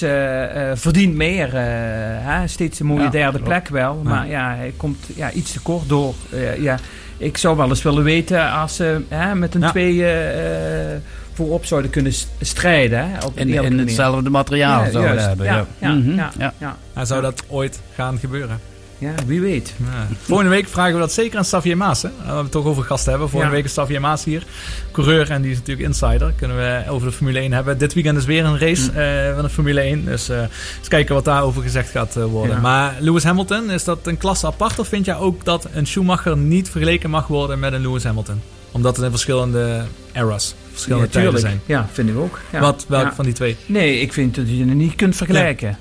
verdient 0.73 1.15
meer. 1.15 1.49
hè? 1.53 2.47
Steeds 2.47 2.79
een 2.79 2.85
mooie 2.85 3.03
Ja, 3.03 3.09
derde 3.09 3.39
plek 3.39 3.67
wel. 3.67 3.99
Ja. 4.03 4.09
Maar 4.09 4.27
ja, 4.27 4.55
hij 4.55 4.73
komt 4.77 5.05
ja, 5.15 5.31
iets 5.31 5.51
te 5.51 5.59
kort 5.59 5.89
door. 5.89 6.13
Ja, 6.59 6.77
ik 7.19 7.37
zou 7.37 7.57
wel 7.57 7.69
eens 7.69 7.81
willen 7.83 8.03
weten 8.03 8.51
als 8.51 8.75
ze 8.75 9.01
hè, 9.07 9.35
met 9.35 9.55
een 9.55 9.61
Ja. 9.61 9.69
twee 9.69 10.05
eh, 10.05 10.97
voorop 11.33 11.65
zouden 11.65 11.91
kunnen 11.91 12.13
strijden. 12.41 13.11
Hè? 13.11 13.25
Op 13.25 13.37
In, 13.37 13.79
hetzelfde 13.79 14.29
materiaal 14.29 14.83
Ja, 14.83 14.91
zouden 14.91 15.13
juist. 15.13 15.27
hebben. 15.27 15.45
Ja, 15.45 15.55
Ja, 15.55 15.65
ja, 15.79 15.93
Mhm, 15.93 16.15
ja, 16.15 16.31
ja. 16.37 16.53
ja. 16.57 16.77
Ja, 16.95 17.05
zou 17.05 17.21
dat 17.21 17.43
ooit 17.47 17.79
gaan 17.95 18.17
gebeuren? 18.17 18.59
Ja, 18.99 19.13
wie 19.25 19.41
weet. 19.41 19.73
Ja. 19.77 20.07
Volgende 20.21 20.51
week 20.51 20.67
vragen 20.67 20.93
we 20.93 20.99
dat 20.99 21.11
zeker 21.11 21.37
aan 21.37 21.43
Xavier 21.43 21.77
Maas. 21.77 22.01
Hè? 22.01 22.09
We 22.25 22.31
het 22.31 22.51
toch 22.51 22.65
over 22.65 22.83
gasten 22.83 23.09
hebben. 23.09 23.29
Volgende 23.29 23.55
Ja. 23.55 23.61
week 23.61 23.69
is 23.71 23.75
Xavier 23.77 24.01
Maas 24.01 24.23
hier. 24.23 24.43
Coureur 24.91 25.31
en 25.31 25.41
die 25.41 25.51
is 25.51 25.57
natuurlijk 25.57 25.87
insider. 25.87 26.33
Kunnen 26.35 26.57
we 26.57 26.83
over 26.89 27.07
de 27.07 27.13
Formule 27.13 27.39
1 27.39 27.51
hebben. 27.53 27.77
Dit 27.77 27.93
weekend 27.93 28.17
is 28.17 28.25
weer 28.25 28.45
een 28.45 28.59
race 28.59 28.91
eh, 28.91 29.33
van 29.33 29.43
de 29.43 29.49
Formule 29.49 29.81
1. 29.81 30.05
Dus 30.05 30.29
eh 30.29 30.37
eens 30.79 30.87
kijken 30.87 31.15
wat 31.15 31.25
daarover 31.25 31.61
gezegd 31.61 31.89
gaat 31.89 32.15
eh, 32.15 32.23
worden. 32.25 32.55
Ja. 32.55 32.61
Maar 32.61 32.95
Lewis 32.99 33.23
Hamilton, 33.23 33.69
is 33.71 33.83
dat 33.83 34.07
een 34.07 34.17
klasse 34.17 34.47
apart? 34.47 34.79
Of 34.79 34.87
vind 34.87 35.05
jij 35.05 35.15
ook 35.15 35.45
dat 35.45 35.67
een 35.73 35.87
Schumacher 35.87 36.37
niet 36.37 36.69
vergeleken 36.69 37.09
mag 37.09 37.27
worden 37.27 37.59
met 37.59 37.73
een 37.73 37.81
Lewis 37.81 38.03
Hamilton? 38.03 38.41
Omdat 38.71 38.95
het 38.95 39.05
in 39.05 39.11
verschillende 39.11 39.83
eras, 40.11 40.55
verschillende 40.71 41.09
tijden 41.09 41.39
zijn. 41.39 41.61
Ja, 41.65 41.87
vind 41.91 42.09
ik 42.09 42.17
ook. 42.17 42.39
Wat, 42.59 42.85
welke 42.87 43.05
Ja. 43.07 43.13
van 43.15 43.25
die 43.25 43.33
twee? 43.33 43.57
Nee, 43.65 43.99
ik 44.01 44.13
vind 44.13 44.35
dat 44.35 44.49
je 44.49 44.65
het 44.65 44.73
niet 44.73 44.95
kunt 44.95 45.15
vergelijken. 45.15 45.77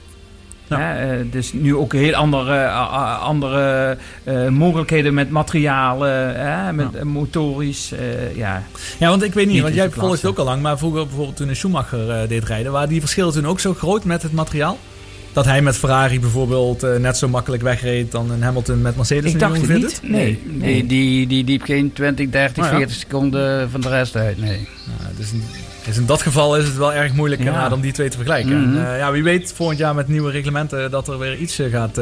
Ja. 0.69 0.79
Hè, 0.79 1.19
eh, 1.19 1.25
dus 1.31 1.53
nu 1.53 1.75
ook 1.77 1.93
heel 1.93 2.15
andere, 2.15 2.55
eh, 2.59 3.23
andere 3.23 3.97
eh, 4.25 4.49
mogelijkheden 4.49 5.15
met 5.15 5.31
materialen, 5.31 6.41
hè, 6.41 6.73
met 6.73 7.05
motorisch. 7.05 7.93
eh, 7.93 8.37
ja. 8.37 8.63
Ja, 8.99 9.09
want 9.09 9.23
ik 9.23 9.35
weet 9.35 9.45
niet, 9.45 9.55
Niet 9.55 9.63
want 9.63 9.75
jij 9.75 9.91
volgt 9.91 10.23
het 10.23 10.31
ook 10.31 10.39
al 10.39 10.45
lang, 10.45 10.63
maar 10.63 10.79
vroeger 10.79 11.07
bijvoorbeeld 11.07 11.37
toen 11.37 11.49
een 11.49 11.57
Schumacher 11.57 12.29
deed 12.29 12.45
rijden, 12.45 12.73
waren 12.73 12.89
die 12.89 13.01
verschillen 13.01 13.33
toen 13.33 13.47
ook 13.47 13.61
zo 13.61 13.75
groot 13.75 14.05
met 14.05 14.23
het 14.23 14.33
materiaal? 14.33 14.79
Dat 15.33 15.45
hij 15.45 15.63
met 15.63 15.77
Ferrari 15.77 16.21
bijvoorbeeld 16.21 16.83
eh, 16.83 16.97
net 16.97 17.17
zo 17.17 17.29
makkelijk 17.29 17.63
wegreed 17.63 18.13
dan 18.13 18.31
een 18.31 18.43
Hamilton 18.43 18.83
met 18.83 18.97
Mercedes? 18.97 19.25
Ik 19.25 19.33
nu 19.33 19.39
dacht 19.39 19.61
het 19.61 19.69
niet. 19.69 20.01
Nee, 20.03 20.41
Die, 20.45 20.53
nee. 20.57 20.87
die, 20.87 21.27
die 21.27 21.45
liep 21.45 21.63
geen 21.63 21.93
20, 21.93 22.29
30, 22.31 22.65
Oh 22.65 22.71
ja. 22.71 22.77
40 22.77 22.97
seconden 22.97 23.71
van 23.71 23.81
de 23.81 23.89
rest 23.89 24.17
uit. 24.17 24.39
Nee. 24.39 24.69
Nou, 24.87 25.15
dus, 25.17 25.33
dus 25.89 25.97
in 25.97 26.07
dat 26.07 26.23
geval 26.23 26.57
is 26.57 26.65
het 26.65 26.77
wel 26.77 26.93
erg 26.93 27.13
moeilijk 27.13 27.41
Ja. 27.41 27.47
inderdaad 27.47 27.73
om 27.73 27.81
die 27.81 27.93
twee 27.93 28.09
te 28.09 28.17
vergelijken. 28.17 28.69
Mhm. 28.69 28.77
En, 28.79 28.93
eh, 28.93 28.99
ja, 28.99 29.11
wie 29.13 29.23
weet 29.23 29.53
volgend 29.53 29.79
jaar 29.79 29.95
met 29.95 30.09
nieuwe 30.09 30.31
reglementen 30.31 30.91
dat 30.91 31.09
er 31.09 31.19
weer 31.19 31.37
iets 31.37 31.59
eh, 31.59 31.71
gaat... 31.71 31.99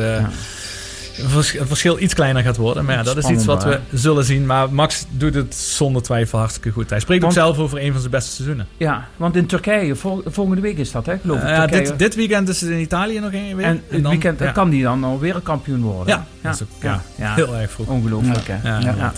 een 1.19 1.61
een 1.61 1.67
verschil 1.67 1.99
iets 2.01 2.15
kleiner 2.15 2.43
gaat 2.43 2.57
worden. 2.57 2.85
Maar 2.85 2.95
ja, 2.95 3.03
dat 3.03 3.17
is 3.17 3.29
iets 3.29 3.45
wat 3.45 3.65
we 3.65 3.79
zullen 3.93 4.25
zien. 4.25 4.47
Maar 4.47 4.73
Max 4.73 5.05
doet 5.11 5.35
het 5.35 5.55
zonder 5.55 6.03
twijfel 6.03 6.39
hartstikke 6.39 6.71
goed. 6.71 6.91
Hij 6.91 7.01
spreekt 7.01 7.25
ook 7.25 7.33
zelf 7.33 7.59
over 7.59 7.79
een 7.83 7.91
van 7.93 8.01
zijn 8.01 8.11
beste 8.13 8.31
seizoenen. 8.31 8.67
ja, 8.77 9.09
want 9.17 9.37
in 9.37 9.47
Turkije, 9.47 9.95
vol- 9.97 10.23
volgende 10.27 10.61
week 10.61 10.79
is 10.79 10.91
dat, 10.91 11.07
hè? 11.07 11.19
Geloof 11.19 11.39
ik. 11.43 11.49
Ja, 11.49 11.67
dit, 11.67 11.99
dit 11.99 12.15
weekend 12.15 12.49
is 12.49 12.61
het 12.61 12.71
in 12.71 12.79
Italië 12.79 13.21
nog 13.21 13.33
één 13.33 13.57
week. 13.57 13.67
en 13.67 13.83
het 13.89 14.03
dan- 14.03 14.11
weekend 14.11 14.39
ja. 14.39 14.51
kan 14.51 14.71
die 14.71 14.83
dan 14.83 15.05
al 15.05 15.19
wereldkampioen 15.21 15.83
worden. 15.83 16.25
Ja, 16.43 16.51
ook, 16.51 16.83
ja, 16.83 17.03
ja. 17.15 17.35
heel 17.35 17.57
erg 17.57 17.71
vroeg. 17.71 17.87
Ongelooflijk, 17.87 18.47
hè? 18.51 19.11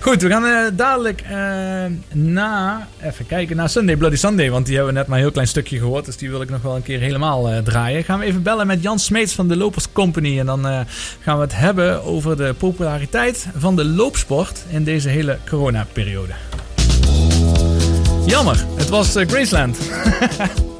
Goed, 0.00 0.22
we 0.22 0.28
gaan 0.28 0.44
eh, 0.44 0.58
dadelijk 0.76 1.20
eh, 1.20 1.84
na, 2.12 2.86
even 3.02 3.26
kijken, 3.26 3.56
naar 3.56 3.68
Sunday 3.68 3.96
Bloody 3.96 4.16
Sunday. 4.16 4.50
Want 4.50 4.66
die 4.66 4.74
hebben 4.76 4.92
we 4.94 4.98
net 4.98 5.08
maar 5.08 5.16
een 5.18 5.22
heel 5.24 5.32
klein 5.32 5.48
stukje 5.48 5.78
gehoord. 5.78 6.04
Dus 6.04 6.16
die 6.16 6.30
wil 6.30 6.40
ik 6.40 6.50
nog 6.50 6.62
wel 6.62 6.76
een 6.76 6.82
keer 6.82 7.00
helemaal 7.00 7.48
eh, 7.50 7.58
draaien. 7.58 8.04
Gaan 8.04 8.18
we 8.18 8.24
even 8.24 8.42
bellen 8.42 8.66
met 8.66 8.82
Jan 8.82 8.98
Smeets 8.98 9.34
van 9.34 9.48
de 9.48 9.56
Lopers 9.56 9.92
Company. 9.92 10.38
En 10.38 10.46
dan 10.46 10.86
gaan 11.20 11.38
we 11.38 11.45
het 11.46 11.56
hebben 11.56 12.04
over 12.04 12.36
de 12.36 12.54
populariteit 12.58 13.46
van 13.56 13.76
de 13.76 13.84
loopsport 13.84 14.64
in 14.68 14.84
deze 14.84 15.08
hele 15.08 15.38
coronaperiode. 15.48 16.32
Jammer, 18.24 18.64
het 18.76 18.88
was 18.88 19.14
eh, 19.14 19.28
Graceland. 19.28 19.78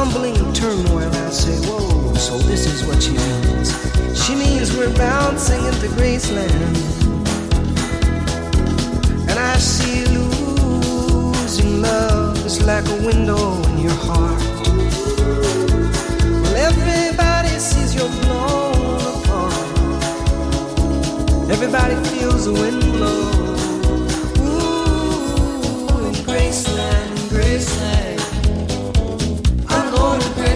tumbling 0.00 0.52
turmoil, 0.54 1.12
I 1.12 1.28
say, 1.28 1.56
Whoa, 1.68 2.14
so 2.14 2.38
this 2.38 2.64
is 2.64 2.86
what 2.86 3.02
she 3.02 3.12
means. 3.12 3.68
She 4.22 4.34
means 4.34 4.74
we're 4.74 4.96
bouncing 4.96 5.62
into 5.66 5.88
Graceland. 5.98 6.74
And 9.28 9.38
I 9.38 9.58
see 9.58 10.06
losing 10.16 11.82
love 11.82 12.46
is 12.46 12.64
like 12.64 12.86
a 12.88 12.96
window 13.08 13.62
in 13.68 13.78
your 13.86 13.98
heart. 14.08 14.40
Well, 16.42 16.56
everybody 16.56 17.58
sees 17.58 17.94
you're 17.94 18.14
blown 18.22 19.00
apart. 19.16 19.52
Everybody 21.50 21.96
feels 22.08 22.46
the 22.46 22.54
wind 22.54 22.80
blow. 22.94 23.22
Ooh, 24.46 26.06
in 26.06 26.14
Graceland, 26.24 27.10
in 27.10 27.28
Graceland. 27.34 28.19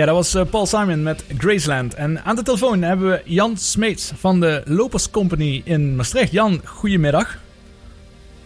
Ja, 0.00 0.06
dat 0.06 0.14
was 0.14 0.34
eh, 0.34 0.42
Paul 0.50 0.66
Simon 0.66 1.02
met 1.02 1.24
Graceland. 1.38 1.94
En 1.94 2.24
aan 2.24 2.36
de 2.36 2.42
telefoon 2.42 2.82
hebben 2.82 3.10
we 3.10 3.22
Jan 3.24 3.56
Smeets 3.56 4.12
van 4.16 4.40
de 4.40 4.62
Lopers 4.64 5.10
Company 5.10 5.62
in 5.64 5.96
Maastricht. 5.96 6.32
Jan, 6.32 6.60
goedemiddag. 6.64 7.38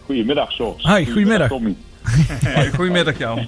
Goedemiddag, 0.05 0.57
Jos. 0.57 0.83
Hi, 0.83 1.05
goedemiddag. 1.05 1.47
Tommy. 1.47 1.75
Goedemiddag, 2.75 3.17
Jan. 3.17 3.39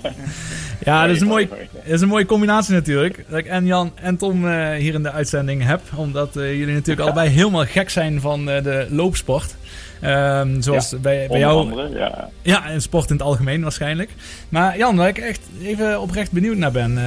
Ja, 0.88 1.08
dat 1.08 1.16
is 1.16 1.22
een, 1.22 1.28
mooi, 1.28 1.50
dat 1.74 1.94
is 1.94 2.02
een 2.02 2.08
mooie 2.08 2.26
combinatie 2.26 2.74
natuurlijk. 2.74 3.26
Dat 3.30 3.40
ik 3.40 3.46
en 3.46 3.66
Jan 3.66 3.92
en 3.96 4.18
Tom 4.18 4.48
eh, 4.48 4.76
hier 4.76 4.94
in 4.94 5.04
de 5.04 5.12
uitzending 5.12 5.64
heb. 5.64 5.82
Omdat 5.96 6.38
eh, 6.38 6.58
jullie 6.58 6.74
natuurlijk 6.74 7.00
allebei 7.08 7.30
helemaal 7.30 7.66
gek 7.66 7.90
zijn 7.90 8.22
van 8.22 8.50
eh, 8.50 8.64
de 8.64 8.88
loopsport. 8.90 9.56
Ehm, 10.02 10.62
zoals 10.62 10.90
Ja, 10.90 10.98
bij, 10.98 11.28
bij 11.28 11.40
jou. 11.40 11.60
andere, 11.60 11.90
ja. 11.90 12.30
Ja, 12.42 12.70
en 12.70 12.82
sport 12.82 13.10
in 13.10 13.16
het 13.16 13.26
algemeen 13.26 13.62
waarschijnlijk. 13.62 14.12
Maar 14.50 14.78
Jan, 14.78 14.96
waar 14.96 15.08
ik 15.08 15.18
echt 15.18 15.42
even 15.62 16.02
oprecht 16.02 16.32
benieuwd 16.32 16.58
naar 16.58 16.72
ben. 16.72 16.98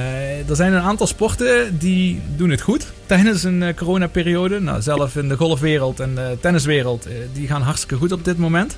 er 0.47 0.55
zijn 0.55 0.73
een 0.73 0.81
aantal 0.81 1.07
sporten 1.07 1.77
die 1.77 2.21
doen 2.35 2.49
het 2.49 2.61
goed 2.61 2.87
tijdens 3.11 3.43
een 3.43 3.63
eh, 3.63 3.73
coronaperiode. 3.73 4.59
Nou, 4.59 4.81
zelf 4.81 5.15
in 5.15 5.29
de 5.29 5.35
golfwereld 5.37 5.99
en 5.99 6.15
de 6.15 6.37
tenniswereld, 6.41 7.05
eh, 7.05 7.13
die 7.33 7.47
gaan 7.47 7.61
hartstikke 7.61 7.95
goed 7.95 8.11
op 8.11 8.25
dit 8.25 8.37
moment. 8.37 8.77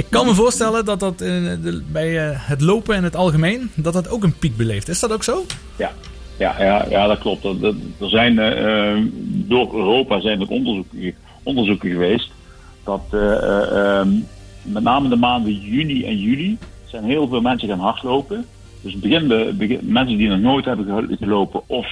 Ik 0.00 0.06
kan 0.10 0.26
me 0.26 0.34
voorstellen 0.34 0.84
dat 0.84 1.00
dat 1.00 1.20
in 1.20 1.42
de- 1.62 1.82
bij 1.92 2.28
eh, 2.30 2.36
het 2.48 2.60
lopen 2.60 2.96
in 2.96 3.04
het 3.04 3.16
algemeen, 3.16 3.70
dat 3.74 3.92
dat 3.92 4.08
ook 4.10 4.22
een 4.24 4.38
piek 4.38 4.56
beleeft. 4.56 4.88
Is 4.88 5.00
dat 5.00 5.12
ook 5.12 5.22
zo? 5.24 5.44
Ja, 5.78 5.92
ja, 6.38 6.62
ja, 6.62 6.86
ja 6.90 7.06
dat 7.06 7.18
klopt. 7.18 7.44
Er, 7.44 7.74
zijn 7.98 8.38
eh, 8.38 8.90
eh, 8.92 8.98
door 9.48 9.74
Europa 9.74 10.20
zijn 10.20 10.40
er 10.40 10.48
onderzoeken, 10.48 11.14
onderzoeken 11.42 11.90
geweest 11.90 12.30
dat 12.84 13.00
eh, 13.10 13.32
eh, 13.32 13.98
ehm, 13.98 14.08
met 14.62 14.82
name 14.82 15.08
de 15.08 15.16
maanden 15.16 15.52
juni 15.54 16.04
en 16.04 16.18
juli 16.18 16.58
zijn 16.86 17.04
heel 17.04 17.28
veel 17.28 17.40
mensen 17.40 17.68
gaan 17.68 17.78
hardlopen. 17.80 18.46
Dus 18.82 18.98
begin, 18.98 19.28
begin, 19.58 19.78
mensen 19.82 20.16
die 20.16 20.28
nog 20.28 20.40
nooit 20.40 20.64
hebben 20.64 20.86
ge- 21.08 21.16
gelopen 21.20 21.60
of 21.66 21.86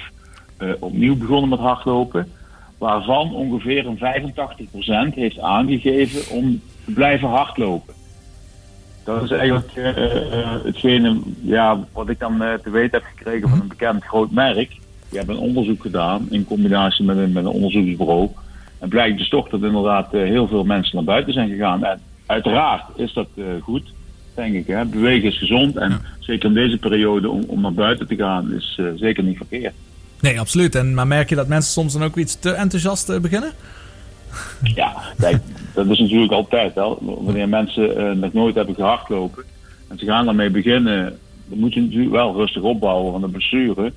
eh, 0.56 0.68
opnieuw 0.78 1.16
begonnen 1.16 1.48
met 1.48 1.58
hardlopen. 1.58 2.28
Waarvan 2.78 3.34
ongeveer 3.34 3.86
een 3.86 3.98
85% 5.10 5.14
heeft 5.14 5.38
aangegeven 5.38 6.36
om 6.36 6.60
te 6.84 6.92
blijven 6.92 7.28
hardlopen. 7.28 7.94
Dat 9.14 9.22
is 9.22 9.30
eigenlijk 9.30 9.72
eh, 9.74 9.94
hetgene 10.64 11.20
ja, 11.40 11.84
wat 11.92 12.08
ik 12.08 12.18
dan 12.18 12.42
eh, 12.42 12.54
te 12.54 12.70
weten 12.70 12.98
heb 12.98 13.08
gekregen 13.16 13.48
van 13.48 13.60
een 13.60 13.68
bekend 13.68 14.04
groot 14.04 14.30
merk. 14.30 14.68
Die 15.08 15.18
hebben 15.18 15.36
een 15.36 15.42
onderzoek 15.42 15.82
gedaan 15.82 16.26
in 16.30 16.44
combinatie 16.44 17.04
met 17.04 17.16
een, 17.16 17.32
met 17.32 17.44
een 17.44 17.50
onderzoeksbureau. 17.50 18.28
En 18.78 18.88
blijkt 18.88 19.18
dus 19.18 19.28
toch 19.28 19.48
dat 19.48 19.62
inderdaad 19.62 20.12
heel 20.12 20.48
veel 20.48 20.64
mensen 20.64 20.96
naar 20.96 21.04
buiten 21.04 21.32
zijn 21.32 21.48
gegaan. 21.48 21.84
En 21.84 22.00
uiteraard 22.26 22.84
is 22.96 23.12
dat 23.12 23.28
goed, 23.62 23.92
denk 24.34 24.54
ik. 24.54 24.66
Hè? 24.66 24.84
Bewegen 24.84 25.28
is 25.28 25.38
gezond. 25.38 25.76
En 25.76 26.00
zeker 26.18 26.48
in 26.48 26.54
deze 26.54 26.78
periode 26.78 27.28
om, 27.30 27.44
om 27.46 27.60
naar 27.60 27.72
buiten 27.72 28.06
te 28.06 28.16
gaan 28.16 28.52
is 28.52 28.80
zeker 28.96 29.22
niet 29.22 29.36
verkeerd. 29.36 29.74
Nee, 30.20 30.40
absoluut. 30.40 30.74
En, 30.74 30.94
maar 30.94 31.06
merk 31.06 31.28
je 31.28 31.34
dat 31.34 31.48
mensen 31.48 31.72
soms 31.72 31.92
dan 31.92 32.04
ook 32.04 32.16
iets 32.16 32.38
te 32.38 32.50
enthousiast 32.50 33.20
beginnen? 33.20 33.52
Ja, 34.62 34.94
kijk, 35.18 35.42
dat 35.74 35.86
is 35.86 35.98
natuurlijk 35.98 36.32
altijd. 36.32 36.74
Hè? 36.74 36.82
Wanneer 37.00 37.48
mensen 37.48 37.96
eh, 37.96 38.12
nog 38.16 38.32
nooit 38.32 38.54
hebben 38.54 38.74
gehardlopen 38.74 39.44
en 39.88 39.98
ze 39.98 40.04
gaan 40.04 40.24
daarmee 40.24 40.50
beginnen, 40.50 41.18
dan 41.46 41.58
moet 41.58 41.74
je 41.74 41.80
natuurlijk 41.80 42.10
wel 42.10 42.34
rustig 42.34 42.62
opbouwen. 42.62 43.12
Want 43.12 43.24
de 43.24 43.30
blessure 43.30 43.92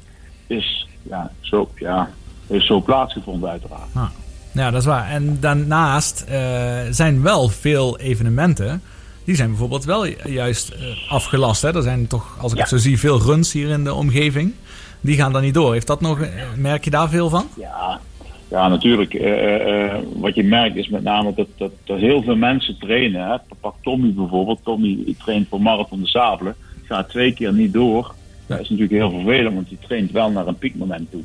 is 0.47 0.87
ja, 1.03 1.31
zo, 1.39 1.69
ja, 1.75 2.09
heeft 2.47 2.65
zo 2.65 2.81
plaatsgevonden 2.81 3.49
uiteraard. 3.49 3.89
Ah. 3.93 4.09
Ja, 4.53 4.71
dat 4.71 4.81
is 4.81 4.87
waar. 4.87 5.09
En 5.09 5.37
daarnaast 5.39 6.21
eh, 6.29 6.79
zijn 6.89 7.21
wel 7.21 7.49
veel 7.49 7.97
evenementen. 7.99 8.81
Die 9.23 9.35
zijn 9.35 9.49
bijvoorbeeld 9.49 9.85
wel 9.85 10.07
ju- 10.07 10.15
juist 10.25 10.69
eh, 10.69 11.11
afgelast. 11.11 11.61
Hè? 11.61 11.75
Er 11.75 11.81
zijn 11.81 12.07
toch, 12.07 12.37
als 12.41 12.51
ik 12.51 12.57
het 12.57 12.67
zo 12.69 12.77
zie, 12.77 12.99
veel 12.99 13.21
runs 13.21 13.51
hier 13.53 13.69
in 13.69 13.83
de 13.83 13.93
omgeving. 13.93 14.53
Die 15.01 15.15
gaan 15.15 15.33
dan 15.33 15.41
niet 15.41 15.53
door. 15.53 15.73
Heeft 15.73 15.87
dat 15.87 16.01
nog, 16.01 16.19
merk 16.57 16.83
je 16.83 16.89
daar 16.89 17.09
veel 17.09 17.29
van? 17.29 17.47
Ja, 17.57 17.99
ja 18.51 18.67
natuurlijk. 18.67 19.13
eh, 19.13 19.85
eh, 19.85 20.01
wat 20.15 20.35
je 20.35 20.43
merkt 20.43 20.75
is 20.75 20.89
met 20.89 21.03
name 21.03 21.33
dat, 21.33 21.47
dat, 21.57 21.71
dat 21.83 21.99
heel 21.99 22.23
veel 22.23 22.35
mensen 22.35 22.77
trainen. 22.79 23.29
Hè. 23.29 23.37
Pak 23.59 23.75
Tommy 23.81 24.13
bijvoorbeeld. 24.13 24.59
Tommy 24.63 25.15
traint 25.17 25.47
voor 25.47 25.61
Marathon 25.61 26.01
de 26.01 26.07
Sabelen. 26.07 26.55
Gaat 26.83 27.09
twee 27.09 27.33
keer 27.33 27.53
niet 27.53 27.73
door. 27.73 28.15
Dat 28.47 28.59
is 28.59 28.69
natuurlijk 28.69 28.99
heel 28.99 29.09
vervelend, 29.11 29.55
want 29.55 29.69
die 29.69 29.77
traint 29.87 30.11
wel 30.11 30.31
naar 30.31 30.47
een 30.47 30.57
piekmoment 30.57 31.11
toe. 31.11 31.21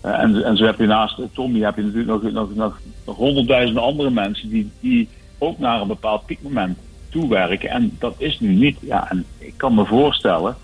Eh, 0.00 0.18
en, 0.18 0.44
en 0.44 0.56
zo 0.56 0.64
heb 0.64 0.78
je 0.78 0.86
naast 0.86 1.18
eh, 1.18 1.24
Tommy 1.32 1.60
heb 1.60 1.76
je 1.76 1.82
natuurlijk 1.82 2.08
nog, 2.08 2.32
nog, 2.32 2.54
nog, 2.54 2.80
nog 3.06 3.16
honderdduizenden 3.16 3.82
andere 3.82 4.10
mensen 4.10 4.48
die, 4.48 4.70
die 4.80 5.08
ook 5.38 5.58
naar 5.58 5.80
een 5.80 5.88
bepaald 5.88 6.26
piekmoment 6.26 6.78
toewerken. 7.08 7.70
En 7.70 7.96
dat 7.98 8.14
is 8.18 8.40
nu 8.40 8.54
niet. 8.54 8.78
Ja, 8.80 9.10
en 9.10 9.24
ik 9.38 9.54
kan 9.56 9.74
me 9.74 9.84
voorstellen 9.86 10.56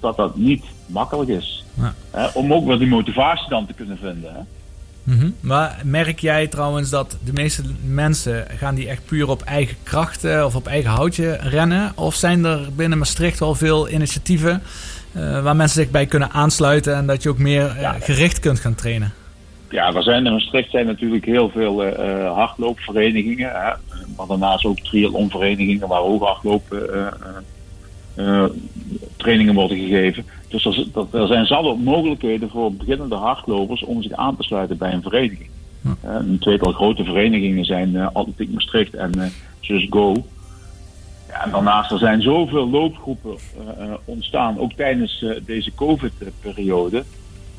dat 0.00 0.16
dat 0.16 0.36
niet 0.36 0.64
makkelijk 0.86 1.30
is. 1.30 1.64
Ja. 1.74 1.94
Hè, 2.10 2.26
om 2.34 2.52
ook 2.52 2.66
wel 2.66 2.78
die 2.78 2.88
motivatie 2.88 3.48
dan 3.48 3.66
te 3.66 3.72
kunnen 3.72 3.98
vinden. 3.98 4.34
Hè. 4.34 4.40
Mhm. 5.06 5.30
Maar 5.40 5.80
merk 5.84 6.18
jij 6.18 6.46
trouwens 6.46 6.90
dat 6.90 7.16
de 7.24 7.32
meeste 7.32 7.62
mensen 7.84 8.46
gaan 8.56 8.74
die 8.74 8.88
echt 8.88 9.06
puur 9.06 9.28
op 9.28 9.42
eigen 9.42 9.76
kracht 9.82 10.24
eh, 10.24 10.44
of 10.44 10.54
op 10.54 10.66
eigen 10.66 10.90
houtje 10.90 11.38
rennen? 11.40 11.92
Of 11.94 12.14
zijn 12.14 12.44
er 12.44 12.68
binnen 12.76 12.98
Maastricht 12.98 13.38
wel 13.38 13.54
veel 13.54 13.88
initiatieven 13.88 14.62
eh, 15.12 15.42
waar 15.42 15.56
mensen 15.56 15.82
zich 15.82 15.90
bij 15.90 16.06
kunnen 16.06 16.30
aansluiten 16.30 16.94
en 16.94 17.06
dat 17.06 17.22
je 17.22 17.28
ook 17.28 17.38
meer 17.38 17.76
eh, 17.76 17.92
gericht 18.00 18.40
kunt 18.40 18.60
gaan 18.60 18.74
trainen? 18.74 19.12
Ja, 19.70 19.94
er 19.94 20.02
zijn 20.02 20.26
in 20.26 20.32
Maastricht 20.32 20.70
zijn 20.70 20.86
natuurlijk 20.86 21.24
heel 21.24 21.48
veel 21.48 21.84
eh, 21.84 22.32
hardloopverenigingen. 22.32 23.50
Hè, 23.50 23.72
maar 24.16 24.26
daarnaast 24.26 24.64
ook 24.64 24.78
triathlonverenigingen 24.78 25.88
waar 25.88 26.00
ook 26.00 26.22
hardloop 26.22 26.72
eh, 26.72 27.06
eh, 27.06 27.10
eh, 28.14 28.50
trainingen 29.16 29.54
worden 29.54 29.78
gegeven. 29.78 30.24
Dus 30.64 30.88
er, 30.94 31.06
er 31.20 31.26
zijn 31.26 31.46
zat 31.46 31.78
mogelijkheden 31.78 32.50
voor 32.50 32.72
beginnende 32.72 33.14
hardlopers 33.14 33.84
om 33.84 34.02
zich 34.02 34.12
aan 34.12 34.36
te 34.36 34.42
sluiten 34.42 34.76
bij 34.76 34.92
een 34.92 35.02
vereniging. 35.02 35.48
Eh, 35.82 36.14
een 36.14 36.38
tweetal 36.38 36.72
grote 36.72 37.04
verenigingen 37.04 37.64
zijn 37.64 37.96
eh 37.96 38.08
Atletiek 38.12 38.52
Maastricht 38.52 38.94
en 38.94 39.20
eh 39.20 39.26
Just 39.60 39.92
Go. 39.92 40.24
Ja, 41.28 41.44
en 41.44 41.50
daarnaast 41.50 41.90
er 41.90 41.98
zijn 41.98 42.22
zoveel 42.22 42.70
loopgroepen 42.70 43.36
ontstaan, 44.04 44.58
ook 44.58 44.72
tijdens 44.72 45.24
deze 45.46 45.74
COVID-periode. 45.74 47.04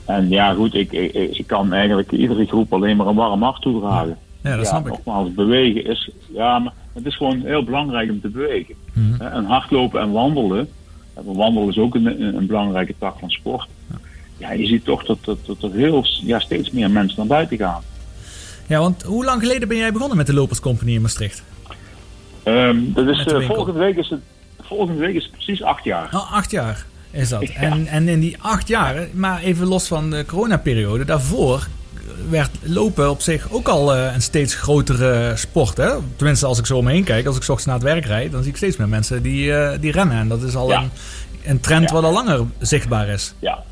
En 0.06 0.30
ja, 0.30 0.54
goed, 0.54 0.74
ik, 0.74 0.92
ik, 0.92 1.14
ik 1.14 1.48
kan 1.48 1.74
eigenlijk 1.74 2.12
iedere 2.12 2.46
groep 2.46 2.74
alleen 2.74 2.98
maar 2.98 3.08
een 3.08 3.16
warm 3.16 3.44
hart 3.44 3.62
toedragen. 3.62 4.18
Ja, 4.44 4.56
dat 4.56 4.68
snap 4.68 4.86
ik. 4.86 4.92
Nogmaals, 4.92 5.34
bewegen 5.34 5.86
is, 5.86 6.10
ja, 6.34 6.60
maar 6.60 6.74
het 6.94 7.06
is 7.06 7.16
gewoon 7.16 7.42
heel 7.42 7.64
belangrijk 7.64 8.10
om 8.10 8.22
te 8.22 8.30
bewegen. 8.30 8.76
Hè, 9.18 9.28
En 9.28 9.46
hardlopen 9.46 10.02
en 10.02 10.12
wandelen, 10.12 10.60
en 10.60 10.68
wandelen 11.24 11.70
is 11.70 11.78
ook 11.78 11.96
een, 11.96 12.36
een, 12.36 12.46
belangrijke 12.46 12.94
tak 13.00 13.20
van 13.20 13.30
sport. 13.30 13.68
Ja, 14.38 14.52
je 14.52 14.66
ziet 14.66 14.86
toch 14.86 15.06
dat, 15.06 15.18
dat, 15.22 15.38
dat 15.46 15.64
er 15.64 15.72
heel, 15.74 16.06
ja, 16.24 16.40
steeds 16.40 16.72
meer 16.72 16.92
mensen 16.92 17.18
naar 17.18 17.28
buiten 17.28 17.58
gaan. 17.58 17.82
Ja, 18.68 18.80
want 18.80 19.04
hoe 19.04 19.26
lang 19.26 19.42
geleden 19.42 19.68
ben 19.68 19.78
jij 19.78 19.92
begonnen 19.92 20.18
met 20.18 20.28
de 20.28 20.34
Loperscompagnie 20.34 20.96
in 20.96 21.02
Maastricht? 21.02 21.44
Ehm, 22.44 22.78
dat 22.94 23.08
is, 23.08 23.26
eh, 23.26 23.48
volgende, 23.48 23.80
week 23.80 23.98
is 23.98 24.10
het, 24.10 24.22
volgende 24.62 25.00
week 25.00 25.16
is 25.16 25.24
het 25.24 25.32
precies 25.32 25.64
acht 25.64 25.84
jaar. 25.84 26.10
Oh, 26.14 26.34
acht 26.34 26.52
jaar 26.52 26.86
is 27.12 27.30
dat. 27.30 27.44
En, 27.44 27.88
en 27.88 28.08
in 28.08 28.20
die 28.20 28.36
acht 28.42 28.68
jaar, 28.68 29.08
maar 29.14 29.42
even 29.42 29.68
los 29.68 29.88
van 29.88 30.10
de 30.10 30.26
coronaperiode, 30.26 31.06
daarvoor 31.06 31.68
werd 32.30 32.50
lopen 32.64 33.10
op 33.10 33.22
zich 33.22 33.52
ook 33.52 33.68
al 33.68 33.96
eh, 33.96 34.14
een 34.14 34.22
steeds 34.22 34.56
grotere 34.56 35.32
sport. 35.36 35.78
Hè? 35.78 35.90
Tenminste, 36.16 36.46
als 36.46 36.60
ik 36.60 36.66
zo 36.66 36.78
om 36.78 36.84
me 36.84 36.92
heen 36.92 37.04
kijk, 37.04 37.26
als 37.26 37.36
ik 37.36 37.44
's 37.44 37.50
ochtends 37.50 37.66
naar 37.66 37.76
het 37.76 37.94
werk 37.94 38.06
rijd, 38.06 38.32
dan 38.32 38.42
zie 38.42 38.52
ik 38.52 38.58
steeds 38.58 38.78
meer 38.78 38.90
mensen 38.90 39.22
die, 39.22 39.54
eh, 39.54 39.80
die 39.80 39.92
rennen. 39.92 40.18
En 40.18 40.28
dat 40.28 40.42
is 40.44 40.56
al 40.56 40.70
Ja. 40.70 40.82
een, 40.82 40.90
een 41.46 41.60
trend 41.60 41.90
wat 41.92 42.04
al 42.04 42.14
langer 42.14 42.46
zichtbaar 42.60 43.08
is. 43.08 43.34
Ja. 43.40 43.64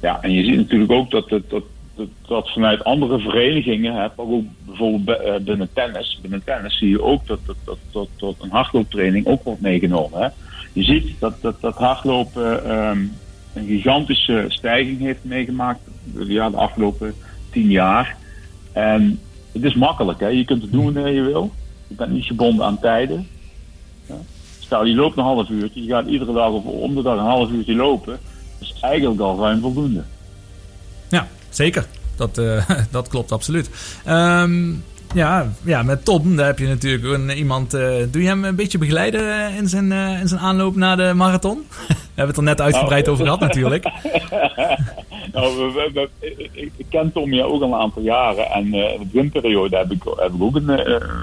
ja, 0.00 0.18
en 0.22 0.32
je 0.32 0.44
ziet 0.44 0.56
natuurlijk 0.56 0.92
ook 0.92 1.10
dat, 1.10 1.28
dat, 1.28 1.42
dat, 1.50 1.62
dat, 2.28 2.50
vanuit 2.50 2.84
andere 2.84 3.18
verenigingen, 3.18 3.94
hè, 3.94 4.08
bijvoorbeeld 4.66 5.04
bij- 5.04 5.16
eh, 5.18 5.40
binnen 5.40 5.68
tennis, 5.72 6.18
binnen 6.22 6.42
tennis 6.44 6.78
zie 6.78 6.88
je 6.88 7.02
ook 7.02 7.26
dat, 7.26 7.38
dat, 7.46 7.56
dat, 7.64 7.78
dat, 7.92 8.08
dat 8.16 8.34
een 8.40 8.50
hardlooptraining 8.50 9.26
ook 9.26 9.42
wordt 9.44 9.60
meegenomen. 9.60 10.20
Hè. 10.22 10.28
Je 10.72 10.82
ziet 10.82 11.10
dat, 11.18 11.34
dat, 11.40 11.60
dat 11.60 11.74
hardlopen 11.76 12.64
ehm, 12.64 12.98
een 13.54 13.66
gigantische 13.66 14.44
stijging 14.48 15.00
heeft 15.00 15.24
meegemaakt 15.24 15.80
ja, 16.18 16.50
de 16.50 16.56
afgelopen 16.56 17.14
tien 17.50 17.70
jaar. 17.70 18.16
En 18.72 19.20
het 19.52 19.62
is 19.64 19.74
makkelijk, 19.74 20.20
hè. 20.20 20.26
je 20.26 20.44
kunt 20.44 20.62
het 20.62 20.72
doen 20.72 20.84
wanneer 20.84 21.08
je 21.08 21.22
wil. 21.22 21.52
Je 21.86 21.94
bent 21.94 22.12
niet 22.12 22.24
gebonden 22.24 22.64
aan 22.64 22.80
tijden. 22.80 23.26
Ja. 24.06 24.14
Stel, 24.58 24.84
je 24.84 24.94
loopt 24.94 25.16
een 25.16 25.22
half 25.22 25.48
uurtje, 25.48 25.84
je 25.84 25.90
gaat 25.90 26.06
iedere 26.06 26.32
dag 26.32 26.50
of 26.50 26.64
om 26.64 26.94
de 26.94 27.02
dag 27.02 27.18
een 27.18 27.24
half 27.24 27.50
uurtje 27.50 27.74
lopen. 27.74 28.18
Dat 28.58 28.68
is 28.68 28.80
eigenlijk 28.80 29.20
al 29.20 29.38
ruim 29.38 29.60
voldoende. 29.60 30.02
Ja, 31.08 31.28
zeker. 31.48 31.86
Dat, 32.16 32.38
eh, 32.38 32.70
dat 32.90 33.08
klopt 33.08 33.32
absoluut. 33.32 33.70
Ehm, 34.04 34.72
ja, 35.14 35.46
ja, 35.64 35.82
met 35.82 36.04
Tom, 36.04 36.36
daar 36.36 36.46
heb 36.46 36.58
je 36.58 36.66
natuurlijk 36.66 37.04
een, 37.04 37.30
iemand. 37.30 37.74
eh, 37.74 37.80
doe 38.10 38.22
je 38.22 38.28
hem 38.28 38.44
een 38.44 38.54
beetje 38.54 38.78
begeleiden 38.78 39.20
eh, 39.46 39.56
in 39.56 39.68
zijn, 39.68 39.92
eh, 39.92 40.20
in 40.20 40.28
zijn 40.28 40.40
aanloop 40.40 40.76
naar 40.76 40.96
de 40.96 41.12
marathon? 41.14 41.58
We 41.88 42.26
hebben 42.26 42.26
het 42.26 42.36
er 42.36 42.42
net 42.42 42.60
uitgebreid 42.60 43.04
Nou, 43.06 43.12
over 43.14 43.24
gehad, 43.24 43.40
natuurlijk. 43.40 43.84
nou, 45.32 45.56
we, 45.56 45.90
we- 45.92 46.08
we- 46.20 46.48
ik, 46.52 46.86
ken 46.90 47.12
Tom 47.12 47.32
ja 47.32 47.42
ook 47.44 47.62
al 47.62 47.72
een 47.72 47.80
aantal 47.80 48.02
jaren. 48.02 48.46
En 48.50 48.64
in 48.64 48.70
de 48.98 49.06
beginperiode 49.12 49.76
heb 49.76 49.90
ik, 49.92 50.02
heb 50.16 50.32
ik 50.34 50.42
ook 50.42 50.54
een 50.56 50.80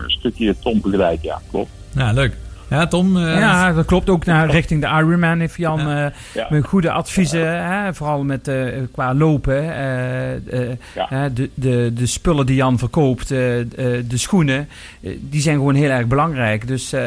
stukje 0.08 0.56
Tom 0.60 0.82
begeleid, 0.82 1.22
ja, 1.22 1.42
klopt. 1.52 1.70
Ja, 1.96 2.12
leuk. 2.12 2.36
Ja, 2.70 2.88
Tom. 2.88 3.18
eh, 3.18 3.40
Ja, 3.40 3.74
dat 3.74 3.86
klopt 3.86 4.10
ook 4.10 4.26
naar 4.26 4.50
richting 4.50 4.82
de 4.82 4.88
Ironman 4.88 5.40
heeft 5.40 5.56
Jan 5.56 5.80
eh, 5.80 6.06
Ja. 6.34 6.48
met 6.50 6.66
goede 6.66 6.92
adviezen, 6.92 7.64
hè, 7.66 7.94
vooral 7.94 8.24
met, 8.24 8.48
eh, 8.48 8.66
qua 8.92 9.14
lopen. 9.14 9.74
eh, 9.76 10.34
eh, 10.36 10.78
hè, 10.94 11.34
de, 11.34 11.50
de, 11.54 11.92
de 11.94 12.06
spullen 12.06 12.46
die 12.46 12.56
Jan 12.56 12.78
verkoopt, 12.78 13.32
eh, 13.32 13.60
eh, 13.60 13.66
de 14.08 14.18
schoenen, 14.18 14.68
die 15.20 15.42
zijn 15.42 15.56
gewoon 15.56 15.76
heel 15.76 15.90
erg 15.90 16.06
belangrijk. 16.08 16.68
Dus 16.68 16.94
eh, 16.94 17.02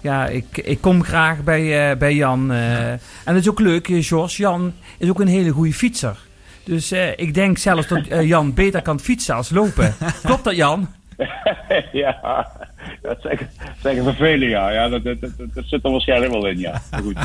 ja, 0.00 0.26
ik, 0.26 0.44
ik 0.58 0.80
kom 0.80 1.04
graag 1.04 1.42
bij, 1.42 1.90
eh, 1.90 1.96
bij 1.96 2.14
Jan. 2.14 2.52
eh. 2.52 2.90
En 2.90 2.98
het 3.24 3.36
is 3.36 3.48
ook 3.50 3.60
leuk, 3.60 3.86
George, 3.90 4.42
Jan 4.42 4.72
is 4.98 5.08
ook 5.08 5.20
een 5.20 5.26
hele 5.28 5.50
goede 5.50 5.72
fietser. 5.72 6.16
Dus 6.64 6.92
eh, 6.92 7.08
ik 7.16 7.34
denk 7.34 7.58
zelfs 7.58 7.86
dat 7.86 8.06
Jan 8.06 8.54
beter 8.54 8.82
kan 8.82 9.00
fietsen 9.00 9.34
als 9.34 9.50
lopen. 9.50 9.94
Klopt 10.24 10.44
dat, 10.44 10.56
Jan? 10.56 10.88
ja, 11.92 12.46
dat 13.02 13.18
zeggen, 13.82 14.04
we 14.04 14.12
velen, 14.12 14.48
ja. 14.48 14.70
ja 14.70 14.88
dat, 14.88 15.04
dat, 15.04 15.20
dat, 15.20 15.30
dat 15.36 15.64
zit 15.66 15.84
er 15.84 15.90
waarschijnlijk 15.90 16.32
wel 16.32 16.46
in, 16.46 16.58
ja. 16.58 16.82
Goed. 17.02 17.16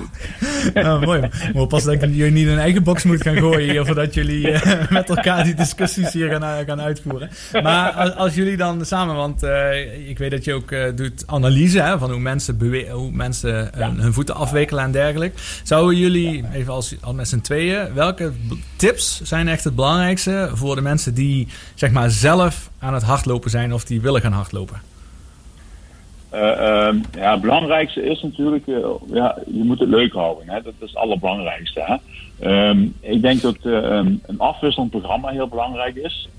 Ja, 0.74 1.00
mooi. 1.06 1.30
Maar 1.54 1.68
pas 1.68 1.84
dat 1.84 2.02
jullie 2.02 2.32
niet 2.32 2.48
een 2.48 2.60
eigen 2.60 2.84
box 2.84 3.04
moeten 3.04 3.26
gaan 3.26 3.42
gooien 3.42 3.70
hier, 3.70 3.86
voordat 3.86 4.14
jullie 4.14 4.52
eh, 4.52 4.90
met 4.98 5.10
elkaar 5.10 5.44
die 5.44 5.54
discussies 5.54 6.14
hier 6.14 6.30
gaan, 6.30 6.44
eh, 6.44 6.66
gaan 6.66 6.82
uitvoeren. 6.82 7.30
Maar 7.64 7.92
als, 7.92 8.16
als 8.16 8.36
jullie 8.36 8.58
dan 8.58 8.86
samen, 8.86 9.16
want 9.16 9.44
eh, 9.44 10.10
ik 10.10 10.18
weet 10.18 10.32
dat 10.32 10.44
je 10.44 10.54
ook 10.54 10.76
doet 10.96 11.24
analyse 11.26 11.82
hè, 11.82 11.98
van 11.98 12.12
hoe 12.12 12.20
mensen, 12.20 12.90
hoe 12.92 13.12
mensen 13.12 13.70
hun 13.78 14.14
voeten 14.14 14.36
afwikkelen 14.36 14.84
en 14.84 14.92
dergelijke. 14.92 15.38
Zouden 15.64 15.98
jullie, 15.98 16.44
even 16.54 16.74
als, 16.74 16.96
als 17.02 17.16
met 17.16 17.28
z'n 17.28 17.40
tweeën, 17.40 17.94
welke 17.94 18.32
tips 18.76 19.22
zijn 19.24 19.48
echt 19.48 19.64
het 19.64 19.76
belangrijkste 19.76 20.50
voor 20.54 20.76
de 20.76 20.82
mensen 20.82 21.14
die 21.14 21.48
zeg 21.76 21.92
maar 21.92 22.10
zelf 22.10 22.70
aan 22.80 22.94
het 22.94 23.04
hardlopen 23.04 23.50
zijn 23.50 23.74
of 23.74 23.86
die 23.86 24.02
willen 24.02 24.22
gaan 24.22 24.32
hardlopen? 24.32 24.82
Eh, 26.30 26.88
ehm, 26.88 26.98
ja, 27.18 27.32
het 27.32 27.42
belangrijkste 27.42 28.02
is 28.02 28.22
natuurlijk, 28.22 28.68
eh, 28.68 28.90
ja, 29.14 29.38
je 29.46 29.64
moet 29.64 29.80
het 29.80 29.90
leuk 29.90 30.14
houden. 30.14 30.50
Hè? 30.50 30.62
Dat 30.62 30.74
is 30.80 30.90
het 30.90 30.96
allerbelangrijkste. 30.96 31.82
Hè? 31.82 31.96
Ehm, 32.50 32.88
ik 33.00 33.22
denk 33.22 33.42
dat 33.42 33.58
eh, 33.64 33.98
ehm, 33.98 34.14
een 34.26 34.40
afwisselend 34.40 34.92
programma 34.92 35.30
heel 35.30 35.48
belangrijk 35.48 35.96
is. 35.96 36.30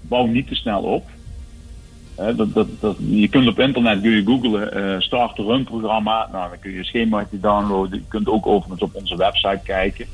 Bouw 0.00 0.26
niet 0.26 0.48
te 0.48 0.54
snel 0.54 0.82
op. 0.82 1.04
Dat, 2.36 2.54
dat, 2.54 2.66
dat, 2.80 2.96
je 3.08 3.28
kunt 3.28 3.48
op 3.48 3.58
internet 3.58 4.00
kun 4.00 4.10
je 4.10 4.24
googlen 4.24 4.72
eh 4.72 5.00
start 5.00 5.38
run 5.38 5.64
programma. 5.64 6.28
Nou, 6.32 6.48
dan 6.48 6.58
kun 6.58 6.70
je 6.70 6.78
een 6.78 6.84
schemaatje 6.84 7.40
downloaden. 7.40 7.98
Je 7.98 8.04
kunt 8.08 8.28
ook 8.28 8.46
overigens 8.46 8.82
op 8.82 8.94
onze 8.94 9.16
website 9.16 9.60
kijken. 9.64 10.06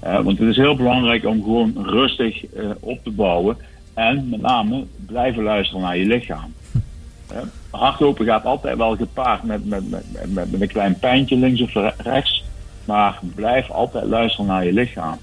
Want 0.00 0.38
het 0.38 0.48
is 0.48 0.56
heel 0.56 0.76
belangrijk 0.76 1.24
om 1.24 1.42
gewoon 1.42 1.72
rustig 1.86 2.44
op 2.80 3.04
te 3.04 3.10
bouwen. 3.10 3.56
En 3.94 4.28
met 4.28 4.40
name 4.40 4.84
blijven 5.06 5.42
luisteren 5.42 5.82
naar 5.82 5.96
je 5.96 6.06
lichaam. 6.06 6.52
Hardlopen 7.70 8.26
gaat 8.26 8.44
altijd 8.44 8.76
wel 8.76 8.96
gepaard 8.96 9.42
met, 9.42 9.66
met, 9.66 9.90
met, 9.90 10.04
met, 10.26 10.50
met 10.50 10.60
een 10.60 10.68
klein 10.68 10.98
pijntje 10.98 11.36
links 11.36 11.60
of 11.60 11.74
re- 11.74 11.94
rechts. 11.96 12.44
Maar 12.84 13.18
blijf 13.34 13.70
altijd 13.70 14.04
luisteren 14.04 14.46
naar 14.46 14.64
je 14.64 14.72
lichaam. 14.72 15.18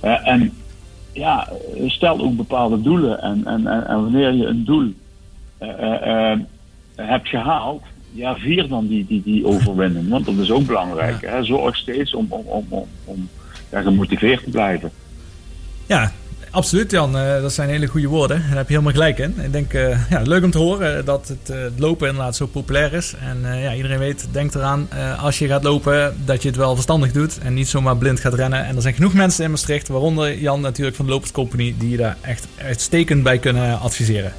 Eh, 0.00 0.28
en 0.28 0.52
ja, 1.12 1.48
stel 1.86 2.20
ook 2.20 2.36
bepaalde 2.36 2.82
doelen. 2.82 3.22
En, 3.22 3.46
en, 3.46 3.66
en, 3.66 3.86
en 3.86 4.02
wanneer 4.02 4.32
je 4.32 4.46
een 4.46 4.64
doel 4.64 4.94
eh, 5.58 6.30
eh, 6.30 6.38
hebt 6.96 7.28
gehaald, 7.28 7.82
ja, 8.12 8.36
vier 8.36 8.68
dan 8.68 8.86
die, 8.86 9.06
die, 9.06 9.22
die 9.22 9.46
overwinning. 9.46 10.08
Want 10.08 10.24
dat 10.26 10.34
is 10.34 10.50
ook 10.50 10.66
belangrijk. 10.66 11.20
Hè? 11.20 11.44
Zorg 11.44 11.76
steeds 11.76 12.14
om, 12.14 12.26
om, 12.28 12.44
om, 12.46 12.66
om, 12.68 12.88
om 13.04 13.28
ja, 13.70 13.80
gemotiveerd 13.80 14.44
te 14.44 14.50
blijven. 14.50 14.90
Ja, 15.86 16.12
absoluut 16.54 16.90
Jan. 16.90 17.18
Eh, 17.18 17.42
dat 17.42 17.52
zijn 17.52 17.68
hele 17.68 17.86
goede 17.86 18.08
woorden. 18.08 18.38
Daar 18.48 18.56
heb 18.56 18.68
je 18.68 18.72
helemaal 18.72 18.92
gelijk 18.92 19.18
in. 19.18 19.34
Ik 19.42 19.52
denk, 19.52 19.72
eh, 19.72 20.10
ja, 20.10 20.22
leuk 20.22 20.44
om 20.44 20.50
te 20.50 20.58
horen 20.58 21.04
dat 21.04 21.28
het, 21.28 21.56
het 21.56 21.78
lopen 21.78 22.08
inderdaad 22.08 22.36
zo 22.36 22.46
populair 22.46 22.92
is. 22.92 23.14
En 23.20 23.60
ja, 23.60 23.74
iedereen 23.74 23.98
weet, 23.98 24.26
denk 24.30 24.54
eraan, 24.54 24.88
als 25.20 25.38
je 25.38 25.46
gaat 25.46 25.62
lopen, 25.62 26.16
dat 26.24 26.42
je 26.42 26.48
het 26.48 26.56
wel 26.56 26.74
verstandig 26.74 27.12
doet. 27.12 27.38
En 27.38 27.54
niet 27.54 27.68
zomaar 27.68 27.96
blind 27.96 28.20
gaat 28.20 28.34
rennen. 28.34 28.64
En 28.64 28.76
er 28.76 28.82
zijn 28.82 28.94
genoeg 28.94 29.14
mensen 29.14 29.44
in 29.44 29.50
Maastricht, 29.50 29.88
waaronder 29.88 30.38
Jan 30.38 30.60
natuurlijk 30.60 30.96
van 30.96 31.04
de 31.04 31.10
Lopers 31.10 31.32
Company, 31.32 31.74
die 31.78 31.90
je 31.90 31.96
daar 31.96 32.16
echt 32.20 32.46
uitstekend 32.62 33.22
bij 33.22 33.38
kunnen 33.38 33.80
adviseren. 33.80 34.32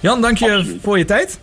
Jan, 0.00 0.20
dank 0.20 0.38
je 0.38 0.76
voor 0.82 0.98
je 0.98 1.04
tijd. 1.04 1.38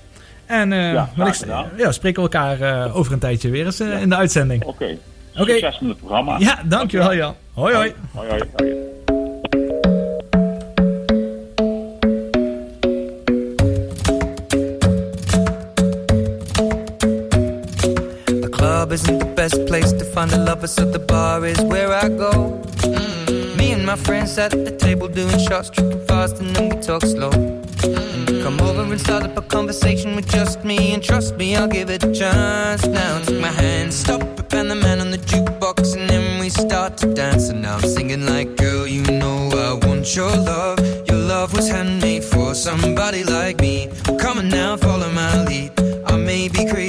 En 0.45 0.71
Ja, 0.71 1.09
wellicht, 1.15 1.45
ja, 1.77 1.91
spreken 1.91 2.23
we 2.23 2.29
elkaar 2.29 2.93
over 2.93 3.13
een 3.13 3.19
tijdje 3.19 3.49
weer 3.49 3.65
eens 3.65 3.79
in 3.79 4.09
de 4.09 4.15
uitzending. 4.15 4.63
Oké. 4.63 4.97
Oké. 5.37 5.51
Succes 5.51 5.79
met 5.79 5.89
het 5.89 5.99
programma. 5.99 6.37
Ja, 6.39 6.59
dankjewel 6.65 7.15
Jan. 7.15 7.35
Hoi 7.53 7.75
hoi. 7.75 7.93
Hoi, 8.11 8.29
hoi, 8.29 8.41
hoi. 8.55 8.88
Club 18.89 18.93
isn't 18.93 19.19
the 19.19 19.35
best 19.35 19.65
place 19.67 19.91
to 19.91 20.05
find 20.05 20.31
a 20.33 20.37
lover, 20.37 20.67
so 20.67 20.83
the 20.85 20.99
bar 20.99 21.45
is 21.45 21.61
where 21.61 21.93
I 21.93 22.09
go. 22.09 22.59
Mm. 22.81 23.57
Me 23.57 23.71
and 23.71 23.85
my 23.85 23.95
friends 23.95 24.33
sat 24.33 24.53
at 24.53 24.65
the 24.65 24.71
table 24.71 25.07
doing 25.07 25.37
shots, 25.39 25.69
tripping 25.69 26.05
fast, 26.07 26.39
and 26.39 26.55
then 26.55 26.69
we 26.69 26.81
talk 26.81 27.03
slow. 27.03 27.29
Mm. 27.29 28.43
Come 28.43 28.59
over 28.61 28.81
and 28.81 28.99
start 28.99 29.23
up 29.23 29.37
a 29.37 29.41
conversation 29.41 30.15
with 30.15 30.27
just 30.27 30.63
me, 30.63 30.93
and 30.93 31.03
trust 31.03 31.37
me, 31.37 31.55
I'll 31.55 31.67
give 31.67 31.89
it 31.89 32.03
a 32.03 32.11
chance. 32.11 32.85
Now 32.87 33.21
take 33.21 33.41
my 33.41 33.53
hand, 33.63 33.93
stop 33.93 34.21
it, 34.21 34.53
and 34.53 34.71
the 34.71 34.75
man 34.75 35.01
on 35.01 35.11
the 35.11 35.21
jukebox, 35.29 35.95
and 35.95 36.09
then 36.09 36.39
we 36.39 36.49
start 36.49 36.97
to 36.97 37.13
dance. 37.13 37.49
And 37.49 37.61
now 37.61 37.75
I'm 37.75 37.87
singing 37.95 38.25
like, 38.25 38.55
girl, 38.57 38.87
you 38.87 39.03
know 39.03 39.51
I 39.67 39.85
want 39.85 40.15
your 40.15 40.35
love. 40.35 40.79
Your 41.07 41.21
love 41.33 41.53
was 41.53 41.69
handmade 41.69 42.23
for 42.23 42.55
somebody 42.55 43.23
like 43.23 43.59
me. 43.61 43.89
Come 44.19 44.39
on 44.39 44.49
now, 44.49 44.77
follow 44.77 45.11
my 45.11 45.43
lead. 45.45 45.71
I 46.07 46.17
may 46.17 46.47
be 46.47 46.65
crazy, 46.65 46.88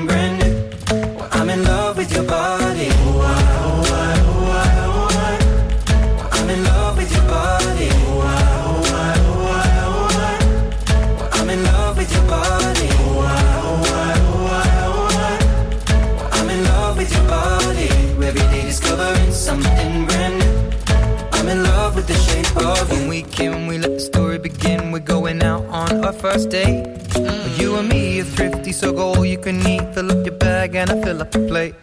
so 28.71 28.91
go 28.91 29.13
all 29.15 29.25
you 29.25 29.37
can 29.37 29.65
eat. 29.67 29.83
Fill 29.93 30.11
up 30.11 30.25
your 30.25 30.35
bag 30.35 30.75
and 30.75 30.89
I 30.89 31.01
fill 31.01 31.21
up 31.21 31.31
the 31.31 31.39
plate. 31.47 31.75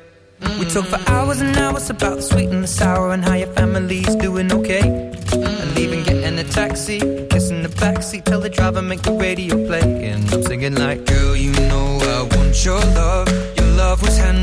We 0.59 0.65
talk 0.67 0.87
for 0.87 1.01
hours 1.11 1.41
and 1.41 1.57
hours 1.57 1.91
about 1.91 2.17
the 2.17 2.23
sweet 2.23 2.49
and 2.49 2.63
the 2.63 2.69
sour 2.69 3.13
and 3.13 3.25
how 3.25 3.35
your 3.35 3.53
family's 3.55 4.15
doing 4.17 4.53
okay. 4.53 4.87
And 5.33 5.75
leaving, 5.75 6.05
getting 6.05 6.39
a 6.39 6.45
taxi, 6.45 7.01
kissing 7.29 7.63
the 7.63 7.69
backseat, 7.69 8.25
tell 8.25 8.41
the 8.41 8.49
driver 8.49 8.83
make 8.83 9.03
the 9.03 9.13
radio 9.13 9.55
play. 9.67 10.09
And 10.11 10.33
I'm 10.33 10.43
singing 10.43 10.77
like, 10.77 11.05
girl, 11.05 11.37
you 11.37 11.53
know 11.53 11.99
I 12.01 12.37
want 12.37 12.65
your 12.65 12.81
love. 12.81 13.29
Your 13.57 13.67
love 13.83 14.01
was 14.03 14.17
handmade 14.17 14.38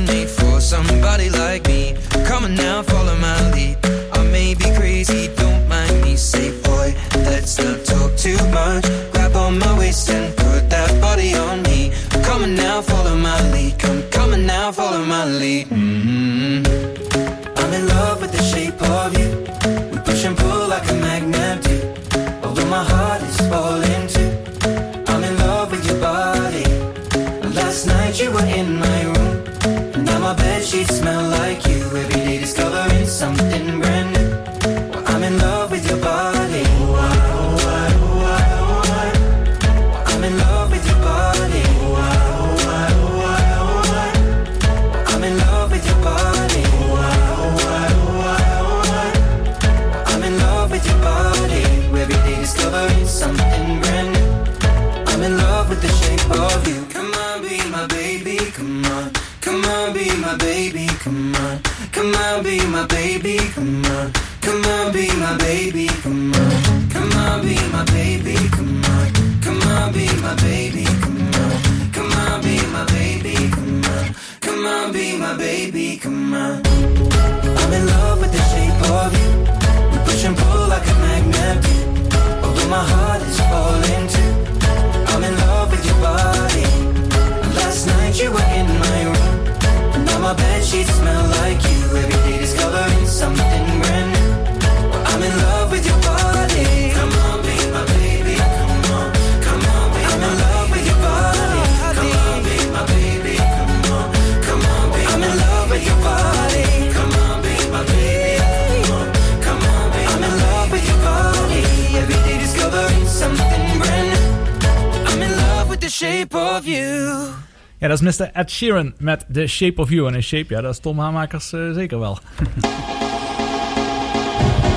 Ed 118.35 118.51
Sheeran 118.51 118.93
met 118.97 119.25
The 119.31 119.47
Shape 119.47 119.81
of 119.81 119.89
You. 119.89 120.07
En 120.07 120.13
een 120.13 120.23
shape, 120.23 120.53
ja, 120.53 120.61
dat 120.61 120.71
is 120.71 120.79
Tom 120.79 120.99
Hamakers 120.99 121.53
eh, 121.53 121.71
zeker 121.71 121.99
wel. 121.99 122.19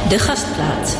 De 0.09 0.19
gastplaat. 0.19 0.97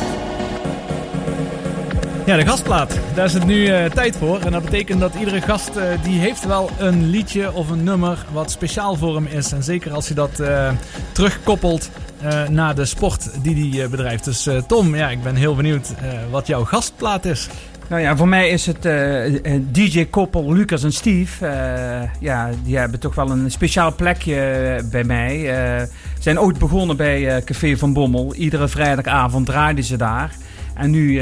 Ja, 2.25 2.35
de 2.37 2.45
gastplaat. 2.45 2.99
Daar 3.15 3.25
is 3.25 3.33
het 3.33 3.45
nu 3.45 3.65
eh, 3.65 3.85
tijd 3.91 4.15
voor. 4.15 4.39
En 4.39 4.51
dat 4.51 4.63
betekent 4.63 4.99
dat 4.99 5.15
iedere 5.15 5.41
gast 5.41 5.75
eh, 5.75 6.03
die 6.03 6.19
heeft 6.19 6.45
wel 6.45 6.69
een 6.77 7.09
liedje 7.09 7.53
of 7.53 7.69
een 7.69 7.83
nummer 7.83 8.25
wat 8.31 8.51
speciaal 8.51 8.95
voor 8.95 9.15
hem 9.15 9.25
is. 9.25 9.51
En 9.51 9.63
zeker 9.63 9.93
als 9.93 10.07
je 10.07 10.13
dat 10.13 10.41
terugkoppelt 11.11 11.89
naar 12.49 12.75
de 12.75 12.85
sport 12.85 13.43
die 13.43 13.79
hij 13.79 13.89
bedrijft. 13.89 14.23
Dus 14.23 14.49
Tom, 14.67 14.95
ja, 14.95 15.09
ik 15.09 15.23
ben 15.23 15.35
heel 15.35 15.55
benieuwd 15.55 15.93
wat 16.29 16.47
jouw 16.47 16.63
gastplaat 16.63 17.25
is. 17.25 17.47
Nou 17.89 18.01
ja, 18.01 18.17
voor 18.17 18.27
mij 18.27 18.49
is 18.49 18.65
het 18.65 18.85
eh, 18.85 19.55
eh, 19.55 19.61
DJ-koppel 19.71 20.53
Lucas 20.53 20.83
en 20.83 20.93
Steve. 20.93 21.45
eh, 21.45 22.09
ja, 22.19 22.49
die 22.63 22.77
hebben 22.77 22.99
toch 22.99 23.15
wel 23.15 23.31
een 23.31 23.51
speciaal 23.51 23.95
plekje 23.95 24.81
bij 24.91 25.03
mij. 25.03 25.39
Ze 25.39 25.89
zijn 26.19 26.39
ooit 26.39 26.57
begonnen 26.57 26.97
bij 26.97 27.41
Café 27.45 27.77
van 27.77 27.93
Bommel. 27.93 28.33
Iedere 28.33 28.67
vrijdagavond 28.67 29.45
draaiden 29.45 29.83
ze 29.83 29.97
daar. 29.97 30.35
En 30.73 30.91
nu 30.91 31.21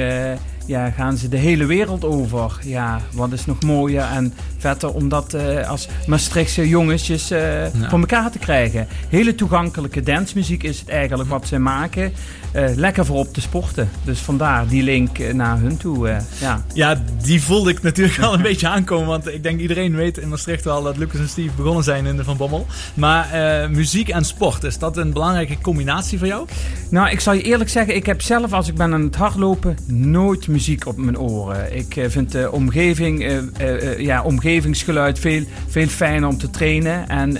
ja, 0.67 0.89
gaan 0.89 1.17
ze 1.17 1.29
de 1.29 1.37
hele 1.37 1.65
wereld 1.65 2.05
over. 2.05 2.59
Ja, 2.63 3.01
wat 3.13 3.31
is 3.31 3.45
nog 3.45 3.63
mooier 3.63 4.03
en 4.03 4.33
vetter 4.57 4.93
om 4.93 5.09
dat 5.09 5.33
eh, 5.33 5.69
als 5.69 5.87
Maastrichtse 6.07 6.67
jongetjes 6.67 7.31
eh, 7.31 7.65
voor 7.89 7.99
elkaar 7.99 8.31
te 8.31 8.39
krijgen. 8.39 8.87
Hele 9.09 9.35
toegankelijke 9.35 10.01
dancemuziek 10.01 10.63
is 10.63 10.79
het 10.79 10.89
eigenlijk 10.89 11.29
wat 11.29 11.47
ze 11.47 11.59
maken. 11.59 12.13
Eh, 12.51 12.65
lekker 12.75 13.05
voor 13.05 13.17
op 13.17 13.33
te 13.33 13.41
sporten. 13.41 13.89
Dus 14.03 14.19
vandaar 14.19 14.67
die 14.67 14.83
link 14.83 15.33
naar 15.33 15.59
hun 15.59 15.77
toe. 15.77 16.07
ja. 16.39 16.65
Ja, 16.73 17.01
die 17.21 17.41
voelde 17.41 17.69
ik 17.69 17.81
natuurlijk 17.81 18.19
al 18.19 18.33
een 18.33 18.41
beetje 18.41 18.67
aankomen. 18.67 19.07
Want 19.07 19.27
ik 19.27 19.43
denk 19.43 19.59
iedereen 19.59 19.95
weet 19.95 20.17
in 20.17 20.29
Maastricht 20.29 20.63
wel 20.63 20.83
dat 20.83 20.97
Lucas 20.97 21.19
en 21.19 21.29
Steve 21.29 21.55
begonnen 21.55 21.83
zijn 21.83 22.05
in 22.05 22.17
de 22.17 22.23
Van 22.23 22.37
Bommel. 22.37 22.65
Maar 22.93 23.27
muziek 23.71 24.09
en 24.09 24.25
sport, 24.25 24.63
is 24.63 24.77
dat 24.77 24.97
een 24.97 25.13
belangrijke 25.13 25.57
combinatie 25.61 26.17
voor 26.17 26.27
jou? 26.27 26.47
Nou, 26.89 27.09
ik 27.09 27.19
zal 27.19 27.33
je 27.33 27.41
eerlijk 27.41 27.69
zeggen, 27.69 27.95
ik 27.95 28.05
heb 28.05 28.21
zelf 28.21 28.53
als 28.53 28.67
ik 28.67 28.75
ben 28.75 28.93
aan 28.93 29.01
het 29.01 29.15
hardlopen 29.15 29.77
nooit 29.87 30.47
muziek 30.47 30.56
op 30.85 30.97
mijn 30.97 31.19
oren. 31.19 31.77
Ik 31.77 31.95
eh, 31.95 32.09
vind 32.09 32.31
de 32.31 32.51
omgeving, 32.51 33.23
eh, 33.23 33.37
eh, 33.37 33.99
ja, 33.99 34.23
omgevingsgeluid 34.23 35.19
veel, 35.19 35.43
veel 35.67 35.87
fijner 35.87 36.29
om 36.29 36.37
te 36.37 36.49
trainen. 36.49 37.07
En 37.07 37.37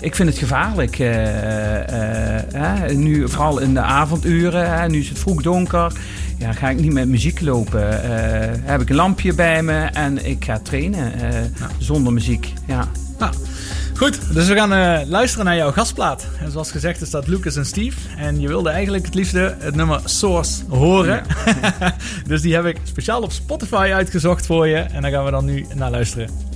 ik 0.00 0.14
vind 0.14 0.28
het 0.28 0.38
gevaarlijk. 0.38 0.98
nu, 2.96 3.28
vooral 3.28 3.58
in 3.58 3.74
de 3.74 3.80
avonduren, 3.80 4.90
nu 4.90 4.98
is 4.98 5.08
het 5.08 5.18
vroeg 5.18 5.42
donker. 5.42 5.92
Ja, 6.38 6.52
ga 6.52 6.70
ik 6.70 6.80
niet 6.80 6.92
met 6.92 7.08
muziek 7.08 7.40
lopen. 7.40 8.00
Heb 8.64 8.80
ik 8.80 8.88
een 8.88 8.96
lampje 8.96 9.34
bij 9.34 9.62
me 9.62 9.80
en 9.84 10.26
ik 10.26 10.44
ga 10.44 10.58
trainen 10.58 11.12
zonder 11.78 12.12
muziek. 12.12 12.52
Ja. 12.66 12.88
Nou, 13.18 13.34
goed. 14.02 14.34
Dus 14.34 14.48
we 14.48 14.54
gaan 14.54 14.72
eh, 14.72 15.08
luisteren 15.08 15.44
naar 15.44 15.56
jouw 15.56 15.72
gastplaat. 15.72 16.26
En 16.40 16.50
zoals 16.50 16.70
gezegd 16.70 17.00
is 17.00 17.10
dat 17.10 17.26
Lucas 17.26 17.56
en 17.56 17.66
Steve. 17.66 17.98
En 18.16 18.40
je 18.40 18.48
wilde 18.48 18.70
eigenlijk 18.70 19.04
het 19.04 19.14
liefste 19.14 19.56
het 19.58 19.74
nummer 19.74 20.00
Source 20.04 20.64
horen. 20.68 21.22
dus 22.26 22.40
die 22.40 22.54
heb 22.54 22.64
ik 22.64 22.76
speciaal 22.82 23.22
op 23.22 23.32
Spotify 23.32 23.90
uitgezocht 23.94 24.46
voor 24.46 24.66
je. 24.66 24.76
En 24.76 25.02
daar 25.02 25.10
gaan 25.10 25.24
we 25.24 25.30
dan 25.30 25.44
nu 25.44 25.66
naar 25.74 25.90
luisteren. 25.90 26.51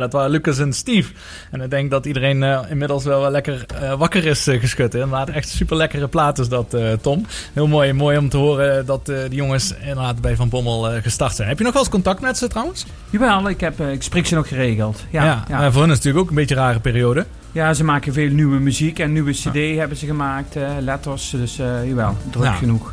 Dat 0.00 0.12
waren 0.12 0.30
Lucas 0.30 0.58
en 0.58 0.72
Steve. 0.72 1.12
En 1.50 1.60
ik 1.60 1.70
denk 1.70 1.90
dat 1.90 2.06
iedereen 2.06 2.42
eh, 2.42 2.60
inmiddels 2.68 3.04
wel 3.04 3.30
lekker 3.30 3.64
eh, 3.80 3.92
wakker 3.98 4.24
is 4.26 4.48
uh, 4.48 4.60
geschud. 4.60 4.94
Inderdaad, 4.94 5.28
echt 5.28 5.48
super 5.48 5.76
lekkere 5.76 6.08
plaat 6.08 6.38
is 6.38 6.48
dat, 6.48 6.74
eh, 6.74 6.92
Tom. 7.00 7.26
Heel 7.52 7.66
mooi, 7.66 7.92
mooi 7.92 8.18
om 8.18 8.28
te 8.28 8.36
horen 8.36 8.86
dat 8.86 9.08
eh, 9.08 9.16
die 9.28 9.34
jongens 9.38 9.74
inderdaad 9.80 10.20
bij 10.20 10.36
Van 10.36 10.48
Bommel 10.48 10.90
eh, 10.90 11.02
gestart 11.02 11.34
zijn. 11.34 11.48
Heb 11.48 11.58
je 11.58 11.64
nog 11.64 11.72
wel 11.72 11.82
eens 11.82 11.90
contact 11.90 12.20
met 12.20 12.38
ze 12.38 12.48
trouwens? 12.48 12.86
Jawel, 13.10 13.48
ik, 13.48 13.60
heb, 13.60 13.80
eh, 13.80 13.92
ik 13.92 14.02
spreek 14.02 14.26
ze 14.26 14.34
nog 14.34 14.48
geregeld. 14.48 15.04
Ja, 15.10 15.24
Ja, 15.24 15.44
ja. 15.48 15.56
voor 15.72 15.80
hen 15.82 15.90
is 15.90 15.96
het 15.96 16.04
natuurlijk 16.04 16.18
ook 16.18 16.28
een 16.28 16.34
beetje 16.34 16.54
een 16.54 16.60
rare 16.62 16.80
periode. 16.80 17.26
Ja, 17.52 17.74
ze 17.74 17.84
maken 17.84 18.12
veel 18.12 18.30
nieuwe 18.30 18.58
muziek 18.58 18.98
en 18.98 19.12
nieuwe 19.12 19.32
cd 19.32 19.76
hebben 19.78 19.96
ze 19.96 20.06
gemaakt, 20.06 20.56
eh, 20.56 20.68
letters. 20.80 21.30
Dus 21.30 21.58
eh 21.58 21.88
jawel, 21.88 22.16
druk 22.30 22.44
Ja. 22.44 22.52
genoeg. 22.52 22.92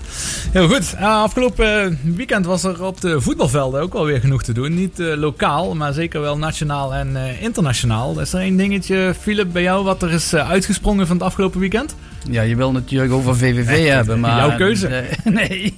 Heel 0.51 0.67
goed. 0.67 0.93
Uh, 0.95 1.01
afgelopen 1.21 1.99
weekend 2.03 2.45
was 2.45 2.63
er 2.63 2.83
op 2.83 3.01
de 3.01 3.21
voetbalvelden 3.21 3.81
ook 3.81 3.93
wel 3.93 4.05
weer 4.05 4.19
genoeg 4.19 4.43
te 4.43 4.53
doen. 4.53 4.73
Niet 4.73 4.99
eh, 4.99 5.15
lokaal, 5.15 5.75
maar 5.75 5.93
zeker 5.93 6.21
wel 6.21 6.37
nationaal 6.37 6.93
en 6.93 7.15
eh, 7.15 7.41
internationaal. 7.41 8.19
Is 8.19 8.33
er 8.33 8.39
één 8.39 8.57
dingetje, 8.57 9.13
Philip, 9.19 9.51
bij 9.53 9.61
jou 9.61 9.83
wat 9.83 10.01
er 10.01 10.11
is 10.11 10.33
eh, 10.33 10.49
uitgesprongen 10.49 11.07
van 11.07 11.15
het 11.15 11.25
afgelopen 11.25 11.59
weekend? 11.59 11.95
Ja, 12.29 12.41
je 12.41 12.55
wil 12.55 12.71
natuurlijk 12.71 13.11
over 13.13 13.37
VVV 13.37 13.69
Echt, 13.69 13.93
hebben, 13.93 14.19
maar... 14.19 14.37
jouw 14.37 14.55
keuze. 14.57 14.87
eh, 14.87 15.25
nee, 15.33 15.77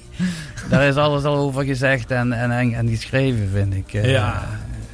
daar 0.68 0.82
is 0.88 0.94
alles 0.94 1.22
al 1.24 1.36
over 1.36 1.64
gezegd 1.64 2.10
en, 2.10 2.32
en, 2.32 2.50
en, 2.50 2.74
en 2.74 2.88
geschreven, 2.88 3.48
vind 3.52 3.74
ik. 3.74 3.92
Eh, 3.94 4.10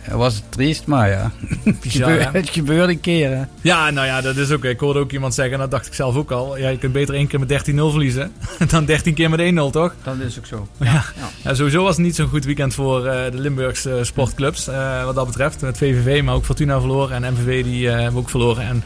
Ja. 0.06 0.12
Het 0.12 0.20
was 0.20 0.42
triest, 0.48 0.86
maar 0.86 1.08
ja. 1.08 1.30
Het 1.64 1.80
Bizar, 1.80 2.32
het 2.32 2.48
gebeurt 2.50 2.88
een 2.88 3.00
keer, 3.00 3.30
hè. 3.36 3.42
Ja, 3.60 3.90
nou 3.90 4.06
ja, 4.06 4.20
dat 4.20 4.36
is 4.36 4.50
ook. 4.50 4.64
Ik 4.64 4.80
hoorde 4.80 4.98
ook 4.98 5.12
iemand 5.12 5.34
zeggen, 5.34 5.54
en 5.54 5.60
dat 5.60 5.70
dacht 5.70 5.86
ik 5.86 5.94
zelf 5.94 6.16
ook 6.16 6.30
al. 6.30 6.56
Ja, 6.56 6.68
je 6.68 6.78
kunt 6.78 6.92
beter 6.92 7.14
één 7.14 7.26
keer 7.26 7.38
met 7.40 7.48
13-0 7.70 7.74
verliezen 7.74 8.32
dan 8.70 8.84
13 8.84 9.14
keer 9.14 9.30
met 9.30 9.40
1-0, 9.40 9.70
toch? 9.70 9.94
Dat 10.02 10.14
is 10.26 10.38
ook 10.38 10.46
zo. 10.46 10.68
Ja. 10.84 11.04
Ja, 11.44 11.54
sowieso 11.54 11.82
was 11.82 11.96
het 11.96 12.04
niet 12.04 12.14
zo'n 12.14 12.28
goed 12.28 12.44
weekend 12.44 12.74
voor 12.74 13.06
eh, 13.06 13.30
de 13.30 13.38
Limburgse 13.40 13.98
sportclubs. 14.02 14.68
eh, 14.68 15.04
wat 15.04 15.14
dat 15.14 15.26
betreft. 15.26 15.60
Met 15.60 15.78
VVV, 15.78 16.22
maar 16.22 16.34
ook 16.34 16.44
Fortuna 16.44 16.78
verloren. 16.80 17.24
En 17.24 17.32
MVV 17.32 17.64
die 17.64 17.88
eh, 17.90 18.00
hebben 18.00 18.20
ook 18.20 18.30
verloren. 18.30 18.64
En 18.66 18.84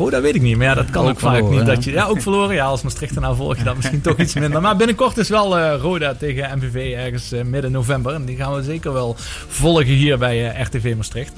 Roda 0.00 0.20
weet 0.20 0.34
ik 0.34 0.42
niet. 0.42 0.56
Maar 0.56 0.66
ja, 0.66 0.74
dat 0.74 0.90
kan 0.90 1.02
ook, 1.02 1.10
Ook 1.10 1.18
vaak 1.20 1.42
niet. 1.42 1.58
hè? 1.58 1.64
Dat 1.64 1.84
je, 1.84 1.90
ja, 1.90 2.06
ook 2.06 2.20
verloren. 2.22 2.54
Ja, 2.54 2.64
als 2.64 2.82
Maastricht 2.82 3.20
nou 3.20 3.36
volg 3.36 3.56
je 3.56 3.64
dat 3.64 3.76
misschien 3.76 4.00
toch 4.00 4.16
iets 4.16 4.34
minder. 4.34 4.60
Maar 4.60 4.76
binnenkort 4.76 5.16
is 5.16 5.28
wel 5.28 5.58
eh, 5.58 5.80
Roda 5.80 6.14
tegen 6.14 6.58
MVV 6.58 6.92
ergens 6.92 7.32
eh, 7.32 7.42
midden 7.44 7.72
november. 7.72 8.14
En 8.14 8.24
die 8.24 8.36
gaan 8.36 8.54
we 8.54 8.62
zeker 8.62 8.92
wel 8.92 9.16
volgen 9.48 9.94
hier 9.94 10.18
bij 10.18 10.50
eh, 10.50 10.62
RTV 10.62 10.94
Maastricht. 10.96 11.32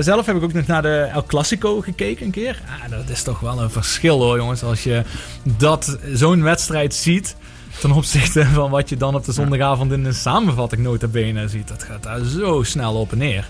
Zelf 0.00 0.26
heb 0.26 0.36
ik 0.36 0.42
ook 0.42 0.52
nog 0.52 0.66
naar 0.66 0.82
de 0.82 1.08
El 1.12 1.24
Clasico 1.24 1.80
gekeken 1.80 2.26
een 2.26 2.32
keer. 2.32 2.60
Ah, 2.66 2.90
dat 2.90 3.08
is 3.08 3.22
toch 3.22 3.40
wel 3.40 3.60
een 3.60 3.70
verschil 3.70 4.20
hoor 4.20 4.36
jongens. 4.36 4.62
Als 4.62 4.82
je 4.84 5.02
dat 5.42 5.98
zo'n 6.12 6.42
wedstrijd 6.42 6.94
ziet 6.94 7.36
ten 7.80 7.92
opzichte 7.92 8.44
van 8.44 8.70
wat 8.70 8.88
je 8.88 8.96
dan 8.96 9.14
op 9.14 9.24
de 9.24 9.32
zondagavond 9.32 9.92
in 9.92 10.02
de 10.02 10.12
samenvatting 10.12 10.82
nota 10.82 11.06
bene 11.06 11.48
ziet. 11.48 11.68
Dat 11.68 11.82
gaat 11.82 12.02
daar 12.02 12.24
zo 12.24 12.62
snel 12.62 12.94
op 12.94 13.12
en 13.12 13.18
neer. 13.18 13.48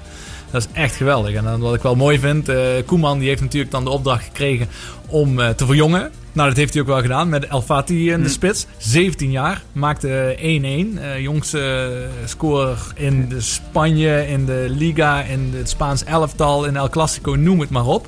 Dat 0.55 0.69
is 0.73 0.81
echt 0.81 0.97
geweldig. 0.97 1.35
En 1.35 1.59
wat 1.59 1.75
ik 1.75 1.83
wel 1.83 1.95
mooi 1.95 2.19
vind, 2.19 2.49
eh, 2.49 2.57
Koeman 2.87 3.19
die 3.19 3.29
heeft 3.29 3.41
natuurlijk 3.41 3.73
dan 3.73 3.85
de 3.85 3.91
opdracht 3.91 4.25
gekregen 4.25 4.69
om 5.07 5.41
eh, 5.41 5.49
te 5.49 5.67
verjongen. 5.67 6.11
Nou, 6.33 6.49
dat 6.49 6.57
heeft 6.57 6.73
hij 6.73 6.83
ook 6.83 6.89
wel 6.89 7.01
gedaan 7.01 7.29
met 7.29 7.47
El 7.47 7.63
Fati 7.63 8.11
in 8.11 8.23
de 8.23 8.29
spits. 8.29 8.67
17 8.79 9.31
jaar, 9.31 9.63
maakte 9.73 10.37
1-1. 10.39 10.99
Eh, 10.99 11.21
jongste 11.21 11.91
scorer 12.25 12.79
in 12.95 13.29
de 13.29 13.41
Spanje, 13.41 14.27
in 14.29 14.45
de 14.45 14.67
Liga, 14.69 15.23
in 15.23 15.53
het 15.57 15.69
Spaans 15.69 16.05
elftal, 16.05 16.65
in 16.65 16.77
El 16.77 16.89
Clasico, 16.89 17.35
noem 17.35 17.61
het 17.61 17.71
maar 17.71 17.87
op. 17.87 18.07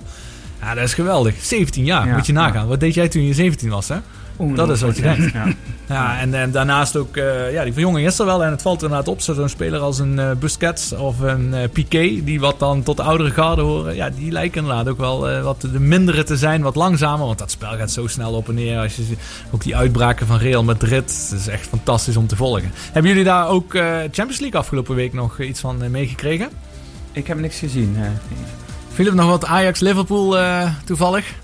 Ja, 0.60 0.74
dat 0.74 0.84
is 0.84 0.94
geweldig. 0.94 1.34
17 1.40 1.84
jaar, 1.84 2.06
Ja, 2.06 2.14
moet 2.14 2.26
je 2.26 2.32
nagaan. 2.32 2.68
Wat 2.68 2.80
deed 2.80 2.94
jij 2.94 3.08
toen 3.08 3.26
je 3.26 3.34
17 3.34 3.68
was, 3.68 3.88
hè? 3.88 3.96
Dat 4.54 4.70
is 4.70 4.80
wat 4.80 4.96
je 4.96 5.02
denkt. 5.02 5.32
Ja. 5.32 5.44
Ja, 5.88 6.18
en, 6.18 6.34
en 6.34 6.50
daarnaast 6.50 6.96
ook, 6.96 7.16
eh, 7.16 7.52
ja, 7.52 7.64
die 7.64 7.72
verjonging 7.72 8.06
is 8.06 8.18
er 8.18 8.26
wel. 8.26 8.44
En 8.44 8.50
het 8.50 8.62
valt 8.62 8.82
inderdaad 8.82 9.08
op, 9.08 9.20
zo'n 9.20 9.48
speler 9.48 9.80
als 9.80 9.98
een 9.98 10.18
eh, 10.18 10.30
Busquets 10.38 10.92
of 10.92 11.20
een 11.20 11.54
eh, 11.54 11.68
Piqué, 11.72 12.24
die 12.24 12.40
wat 12.40 12.58
dan 12.58 12.82
tot 12.82 12.96
de 12.96 13.02
oudere 13.02 13.30
garde 13.30 13.62
horen. 13.62 13.94
Ja, 13.94 14.10
die 14.10 14.32
lijken 14.32 14.60
inderdaad 14.60 14.88
ook 14.88 14.98
wel 14.98 15.28
eh, 15.28 15.42
wat 15.42 15.60
de 15.60 15.80
mindere 15.80 16.24
te 16.24 16.36
zijn, 16.36 16.62
wat 16.62 16.74
langzamer. 16.74 17.26
Want 17.26 17.38
dat 17.38 17.50
spel 17.50 17.76
gaat 17.76 17.90
zo 17.90 18.06
snel 18.06 18.32
op 18.32 18.48
en 18.48 18.54
neer. 18.54 18.78
Als 18.78 18.96
je 18.96 19.02
ook 19.50 19.62
die 19.62 19.76
uitbraken 19.76 20.26
van 20.26 20.38
Real 20.38 20.64
Madrid, 20.64 21.28
dat 21.30 21.38
is 21.38 21.48
echt 21.48 21.68
fantastisch 21.68 22.16
om 22.16 22.26
te 22.26 22.36
volgen. 22.36 22.72
Hebben 22.92 23.10
jullie 23.10 23.26
daar 23.26 23.48
ook 23.48 23.74
eh, 23.74 23.96
Champions 23.98 24.38
League 24.38 24.60
afgelopen 24.60 24.94
week 24.94 25.12
nog 25.12 25.40
iets 25.40 25.60
van 25.60 25.90
meegekregen? 25.90 26.48
Ik 27.12 27.26
heb 27.26 27.38
niks 27.38 27.58
gezien. 27.58 27.96
Philip, 28.92 29.14
nog 29.14 29.28
wat 29.28 29.44
Ajax-Liverpool 29.44 30.38
eh, 30.38 30.70
toevallig? 30.84 31.34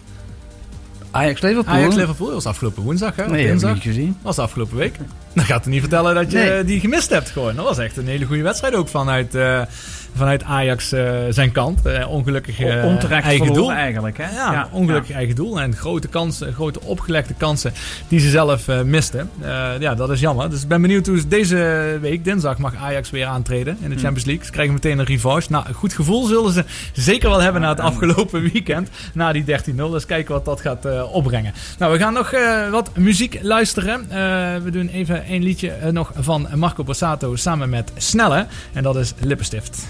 Ajax-Liverpool? 1.13 1.75
Ajax-Liverpool 1.75 2.33
was 2.33 2.47
afgelopen 2.47 2.83
woensdag, 2.83 3.17
hè? 3.17 3.23
Nee, 3.23 3.31
heb 3.33 3.41
ik 3.41 3.47
Dinsdag. 3.47 3.75
niet 3.75 3.83
gezien. 3.83 4.17
was 4.23 4.39
afgelopen 4.39 4.77
week. 4.77 4.97
Dan 5.35 5.45
gaat 5.45 5.65
het 5.65 5.73
niet 5.73 5.81
vertellen 5.81 6.15
dat 6.15 6.31
je 6.33 6.39
Nee. 6.39 6.65
die 6.65 6.81
gemist 6.81 7.11
hebt 7.11 7.31
gewoon. 7.31 7.57
Dat 7.57 7.65
was 7.65 7.79
echt 7.79 7.97
een 7.97 8.07
hele 8.07 8.25
goede 8.25 8.43
wedstrijd 8.43 8.75
ook 8.75 8.89
vanuit, 8.89 9.35
eh, 9.35 9.63
vanuit 10.17 10.43
Ajax 10.45 10.93
eh, 10.93 11.13
zijn 11.31 11.53
kant. 11.53 11.87
Eh, 11.87 12.09
ongelukkig 12.11 12.61
eh, 12.61 12.85
Onterecht 12.85 13.25
eigen 13.25 13.53
doel. 13.53 13.73
eigenlijk, 13.73 14.19
hè? 14.19 14.31
Ja, 14.35 14.53
Ja, 14.53 14.69
ongelukkig 14.73 15.15
eigen 15.17 15.35
doel. 15.35 15.61
En 15.61 15.77
grote 15.77 16.09
kansen, 16.09 16.53
grote 16.53 16.81
opgelegde 16.81 17.35
kansen 17.35 17.73
die 18.09 18.21
ze 18.21 18.31
zelf 18.31 18.67
misten. 18.85 19.31
Ja, 19.79 19.95
dat 19.95 20.11
is 20.11 20.21
jammer. 20.21 20.51
Dus 20.51 20.63
ik 20.63 20.69
ben 20.69 20.81
benieuwd 20.83 21.07
hoe 21.07 21.19
ze 21.21 21.29
deze 21.29 21.99
week, 22.01 22.25
dinsdag, 22.25 22.59
mag 22.59 22.75
Ajax 22.77 23.11
weer 23.11 23.27
aantreden 23.27 23.77
in 23.81 23.89
de 23.89 23.95
Hm. 23.95 24.01
Champions 24.01 24.25
League. 24.25 24.45
Ze 24.45 24.51
krijgen 24.51 24.75
meteen 24.75 24.99
een 24.99 25.05
revanche. 25.05 25.51
Nou, 25.51 25.65
een 25.69 25.75
goed 25.75 25.93
gevoel 25.93 26.27
zullen 26.27 26.53
ze 26.53 26.65
zeker 26.93 27.29
wel 27.31 27.41
hebben 27.41 27.61
na 27.63 27.69
het 27.69 27.81
afgelopen 27.81 28.43
weekend. 28.53 28.89
Na 29.15 29.33
die 29.33 29.45
13-0. 29.45 29.75
Dus 29.75 30.07
kijken 30.07 30.35
wat 30.35 30.45
dat 30.45 30.61
gaat 30.61 30.87
opbrengen. 31.13 31.53
Nou, 31.79 31.93
we 31.93 31.99
gaan 31.99 32.13
nog 32.13 32.31
wat 32.71 32.91
muziek 32.97 33.39
luisteren. 33.43 34.09
We 34.65 34.71
doen 34.71 34.89
even 34.89 35.23
een 35.33 35.43
liedje 35.43 35.73
nog 35.91 36.13
van 36.19 36.49
Marco 36.55 36.85
Borsato 36.85 37.37
samen 37.37 37.69
met 37.69 37.93
Snelle. 37.97 38.47
En 38.73 38.83
dat 38.83 38.97
is 38.97 39.13
Lippenstift. 39.19 39.87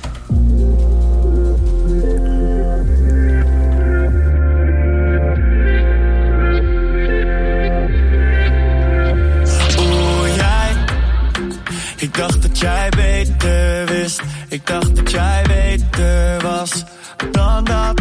Ik 12.03 12.15
dacht 12.15 12.43
dat 12.43 12.59
jij 12.59 12.89
beter 12.97 13.87
wist. 13.87 14.23
Ik 14.49 14.67
dacht 14.67 14.97
dat 14.97 15.11
jij 15.11 15.45
beter 15.47 16.43
was 16.43 16.85
dan 17.31 17.65
dat. 17.65 18.01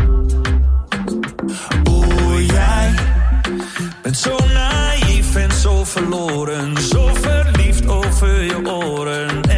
Oeh, 1.90 2.46
jij. 2.48 2.94
Bent 4.02 4.18
zo 4.18 4.38
naïef 4.54 5.36
en 5.36 5.52
zo 5.52 5.84
verloren. 5.84 6.78
Zo 6.78 7.10
verliefd 7.14 7.88
over 7.88 8.44
je 8.44 8.66
oren. 8.66 9.51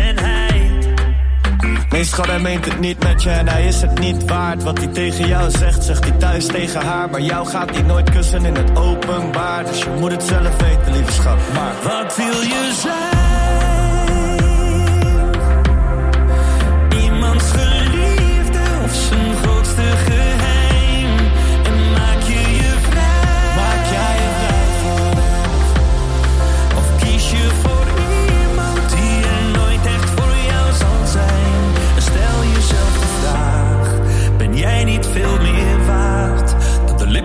Nee, 2.04 2.12
schat, 2.12 2.28
hij 2.28 2.40
meent 2.40 2.66
het 2.66 2.80
niet 2.80 3.04
met 3.04 3.24
je 3.24 3.30
en 3.30 3.48
hij 3.48 3.66
is 3.66 3.82
het 3.82 4.00
niet 4.00 4.26
waard. 4.26 4.64
Wat 4.64 4.78
hij 4.78 4.88
tegen 4.88 5.28
jou 5.28 5.52
zegt, 5.52 5.84
zegt 5.84 6.04
hij 6.04 6.18
thuis 6.18 6.46
tegen 6.46 6.82
haar. 6.82 7.10
Maar 7.10 7.22
jou 7.22 7.48
gaat 7.48 7.70
hij 7.70 7.82
nooit 7.82 8.10
kussen 8.10 8.46
in 8.46 8.56
het 8.56 8.78
openbaar. 8.78 9.66
Dus 9.66 9.84
je 9.84 9.90
moet 10.00 10.12
het 10.12 10.24
zelf 10.24 10.62
weten, 10.62 10.92
lieve 10.92 11.12
schat. 11.12 11.38
Maar 11.54 11.74
wat 11.84 12.16
wil 12.16 12.42
je 12.42 12.72
zijn? 12.82 13.13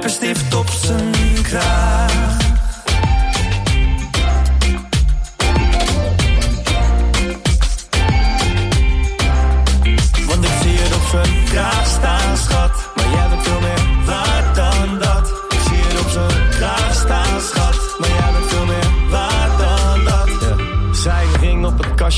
Lippenstift 0.09 0.55
op 0.55 0.71
zijn 0.71 1.43
kraag? 1.43 2.28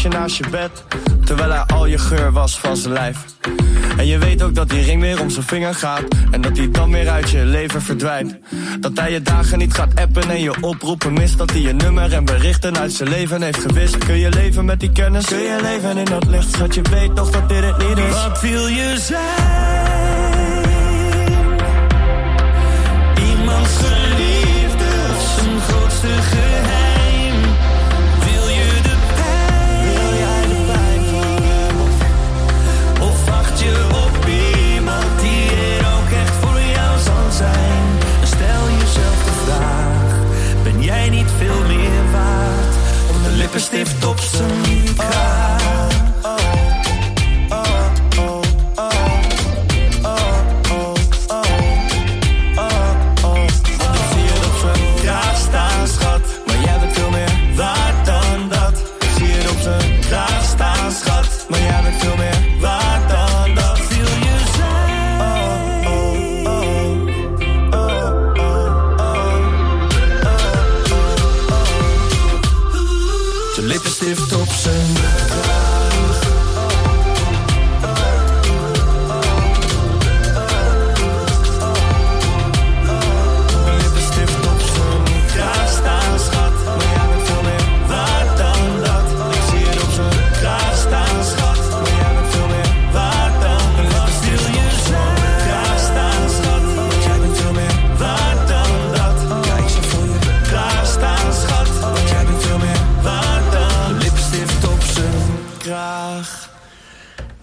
Naast 0.08 0.36
je 0.36 0.44
bed. 0.50 0.84
Terwijl 1.24 1.50
hij 1.50 1.64
al 1.64 1.86
je 1.86 1.98
geur 1.98 2.32
was 2.32 2.58
van 2.58 2.76
zijn 2.76 2.92
lijf. 2.92 3.18
En 3.96 4.06
je 4.06 4.18
weet 4.18 4.42
ook 4.42 4.54
dat 4.54 4.68
die 4.68 4.82
ring 4.82 5.00
weer 5.00 5.20
om 5.20 5.30
zijn 5.30 5.46
vinger 5.46 5.74
gaat. 5.74 6.02
En 6.30 6.40
dat 6.40 6.56
hij 6.56 6.70
dan 6.70 6.90
weer 6.90 7.08
uit 7.08 7.30
je 7.30 7.44
leven 7.44 7.82
verdwijnt. 7.82 8.38
Dat 8.80 8.92
hij 8.94 9.12
je 9.12 9.22
dagen 9.22 9.58
niet 9.58 9.74
gaat 9.74 10.00
appen 10.00 10.30
en 10.30 10.40
je 10.40 10.54
oproepen 10.60 11.12
mist. 11.12 11.38
Dat 11.38 11.50
hij 11.50 11.60
je 11.60 11.72
nummer 11.72 12.12
en 12.12 12.24
berichten 12.24 12.78
uit 12.78 12.92
zijn 12.92 13.08
leven 13.08 13.42
heeft 13.42 13.60
gewist. 13.60 13.98
Kun 13.98 14.18
je 14.18 14.28
leven 14.28 14.64
met 14.64 14.80
die 14.80 14.92
kennis? 14.92 15.26
Kun 15.26 15.38
je 15.38 15.58
leven 15.62 15.96
in 15.96 16.04
dat 16.04 16.26
licht? 16.26 16.52
Schat, 16.52 16.74
je 16.74 16.82
weet 16.90 17.16
toch 17.16 17.30
dat 17.30 17.48
dit 17.48 17.64
het 17.64 17.78
niet 17.88 17.98
is? 17.98 18.12
Wat 18.12 18.40
wil 18.40 18.66
je 18.66 18.96
zijn? 18.98 19.69
στίφτο 43.60 44.14
ψωμί. 44.14 44.82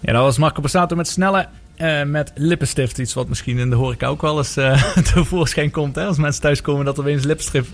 Ja, 0.08 0.14
dat 0.14 0.22
was 0.22 0.38
Marco 0.38 0.60
Passato 0.60 0.96
met 0.96 1.08
snelle 1.08 1.48
eh, 1.78 2.02
met 2.02 2.32
lippenstift. 2.34 2.98
Iets 2.98 3.14
wat 3.14 3.28
misschien 3.28 3.58
in 3.58 3.70
de 3.70 3.76
horeca 3.76 4.06
ook 4.06 4.22
wel 4.22 4.38
eens 4.38 4.56
eh, 4.56 4.82
tevoorschijn 5.12 5.70
komt. 5.70 5.94
Hè? 5.94 6.04
Als 6.04 6.18
mensen 6.18 6.42
thuiskomen 6.42 6.84
dat 6.84 6.96
er 6.96 7.02
opeens 7.02 7.24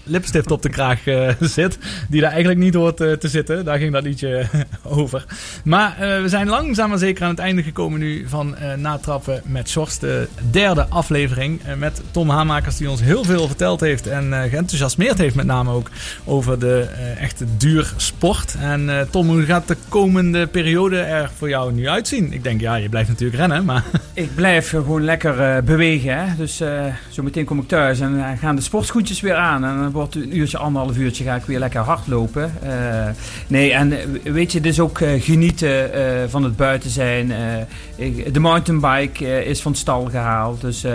lipstift 0.04 0.50
op 0.50 0.62
de 0.62 0.68
kraag 0.68 1.06
eh, 1.06 1.30
zit. 1.40 1.78
Die 2.08 2.20
daar 2.20 2.30
eigenlijk 2.30 2.60
niet 2.60 2.74
hoort 2.74 2.96
te 2.96 3.28
zitten. 3.28 3.64
Daar 3.64 3.78
ging 3.78 3.92
dat 3.92 4.02
liedje 4.02 4.46
over. 4.82 5.24
Maar 5.64 5.96
we 6.22 6.28
zijn 6.28 6.48
langzaam 6.48 6.88
maar 6.88 6.98
zeker 6.98 7.24
aan 7.24 7.30
het 7.30 7.38
einde 7.38 7.62
gekomen 7.62 8.00
nu 8.00 8.28
van 8.28 8.56
Natrappen 8.76 9.42
met 9.44 9.68
Sjors. 9.68 9.98
De 9.98 10.28
derde 10.50 10.86
aflevering 10.88 11.60
met 11.78 12.02
Tom 12.10 12.30
Hamakers 12.30 12.76
die 12.76 12.90
ons 12.90 13.00
heel 13.00 13.24
veel 13.24 13.46
verteld 13.46 13.80
heeft. 13.80 14.06
En 14.06 14.32
geenthousiasmeerd 14.50 15.18
heeft 15.18 15.34
met 15.34 15.46
name 15.46 15.70
ook 15.70 15.90
over 16.24 16.58
de 16.58 16.80
echte 17.18 17.44
duursport. 17.56 18.54
En 18.60 18.98
eh, 18.98 19.06
Tom, 19.10 19.28
hoe 19.28 19.44
gaat 19.44 19.68
de 19.68 19.76
komende 19.88 20.46
periode 20.46 20.98
er 20.98 21.30
voor 21.36 21.48
jou 21.48 21.72
nu 21.72 21.88
uitzien? 21.88 22.32
Ik 22.32 22.42
denk, 22.42 22.60
ja, 22.60 22.74
je 22.74 22.88
blijft 22.88 23.08
natuurlijk 23.08 23.38
rennen, 23.38 23.64
maar... 23.64 23.84
Ik 24.12 24.34
blijf 24.34 24.68
gewoon 24.68 25.04
lekker 25.04 25.40
eh, 25.40 25.62
bewegen. 25.62 26.18
Hè? 26.18 26.36
Dus 26.36 26.60
eh, 26.60 26.84
zo 27.10 27.22
meteen 27.22 27.44
kom 27.44 27.58
ik 27.58 27.68
thuis 27.68 28.00
en 28.00 28.16
dan 28.18 28.36
gaan 28.38 28.56
de 28.56 28.62
sportschoentjes 28.62 29.20
weer 29.20 29.34
aan. 29.34 29.64
En 29.64 29.78
dan 29.78 29.90
wordt 29.90 30.14
een 30.14 30.36
uurtje, 30.36 30.58
anderhalf 30.58 30.96
uurtje 30.96 31.24
ga 31.24 31.34
ik 31.34 31.44
weer 31.44 31.58
lekker 31.58 31.80
hardlopen. 31.80 32.52
Eh 32.62 33.08
nee, 33.46 33.72
en 33.72 33.92
eh, 33.92 34.32
weet 34.32 34.52
je, 34.52 34.60
dus 34.60 34.80
ook 34.80 35.00
eh, 35.00 35.22
genieten 35.22 35.92
eh, 35.92 36.28
van 36.28 36.44
het 36.44 36.56
buiten 36.56 36.90
zijn. 36.90 37.32
Eh, 37.32 38.32
de 38.32 38.40
mountainbike 38.40 39.26
eh, 39.26 39.46
is 39.46 39.62
van 39.62 39.74
stal 39.74 40.04
gehaald. 40.10 40.60
Dus 40.60 40.84
eh, 40.84 40.92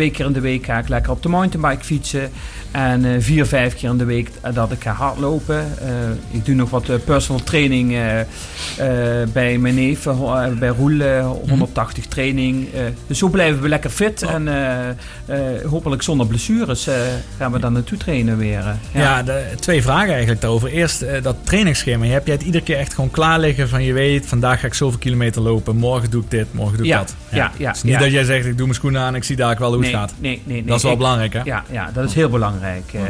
twee 0.00 0.12
keer 0.12 0.26
in 0.26 0.32
de 0.32 0.40
week 0.40 0.64
ga 0.64 0.78
ik 0.78 0.88
lekker 0.88 1.12
op 1.12 1.22
de 1.22 1.28
mountainbike 1.28 1.84
fietsen. 1.84 2.30
En 2.70 3.04
eh, 3.04 3.10
vier, 3.18 3.46
vijf 3.46 3.74
keer 3.74 3.90
in 3.90 3.98
de 3.98 4.04
week 4.04 4.30
dat 4.54 4.72
ik 4.72 4.82
ga 4.82 4.92
hardlopen. 4.92 5.58
Eh, 5.80 5.88
ik 6.30 6.44
doe 6.44 6.54
nog 6.54 6.70
wat 6.70 6.88
eh, 6.88 6.96
personal 7.04 7.42
training 7.42 7.92
eh, 7.92 8.20
eh, 8.20 9.28
bij 9.32 9.58
mijn 9.58 9.74
neef, 9.74 10.06
eh, 10.06 10.44
eh, 10.46 10.52
bij 10.58 10.68
Roel, 10.68 11.00
eh, 11.00 11.30
180 11.48 12.06
training. 12.06 12.72
Eh, 12.74 12.80
dus 13.06 13.18
zo 13.18 13.28
blijven 13.28 13.62
we 13.62 13.68
lekker 13.68 13.90
fit. 13.90 14.22
En 14.22 14.48
eh, 14.48 14.88
eh, 14.88 15.64
hopelijk 15.68 16.02
zonder 16.02 16.26
blessures 16.26 16.86
eh, 16.86 16.94
gaan 17.38 17.52
we 17.52 17.58
dan 17.58 17.72
naartoe 17.72 17.98
trainen 17.98 18.38
weer. 18.38 18.58
eh. 18.92 19.00
Ja, 19.02 19.22
de, 19.22 19.42
twee 19.60 19.82
vragen 19.82 20.10
eigenlijk 20.10 20.40
daarover. 20.40 20.68
Eerst 20.68 21.02
eh, 21.02 21.22
dat 21.22 21.36
trainingsschema. 21.44 22.04
Heb 22.06 22.26
jij 22.26 22.34
het 22.34 22.44
iedere 22.44 22.64
keer 22.64 22.76
echt 22.78 22.94
gewoon 22.94 23.10
klaar 23.10 23.38
liggen 23.40 23.68
van 23.68 23.82
je 23.84 23.92
weet, 23.92 24.26
vandaag 24.26 24.60
ga 24.60 24.66
ik 24.66 24.74
zoveel 24.74 24.98
kilometer 24.98 25.42
lopen, 25.42 25.76
morgen 25.76 26.10
doe 26.10 26.22
ik 26.22 26.30
dit, 26.30 26.46
morgen 26.54 26.76
doe 26.76 26.86
ik 26.86 26.92
Ja, 26.92 26.98
dat. 26.98 27.14
ja, 27.30 27.52
ja, 27.58 27.72
is 27.72 27.82
niet 27.82 27.92
ja. 27.92 27.98
dat 27.98 28.10
jij 28.10 28.24
zegt 28.24 28.46
ik 28.46 28.56
doe 28.56 28.66
mijn 28.66 28.74
schoenen 28.78 29.00
aan, 29.00 29.14
ik 29.14 29.24
zie 29.24 29.36
daar 29.36 29.58
wel 29.58 29.72
hoe 29.74 29.82
het 29.82 29.89
Nee, 29.90 30.08
nee, 30.18 30.40
nee. 30.44 30.64
Dat 30.64 30.76
is 30.76 30.82
wel 30.82 30.92
Ik- 30.92 30.98
belangrijk 30.98 31.32
hè? 31.32 31.40
Ja, 31.44 31.64
ja, 31.70 31.90
dat 31.92 32.04
is 32.04 32.14
heel 32.14 32.28
belangrijk. 32.28 32.92
Eh, 32.92 33.02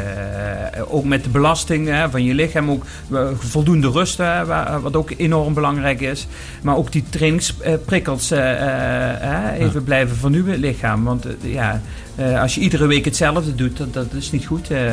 ook 0.93 1.03
met 1.03 1.23
de 1.23 1.29
belasting 1.29 1.87
hè, 1.87 2.09
van 2.09 2.23
je 2.23 2.33
lichaam, 2.33 2.69
ook 2.71 2.83
eh, 3.13 3.27
voldoende 3.37 3.89
rust, 3.89 4.17
hè, 4.17 4.45
wa- 4.45 4.79
wat 4.79 4.95
ook 4.95 5.11
enorm 5.17 5.53
belangrijk 5.53 6.01
is. 6.01 6.27
Maar 6.61 6.75
ook 6.75 6.91
die 6.91 7.03
trainingsprikkels 7.09 8.31
eh, 8.31 8.51
eh, 8.51 9.53
eh, 9.53 9.59
even 9.67 9.83
blijven 9.83 10.15
vernieuwen, 10.17 10.51
het 10.51 10.59
lichaam. 10.61 11.03
Want 11.03 11.25
eh, 11.25 11.53
ja, 11.53 11.81
eh, 12.15 12.41
als 12.41 12.55
je 12.55 12.61
iedere 12.61 12.85
week 12.87 13.05
hetzelfde 13.05 13.55
doet, 13.55 13.77
dat, 13.77 13.93
dat 13.93 14.13
is 14.13 14.31
niet 14.31 14.45
goed. 14.45 14.69
eh, 14.71 14.85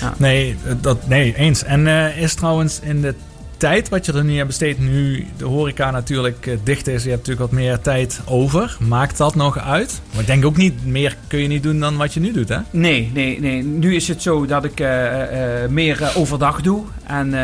ja. 0.00 0.14
Nee, 0.16 0.56
dat, 0.80 1.08
nee, 1.08 1.36
eens. 1.36 1.64
En 1.64 1.86
eh, 1.86 2.16
is 2.22 2.34
trouwens 2.34 2.80
in 2.82 3.00
de 3.00 3.14
tijd 3.62 3.88
wat 3.88 4.06
je 4.06 4.12
er 4.12 4.24
nu 4.24 4.38
aan 4.38 4.46
besteedt, 4.46 4.78
nu 4.78 5.26
de 5.36 5.44
horeca 5.44 5.90
natuurlijk 5.90 6.46
eh, 6.46 6.56
dicht 6.64 6.86
is, 6.86 7.02
je 7.02 7.10
hebt 7.10 7.26
natuurlijk 7.26 7.50
wat 7.50 7.60
meer 7.60 7.80
tijd 7.80 8.20
over. 8.26 8.76
Maakt 8.80 9.16
dat 9.16 9.34
nog 9.34 9.58
uit? 9.58 10.00
Maar 10.10 10.20
ik 10.20 10.26
denk 10.26 10.44
ook 10.44 10.56
niet, 10.56 10.86
meer 10.86 11.16
kun 11.26 11.38
je 11.38 11.48
niet 11.48 11.62
doen 11.62 11.80
dan 11.80 11.96
wat 11.96 12.14
je 12.14 12.20
nu 12.20 12.32
doet 12.32 12.48
hè? 12.48 12.58
Nee, 12.70 13.10
nee, 13.14 13.40
nee. 13.40 13.62
Nu 13.62 13.94
is 13.94 14.08
het 14.08 14.22
zo 14.22 14.46
dat 14.46 14.64
ik 14.64 14.80
eh, 14.80 15.62
eh, 15.62 15.70
meer 15.70 16.12
overdag 16.14 16.60
doe. 16.60 16.82
En 17.06 17.34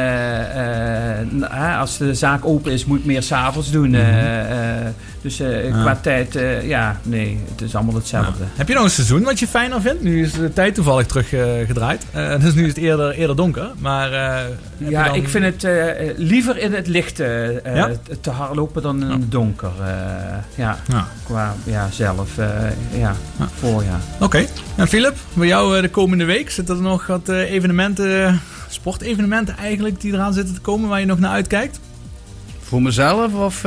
als 1.79 1.99
de 1.99 2.15
zaak 2.15 2.45
open 2.45 2.73
is, 2.73 2.85
moet 2.85 2.99
ik 2.99 3.05
meer 3.05 3.23
s'avonds 3.23 3.71
doen. 3.71 3.95
eh, 3.95 4.87
dus 5.29 5.41
eh, 5.41 5.69
Ja. 5.69 5.81
qua 5.83 5.97
tijd, 6.03 6.37
eh, 6.37 6.69
ja, 6.69 7.01
nee, 7.03 7.39
het 7.51 7.61
is 7.61 7.75
allemaal 7.75 7.95
hetzelfde. 7.95 8.45
Heb 8.57 8.69
je 8.69 8.75
nog 8.75 8.85
een 8.85 8.91
seizoen 8.91 9.23
wat 9.23 9.39
je 9.39 9.47
fijner 9.47 9.81
vindt? 9.81 10.03
Nu 10.03 10.23
is 10.23 10.33
de 10.33 10.53
tijd 10.53 10.75
toevallig 10.75 11.07
teruggedraaid. 11.07 12.07
Eh 12.13 12.41
dus 12.41 12.55
nu 12.55 12.63
is 12.63 12.69
het 12.69 12.77
eerder, 12.77 13.11
eerder 13.11 13.37
donker. 13.37 13.71
Maar 13.79 14.13
eh, 14.13 14.45
Ja, 14.79 15.05
dan- 15.05 15.15
ik 15.15 15.29
vind 15.29 15.45
het 15.45 15.67
liever 16.17 16.59
in 16.59 16.73
het 16.75 16.87
licht 16.87 17.17
Ja? 17.19 17.91
te 18.21 18.31
hardlopen 18.31 18.83
dan 18.83 19.03
in 19.03 19.11
het 19.11 19.31
donker. 19.33 19.71
eh, 19.81 19.87
ja, 20.55 20.79
Ja. 20.89 21.07
qua 21.25 21.55
ja, 21.65 21.89
zelf, 21.91 22.39
eh, 22.39 22.49
ja, 22.99 23.15
voorjaar. 23.59 24.01
Oké. 24.21 24.45
En 24.77 24.89
Philip, 24.89 25.17
bij 25.33 25.47
jou 25.47 25.77
eh, 25.77 25.83
de 25.83 25.89
komende 25.91 26.25
week 26.25 26.51
zitten 26.51 26.77
er 26.77 26.83
nog 26.83 27.07
wat 27.07 27.29
eh, 27.29 27.51
evenementen, 27.51 28.41
sportevenementen 28.69 29.57
eigenlijk, 29.57 30.01
die 30.01 30.13
eraan 30.13 30.33
zitten 30.33 30.55
te 30.55 30.61
komen 30.61 30.89
waar 30.89 31.01
je 31.01 31.07
nog 31.07 31.19
naar 31.19 31.31
uitkijkt? 31.31 31.81
Voor 32.63 32.83
mezelf 32.83 33.35
of... 33.35 33.65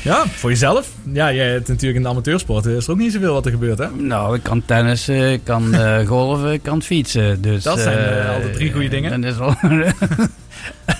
eh, 0.00 0.04
Ja, 0.04 0.26
voor 0.26 0.50
jezelf. 0.50 0.88
Ja, 1.12 1.32
jij 1.32 1.48
hebt 1.48 1.68
natuurlijk 1.68 1.96
in 1.96 2.02
de 2.02 2.08
amateursport 2.08 2.64
is 2.66 2.84
er 2.84 2.90
ook 2.92 2.98
niet 2.98 3.12
zoveel 3.12 3.32
wat 3.32 3.44
er 3.44 3.50
gebeurt 3.50 3.78
hè? 3.78 3.86
Nou, 3.96 4.36
ik 4.36 4.42
kan 4.42 4.62
tennissen, 4.64 5.32
ik 5.32 5.44
kan 5.44 5.74
eh, 5.74 6.06
golven, 6.08 6.52
ik 6.52 6.62
kan 6.62 6.82
fietsen. 6.82 7.42
Dus, 7.42 7.62
Dat 7.62 7.80
zijn, 7.80 7.98
eh, 7.98 8.24
eh, 8.24 8.34
altijd 8.34 8.52
drie 8.54 8.72
goede 8.72 8.88
dingen. 8.88 9.20
Dat 9.20 9.32
is 9.32 9.38
al 9.38 9.54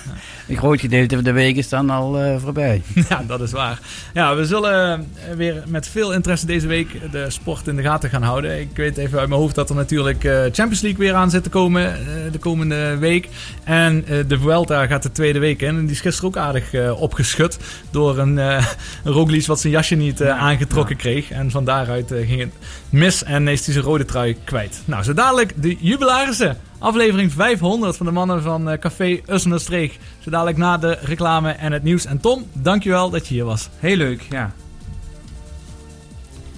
een 0.51 0.57
groot 0.57 0.79
gedeelte 0.79 1.15
van 1.15 1.23
de 1.23 1.31
week 1.31 1.55
is 1.55 1.69
dan 1.69 1.89
al 1.89 2.19
eh, 2.19 2.35
voorbij. 2.37 2.81
Ja, 3.09 3.23
dat 3.27 3.41
is 3.41 3.51
waar. 3.51 3.79
Ja, 4.13 4.35
we 4.35 4.45
zullen 4.45 4.91
eh, 4.93 5.35
weer 5.35 5.63
met 5.67 5.87
veel 5.87 6.13
interesse 6.13 6.45
deze 6.45 6.67
week 6.67 7.11
de 7.11 7.29
sport 7.29 7.67
in 7.67 7.75
de 7.75 7.81
gaten 7.81 8.09
gaan 8.09 8.23
houden. 8.23 8.59
Ik 8.59 8.75
weet 8.75 8.97
even 8.97 9.19
uit 9.19 9.29
mijn 9.29 9.41
hoofd 9.41 9.55
dat 9.55 9.69
er 9.69 9.75
natuurlijk 9.75 10.23
eh, 10.23 10.39
Champions 10.41 10.81
League 10.81 10.99
weer 10.99 11.13
aan 11.13 11.29
zit 11.29 11.43
te 11.43 11.49
komen 11.49 11.95
de 12.31 12.37
komende 12.37 12.97
week. 12.97 13.27
En 13.63 14.05
de 14.27 14.39
Vuelta 14.39 14.87
gaat 14.87 15.03
de 15.03 15.11
tweede 15.11 15.39
week 15.39 15.61
in. 15.61 15.77
En 15.77 15.81
die 15.81 15.91
is 15.91 16.01
gisteren 16.01 16.29
ook 16.29 16.37
aardig 16.37 16.91
opgeschud 16.91 17.57
door 17.91 18.17
een, 18.17 18.39
eh 18.39 18.65
een 19.03 19.11
Roglic 19.11 19.45
wat 19.45 19.59
zijn 19.59 19.73
jasje 19.73 19.95
niet 19.95 20.23
aangetrokken 20.23 20.95
kreeg. 20.95 21.31
En 21.31 21.51
van 21.51 21.65
daaruit 21.65 22.13
ging 22.25 22.39
het 22.39 22.53
mis 22.89 23.23
en 23.23 23.47
is 23.47 23.65
hij 23.65 23.73
zijn 23.73 23.85
rode 23.85 24.05
trui 24.05 24.37
kwijt. 24.43 24.81
Nou, 24.85 25.03
zo 25.03 25.13
dadelijk 25.13 25.53
de 25.55 25.77
jubilarissen. 25.79 26.57
Aflevering 26.81 27.31
500 27.31 27.97
van 27.97 28.05
de 28.05 28.11
mannen 28.11 28.41
van 28.41 28.69
eh, 28.69 28.79
Café 28.79 29.19
Ussenerstreek. 29.27 29.99
Zo 30.19 30.29
dadelijk 30.29 30.57
na 30.57 30.77
de 30.77 30.97
reclame 31.01 31.51
en 31.51 31.71
het 31.71 31.83
nieuws. 31.83 32.05
En 32.05 32.19
Tom, 32.19 32.45
dankjewel 32.53 33.09
dat 33.09 33.27
je 33.27 33.33
hier 33.33 33.45
was. 33.45 33.69
Heel 33.79 33.95
leuk, 33.95 34.21
ja. 34.29 34.53